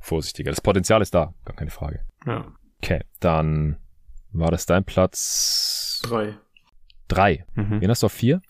vorsichtiger. 0.00 0.50
Das 0.50 0.60
Potenzial 0.60 1.00
ist 1.02 1.14
da, 1.14 1.34
gar 1.44 1.54
keine 1.54 1.70
Frage. 1.70 2.00
Ja. 2.26 2.46
Okay, 2.82 3.02
dann 3.20 3.76
war 4.32 4.50
das 4.50 4.66
dein 4.66 4.82
Platz? 4.82 6.00
Drei. 6.02 6.34
Drei. 7.06 7.44
Mhm. 7.54 7.80
Wen 7.80 7.90
hast 7.90 8.02
du 8.02 8.06
auf 8.06 8.12
vier? 8.12 8.40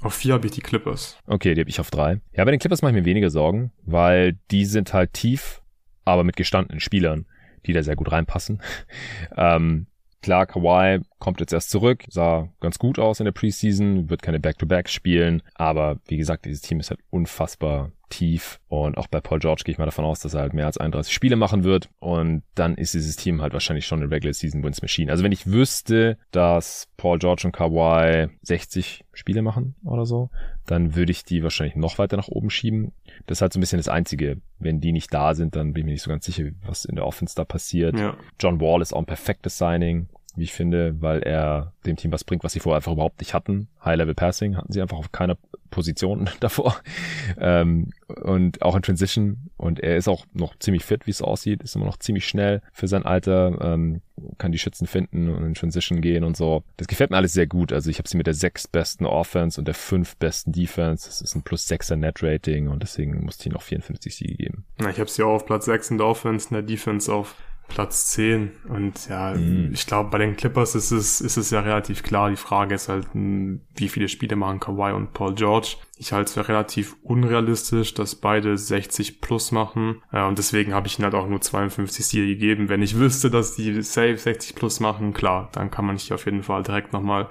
Auf 0.00 0.14
vier 0.14 0.34
habe 0.34 0.46
ich 0.46 0.52
die 0.52 0.60
Clippers. 0.60 1.18
Okay, 1.26 1.54
die 1.54 1.60
habe 1.60 1.70
ich 1.70 1.80
auf 1.80 1.90
drei. 1.90 2.20
Ja, 2.32 2.44
bei 2.44 2.52
den 2.52 2.60
Clippers 2.60 2.80
mache 2.80 2.92
ich 2.92 2.98
mir 2.98 3.04
weniger 3.04 3.28
Sorgen, 3.28 3.72
weil 3.84 4.38
die 4.50 4.64
sind 4.64 4.94
halt 4.94 5.12
tief 5.12 5.61
aber 6.04 6.24
mit 6.24 6.36
gestandenen 6.36 6.80
Spielern, 6.80 7.26
die 7.66 7.72
da 7.72 7.82
sehr 7.82 7.96
gut 7.96 8.12
reinpassen. 8.12 8.60
ähm, 9.36 9.86
klar, 10.22 10.46
Kawhi 10.46 11.00
kommt 11.18 11.40
jetzt 11.40 11.52
erst 11.52 11.70
zurück, 11.70 12.04
sah 12.08 12.48
ganz 12.60 12.78
gut 12.78 12.98
aus 12.98 13.20
in 13.20 13.24
der 13.24 13.32
Preseason, 13.32 14.08
wird 14.08 14.22
keine 14.22 14.40
Back-to-Backs 14.40 14.92
spielen, 14.92 15.42
aber 15.54 15.98
wie 16.06 16.16
gesagt, 16.16 16.46
dieses 16.46 16.62
Team 16.62 16.80
ist 16.80 16.90
halt 16.90 17.00
unfassbar 17.10 17.90
tief 18.12 18.60
und 18.68 18.98
auch 18.98 19.06
bei 19.06 19.20
Paul 19.20 19.38
George 19.38 19.62
gehe 19.64 19.72
ich 19.72 19.78
mal 19.78 19.86
davon 19.86 20.04
aus, 20.04 20.20
dass 20.20 20.34
er 20.34 20.42
halt 20.42 20.52
mehr 20.52 20.66
als 20.66 20.76
31 20.76 21.12
Spiele 21.12 21.36
machen 21.36 21.64
wird 21.64 21.88
und 21.98 22.42
dann 22.54 22.76
ist 22.76 22.94
dieses 22.94 23.16
Team 23.16 23.40
halt 23.40 23.54
wahrscheinlich 23.54 23.86
schon 23.86 24.02
eine 24.02 24.10
Regular 24.10 24.34
Season 24.34 24.62
Wins 24.62 24.82
Machine. 24.82 25.10
Also 25.10 25.24
wenn 25.24 25.32
ich 25.32 25.46
wüsste, 25.46 26.18
dass 26.30 26.88
Paul 26.98 27.18
George 27.18 27.42
und 27.46 27.52
Kawhi 27.52 28.28
60 28.42 29.04
Spiele 29.12 29.42
machen 29.42 29.76
oder 29.84 30.04
so, 30.04 30.30
dann 30.66 30.94
würde 30.94 31.12
ich 31.12 31.24
die 31.24 31.42
wahrscheinlich 31.42 31.76
noch 31.76 31.98
weiter 31.98 32.16
nach 32.16 32.28
oben 32.28 32.50
schieben. 32.50 32.92
Das 33.26 33.38
ist 33.38 33.42
halt 33.42 33.52
so 33.52 33.58
ein 33.58 33.60
bisschen 33.60 33.78
das 33.78 33.88
Einzige. 33.88 34.38
Wenn 34.58 34.80
die 34.80 34.92
nicht 34.92 35.12
da 35.12 35.34
sind, 35.34 35.56
dann 35.56 35.72
bin 35.72 35.82
ich 35.82 35.86
mir 35.86 35.92
nicht 35.92 36.02
so 36.02 36.10
ganz 36.10 36.24
sicher, 36.24 36.44
was 36.64 36.84
in 36.84 36.96
der 36.96 37.06
Offense 37.06 37.34
da 37.34 37.44
passiert. 37.44 37.98
Ja. 37.98 38.16
John 38.38 38.60
Wall 38.60 38.80
ist 38.80 38.92
auch 38.92 39.00
ein 39.00 39.06
perfektes 39.06 39.58
Signing 39.58 40.08
wie 40.36 40.44
ich 40.44 40.52
finde, 40.52 41.00
weil 41.00 41.22
er 41.22 41.72
dem 41.84 41.96
Team 41.96 42.12
was 42.12 42.24
bringt, 42.24 42.44
was 42.44 42.52
sie 42.52 42.60
vorher 42.60 42.76
einfach 42.76 42.92
überhaupt 42.92 43.20
nicht 43.20 43.34
hatten. 43.34 43.68
High-Level 43.84 44.14
Passing 44.14 44.56
hatten 44.56 44.72
sie 44.72 44.80
einfach 44.80 44.98
auf 44.98 45.12
keiner 45.12 45.36
Position 45.72 46.30
davor. 46.40 46.76
Ähm, 47.38 47.90
und 48.06 48.62
auch 48.62 48.76
in 48.76 48.82
Transition. 48.82 49.50
Und 49.56 49.80
er 49.80 49.96
ist 49.96 50.06
auch 50.06 50.24
noch 50.32 50.56
ziemlich 50.58 50.84
fit, 50.84 51.06
wie 51.06 51.10
es 51.10 51.22
aussieht. 51.22 51.62
Ist 51.62 51.74
immer 51.74 51.86
noch 51.86 51.98
ziemlich 51.98 52.26
schnell 52.26 52.62
für 52.72 52.86
sein 52.86 53.04
Alter. 53.04 53.58
Ähm, 53.60 54.00
kann 54.38 54.52
die 54.52 54.58
Schützen 54.58 54.86
finden 54.86 55.28
und 55.28 55.42
in 55.42 55.54
Transition 55.54 56.00
gehen 56.00 56.22
und 56.22 56.36
so. 56.36 56.62
Das 56.76 56.86
gefällt 56.86 57.10
mir 57.10 57.16
alles 57.16 57.32
sehr 57.32 57.48
gut. 57.48 57.72
Also 57.72 57.90
ich 57.90 57.98
habe 57.98 58.08
sie 58.08 58.16
mit 58.16 58.26
der 58.26 58.34
sechs 58.34 58.68
besten 58.68 59.06
Offense 59.06 59.60
und 59.60 59.66
der 59.66 59.74
fünf 59.74 60.16
besten 60.16 60.52
Defense. 60.52 61.06
Das 61.08 61.20
ist 61.20 61.34
ein 61.34 61.42
plus 61.42 61.66
sechser 61.66 61.96
Net 61.96 62.22
Rating 62.22 62.68
und 62.68 62.82
deswegen 62.82 63.24
musste 63.24 63.48
ich 63.48 63.52
noch 63.52 63.62
54 63.62 64.14
Siege 64.14 64.34
geben. 64.34 64.64
Na, 64.78 64.90
ich 64.90 65.00
habe 65.00 65.10
sie 65.10 65.24
auch 65.24 65.34
auf 65.34 65.46
Platz 65.46 65.64
6 65.64 65.92
in 65.92 65.98
der 65.98 66.06
Offense, 66.06 66.48
in 66.50 66.54
der 66.54 66.62
Defense 66.62 67.12
auf 67.12 67.34
Platz 67.72 68.08
10. 68.10 68.50
Und 68.68 69.08
ja, 69.08 69.32
mhm. 69.32 69.70
ich 69.72 69.86
glaube, 69.86 70.10
bei 70.10 70.18
den 70.18 70.36
Clippers 70.36 70.74
ist 70.74 70.90
es, 70.90 71.22
ist 71.22 71.38
es 71.38 71.50
ja 71.50 71.60
relativ 71.60 72.02
klar. 72.02 72.28
Die 72.28 72.36
Frage 72.36 72.74
ist 72.74 72.90
halt, 72.90 73.06
hm, 73.14 73.62
wie 73.74 73.88
viele 73.88 74.08
Spiele 74.08 74.36
machen 74.36 74.60
Kawhi 74.60 74.92
und 74.92 75.14
Paul 75.14 75.34
George. 75.34 75.76
Ich 75.96 76.12
halte 76.12 76.28
es 76.28 76.34
für 76.34 76.48
relativ 76.48 76.96
unrealistisch, 77.02 77.94
dass 77.94 78.14
beide 78.14 78.58
60 78.58 79.22
plus 79.22 79.52
machen. 79.52 80.02
Ja, 80.12 80.28
und 80.28 80.36
deswegen 80.36 80.74
habe 80.74 80.86
ich 80.86 80.98
ihnen 80.98 81.04
halt 81.04 81.14
auch 81.14 81.28
nur 81.28 81.40
52 81.40 82.06
Siege 82.06 82.26
gegeben. 82.26 82.68
Wenn 82.68 82.82
ich 82.82 82.98
wüsste, 82.98 83.30
dass 83.30 83.54
die 83.56 83.82
safe 83.82 84.18
60 84.18 84.54
plus 84.54 84.80
machen, 84.80 85.14
klar, 85.14 85.48
dann 85.52 85.70
kann 85.70 85.86
man 85.86 85.96
sich 85.96 86.12
auf 86.12 86.26
jeden 86.26 86.42
Fall 86.42 86.62
direkt 86.62 86.92
nochmal 86.92 87.28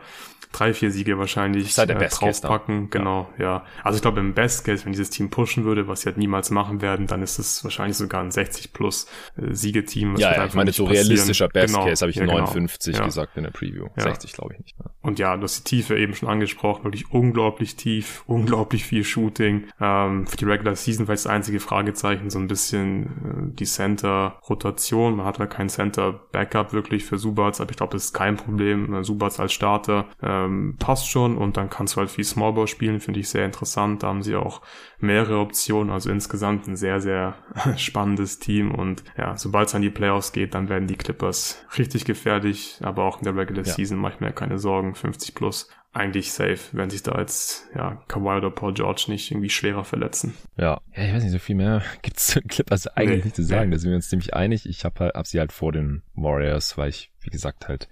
drei, 0.51 0.73
vier 0.73 0.91
Siege 0.91 1.17
wahrscheinlich 1.17 1.77
halt 1.77 1.89
äh, 1.89 2.07
draufpacken. 2.09 2.89
Genau, 2.89 3.29
ja. 3.37 3.43
ja. 3.43 3.65
Also 3.83 3.97
ich 3.97 4.01
glaube 4.01 4.19
im 4.19 4.33
Best 4.33 4.65
Case, 4.65 4.85
wenn 4.85 4.91
dieses 4.91 5.09
Team 5.09 5.29
pushen 5.29 5.63
würde, 5.63 5.87
was 5.87 6.01
sie 6.01 6.07
halt 6.07 6.17
niemals 6.17 6.51
machen 6.51 6.81
werden, 6.81 7.07
dann 7.07 7.21
ist 7.21 7.39
es 7.39 7.63
wahrscheinlich 7.63 7.97
sogar 7.97 8.21
ein 8.21 8.31
60 8.31 8.73
plus 8.73 9.07
äh, 9.37 9.53
Siegeteam. 9.53 10.15
Ja, 10.17 10.35
ja 10.35 10.45
ich 10.45 10.53
meine 10.53 10.71
so 10.71 10.85
realistischer 10.85 11.47
Best 11.47 11.73
genau. 11.73 11.85
Case 11.85 12.01
habe 12.01 12.11
ich 12.11 12.17
ja, 12.17 12.25
59 12.25 12.93
genau. 12.93 13.05
gesagt 13.05 13.37
in 13.37 13.43
der 13.43 13.51
Preview. 13.51 13.87
60 13.95 14.33
glaube 14.33 14.53
ich 14.53 14.59
nicht. 14.59 14.75
Und 15.01 15.19
ja, 15.19 15.35
du 15.35 15.43
hast 15.43 15.59
die 15.59 15.75
Tiefe 15.75 15.97
eben 15.97 16.13
schon 16.13 16.29
angesprochen, 16.29 16.83
wirklich 16.83 17.11
unglaublich 17.11 17.75
tief, 17.75 18.23
unglaublich 18.27 18.85
viel 18.85 19.03
Shooting. 19.03 19.67
Ähm, 19.79 20.27
für 20.27 20.37
die 20.37 20.45
Regular 20.45 20.75
Season 20.75 21.05
vielleicht 21.05 21.25
das 21.25 21.31
einzige 21.31 21.59
Fragezeichen 21.59 22.29
so 22.29 22.39
ein 22.39 22.47
bisschen 22.47 23.51
äh, 23.51 23.55
die 23.55 23.65
Center-Rotation. 23.65 25.17
Man 25.17 25.25
hat 25.25 25.39
halt 25.39 25.49
kein 25.49 25.69
Center-Backup 25.69 26.73
wirklich 26.73 27.05
für 27.05 27.17
Subats, 27.17 27.61
aber 27.61 27.71
ich 27.71 27.77
glaube, 27.77 27.93
das 27.93 28.05
ist 28.05 28.13
kein 28.13 28.37
Problem. 28.37 28.93
Äh, 28.93 29.03
Subats 29.03 29.39
als 29.39 29.53
Starter 29.53 30.07
ähm, 30.45 30.76
passt 30.80 31.09
schon 31.09 31.38
und 31.38 31.57
dann 31.57 31.69
kannst 31.69 31.95
du 31.95 31.99
halt 31.99 32.09
viel 32.09 32.23
Smallball 32.23 32.68
spielen, 32.68 32.99
finde 32.99 33.19
ich 33.19 33.30
sehr 33.30 33.45
interessant. 33.45 34.03
Da 34.03 34.07
haben 34.07 34.23
sie 34.23 34.35
auch 34.35 34.61
mehrere 34.99 35.39
Optionen, 35.39 35.91
also 35.91 36.09
insgesamt 36.09 36.68
ein 36.68 36.76
sehr, 36.76 37.01
sehr 37.01 37.35
spannendes 37.77 38.39
Team 38.39 38.73
und 38.73 39.03
ja, 39.18 39.38
sobald 39.38 39.68
es 39.68 39.76
an 39.76 39.81
die 39.81 39.89
Playoffs 39.89 40.31
geht, 40.31 40.53
dann 40.53 40.69
werden 40.69 40.88
die 40.88 40.97
Clippers 40.97 41.65
richtig 41.77 42.05
gefährlich, 42.05 42.80
aber 42.81 43.03
auch 43.03 43.19
in 43.19 43.26
der 43.26 43.35
Regular 43.35 43.65
ja. 43.65 43.73
Season 43.73 43.97
mache 43.97 44.13
ich 44.15 44.19
mir 44.19 44.31
keine 44.31 44.59
Sorgen, 44.59 44.95
50 44.95 45.35
plus 45.35 45.69
eigentlich 45.93 46.31
safe, 46.31 46.59
wenn 46.72 46.89
sich 46.89 47.03
da 47.03 47.19
jetzt 47.19 47.68
ja 47.76 48.01
Kawhi 48.07 48.38
oder 48.38 48.49
Paul 48.49 48.73
George 48.73 49.05
nicht 49.09 49.30
irgendwie 49.30 49.49
schwerer 49.49 49.84
verletzen. 49.84 50.35
Ja, 50.55 50.80
ja 50.95 51.03
ich 51.03 51.13
weiß 51.13 51.23
nicht, 51.23 51.34
so 51.34 51.39
viel 51.39 51.55
mehr 51.55 51.81
gibt's 52.01 52.27
zu 52.27 52.39
den 52.39 52.47
Clippers 52.47 52.88
eigentlich 52.88 53.19
nee, 53.19 53.26
nicht 53.26 53.35
zu 53.35 53.43
sagen. 53.43 53.69
Nee. 53.69 53.76
Da 53.76 53.80
sind 53.80 53.89
wir 53.89 53.97
uns 53.97 54.09
ziemlich 54.09 54.34
einig. 54.34 54.68
Ich 54.68 54.85
habe 54.85 54.99
halt, 54.99 55.15
hab 55.15 55.27
sie 55.27 55.39
halt 55.39 55.51
vor 55.51 55.73
den 55.73 56.03
Warriors, 56.13 56.77
weil 56.77 56.89
ich, 56.89 57.11
wie 57.19 57.30
gesagt, 57.30 57.68
halt 57.68 57.89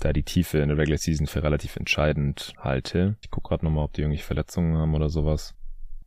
da 0.00 0.12
die 0.12 0.22
Tiefe 0.22 0.58
in 0.58 0.68
der 0.68 0.78
Regular 0.78 0.98
Season 0.98 1.26
für 1.26 1.42
relativ 1.42 1.76
entscheidend 1.76 2.54
halte. 2.58 3.16
Ich 3.20 3.30
guck 3.30 3.44
gerade 3.44 3.64
nochmal, 3.64 3.84
ob 3.84 3.92
die 3.92 4.02
irgendwie 4.02 4.18
Verletzungen 4.20 4.76
haben 4.76 4.94
oder 4.94 5.10
sowas. 5.10 5.54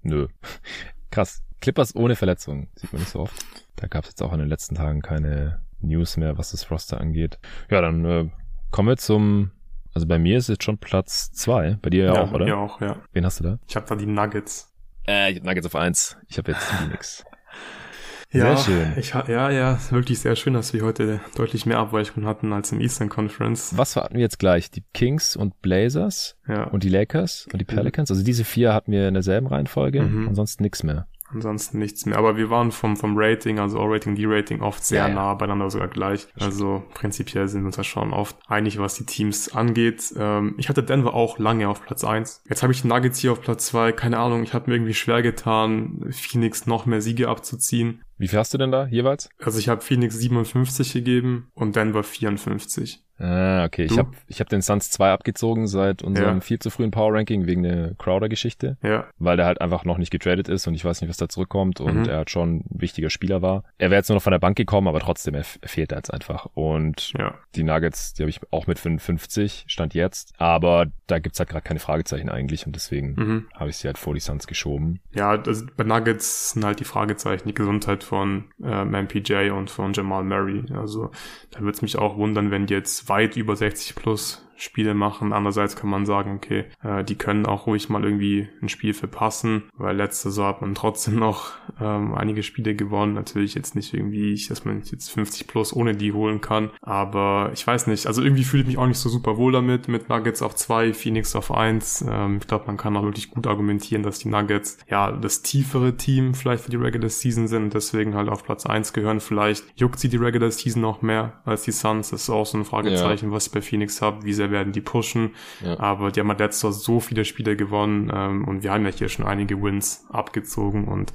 Nö. 0.02 0.28
Krass. 1.12 1.44
Clippers 1.62 1.96
ohne 1.96 2.16
Verletzungen. 2.16 2.70
Sieht 2.76 2.94
man 2.94 3.02
nicht 3.02 3.12
so 3.12 3.20
oft. 3.20 3.36
Da 3.76 3.88
gab's 3.88 4.08
jetzt 4.08 4.22
auch 4.24 4.34
in 4.34 4.40
den 4.40 4.48
letzten 4.48 4.76
Tagen 4.76 5.02
keine 5.02 5.62
News 5.82 6.18
mehr, 6.18 6.38
was 6.38 6.52
das 6.52 6.72
Roster 6.72 7.00
angeht. 7.00 7.38
Ja, 7.70 7.82
dann 7.82 8.06
äh, 8.06 8.30
kommen 8.72 8.88
wir 8.88 8.98
zum 8.98 9.52
also 9.94 10.08
bei 10.08 10.20
mir 10.20 10.38
ist 10.38 10.50
jetzt 10.50 10.64
schon 10.64 10.78
Platz 10.78 11.32
zwei. 11.32 11.78
Bei 11.82 11.90
dir 11.90 12.06
ja, 12.06 12.14
ja 12.14 12.22
auch, 12.24 12.32
oder? 12.32 12.48
Ja, 12.48 12.56
auch, 12.56 12.82
ja. 12.82 12.98
Wen 13.14 13.26
hast 13.26 13.40
du 13.40 13.44
da? 13.44 13.60
Ich 13.68 13.76
habe 13.76 13.86
da 13.88 13.96
die 13.96 14.06
Nuggets. 14.06 14.74
Äh, 15.08 15.32
ich 15.32 15.38
hab 15.38 15.46
Nuggets 15.46 15.66
auf 15.66 15.76
eins. 15.76 16.18
Ich 16.28 16.38
habe 16.38 16.52
jetzt 16.52 16.64
Phoenix. 16.64 17.26
ja, 18.32 18.56
sehr 18.56 18.58
schön. 18.58 18.94
Ich, 18.98 19.14
ja, 19.14 19.50
ja, 19.50 19.80
wirklich 19.90 20.20
sehr 20.20 20.36
schön, 20.36 20.54
dass 20.54 20.74
wir 20.74 20.84
heute 20.84 21.20
deutlich 21.36 21.66
mehr 21.66 21.80
Abweichungen 21.80 22.28
hatten 22.28 22.54
als 22.54 22.72
im 22.72 22.80
Eastern 22.80 23.10
Conference. 23.10 23.76
Was 23.76 23.96
hatten 23.96 24.16
wir 24.16 24.22
jetzt 24.22 24.40
gleich? 24.40 24.70
Die 24.70 24.84
Kings 24.94 25.36
und 25.36 25.62
Blazers 25.62 26.38
ja. 26.48 26.66
und 26.66 26.84
die 26.84 26.90
Lakers 26.90 27.48
und 27.52 27.60
die 27.60 27.66
Pelicans. 27.66 28.12
Also 28.12 28.24
diese 28.24 28.44
vier 28.44 28.74
hatten 28.74 28.92
wir 28.92 29.08
in 29.08 29.16
derselben 29.16 29.48
Reihenfolge. 29.48 30.04
Mhm. 30.04 30.28
Ansonsten 30.28 30.64
nichts 30.64 30.84
mehr. 30.84 31.08
Ansonsten 31.32 31.80
nichts 31.80 32.06
mehr. 32.06 32.18
Aber 32.18 32.38
wir 32.38 32.50
waren 32.50 32.72
vom, 32.72 32.98
vom 32.98 33.14
Rating, 33.16 33.60
also 33.60 33.80
O-Rating, 33.80 34.16
D-Rating, 34.16 34.62
oft 34.62 34.84
sehr 34.84 35.08
ja, 35.08 35.14
nah 35.14 35.34
beieinander, 35.36 35.70
sogar 35.70 35.88
gleich. 35.88 36.28
Also 36.40 36.84
prinzipiell 36.94 37.48
sind 37.48 37.62
wir 37.62 37.68
uns 37.68 37.76
da 37.76 37.84
schon 37.84 38.14
oft 38.14 38.36
einig, 38.48 38.80
was 38.80 38.96
die 38.96 39.06
Teams 39.06 39.54
angeht. 39.54 40.14
Ähm, 40.18 40.56
ich 40.58 40.70
hatte 40.70 40.84
Denver 40.84 41.14
auch 41.14 41.38
lange 41.38 41.70
auf 41.70 41.84
Platz 41.84 42.04
eins. 42.04 42.42
Jetzt 42.50 42.64
habe 42.64 42.74
ich 42.74 42.84
Nuggets 42.84 43.20
hier 43.20 43.32
auf 43.32 43.42
Platz 43.42 43.68
zwei. 43.68 43.92
Keine 43.92 44.18
Ahnung, 44.18 44.44
ich 44.44 44.54
habe 44.54 44.70
mir 44.70 44.78
irgendwie 44.78 44.94
schwer 44.94 45.22
getan, 45.22 46.08
Phoenix 46.12 46.66
noch 46.66 46.86
mehr 46.86 47.02
Siege 47.02 47.30
abzuziehen. 47.30 48.04
Wie 48.20 48.28
viel 48.28 48.38
hast 48.38 48.54
du 48.54 48.58
denn 48.58 48.72
da 48.72 48.86
jeweils? 48.86 49.30
Also 49.40 49.60
ich 49.60 49.70
habe 49.70 49.82
Phoenix 49.82 50.20
57 50.20 50.94
gegeben 50.94 51.50
und 51.56 51.76
Denver 51.76 52.04
54. 52.04 53.02
Ah, 53.20 53.66
okay. 53.66 53.88
Du? 53.88 53.94
Ich 53.94 54.00
habe 54.00 54.12
ich 54.28 54.40
hab 54.40 54.50
den 54.50 54.62
Suns 54.62 54.92
2 54.92 55.12
abgezogen 55.12 55.68
seit 55.68 56.02
unserem 56.02 56.36
ja. 56.36 56.42
viel 56.42 56.60
zu 56.60 56.70
frühen 56.70 56.92
Power 56.92 57.14
Ranking 57.14 57.48
wegen 57.48 57.64
der 57.64 57.94
Crowder-Geschichte. 57.96 58.78
Ja. 58.82 59.08
Weil 59.18 59.38
der 59.38 59.46
halt 59.46 59.62
einfach 59.62 59.84
noch 59.84 59.98
nicht 59.98 60.10
getradet 60.10 60.48
ist 60.48 60.68
und 60.68 60.74
ich 60.74 60.86
weiß 60.86 61.02
nicht, 61.02 61.10
was 61.10 61.18
da 61.18 61.28
zurückkommt 61.28 61.82
und 61.82 62.02
mhm. 62.02 62.10
er 62.10 62.18
halt 62.18 62.30
schon 62.30 62.58
ein 62.58 62.66
wichtiger 62.70 63.10
Spieler 63.10 63.42
war. 63.42 63.64
Er 63.78 63.90
wäre 63.90 64.00
jetzt 64.00 64.10
nur 64.10 64.16
noch 64.16 64.24
von 64.24 64.32
der 64.32 64.40
Bank 64.40 64.58
gekommen, 64.58 64.88
aber 64.88 65.00
trotzdem, 65.00 65.36
er, 65.36 65.44
er 65.62 65.70
fehlt 65.70 65.92
jetzt 65.92 66.14
einfach. 66.14 66.48
Und 66.54 67.14
ja. 67.18 67.36
die 67.56 67.64
Nuggets, 67.64 68.14
die 68.14 68.24
habe 68.24 68.30
ich 68.30 68.40
auch 68.52 68.68
mit 68.68 68.80
55, 68.80 69.66
stand 69.68 69.94
jetzt. 69.94 70.34
Aber 70.38 70.88
da 71.08 71.20
gibt's 71.20 71.40
halt 71.40 71.50
gerade 71.50 71.64
keine 71.64 71.80
Fragezeichen 71.80 72.30
eigentlich 72.30 72.66
und 72.66 72.76
deswegen 72.76 73.16
mhm. 73.16 73.48
habe 73.54 73.70
ich 73.70 73.78
sie 73.78 73.88
halt 73.88 73.98
vor 73.98 74.14
die 74.14 74.20
Suns 74.22 74.48
geschoben. 74.48 75.02
Ja, 75.14 75.32
also 75.32 75.66
bei 75.76 75.84
Nuggets 75.84 76.52
sind 76.52 76.64
halt 76.64 76.80
die 76.80 76.86
Fragezeichen 76.86 77.48
die 77.48 77.54
Gesundheit 77.54 78.04
von 78.10 78.46
äh, 78.64 78.86
MPJ 78.86 79.52
und 79.52 79.70
von 79.70 79.94
Jamal 79.94 80.24
Murray. 80.24 80.64
Also 80.76 81.12
da 81.52 81.60
würde 81.60 81.74
es 81.74 81.84
mich 81.84 81.98
auch 81.98 82.18
wundern, 82.18 82.50
wenn 82.50 82.66
jetzt 82.66 83.08
weit 83.08 83.38
über 83.38 83.56
60 83.56 83.94
plus 83.96 84.44
Spiele 84.60 84.94
machen. 84.94 85.32
Andererseits 85.32 85.76
kann 85.76 85.90
man 85.90 86.06
sagen, 86.06 86.36
okay, 86.36 86.66
äh, 86.84 87.04
die 87.04 87.16
können 87.16 87.46
auch 87.46 87.66
ruhig 87.66 87.90
mal 87.90 88.04
irgendwie 88.04 88.50
ein 88.62 88.68
Spiel 88.68 88.94
verpassen, 88.94 89.64
weil 89.78 89.96
letzte 89.96 90.30
Saison 90.30 90.48
hat 90.48 90.62
man 90.62 90.76
trotzdem 90.76 91.16
noch 91.20 91.52
ähm, 91.80 92.14
einige 92.14 92.44
Spiele 92.44 92.76
gewonnen. 92.76 93.14
Natürlich 93.14 93.56
jetzt 93.56 93.76
nicht 93.76 93.94
irgendwie, 93.94 94.40
dass 94.50 94.66
man 94.66 94.82
jetzt 94.84 95.10
50 95.10 95.48
plus 95.48 95.74
ohne 95.74 95.96
die 95.96 96.12
holen 96.12 96.42
kann, 96.42 96.72
aber 96.82 97.52
ich 97.54 97.66
weiß 97.66 97.88
nicht. 97.88 98.06
Also 98.06 98.22
irgendwie 98.22 98.44
fühle 98.44 98.64
ich 98.64 98.68
mich 98.68 98.78
auch 98.78 98.88
nicht 98.88 98.98
so 98.98 99.10
super 99.10 99.38
wohl 99.38 99.54
damit, 99.54 99.88
mit 99.88 100.10
Nuggets 100.10 100.42
auf 100.42 100.56
zwei, 100.56 100.94
Phoenix 100.94 101.36
auf 101.36 101.52
eins. 101.52 102.04
Ähm, 102.08 102.40
ich 102.42 102.48
glaube, 102.48 102.68
man 102.68 102.78
kann 102.78 102.98
auch 102.98 103.04
wirklich 103.04 103.32
gut 103.32 103.48
argumentieren, 103.48 104.04
dass 104.04 104.20
die 104.20 104.28
Nuggets 104.28 104.78
ja 104.90 105.12
das 105.12 105.42
tiefere 105.42 105.96
Team 105.96 106.34
vielleicht 106.34 106.66
für 106.66 106.72
die 106.72 106.78
Regular 106.78 107.10
Season 107.10 107.48
sind 107.48 107.64
und 107.64 107.74
deswegen 107.74 108.16
halt 108.16 108.28
auf 108.28 108.44
Platz 108.44 108.66
eins 108.66 108.92
gehören. 108.92 109.22
Vielleicht 109.22 109.64
juckt 109.80 110.00
sie 110.00 110.10
die 110.10 110.18
Regular 110.18 110.52
Season 110.52 110.82
noch 110.82 111.02
mehr 111.02 111.40
als 111.46 111.64
die 111.64 111.72
Suns. 111.72 112.10
Das 112.10 112.24
ist 112.24 112.30
auch 112.30 112.46
so 112.46 112.58
ein 112.58 112.66
Fragezeichen, 112.66 113.28
ja. 113.28 113.32
was 113.32 113.48
ich 113.48 113.54
bei 113.54 113.62
Phoenix 113.62 114.02
habe, 114.02 114.24
wie 114.24 114.34
sehr 114.34 114.49
werden 114.52 114.74
die 114.74 114.82
pushen. 114.82 115.36
Ja. 115.64 115.80
Aber 115.80 116.12
die 116.12 116.20
haben 116.20 116.30
halt 116.30 116.40
letztes 116.40 116.64
Jahr 116.64 116.74
so 116.74 117.00
viele 117.00 117.26
Spiele 117.26 117.56
gewonnen 117.56 118.12
ähm, 118.14 118.48
und 118.48 118.64
wir 118.64 118.72
haben 118.72 118.86
ja 118.86 118.92
hier 118.92 119.10
schon 119.10 119.26
einige 119.26 119.62
Wins 119.62 120.06
abgezogen 120.10 120.88
und 120.88 121.14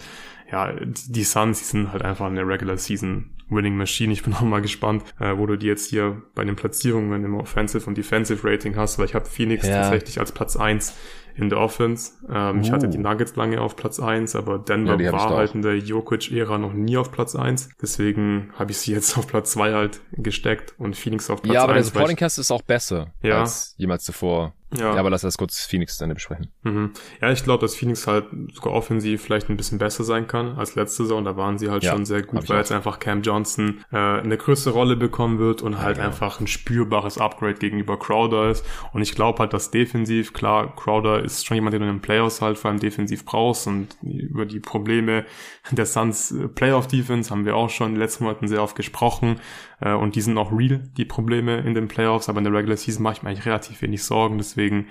ja, 0.51 0.73
die 0.73 1.25
Suns, 1.25 1.59
die 1.59 1.65
sind 1.65 1.93
halt 1.93 2.03
einfach 2.03 2.27
eine 2.27 2.47
Regular 2.47 2.77
Season 2.77 3.31
Winning 3.49 3.77
Machine. 3.77 4.13
Ich 4.13 4.23
bin 4.23 4.35
auch 4.35 4.41
mal 4.43 4.63
gespannt, 4.63 5.05
äh, 5.21 5.37
wo 5.37 5.47
du 5.47 5.57
die 5.57 5.67
jetzt 5.67 5.91
hier 5.91 6.23
bei 6.35 6.45
den 6.45 6.57
Platzierungen 6.57 7.25
im 7.25 7.35
Offensive 7.35 7.87
und 7.87 7.97
Defensive 7.97 8.47
Rating 8.49 8.77
hast, 8.77 8.99
weil 8.99 9.07
ich 9.07 9.15
habe 9.15 9.27
Phoenix 9.27 9.67
ja. 9.67 9.83
tatsächlich 9.83 10.19
als 10.19 10.33
Platz 10.33 10.57
eins 10.57 10.95
in 11.37 11.49
der 11.49 11.59
Offense. 11.59 12.13
Ähm, 12.31 12.59
uh. 12.59 12.61
Ich 12.61 12.71
hatte 12.71 12.89
die 12.89 12.99
uh. 12.99 13.03
Nuggets 13.03 13.37
lange 13.37 13.61
auf 13.61 13.77
Platz 13.77 14.01
eins, 14.01 14.37
aber 14.37 14.59
Denver 14.59 15.01
ja, 15.01 15.13
war 15.13 15.31
halt 15.31 15.55
in 15.55 15.63
der 15.63 15.77
Jokic-Ära 15.77 16.59
noch 16.59 16.73
nie 16.73 16.97
auf 16.97 17.11
Platz 17.11 17.35
eins. 17.35 17.69
Deswegen 17.81 18.51
habe 18.59 18.71
ich 18.71 18.79
sie 18.79 18.93
jetzt 18.93 19.19
auf 19.19 19.27
Platz 19.27 19.53
zwei 19.53 19.73
halt 19.73 20.01
gesteckt 20.13 20.75
und 20.79 20.97
Phoenix 20.97 21.29
auf 21.31 21.43
Platz 21.43 21.51
eins. 21.51 21.55
Ja, 21.57 21.65
aber 21.65 21.75
der 21.75 21.85
Supporting 21.85 22.17
Cast 22.17 22.39
ist 22.39 22.51
auch 22.51 22.63
besser 22.63 23.13
ja. 23.23 23.41
als 23.41 23.75
jemals 23.79 24.05
zuvor. 24.05 24.55
Ja. 24.77 24.95
ja, 24.95 25.01
aber 25.01 25.11
lass 25.11 25.25
erst 25.25 25.39
kurz 25.39 25.61
Phoenix 25.67 25.99
dann 25.99 26.13
besprechen. 26.13 26.49
Mhm. 26.63 26.93
Ja, 27.21 27.31
ich 27.31 27.45
glaube, 27.45 27.61
dass 27.61 27.77
Phoenix 27.77 28.07
halt 28.07 28.27
sogar 28.53 28.73
offensiv 28.73 29.23
vielleicht 29.23 29.49
ein 29.49 29.57
bisschen 29.57 29.79
besser 29.79 30.05
sein 30.05 30.27
kann 30.27 30.57
als 30.57 30.75
letzte 30.75 31.05
Saison. 31.05 31.25
Da 31.25 31.37
waren 31.37 31.59
sie 31.59 31.71
halt 31.71 31.83
ja, 31.85 31.93
schon 31.93 32.05
sehr 32.05 32.23
gut, 32.23 32.49
weil 32.49 32.59
jetzt 32.59 32.73
einfach 32.73 32.99
Cam 32.99 33.23
Johnson 33.23 33.85
äh, 33.93 33.97
eine 33.97 34.37
größere 34.37 34.75
Rolle 34.75 34.97
bekommen 34.97 35.39
wird 35.39 35.63
und 35.63 35.79
halt 35.79 35.99
ja, 35.99 36.05
einfach 36.05 36.41
ein 36.41 36.47
spürbares 36.47 37.19
Upgrade 37.19 37.55
gegenüber 37.55 37.99
Crowder 37.99 38.51
ist. 38.51 38.65
Und 38.93 39.03
ich 39.03 39.15
glaube 39.15 39.39
halt, 39.41 39.53
dass 39.53 39.71
defensiv, 39.71 40.33
klar, 40.33 40.75
Crowder 40.75 41.23
ist 41.23 41.47
schon 41.47 41.57
jemand, 41.57 41.75
den 41.75 41.83
du 41.83 41.89
in 41.89 41.95
den 41.97 42.03
Playoffs 42.03 42.41
halt 42.41 42.59
vor 42.59 42.71
allem 42.71 42.81
defensiv 42.81 43.25
brauchst 43.25 43.67
und 43.67 43.97
über 44.03 44.47
die 44.47 44.61
Probleme 44.61 45.25
der 45.71 45.87
Suns 45.87 46.33
äh, 46.33 46.49
Playoff 46.49 46.87
Defense 46.89 47.31
haben 47.31 47.45
wir 47.45 47.57
auch 47.57 47.71
schon 47.71 47.89
in 47.89 47.95
den 47.95 48.01
letzten 48.01 48.25
Monaten 48.25 48.49
sehr 48.49 48.63
oft 48.63 48.77
gesprochen. 48.77 49.41
Äh, 49.85 49.93
und 49.93 50.17
die 50.17 50.21
sind 50.23 50.37
auch 50.39 50.51
real, 50.51 50.83
die 50.97 51.05
Probleme 51.05 51.59
in 51.59 51.75
den 51.75 51.87
Playoffs, 51.87 52.29
aber 52.29 52.39
in 52.39 52.45
der 52.45 52.53
Regular 52.53 52.77
Season 52.77 53.03
mache 53.03 53.15
ich 53.15 53.23
mir 53.23 53.29
eigentlich 53.31 53.47
relativ 53.47 53.83
wenig 53.83 54.03
Sorgen. 54.03 54.39
Deswegen, 54.39 54.89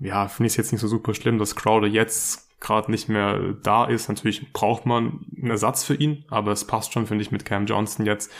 ja, 0.00 0.26
finde 0.26 0.48
ich 0.48 0.54
es 0.54 0.56
jetzt 0.56 0.72
nicht 0.72 0.80
so 0.80 0.88
super 0.88 1.14
schlimm, 1.14 1.38
dass 1.38 1.54
Crowder 1.54 1.86
jetzt 1.86 2.48
gerade 2.60 2.90
nicht 2.90 3.08
mehr 3.08 3.54
da 3.62 3.84
ist. 3.84 4.08
Natürlich 4.08 4.52
braucht 4.52 4.86
man 4.86 5.20
einen 5.36 5.50
Ersatz 5.50 5.84
für 5.84 5.94
ihn, 5.94 6.24
aber 6.28 6.52
es 6.52 6.66
passt 6.66 6.92
schon, 6.92 7.06
finde 7.06 7.22
ich, 7.22 7.30
mit 7.30 7.44
Cam 7.44 7.66
Johnson 7.66 8.04
jetzt 8.06 8.30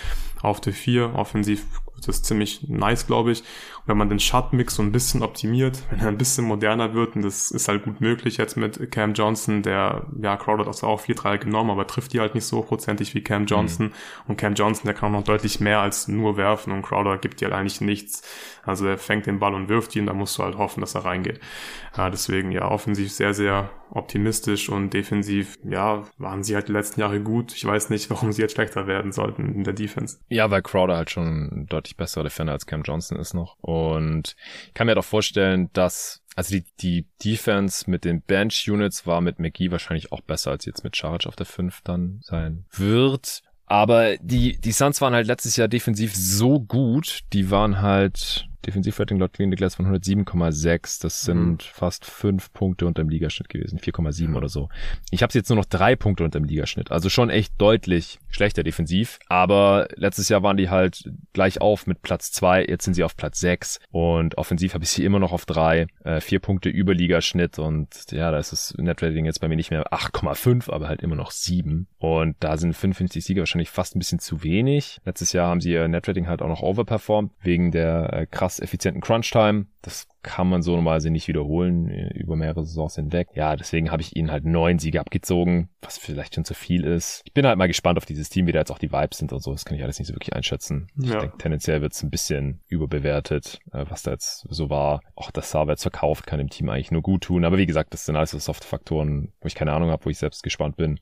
auf 0.42 0.60
der 0.60 0.72
4. 0.72 1.14
Offensiv 1.14 1.66
das 2.06 2.16
ist 2.16 2.26
ziemlich 2.26 2.68
nice, 2.68 3.06
glaube 3.06 3.32
ich. 3.32 3.40
Und 3.40 3.88
wenn 3.88 3.98
man 3.98 4.08
den 4.08 4.20
Shot-Mix 4.20 4.74
so 4.74 4.82
ein 4.82 4.92
bisschen 4.92 5.22
optimiert, 5.22 5.82
wenn 5.90 6.00
er 6.00 6.08
ein 6.08 6.18
bisschen 6.18 6.44
moderner 6.44 6.94
wird, 6.94 7.16
und 7.16 7.22
das 7.22 7.50
ist 7.50 7.68
halt 7.68 7.84
gut 7.84 8.00
möglich 8.00 8.36
jetzt 8.36 8.56
mit 8.56 8.90
Cam 8.90 9.14
Johnson, 9.14 9.62
der, 9.62 10.06
ja, 10.20 10.36
Crowder 10.36 10.66
hat 10.66 10.82
auch 10.82 11.02
4-3 11.02 11.38
genommen, 11.38 11.70
aber 11.70 11.86
trifft 11.86 12.12
die 12.12 12.20
halt 12.20 12.34
nicht 12.34 12.44
so 12.44 12.58
hochprozentig 12.58 13.14
wie 13.14 13.22
Cam 13.22 13.46
Johnson. 13.46 13.86
Mhm. 13.86 13.92
Und 14.28 14.36
Cam 14.36 14.54
Johnson, 14.54 14.84
der 14.86 14.94
kann 14.94 15.10
auch 15.10 15.18
noch 15.18 15.24
deutlich 15.24 15.60
mehr 15.60 15.80
als 15.80 16.08
nur 16.08 16.36
werfen 16.36 16.72
und 16.72 16.82
Crowder 16.82 17.18
gibt 17.18 17.40
dir 17.40 17.46
halt 17.46 17.54
eigentlich 17.54 17.80
nichts. 17.80 18.22
Also 18.62 18.86
er 18.86 18.98
fängt 18.98 19.26
den 19.26 19.38
Ball 19.38 19.54
und 19.54 19.68
wirft 19.68 19.94
ihn, 19.96 20.06
da 20.06 20.12
musst 20.12 20.38
du 20.38 20.42
halt 20.42 20.56
hoffen, 20.56 20.80
dass 20.80 20.94
er 20.94 21.04
reingeht. 21.04 21.40
Ja, 21.96 22.10
deswegen, 22.10 22.52
ja, 22.52 22.70
offensiv 22.70 23.10
sehr, 23.10 23.34
sehr 23.34 23.70
optimistisch 23.90 24.68
und 24.68 24.90
defensiv, 24.90 25.58
ja, 25.64 26.04
waren 26.18 26.44
sie 26.44 26.54
halt 26.54 26.68
die 26.68 26.72
letzten 26.72 27.00
Jahre 27.00 27.20
gut. 27.20 27.52
Ich 27.54 27.64
weiß 27.64 27.90
nicht, 27.90 28.10
warum 28.10 28.32
sie 28.32 28.42
jetzt 28.42 28.54
schlechter 28.54 28.86
werden 28.86 29.12
sollten 29.12 29.54
in 29.54 29.64
der 29.64 29.72
Defense. 29.72 30.18
Ja, 30.30 30.50
weil 30.50 30.62
Crowder 30.62 30.96
halt 30.96 31.10
schon 31.10 31.66
deutlich 31.68 31.96
besserer 31.96 32.22
Defender 32.22 32.52
als 32.52 32.64
Cam 32.64 32.82
Johnson 32.82 33.18
ist 33.18 33.34
noch. 33.34 33.58
Und 33.58 34.36
ich 34.68 34.74
kann 34.74 34.86
mir 34.86 34.94
doch 34.94 35.04
vorstellen, 35.04 35.70
dass 35.72 36.22
also 36.36 36.54
die, 36.54 36.64
die 36.80 37.06
Defense 37.22 37.90
mit 37.90 38.04
den 38.04 38.22
Bench-Units 38.22 39.06
war 39.06 39.20
mit 39.20 39.40
McGee 39.40 39.72
wahrscheinlich 39.72 40.12
auch 40.12 40.20
besser 40.20 40.52
als 40.52 40.64
jetzt 40.64 40.84
mit 40.84 40.96
Charge 40.96 41.28
auf 41.28 41.34
der 41.34 41.46
5 41.46 41.80
dann 41.82 42.20
sein 42.22 42.64
wird. 42.70 43.42
Aber 43.66 44.16
die, 44.18 44.58
die 44.60 44.72
Suns 44.72 45.00
waren 45.00 45.14
halt 45.14 45.26
letztes 45.26 45.56
Jahr 45.56 45.68
defensiv 45.68 46.14
so 46.14 46.60
gut, 46.60 47.20
die 47.32 47.50
waren 47.50 47.82
halt 47.82 48.48
Defensivrating 48.66 49.18
laut 49.18 49.32
Clean 49.32 49.50
Glass 49.50 49.76
von 49.76 49.86
107,6. 49.86 51.02
Das 51.02 51.22
sind 51.22 51.52
mhm. 51.52 51.58
fast 51.60 52.04
fünf 52.04 52.52
Punkte 52.52 52.86
unter 52.86 53.02
dem 53.02 53.08
Ligaschnitt 53.08 53.48
gewesen. 53.48 53.78
4,7 53.78 54.36
oder 54.36 54.48
so. 54.48 54.68
Ich 55.10 55.22
habe 55.22 55.32
jetzt 55.34 55.48
nur 55.48 55.56
noch 55.56 55.64
drei 55.64 55.96
Punkte 55.96 56.24
unter 56.24 56.38
dem 56.38 56.44
Ligaschnitt. 56.44 56.90
Also 56.90 57.08
schon 57.08 57.30
echt 57.30 57.54
deutlich 57.58 58.18
schlechter 58.28 58.62
defensiv. 58.62 59.18
Aber 59.28 59.88
letztes 59.96 60.28
Jahr 60.28 60.42
waren 60.42 60.56
die 60.56 60.70
halt 60.70 61.10
gleich 61.32 61.60
auf 61.60 61.86
mit 61.86 62.02
Platz 62.02 62.32
zwei. 62.32 62.64
Jetzt 62.64 62.84
sind 62.84 62.94
sie 62.94 63.04
auf 63.04 63.16
Platz 63.16 63.40
sechs. 63.40 63.80
Und 63.90 64.38
offensiv 64.38 64.74
habe 64.74 64.84
ich 64.84 64.90
sie 64.90 65.04
immer 65.04 65.18
noch 65.18 65.32
auf 65.32 65.46
drei. 65.46 65.86
Äh, 66.04 66.20
vier 66.20 66.40
Punkte 66.40 66.68
über 66.68 66.94
Ligaschnitt. 66.94 67.58
Und 67.58 67.88
ja, 68.10 68.30
da 68.30 68.38
ist 68.38 68.52
das 68.52 68.74
Netrating 68.78 69.24
jetzt 69.24 69.40
bei 69.40 69.48
mir 69.48 69.56
nicht 69.56 69.70
mehr 69.70 69.92
8,5, 69.92 70.70
aber 70.70 70.88
halt 70.88 71.02
immer 71.02 71.16
noch 71.16 71.30
sieben. 71.30 71.88
Und 71.98 72.36
da 72.40 72.56
sind 72.56 72.74
55 72.74 73.24
Siege 73.24 73.40
wahrscheinlich 73.40 73.70
fast 73.70 73.96
ein 73.96 73.98
bisschen 73.98 74.18
zu 74.18 74.42
wenig. 74.42 75.00
Letztes 75.04 75.32
Jahr 75.32 75.48
haben 75.48 75.60
sie 75.60 75.72
ihr 75.72 75.88
Netrating 75.88 76.28
halt 76.28 76.42
auch 76.42 76.48
noch 76.48 76.62
overperformed 76.62 77.30
wegen 77.42 77.70
der 77.70 78.12
äh, 78.12 78.26
krass 78.50 78.60
effizienten 78.60 79.00
Crunch-Time. 79.00 79.66
Das 79.82 80.08
kann 80.22 80.48
man 80.48 80.62
so 80.62 80.74
normalerweise 80.74 81.10
nicht 81.10 81.28
wiederholen 81.28 81.88
äh, 81.88 82.12
über 82.14 82.36
mehrere 82.36 82.64
Saisons 82.64 82.96
hinweg. 82.96 83.28
Ja, 83.34 83.56
deswegen 83.56 83.90
habe 83.90 84.02
ich 84.02 84.16
ihnen 84.16 84.30
halt 84.30 84.44
neun 84.44 84.78
Siege 84.78 85.00
abgezogen, 85.00 85.70
was 85.80 85.98
vielleicht 85.98 86.34
schon 86.34 86.44
zu 86.44 86.54
viel 86.54 86.84
ist. 86.84 87.22
Ich 87.24 87.32
bin 87.32 87.46
halt 87.46 87.56
mal 87.56 87.68
gespannt 87.68 87.96
auf 87.96 88.04
dieses 88.04 88.28
Team, 88.28 88.46
wie 88.46 88.52
da 88.52 88.58
jetzt 88.58 88.70
auch 88.70 88.78
die 88.78 88.92
Vibes 88.92 89.18
sind 89.18 89.32
und 89.32 89.42
so. 89.42 89.52
Das 89.52 89.64
kann 89.64 89.76
ich 89.76 89.82
alles 89.82 89.98
nicht 89.98 90.08
so 90.08 90.14
wirklich 90.14 90.34
einschätzen. 90.34 90.88
Ja. 90.96 91.14
Ich 91.14 91.20
denke, 91.20 91.38
tendenziell 91.38 91.80
wird 91.80 91.92
es 91.92 92.02
ein 92.02 92.10
bisschen 92.10 92.60
überbewertet, 92.66 93.60
äh, 93.72 93.84
was 93.88 94.02
da 94.02 94.10
jetzt 94.10 94.46
so 94.50 94.68
war. 94.68 95.00
Auch 95.14 95.30
das 95.30 95.52
jetzt 95.52 95.82
verkauft 95.82 96.26
kann 96.26 96.38
dem 96.38 96.50
Team 96.50 96.68
eigentlich 96.68 96.90
nur 96.90 97.02
gut 97.02 97.22
tun. 97.22 97.44
Aber 97.44 97.58
wie 97.58 97.66
gesagt, 97.66 97.92
das 97.92 98.06
sind 98.06 98.16
alles 98.16 98.30
so 98.30 98.38
Soft-Faktoren, 98.38 99.32
wo 99.40 99.46
ich 99.46 99.54
keine 99.54 99.72
Ahnung 99.72 99.90
habe, 99.90 100.04
wo 100.04 100.10
ich 100.10 100.18
selbst 100.18 100.42
gespannt 100.42 100.76
bin. 100.76 100.98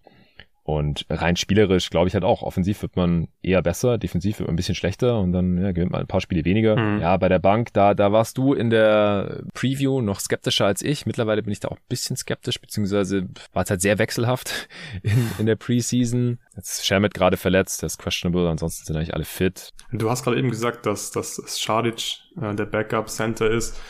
Und 0.69 1.07
rein 1.09 1.37
spielerisch 1.37 1.89
glaube 1.89 2.09
ich 2.09 2.15
halt 2.15 2.25
auch, 2.25 2.43
offensiv 2.43 2.83
wird 2.83 2.95
man 2.95 3.29
eher 3.41 3.63
besser, 3.63 3.97
defensiv 3.97 4.39
wird 4.39 4.49
man 4.49 4.53
ein 4.53 4.57
bisschen 4.57 4.75
schlechter 4.75 5.19
und 5.19 5.33
dann 5.33 5.57
ja, 5.57 5.73
gewinnt 5.73 5.93
man 5.93 6.03
ein 6.03 6.07
paar 6.07 6.21
Spiele 6.21 6.45
weniger. 6.45 6.77
Mhm. 6.77 7.01
Ja, 7.01 7.17
bei 7.17 7.31
der 7.31 7.39
Bank, 7.39 7.73
da, 7.73 7.95
da 7.95 8.13
warst 8.13 8.37
du 8.37 8.53
in 8.53 8.69
der 8.69 9.45
Preview 9.55 10.03
noch 10.03 10.21
skeptischer 10.21 10.67
als 10.67 10.83
ich. 10.83 11.07
Mittlerweile 11.07 11.43
bin 11.43 11.53
ich 11.53 11.61
da 11.61 11.69
auch 11.69 11.79
ein 11.79 11.89
bisschen 11.89 12.17
skeptisch, 12.17 12.61
beziehungsweise 12.61 13.31
war 13.55 13.63
es 13.63 13.71
halt 13.71 13.81
sehr 13.81 13.99
wechselhaft 13.99 14.69
in, 15.03 15.31
in 15.39 15.47
der 15.47 15.57
Preseason. 15.57 16.39
Jetzt 16.55 16.85
Shermet 16.85 17.15
gerade 17.15 17.39
verletzt, 17.39 17.81
der 17.81 17.87
ist 17.87 17.97
questionable, 17.97 18.51
ansonsten 18.51 18.85
sind 18.85 18.97
eigentlich 18.97 19.15
alle 19.15 19.25
fit. 19.25 19.71
Du 19.91 20.11
hast 20.11 20.23
gerade 20.23 20.39
eben 20.39 20.51
gesagt, 20.51 20.85
dass, 20.85 21.11
dass 21.11 21.59
Schadic 21.59 22.19
äh, 22.43 22.55
der 22.55 22.67
Backup-Center 22.67 23.51
ist 23.51 23.81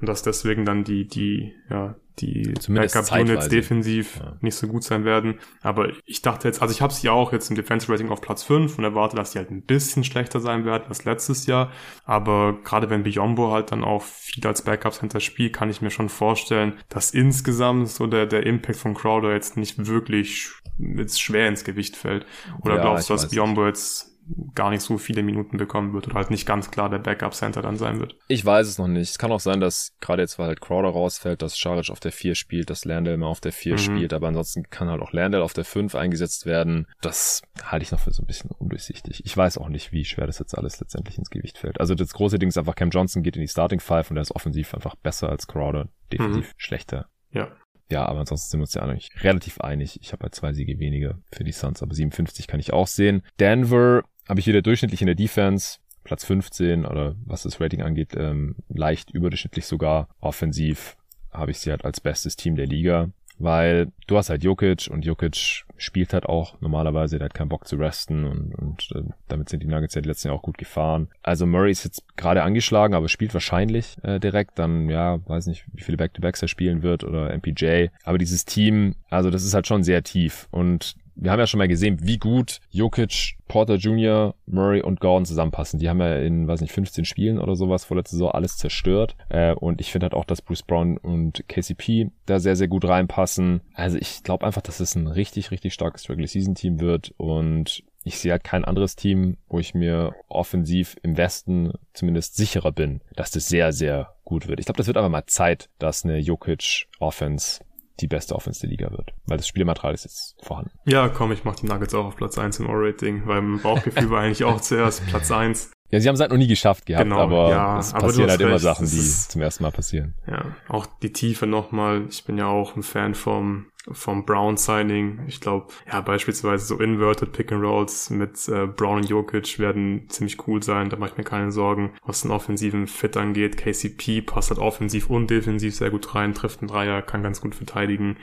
und 0.00 0.08
dass 0.08 0.22
deswegen 0.22 0.64
dann 0.64 0.84
die, 0.84 1.06
die, 1.06 1.54
ja, 1.70 1.96
die 2.20 2.54
Backup-Units 2.68 3.48
defensiv 3.48 4.16
ja. 4.18 4.36
nicht 4.40 4.54
so 4.54 4.66
gut 4.66 4.82
sein 4.82 5.04
werden. 5.04 5.38
Aber 5.62 5.92
ich 6.04 6.22
dachte 6.22 6.48
jetzt, 6.48 6.60
also 6.62 6.72
ich 6.72 6.82
habe 6.82 6.92
sie 6.92 7.08
auch 7.08 7.32
jetzt 7.32 7.50
im 7.50 7.56
Defense-Rating 7.56 8.10
auf 8.10 8.20
Platz 8.20 8.42
5 8.42 8.78
und 8.78 8.84
erwarte, 8.84 9.16
dass 9.16 9.32
die 9.32 9.38
halt 9.38 9.50
ein 9.50 9.62
bisschen 9.62 10.04
schlechter 10.04 10.40
sein 10.40 10.64
werden 10.64 10.84
als 10.88 11.04
letztes 11.04 11.46
Jahr. 11.46 11.70
Aber 12.04 12.58
gerade 12.64 12.90
wenn 12.90 13.02
Biombo 13.02 13.52
halt 13.52 13.72
dann 13.72 13.84
auch 13.84 14.02
viel 14.02 14.46
als 14.46 14.62
Backup-Center 14.62 15.20
spielt, 15.20 15.52
kann 15.52 15.70
ich 15.70 15.80
mir 15.80 15.90
schon 15.90 16.08
vorstellen, 16.08 16.74
dass 16.88 17.10
insgesamt 17.10 17.88
so 17.88 18.06
der, 18.06 18.26
der 18.26 18.46
Impact 18.46 18.78
von 18.78 18.94
Crowder 18.94 19.32
jetzt 19.32 19.56
nicht 19.56 19.86
wirklich 19.86 20.50
jetzt 20.78 21.20
schwer 21.20 21.48
ins 21.48 21.64
Gewicht 21.64 21.96
fällt. 21.96 22.26
Oder 22.62 22.76
ja, 22.76 22.82
glaubst 22.82 23.08
du, 23.08 23.14
dass 23.14 23.28
Biombo 23.28 23.66
jetzt 23.66 24.17
gar 24.54 24.70
nicht 24.70 24.82
so 24.82 24.98
viele 24.98 25.22
Minuten 25.22 25.56
bekommen 25.56 25.92
wird 25.92 26.06
oder 26.06 26.16
halt 26.16 26.30
nicht 26.30 26.46
ganz 26.46 26.70
klar 26.70 26.90
der 26.90 26.98
Backup-Center 26.98 27.62
dann 27.62 27.76
sein 27.76 28.00
wird. 28.00 28.16
Ich 28.28 28.44
weiß 28.44 28.66
es 28.66 28.78
noch 28.78 28.88
nicht. 28.88 29.10
Es 29.10 29.18
kann 29.18 29.32
auch 29.32 29.40
sein, 29.40 29.60
dass 29.60 29.94
gerade 30.00 30.22
jetzt, 30.22 30.38
weil 30.38 30.48
halt 30.48 30.60
Crowder 30.60 30.90
rausfällt, 30.90 31.42
dass 31.42 31.58
Scharic 31.58 31.90
auf 31.90 32.00
der 32.00 32.12
4 32.12 32.34
spielt, 32.34 32.70
dass 32.70 32.84
Landell 32.84 33.16
mal 33.16 33.26
auf 33.26 33.40
der 33.40 33.52
4 33.52 33.74
mhm. 33.74 33.78
spielt, 33.78 34.12
aber 34.12 34.28
ansonsten 34.28 34.68
kann 34.70 34.88
halt 34.88 35.02
auch 35.02 35.12
Landell 35.12 35.42
auf 35.42 35.52
der 35.52 35.64
5 35.64 35.94
eingesetzt 35.94 36.46
werden. 36.46 36.86
Das 37.00 37.42
halte 37.62 37.82
ich 37.82 37.92
noch 37.92 38.00
für 38.00 38.10
so 38.10 38.22
ein 38.22 38.26
bisschen 38.26 38.50
undurchsichtig. 38.50 39.22
Ich 39.24 39.36
weiß 39.36 39.58
auch 39.58 39.68
nicht, 39.68 39.92
wie 39.92 40.04
schwer 40.04 40.26
das 40.26 40.38
jetzt 40.38 40.56
alles 40.56 40.80
letztendlich 40.80 41.18
ins 41.18 41.30
Gewicht 41.30 41.58
fällt. 41.58 41.80
Also 41.80 41.94
das 41.94 42.12
große 42.12 42.38
Ding 42.38 42.50
ist 42.50 42.58
einfach, 42.58 42.74
Cam 42.74 42.90
Johnson 42.90 43.22
geht 43.22 43.36
in 43.36 43.42
die 43.42 43.48
Starting 43.48 43.80
Five 43.80 44.10
und 44.10 44.16
er 44.16 44.22
ist 44.22 44.34
offensiv 44.34 44.74
einfach 44.74 44.96
besser 44.96 45.28
als 45.28 45.46
Crowder, 45.46 45.88
definitiv 46.12 46.48
mhm. 46.48 46.54
schlechter. 46.56 47.06
Ja. 47.30 47.48
Ja, 47.90 48.04
aber 48.04 48.20
ansonsten 48.20 48.50
sind 48.50 48.60
wir 48.60 48.64
uns 48.64 48.74
ja 48.74 48.82
eigentlich 48.82 49.10
relativ 49.22 49.60
einig. 49.60 49.98
Ich 50.02 50.12
habe 50.12 50.24
halt 50.24 50.34
zwei 50.34 50.52
Siege 50.52 50.78
weniger 50.78 51.18
für 51.32 51.44
die 51.44 51.52
Suns, 51.52 51.82
aber 51.82 51.94
57 51.94 52.46
kann 52.46 52.60
ich 52.60 52.72
auch 52.72 52.86
sehen. 52.86 53.22
Denver 53.40 54.02
habe 54.28 54.40
ich 54.40 54.46
wieder 54.46 54.62
durchschnittlich 54.62 55.00
in 55.00 55.06
der 55.06 55.16
Defense. 55.16 55.78
Platz 56.04 56.24
15 56.24 56.86
oder 56.86 57.16
was 57.26 57.42
das 57.42 57.60
Rating 57.60 57.82
angeht, 57.82 58.14
ähm, 58.16 58.56
leicht 58.68 59.10
überdurchschnittlich 59.10 59.66
sogar. 59.66 60.08
Offensiv 60.20 60.96
habe 61.30 61.50
ich 61.50 61.58
sie 61.58 61.70
halt 61.70 61.84
als 61.84 62.00
bestes 62.00 62.34
Team 62.36 62.56
der 62.56 62.66
Liga 62.66 63.10
weil 63.38 63.92
du 64.06 64.16
hast 64.16 64.30
halt 64.30 64.42
Jokic 64.42 64.88
und 64.90 65.04
Jokic 65.04 65.64
spielt 65.76 66.12
halt 66.12 66.26
auch 66.26 66.60
normalerweise, 66.60 67.18
der 67.18 67.26
hat 67.26 67.34
keinen 67.34 67.48
Bock 67.48 67.66
zu 67.66 67.76
resten 67.76 68.24
und, 68.24 68.54
und 68.56 68.88
äh, 68.94 69.02
damit 69.28 69.48
sind 69.48 69.62
die 69.62 69.66
Nuggets 69.66 69.94
ja 69.94 70.00
die 70.00 70.08
letzten 70.08 70.28
Jahr 70.28 70.36
auch 70.36 70.42
gut 70.42 70.58
gefahren. 70.58 71.08
Also 71.22 71.46
Murray 71.46 71.70
ist 71.70 71.84
jetzt 71.84 72.04
gerade 72.16 72.42
angeschlagen, 72.42 72.94
aber 72.94 73.08
spielt 73.08 73.32
wahrscheinlich 73.34 73.96
äh, 74.02 74.18
direkt 74.18 74.58
dann, 74.58 74.88
ja, 74.88 75.18
weiß 75.26 75.46
nicht, 75.46 75.64
wie 75.72 75.82
viele 75.82 75.96
Back-to-Backs 75.96 76.42
er 76.42 76.48
spielen 76.48 76.82
wird 76.82 77.04
oder 77.04 77.34
MPJ. 77.36 77.86
Aber 78.02 78.18
dieses 78.18 78.44
Team, 78.44 78.96
also 79.08 79.30
das 79.30 79.44
ist 79.44 79.54
halt 79.54 79.66
schon 79.66 79.84
sehr 79.84 80.02
tief 80.02 80.48
und 80.50 80.96
wir 81.20 81.32
haben 81.32 81.40
ja 81.40 81.46
schon 81.46 81.58
mal 81.58 81.68
gesehen, 81.68 81.98
wie 82.02 82.18
gut 82.18 82.60
Jokic, 82.70 83.36
Porter 83.48 83.74
Jr., 83.74 84.34
Murray 84.46 84.82
und 84.82 85.00
Gordon 85.00 85.26
zusammenpassen. 85.26 85.78
Die 85.78 85.88
haben 85.88 86.00
ja 86.00 86.16
in, 86.18 86.46
weiß 86.46 86.60
nicht, 86.60 86.72
15 86.72 87.04
Spielen 87.04 87.38
oder 87.38 87.56
sowas 87.56 87.84
vorletzte 87.84 88.16
Saison 88.16 88.30
alles 88.30 88.56
zerstört. 88.56 89.16
Äh, 89.28 89.54
und 89.54 89.80
ich 89.80 89.90
finde 89.90 90.04
halt 90.04 90.14
auch, 90.14 90.24
dass 90.24 90.42
Bruce 90.42 90.62
Brown 90.62 90.96
und 90.96 91.44
KCP 91.48 92.10
da 92.26 92.38
sehr, 92.38 92.56
sehr 92.56 92.68
gut 92.68 92.84
reinpassen. 92.84 93.60
Also 93.74 93.98
ich 93.98 94.22
glaube 94.22 94.46
einfach, 94.46 94.62
dass 94.62 94.80
es 94.80 94.94
ein 94.94 95.08
richtig, 95.08 95.50
richtig 95.50 95.74
starkes 95.74 96.08
Regular 96.08 96.28
Season 96.28 96.54
Team 96.54 96.80
wird 96.80 97.12
und 97.16 97.82
ich 98.04 98.18
sehe 98.18 98.32
halt 98.32 98.44
kein 98.44 98.64
anderes 98.64 98.96
Team, 98.96 99.36
wo 99.48 99.58
ich 99.58 99.74
mir 99.74 100.14
offensiv 100.28 100.96
im 101.02 101.16
Westen 101.16 101.72
zumindest 101.92 102.36
sicherer 102.36 102.72
bin, 102.72 103.00
dass 103.16 103.30
das 103.30 103.48
sehr, 103.48 103.72
sehr 103.72 104.14
gut 104.24 104.48
wird. 104.48 104.60
Ich 104.60 104.66
glaube, 104.66 104.78
das 104.78 104.86
wird 104.86 104.96
aber 104.96 105.08
mal 105.08 105.26
Zeit, 105.26 105.68
dass 105.78 106.04
eine 106.04 106.18
Jokic 106.18 106.86
Offense 107.00 107.60
die 108.00 108.06
beste 108.06 108.34
Offense 108.34 108.60
der 108.60 108.70
Liga 108.70 108.90
wird. 108.90 109.12
Weil 109.26 109.36
das 109.36 109.48
Spielmaterial 109.48 109.94
ist 109.94 110.04
jetzt 110.04 110.36
vorhanden. 110.42 110.70
Ja, 110.84 111.08
komm, 111.08 111.32
ich 111.32 111.44
mach 111.44 111.56
die 111.56 111.66
Nuggets 111.66 111.94
auch 111.94 112.06
auf 112.06 112.16
Platz 112.16 112.38
1 112.38 112.60
im 112.60 112.68
O-Rating, 112.68 113.26
weil 113.26 113.42
mein 113.42 113.60
Bauchgefühl 113.60 114.10
war 114.10 114.22
eigentlich 114.22 114.44
auch 114.44 114.60
zuerst 114.60 115.06
Platz 115.06 115.30
1. 115.30 115.72
Ja, 115.90 116.00
sie 116.00 116.08
haben 116.08 116.14
es 116.14 116.20
halt 116.20 116.30
noch 116.30 116.38
nie 116.38 116.46
geschafft 116.46 116.84
gehabt, 116.84 117.04
genau, 117.04 117.18
aber 117.18 117.50
ja, 117.50 117.78
es 117.78 117.92
passieren 117.92 118.28
halt 118.28 118.40
recht, 118.40 118.48
immer 118.48 118.58
Sachen, 118.58 118.86
die 118.86 119.00
zum 119.00 119.40
ersten 119.40 119.62
Mal 119.62 119.72
passieren. 119.72 120.14
Ja, 120.26 120.44
auch 120.68 120.86
die 121.02 121.12
Tiefe 121.12 121.46
nochmal. 121.46 122.04
Ich 122.10 122.24
bin 122.24 122.36
ja 122.36 122.46
auch 122.46 122.76
ein 122.76 122.82
Fan 122.82 123.14
vom 123.14 123.66
vom 123.92 124.24
Brown-Signing. 124.24 125.20
Ich 125.26 125.40
glaube, 125.40 125.68
ja, 125.90 126.00
beispielsweise 126.00 126.66
so 126.66 126.78
Inverted 126.78 127.32
Pick 127.32 127.52
and 127.52 127.62
Rolls 127.62 128.10
mit 128.10 128.48
äh, 128.48 128.66
Brown 128.66 128.98
und 128.98 129.08
Jokic 129.08 129.58
werden 129.58 130.08
ziemlich 130.08 130.46
cool 130.46 130.62
sein. 130.62 130.90
Da 130.90 130.96
mache 130.96 131.10
ich 131.10 131.16
mir 131.18 131.24
keine 131.24 131.52
Sorgen, 131.52 131.92
was 132.04 132.22
den 132.22 132.30
offensiven 132.30 132.86
Fit 132.86 133.16
angeht. 133.16 133.56
KCP 133.56 134.22
passt 134.22 134.50
halt 134.50 134.60
offensiv 134.60 135.10
und 135.10 135.28
defensiv 135.30 135.74
sehr 135.74 135.90
gut 135.90 136.14
rein, 136.14 136.34
trifft 136.34 136.60
einen 136.60 136.68
Dreier, 136.68 137.02
kann 137.02 137.22
ganz 137.22 137.40
gut 137.40 137.54
verteidigen. 137.54 138.16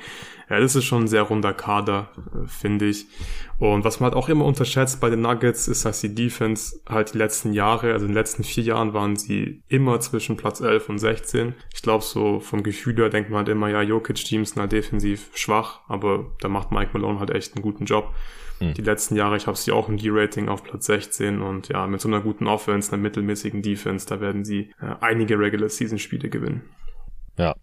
Ja, 0.49 0.59
das 0.59 0.75
ist 0.75 0.85
schon 0.85 1.03
ein 1.03 1.07
sehr 1.07 1.23
runder 1.23 1.53
Kader, 1.53 2.09
äh, 2.15 2.47
finde 2.47 2.85
ich. 2.85 3.07
Und 3.57 3.85
was 3.85 3.99
man 3.99 4.11
halt 4.11 4.17
auch 4.17 4.29
immer 4.29 4.45
unterschätzt 4.45 4.99
bei 4.99 5.09
den 5.09 5.21
Nuggets, 5.21 5.67
ist, 5.67 5.85
dass 5.85 6.01
die 6.01 6.13
Defense 6.13 6.81
halt 6.87 7.13
die 7.13 7.17
letzten 7.17 7.53
Jahre, 7.53 7.93
also 7.93 8.05
in 8.05 8.11
den 8.11 8.15
letzten 8.15 8.43
vier 8.43 8.63
Jahren 8.63 8.93
waren 8.93 9.15
sie 9.15 9.61
immer 9.69 9.99
zwischen 10.01 10.35
Platz 10.35 10.59
11 10.59 10.89
und 10.89 10.97
16. 10.99 11.55
Ich 11.73 11.81
glaube, 11.81 12.03
so 12.03 12.39
vom 12.41 12.63
Gefühl 12.63 12.95
her 12.97 13.09
denkt 13.09 13.29
man 13.29 13.39
halt 13.39 13.49
immer, 13.49 13.69
ja, 13.69 13.81
Jokic-Teams 13.81 14.51
sind 14.51 14.59
halt 14.59 14.73
defensiv 14.73 15.29
schwach, 15.33 15.55
aber 15.88 16.32
da 16.40 16.48
macht 16.48 16.72
Mike 16.72 16.91
Malone 16.94 17.19
halt 17.19 17.30
echt 17.32 17.56
einen 17.56 17.64
guten 17.64 17.86
Job. 17.86 18.14
Mhm. 18.60 18.73
Die 18.73 18.82
letzten 18.82 19.15
Jahre, 19.15 19.38
ich 19.38 19.48
habe 19.48 19.57
sie 19.57 19.72
auch 19.72 19.90
im 19.90 19.98
D-Rating 19.98 20.49
auf 20.49 20.64
Platz 20.64 20.86
16 20.86 21.41
und 21.41 21.69
ja, 21.69 21.88
mit 21.88 22.02
so 22.02 22.07
einer 22.07 22.22
guten 22.22 22.48
Offense, 22.48 22.91
einer 22.91 23.02
mittelmäßigen 23.02 23.61
Defense, 23.61 24.07
da 24.07 24.22
werden 24.22 24.45
sie 24.45 24.72
äh, 24.82 24.95
einige 25.02 25.38
Regular-Season-Spiele 25.38 26.30
gewinnen. 26.30 26.61
Ja, 27.38 27.56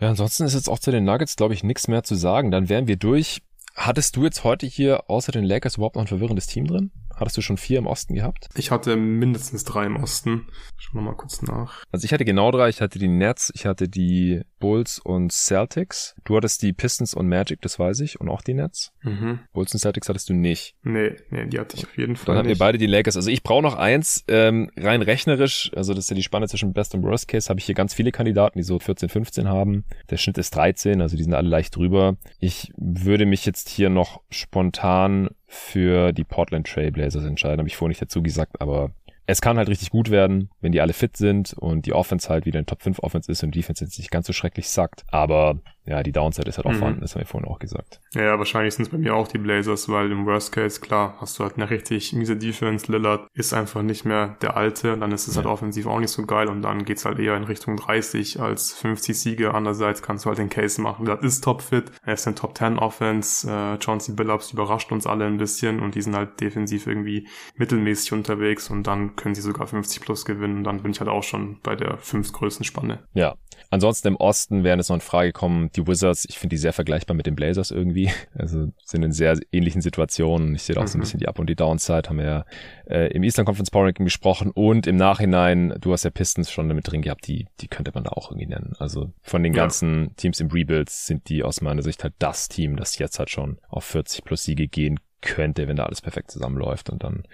ja, 0.00 0.10
ansonsten 0.10 0.44
ist 0.44 0.54
jetzt 0.54 0.68
auch 0.68 0.78
zu 0.78 0.90
den 0.90 1.04
Nuggets, 1.04 1.36
glaube 1.36 1.54
ich, 1.54 1.64
nichts 1.64 1.88
mehr 1.88 2.02
zu 2.02 2.14
sagen. 2.16 2.50
Dann 2.50 2.68
wären 2.68 2.86
wir 2.86 2.96
durch. 2.96 3.42
Hattest 3.74 4.16
du 4.16 4.24
jetzt 4.24 4.44
heute 4.44 4.66
hier 4.66 5.10
außer 5.10 5.32
den 5.32 5.44
Lakers 5.44 5.76
überhaupt 5.76 5.96
noch 5.96 6.02
ein 6.02 6.08
verwirrendes 6.08 6.46
Team 6.46 6.66
drin? 6.66 6.92
Hattest 7.14 7.36
du 7.36 7.42
schon 7.42 7.56
vier 7.56 7.78
im 7.78 7.86
Osten 7.86 8.14
gehabt? 8.14 8.48
Ich 8.54 8.70
hatte 8.70 8.96
mindestens 8.96 9.64
drei 9.64 9.86
im 9.86 9.96
Osten. 9.96 10.48
Schauen 10.78 10.94
wir 10.94 11.10
mal 11.10 11.16
kurz 11.16 11.42
nach. 11.42 11.82
Also 11.92 12.04
ich 12.04 12.12
hatte 12.12 12.26
genau 12.26 12.50
drei. 12.50 12.68
Ich 12.68 12.80
hatte 12.80 12.98
die 12.98 13.08
Nets, 13.08 13.50
ich 13.54 13.64
hatte 13.64 13.88
die 13.88 14.42
Bulls 14.58 14.98
und 14.98 15.32
Celtics. 15.32 16.14
Du 16.24 16.36
hattest 16.36 16.62
die 16.62 16.72
Pistons 16.72 17.14
und 17.14 17.28
Magic, 17.28 17.60
das 17.60 17.78
weiß 17.78 18.00
ich, 18.00 18.20
und 18.20 18.28
auch 18.28 18.42
die 18.42 18.54
Nets. 18.54 18.92
Mhm. 19.02 19.40
Bulls 19.52 19.72
und 19.74 19.80
Celtics 19.80 20.08
hattest 20.08 20.28
du 20.28 20.34
nicht. 20.34 20.74
Nee, 20.82 21.16
nee, 21.30 21.46
die 21.46 21.58
hatte 21.58 21.76
ich 21.76 21.84
auf 21.84 21.96
jeden 21.96 22.16
Fall. 22.16 22.26
Dann 22.26 22.38
hatten 22.38 22.48
wir 22.48 22.58
beide 22.58 22.78
die 22.78 22.86
Lakers. 22.86 23.16
Also 23.16 23.30
ich 23.30 23.42
brauche 23.42 23.62
noch 23.62 23.76
eins, 23.76 24.24
ähm, 24.28 24.70
rein 24.76 25.02
rechnerisch, 25.02 25.70
also 25.74 25.94
das 25.94 26.04
ist 26.04 26.10
ja 26.10 26.16
die 26.16 26.22
Spanne 26.22 26.48
zwischen 26.48 26.72
Best 26.72 26.94
und 26.94 27.02
Worst 27.02 27.28
Case, 27.28 27.48
habe 27.48 27.60
ich 27.60 27.66
hier 27.66 27.74
ganz 27.74 27.94
viele 27.94 28.12
Kandidaten, 28.12 28.58
die 28.58 28.64
so 28.64 28.78
14, 28.78 29.08
15 29.08 29.48
haben. 29.48 29.84
Der 30.10 30.16
Schnitt 30.16 30.38
ist 30.38 30.54
13, 30.54 31.00
also 31.00 31.16
die 31.16 31.22
sind 31.22 31.34
alle 31.34 31.48
leicht 31.48 31.76
drüber. 31.76 32.16
Ich 32.38 32.72
würde 32.76 33.26
mich 33.26 33.44
jetzt 33.46 33.68
hier 33.68 33.90
noch 33.90 34.22
spontan 34.30 35.28
für 35.46 36.12
die 36.12 36.24
Portland 36.24 36.66
Trailblazers 36.66 37.24
entscheiden. 37.24 37.58
Habe 37.58 37.68
ich 37.68 37.76
vorhin 37.76 37.90
nicht 37.90 38.02
dazu 38.02 38.22
gesagt, 38.22 38.60
aber 38.60 38.90
es 39.26 39.40
kann 39.40 39.58
halt 39.58 39.68
richtig 39.68 39.90
gut 39.90 40.10
werden, 40.10 40.50
wenn 40.60 40.72
die 40.72 40.80
alle 40.80 40.92
fit 40.92 41.16
sind 41.16 41.52
und 41.52 41.86
die 41.86 41.92
Offense 41.92 42.28
halt 42.28 42.46
wieder 42.46 42.58
ein 42.58 42.66
Top 42.66 42.82
5 42.82 43.00
Offense 43.00 43.30
ist 43.30 43.42
und 43.42 43.54
die 43.54 43.60
Defense 43.60 43.84
jetzt 43.84 43.98
nicht 43.98 44.10
ganz 44.10 44.26
so 44.26 44.32
schrecklich 44.32 44.68
sackt. 44.68 45.04
Aber 45.08 45.60
ja, 45.86 46.02
die 46.02 46.12
Downside 46.12 46.48
ist 46.48 46.56
halt 46.56 46.66
auch 46.66 46.72
mhm. 46.72 46.78
vorhanden, 46.78 47.00
das 47.00 47.14
haben 47.14 47.22
wir 47.22 47.26
vorhin 47.26 47.48
auch 47.48 47.60
gesagt. 47.60 48.00
Ja, 48.14 48.38
wahrscheinlich 48.38 48.74
sind 48.74 48.86
es 48.86 48.90
bei 48.90 48.98
mir 48.98 49.14
auch 49.14 49.28
die 49.28 49.38
Blazers, 49.38 49.88
weil 49.88 50.10
im 50.10 50.26
Worst 50.26 50.52
Case, 50.52 50.80
klar, 50.80 51.14
hast 51.20 51.38
du 51.38 51.44
halt 51.44 51.56
eine 51.56 51.70
richtig 51.70 52.12
miese 52.12 52.36
Defense. 52.36 52.90
Lillard 52.90 53.28
ist 53.34 53.54
einfach 53.54 53.82
nicht 53.82 54.04
mehr 54.04 54.36
der 54.42 54.56
Alte 54.56 54.96
dann 54.96 55.12
ist 55.12 55.28
es 55.28 55.36
halt 55.36 55.44
ja. 55.44 55.50
halt 55.50 55.58
offensiv 55.58 55.86
auch 55.86 56.00
nicht 56.00 56.10
so 56.10 56.24
geil 56.26 56.48
und 56.48 56.62
dann 56.62 56.84
geht's 56.84 57.04
halt 57.04 57.18
eher 57.18 57.36
in 57.36 57.44
Richtung 57.44 57.76
30 57.76 58.40
als 58.40 58.72
50 58.72 59.18
Siege. 59.18 59.54
Andererseits 59.54 60.02
kannst 60.02 60.24
du 60.24 60.28
halt 60.28 60.38
den 60.38 60.48
Case 60.48 60.80
machen. 60.80 61.06
Lillard 61.06 61.22
ist 61.22 61.44
topfit, 61.44 61.92
er 62.04 62.14
ist 62.14 62.26
ein 62.26 62.34
Top 62.34 62.56
10 62.56 62.78
Offense, 62.78 63.48
äh, 63.48 63.78
Chauncey 63.82 64.14
Billups 64.14 64.52
überrascht 64.52 64.90
uns 64.90 65.06
alle 65.06 65.26
ein 65.26 65.36
bisschen 65.36 65.80
und 65.80 65.94
die 65.94 66.02
sind 66.02 66.16
halt 66.16 66.40
defensiv 66.40 66.86
irgendwie 66.86 67.28
mittelmäßig 67.56 68.12
unterwegs 68.12 68.70
und 68.70 68.86
dann 68.86 69.14
können 69.16 69.34
sie 69.34 69.42
sogar 69.42 69.66
50 69.66 70.00
plus 70.00 70.24
gewinnen 70.24 70.58
und 70.58 70.64
dann 70.64 70.82
bin 70.82 70.90
ich 70.90 71.00
halt 71.00 71.10
auch 71.10 71.22
schon 71.22 71.60
bei 71.62 71.76
der 71.76 71.98
fünftgrößten 71.98 72.64
Spanne. 72.64 73.04
Ja, 73.14 73.36
ansonsten 73.70 74.08
im 74.08 74.16
Osten 74.16 74.64
wären 74.64 74.80
es 74.80 74.88
noch 74.88 74.96
in 74.96 75.00
Frage 75.00 75.28
gekommen, 75.28 75.70
die 75.74 75.86
Wizards, 75.86 76.26
ich 76.28 76.38
finde 76.38 76.54
die 76.54 76.58
sehr 76.58 76.72
vergleichbar 76.72 77.16
mit 77.16 77.26
den 77.26 77.36
Blazers 77.36 77.70
irgendwie. 77.70 78.10
Also 78.38 78.68
sind 78.84 79.02
in 79.02 79.12
sehr 79.12 79.38
ähnlichen 79.50 79.80
Situationen. 79.80 80.54
Ich 80.54 80.62
sehe 80.62 80.74
da 80.74 80.82
auch 80.82 80.84
mhm. 80.84 80.88
so 80.88 80.96
ein 80.96 80.98
mhm. 80.98 81.02
bisschen 81.02 81.20
die 81.20 81.28
Up- 81.28 81.38
und 81.38 81.48
die 81.48 81.56
Downside, 81.56 82.08
haben 82.08 82.18
wir 82.18 82.24
ja 82.24 82.44
äh, 82.86 83.12
im 83.12 83.22
Eastern 83.22 83.46
Conference 83.46 83.70
Power 83.70 83.86
Ranking 83.86 84.04
besprochen 84.04 84.50
und 84.50 84.86
im 84.86 84.96
Nachhinein, 84.96 85.74
du 85.80 85.92
hast 85.92 86.04
ja 86.04 86.10
Pistons 86.10 86.50
schon 86.50 86.68
damit 86.68 86.90
drin 86.90 87.02
gehabt, 87.02 87.26
die, 87.26 87.46
die 87.60 87.68
könnte 87.68 87.92
man 87.94 88.04
da 88.04 88.10
auch 88.10 88.30
irgendwie 88.30 88.46
nennen. 88.46 88.74
Also 88.78 89.12
von 89.22 89.42
den 89.42 89.52
ganzen 89.52 90.04
ja. 90.04 90.10
Teams 90.16 90.40
im 90.40 90.48
Rebuild 90.48 90.90
sind 90.90 91.28
die 91.28 91.42
aus 91.42 91.60
meiner 91.60 91.82
Sicht 91.82 92.04
halt 92.04 92.14
das 92.18 92.48
Team, 92.48 92.76
das 92.76 92.98
jetzt 92.98 93.18
halt 93.18 93.30
schon 93.30 93.58
auf 93.68 93.84
40 93.84 94.24
plus 94.24 94.44
Siege 94.44 94.68
gehen 94.68 95.00
könnte, 95.22 95.66
wenn 95.66 95.76
da 95.76 95.84
alles 95.84 96.00
perfekt 96.00 96.30
zusammenläuft. 96.30 96.90
Und 96.90 97.02
dann 97.02 97.24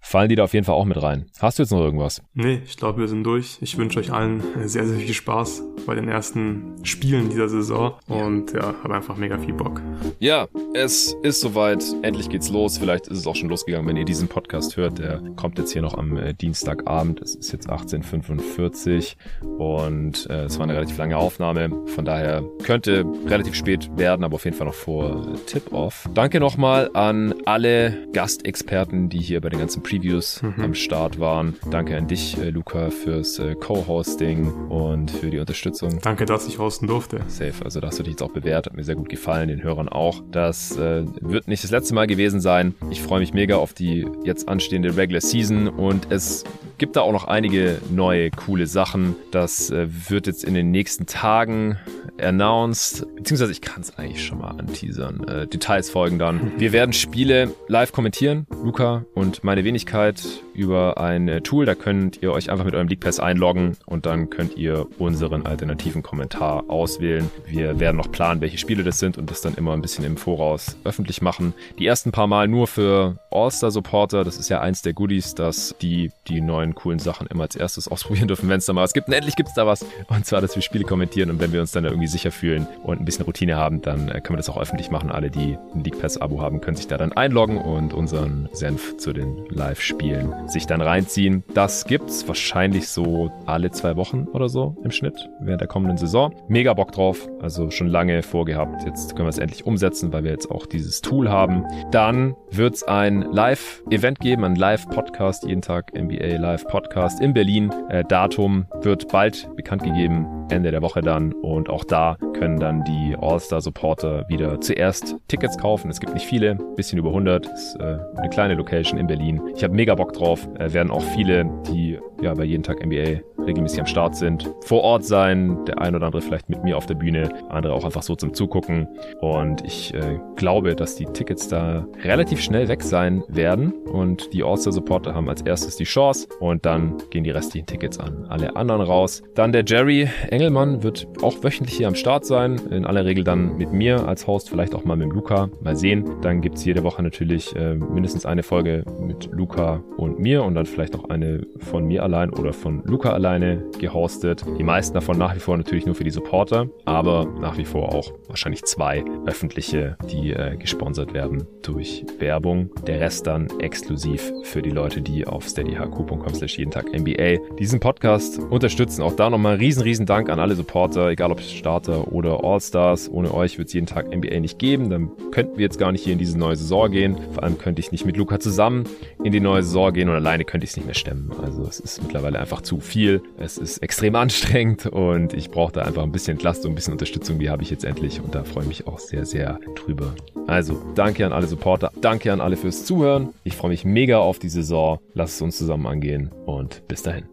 fallen 0.00 0.28
die 0.28 0.36
da 0.36 0.44
auf 0.44 0.54
jeden 0.54 0.64
Fall 0.64 0.74
auch 0.74 0.84
mit 0.84 1.00
rein. 1.00 1.26
Hast 1.38 1.58
du 1.58 1.62
jetzt 1.62 1.70
noch 1.70 1.80
irgendwas? 1.80 2.22
Nee, 2.34 2.60
ich 2.64 2.76
glaube, 2.76 3.00
wir 3.00 3.08
sind 3.08 3.24
durch. 3.24 3.58
Ich 3.60 3.76
wünsche 3.78 4.00
euch 4.00 4.12
allen 4.12 4.42
sehr, 4.68 4.86
sehr 4.86 4.98
viel 4.98 5.14
Spaß 5.14 5.62
bei 5.86 5.94
den 5.94 6.08
ersten 6.08 6.84
Spielen 6.84 7.30
dieser 7.30 7.48
Saison. 7.48 7.94
Und 8.08 8.52
ja, 8.52 8.74
habe 8.82 8.94
einfach 8.94 9.16
mega 9.16 9.38
viel 9.38 9.54
Bock. 9.54 9.80
Ja, 10.18 10.48
es 10.74 11.14
ist 11.22 11.40
soweit. 11.40 11.84
Endlich 12.02 12.28
geht's 12.28 12.50
los. 12.50 12.78
Vielleicht 12.78 13.06
ist 13.06 13.18
es 13.18 13.26
auch 13.26 13.36
schon 13.36 13.48
losgegangen, 13.48 13.86
wenn 13.86 13.96
ihr 13.96 14.04
diesen 14.04 14.28
Podcast 14.28 14.76
hört. 14.76 14.98
Der 14.98 15.20
kommt 15.36 15.58
jetzt 15.58 15.72
hier 15.72 15.82
noch 15.82 15.94
am 15.94 16.16
äh, 16.16 16.34
Dienstagabend. 16.34 17.20
Es 17.20 17.34
ist 17.34 17.52
jetzt 17.52 17.68
18.45 17.70 19.16
und 19.58 20.28
äh, 20.30 20.44
es 20.44 20.58
war 20.58 20.64
eine 20.64 20.74
relativ 20.74 20.98
lange 20.98 21.16
Aufnahme. 21.16 21.70
Von 21.86 22.04
daher 22.04 22.42
könnte 22.64 23.04
relativ 23.26 23.54
spät 23.54 23.90
werden, 23.96 24.24
aber 24.24 24.36
auf 24.36 24.44
jeden 24.44 24.56
Fall 24.56 24.66
noch 24.66 24.74
vor 24.74 25.34
äh, 25.34 25.38
Tip-Off. 25.46 26.08
Danke 26.14 26.40
nochmal 26.40 26.90
an 26.94 27.25
alle 27.44 28.06
Gastexperten, 28.12 29.08
die 29.08 29.18
hier 29.18 29.40
bei 29.40 29.48
den 29.48 29.58
ganzen 29.58 29.82
Previews 29.82 30.42
mhm. 30.42 30.62
am 30.62 30.74
Start 30.74 31.18
waren. 31.18 31.54
Danke 31.70 31.96
an 31.96 32.08
dich, 32.08 32.38
äh, 32.38 32.50
Luca, 32.50 32.90
fürs 32.90 33.38
äh, 33.38 33.54
Co-Hosting 33.54 34.68
und 34.68 35.10
für 35.10 35.30
die 35.30 35.38
Unterstützung. 35.38 35.98
Danke, 36.02 36.24
dass 36.24 36.46
ich 36.46 36.58
hosten 36.58 36.86
durfte. 36.86 37.20
Safe. 37.28 37.64
Also, 37.64 37.80
da 37.80 37.88
hast 37.88 37.98
du 37.98 38.02
dich 38.02 38.12
jetzt 38.12 38.22
auch 38.22 38.32
bewährt. 38.32 38.66
Hat 38.66 38.74
mir 38.74 38.84
sehr 38.84 38.96
gut 38.96 39.08
gefallen, 39.08 39.48
den 39.48 39.62
Hörern 39.62 39.88
auch. 39.88 40.22
Das 40.30 40.76
äh, 40.76 41.04
wird 41.20 41.48
nicht 41.48 41.64
das 41.64 41.70
letzte 41.70 41.94
Mal 41.94 42.06
gewesen 42.06 42.40
sein. 42.40 42.74
Ich 42.90 43.02
freue 43.02 43.20
mich 43.20 43.32
mega 43.32 43.56
auf 43.56 43.72
die 43.72 44.06
jetzt 44.24 44.48
anstehende 44.48 44.96
Regular 44.96 45.20
Season 45.20 45.68
und 45.68 46.10
es 46.10 46.44
gibt 46.78 46.96
da 46.96 47.00
auch 47.00 47.12
noch 47.12 47.24
einige 47.24 47.80
neue, 47.90 48.30
coole 48.30 48.66
Sachen. 48.66 49.16
Das 49.30 49.70
äh, 49.70 49.88
wird 50.08 50.26
jetzt 50.26 50.44
in 50.44 50.54
den 50.54 50.70
nächsten 50.70 51.06
Tagen 51.06 51.78
announced, 52.20 53.06
beziehungsweise 53.16 53.52
ich 53.52 53.60
kann 53.60 53.82
es 53.82 53.96
eigentlich 53.98 54.24
schon 54.24 54.38
mal 54.38 54.50
anteasern. 54.50 55.26
Äh, 55.28 55.46
Details 55.46 55.90
folgen 55.90 56.18
dann. 56.18 56.52
Wir 56.58 56.72
werden 56.72 56.92
Spiele 56.92 57.54
live 57.68 57.92
kommentieren, 57.92 58.46
Luca 58.62 59.04
und 59.14 59.44
meine 59.44 59.64
Wenigkeit 59.64 60.22
über 60.54 60.98
ein 60.98 61.28
äh, 61.28 61.40
Tool. 61.40 61.66
Da 61.66 61.74
könnt 61.74 62.22
ihr 62.22 62.32
euch 62.32 62.50
einfach 62.50 62.64
mit 62.64 62.74
eurem 62.74 62.88
League 62.88 63.00
Pass 63.00 63.20
einloggen 63.20 63.76
und 63.86 64.06
dann 64.06 64.30
könnt 64.30 64.56
ihr 64.56 64.86
unseren 64.98 65.46
alternativen 65.46 66.02
Kommentar 66.02 66.64
auswählen. 66.68 67.30
Wir 67.46 67.78
werden 67.78 67.96
noch 67.96 68.10
planen, 68.10 68.40
welche 68.40 68.58
Spiele 68.58 68.82
das 68.82 68.98
sind 68.98 69.18
und 69.18 69.30
das 69.30 69.40
dann 69.42 69.54
immer 69.54 69.72
ein 69.72 69.82
bisschen 69.82 70.04
im 70.04 70.16
Voraus 70.16 70.76
öffentlich 70.84 71.20
machen. 71.20 71.54
Die 71.78 71.86
ersten 71.86 72.12
paar 72.12 72.26
Mal 72.26 72.48
nur 72.48 72.66
für 72.66 73.18
All-Star-Supporter. 73.30 74.24
Das 74.24 74.38
ist 74.38 74.48
ja 74.48 74.60
eins 74.60 74.82
der 74.82 74.94
Goodies, 74.94 75.34
dass 75.34 75.74
die 75.80 76.10
die 76.28 76.40
neuen 76.40 76.65
coolen 76.74 76.98
Sachen 76.98 77.26
immer 77.26 77.44
als 77.44 77.56
erstes 77.56 77.88
ausprobieren 77.88 78.28
dürfen, 78.28 78.48
wenn 78.48 78.58
es 78.58 78.66
da 78.66 78.72
mal 78.72 78.82
was 78.82 78.92
gibt. 78.92 79.08
Und 79.08 79.14
endlich 79.14 79.36
gibt 79.36 79.48
es 79.48 79.54
da 79.54 79.66
was. 79.66 79.84
Und 80.08 80.26
zwar, 80.26 80.40
dass 80.40 80.54
wir 80.54 80.62
Spiele 80.62 80.84
kommentieren 80.84 81.30
und 81.30 81.40
wenn 81.40 81.52
wir 81.52 81.60
uns 81.60 81.72
dann 81.72 81.84
da 81.84 81.90
irgendwie 81.90 82.08
sicher 82.08 82.30
fühlen 82.30 82.66
und 82.82 83.00
ein 83.00 83.04
bisschen 83.04 83.24
Routine 83.24 83.56
haben, 83.56 83.82
dann 83.82 84.08
äh, 84.08 84.20
können 84.20 84.34
wir 84.34 84.38
das 84.38 84.48
auch 84.48 84.60
öffentlich 84.60 84.90
machen. 84.90 85.10
Alle, 85.10 85.30
die 85.30 85.56
ein 85.74 85.84
League 85.84 86.00
Pass-Abo 86.00 86.40
haben, 86.40 86.60
können 86.60 86.76
sich 86.76 86.86
da 86.86 86.96
dann 86.96 87.12
einloggen 87.12 87.58
und 87.58 87.92
unseren 87.92 88.48
Senf 88.52 88.96
zu 88.96 89.12
den 89.12 89.46
Live-Spielen 89.48 90.48
sich 90.48 90.66
dann 90.66 90.80
reinziehen. 90.80 91.44
Das 91.54 91.86
gibt's 91.86 92.26
wahrscheinlich 92.28 92.88
so 92.88 93.30
alle 93.46 93.70
zwei 93.70 93.96
Wochen 93.96 94.24
oder 94.32 94.48
so 94.48 94.76
im 94.84 94.90
Schnitt 94.90 95.28
während 95.40 95.60
der 95.60 95.68
kommenden 95.68 95.96
Saison. 95.96 96.34
Mega 96.48 96.74
Bock 96.74 96.92
drauf, 96.92 97.28
also 97.40 97.70
schon 97.70 97.88
lange 97.88 98.22
vorgehabt. 98.22 98.84
Jetzt 98.84 99.16
können 99.16 99.26
wir 99.26 99.30
es 99.30 99.38
endlich 99.38 99.66
umsetzen, 99.66 100.12
weil 100.12 100.24
wir 100.24 100.30
jetzt 100.30 100.50
auch 100.50 100.66
dieses 100.66 101.00
Tool 101.00 101.28
haben. 101.28 101.64
Dann 101.90 102.34
wird's 102.50 102.82
ein 102.82 103.22
Live-Event 103.22 104.20
geben, 104.20 104.44
ein 104.44 104.56
Live-Podcast, 104.56 105.44
jeden 105.44 105.62
Tag 105.62 105.92
NBA 105.94 106.36
Live-Podcast 106.56 107.20
in 107.20 107.34
Berlin. 107.34 107.70
Äh, 107.90 108.02
Datum 108.08 108.64
wird 108.80 109.08
bald 109.08 109.54
bekannt 109.56 109.82
gegeben, 109.82 110.46
Ende 110.48 110.70
der 110.70 110.80
Woche 110.80 111.02
dann. 111.02 111.34
Und 111.34 111.68
auch 111.68 111.84
da 111.84 112.16
können 112.32 112.58
dann 112.58 112.82
die 112.84 113.14
All-Star-Supporter 113.20 114.26
wieder 114.28 114.58
zuerst 114.62 115.16
Tickets 115.28 115.58
kaufen. 115.58 115.90
Es 115.90 116.00
gibt 116.00 116.14
nicht 116.14 116.24
viele, 116.24 116.54
bisschen 116.76 116.98
über 116.98 117.10
100. 117.10 117.46
Ist 117.46 117.76
äh, 117.78 117.98
eine 118.16 118.30
kleine 118.30 118.54
Location 118.54 118.98
in 118.98 119.06
Berlin. 119.06 119.42
Ich 119.54 119.62
habe 119.64 119.74
mega 119.74 119.94
Bock 119.94 120.14
drauf. 120.14 120.48
Äh, 120.58 120.72
werden 120.72 120.90
auch 120.90 121.02
viele, 121.02 121.44
die 121.68 121.98
ja 122.22 122.32
bei 122.32 122.44
jeden 122.44 122.62
Tag 122.62 122.84
NBA 122.84 123.20
regelmäßig 123.46 123.80
am 123.80 123.86
Start 123.86 124.16
sind, 124.16 124.50
vor 124.64 124.82
Ort 124.82 125.04
sein. 125.04 125.64
Der 125.66 125.80
ein 125.80 125.94
oder 125.94 126.06
andere 126.06 126.22
vielleicht 126.22 126.48
mit 126.48 126.62
mir 126.64 126.76
auf 126.76 126.86
der 126.86 126.94
Bühne, 126.94 127.28
andere 127.48 127.74
auch 127.74 127.84
einfach 127.84 128.02
so 128.02 128.16
zum 128.16 128.34
Zugucken. 128.34 128.88
Und 129.20 129.64
ich 129.64 129.94
äh, 129.94 130.18
glaube, 130.36 130.74
dass 130.74 130.96
die 130.96 131.04
Tickets 131.06 131.48
da 131.48 131.86
relativ 132.02 132.40
schnell 132.40 132.68
weg 132.68 132.82
sein 132.82 133.22
werden. 133.28 133.72
Und 133.72 134.32
die 134.32 134.42
All-Star-Supporter 134.42 135.14
haben 135.14 135.28
als 135.28 135.42
erstes 135.42 135.76
die 135.76 135.84
Chance. 135.84 136.28
Und 136.46 136.64
dann 136.64 136.96
gehen 137.10 137.24
die 137.24 137.30
restlichen 137.30 137.66
Tickets 137.66 137.98
an 137.98 138.24
alle 138.28 138.56
anderen 138.56 138.82
raus. 138.82 139.22
Dann 139.34 139.52
der 139.52 139.64
Jerry 139.66 140.08
Engelmann 140.30 140.82
wird 140.82 141.06
auch 141.22 141.42
wöchentlich 141.42 141.76
hier 141.76 141.88
am 141.88 141.94
Start 141.94 142.24
sein. 142.24 142.60
In 142.70 142.84
aller 142.84 143.04
Regel 143.04 143.24
dann 143.24 143.56
mit 143.56 143.72
mir 143.72 144.06
als 144.06 144.26
Host, 144.26 144.48
vielleicht 144.48 144.74
auch 144.74 144.84
mal 144.84 144.96
mit 144.96 145.12
Luca. 145.12 145.48
Mal 145.60 145.76
sehen. 145.76 146.04
Dann 146.22 146.40
gibt 146.40 146.56
es 146.56 146.64
jede 146.64 146.84
Woche 146.84 147.02
natürlich 147.02 147.54
äh, 147.56 147.74
mindestens 147.74 148.26
eine 148.26 148.42
Folge 148.42 148.84
mit 149.00 149.28
Luca 149.32 149.82
und 149.96 150.18
mir 150.18 150.44
und 150.44 150.54
dann 150.54 150.66
vielleicht 150.66 150.94
auch 150.94 151.10
eine 151.10 151.46
von 151.58 151.86
mir 151.86 152.02
allein 152.02 152.30
oder 152.30 152.52
von 152.52 152.82
Luca 152.84 153.10
alleine 153.10 153.64
gehostet. 153.78 154.44
Die 154.58 154.62
meisten 154.62 154.94
davon 154.94 155.18
nach 155.18 155.34
wie 155.34 155.40
vor 155.40 155.56
natürlich 155.56 155.86
nur 155.86 155.94
für 155.94 156.04
die 156.04 156.10
Supporter, 156.10 156.68
aber 156.84 157.26
nach 157.40 157.58
wie 157.58 157.64
vor 157.64 157.94
auch 157.94 158.12
wahrscheinlich 158.28 158.64
zwei 158.64 159.04
öffentliche, 159.26 159.96
die 160.10 160.32
äh, 160.32 160.56
gesponsert 160.56 161.12
werden 161.12 161.44
durch 161.62 162.04
Werbung. 162.18 162.70
Der 162.86 163.00
Rest 163.00 163.26
dann 163.26 163.48
exklusiv 163.58 164.32
für 164.44 164.62
die 164.62 164.70
Leute, 164.70 165.00
die 165.00 165.26
auf 165.26 165.46
steadyhq.com 165.46 166.34
slash 166.36 166.58
jeden 166.58 166.70
Tag 166.70 166.86
NBA 166.92 167.56
diesen 167.58 167.80
Podcast 167.80 168.38
unterstützen. 168.38 169.02
Auch 169.02 169.14
da 169.14 169.30
nochmal 169.30 169.56
riesen, 169.56 169.82
riesen 169.82 170.06
Dank 170.06 170.30
an 170.30 170.38
alle 170.38 170.54
Supporter, 170.54 171.08
egal 171.08 171.32
ob 171.32 171.40
Starter 171.40 172.12
oder 172.12 172.44
All-Stars. 172.44 173.10
Ohne 173.10 173.32
euch 173.34 173.58
wird 173.58 173.68
es 173.68 173.74
jeden 173.74 173.86
Tag 173.86 174.14
NBA 174.14 174.40
nicht 174.40 174.58
geben. 174.58 174.90
Dann 174.90 175.10
könnten 175.30 175.56
wir 175.56 175.64
jetzt 175.64 175.78
gar 175.78 175.92
nicht 175.92 176.04
hier 176.04 176.12
in 176.12 176.18
diese 176.18 176.38
neue 176.38 176.56
Saison 176.56 176.90
gehen. 176.90 177.16
Vor 177.32 177.42
allem 177.42 177.58
könnte 177.58 177.80
ich 177.80 177.92
nicht 177.92 178.04
mit 178.04 178.16
Luca 178.16 178.38
zusammen 178.38 178.84
in 179.22 179.32
die 179.32 179.40
neue 179.40 179.62
Saison 179.62 179.92
gehen 179.92 180.08
und 180.08 180.14
alleine 180.14 180.44
könnte 180.44 180.64
ich 180.64 180.70
es 180.70 180.76
nicht 180.76 180.86
mehr 180.86 180.94
stemmen. 180.94 181.32
Also 181.42 181.62
es 181.64 181.80
ist 181.80 182.02
mittlerweile 182.02 182.38
einfach 182.38 182.60
zu 182.60 182.80
viel. 182.80 183.22
Es 183.38 183.58
ist 183.58 183.78
extrem 183.78 184.14
anstrengend 184.14 184.86
und 184.86 185.32
ich 185.32 185.50
brauche 185.50 185.72
da 185.72 185.82
einfach 185.82 186.02
ein 186.02 186.12
bisschen 186.12 186.32
Entlastung, 186.32 186.72
ein 186.72 186.74
bisschen 186.74 186.92
Unterstützung. 186.92 187.38
Die 187.38 187.50
habe 187.50 187.62
ich 187.62 187.70
jetzt 187.70 187.84
endlich 187.84 188.20
und 188.20 188.34
da 188.34 188.44
freue 188.44 188.64
ich 188.64 188.68
mich 188.68 188.86
auch 188.86 188.98
sehr, 188.98 189.26
sehr 189.26 189.58
drüber. 189.74 190.14
Also 190.46 190.80
danke 190.94 191.26
an 191.26 191.32
alle 191.32 191.46
Supporter, 191.46 191.90
danke 192.00 192.32
an 192.32 192.40
alle 192.40 192.56
fürs 192.56 192.84
Zuhören. 192.84 193.30
Ich 193.42 193.56
freue 193.56 193.70
mich 193.70 193.84
mega 193.84 194.18
auf 194.18 194.38
die 194.38 194.48
Saison. 194.48 194.98
Lasst 195.14 195.36
es 195.36 195.42
uns 195.42 195.58
zusammen 195.58 195.86
angehen 195.86 196.25
und 196.46 196.86
bis 196.88 197.02
dahin. 197.02 197.24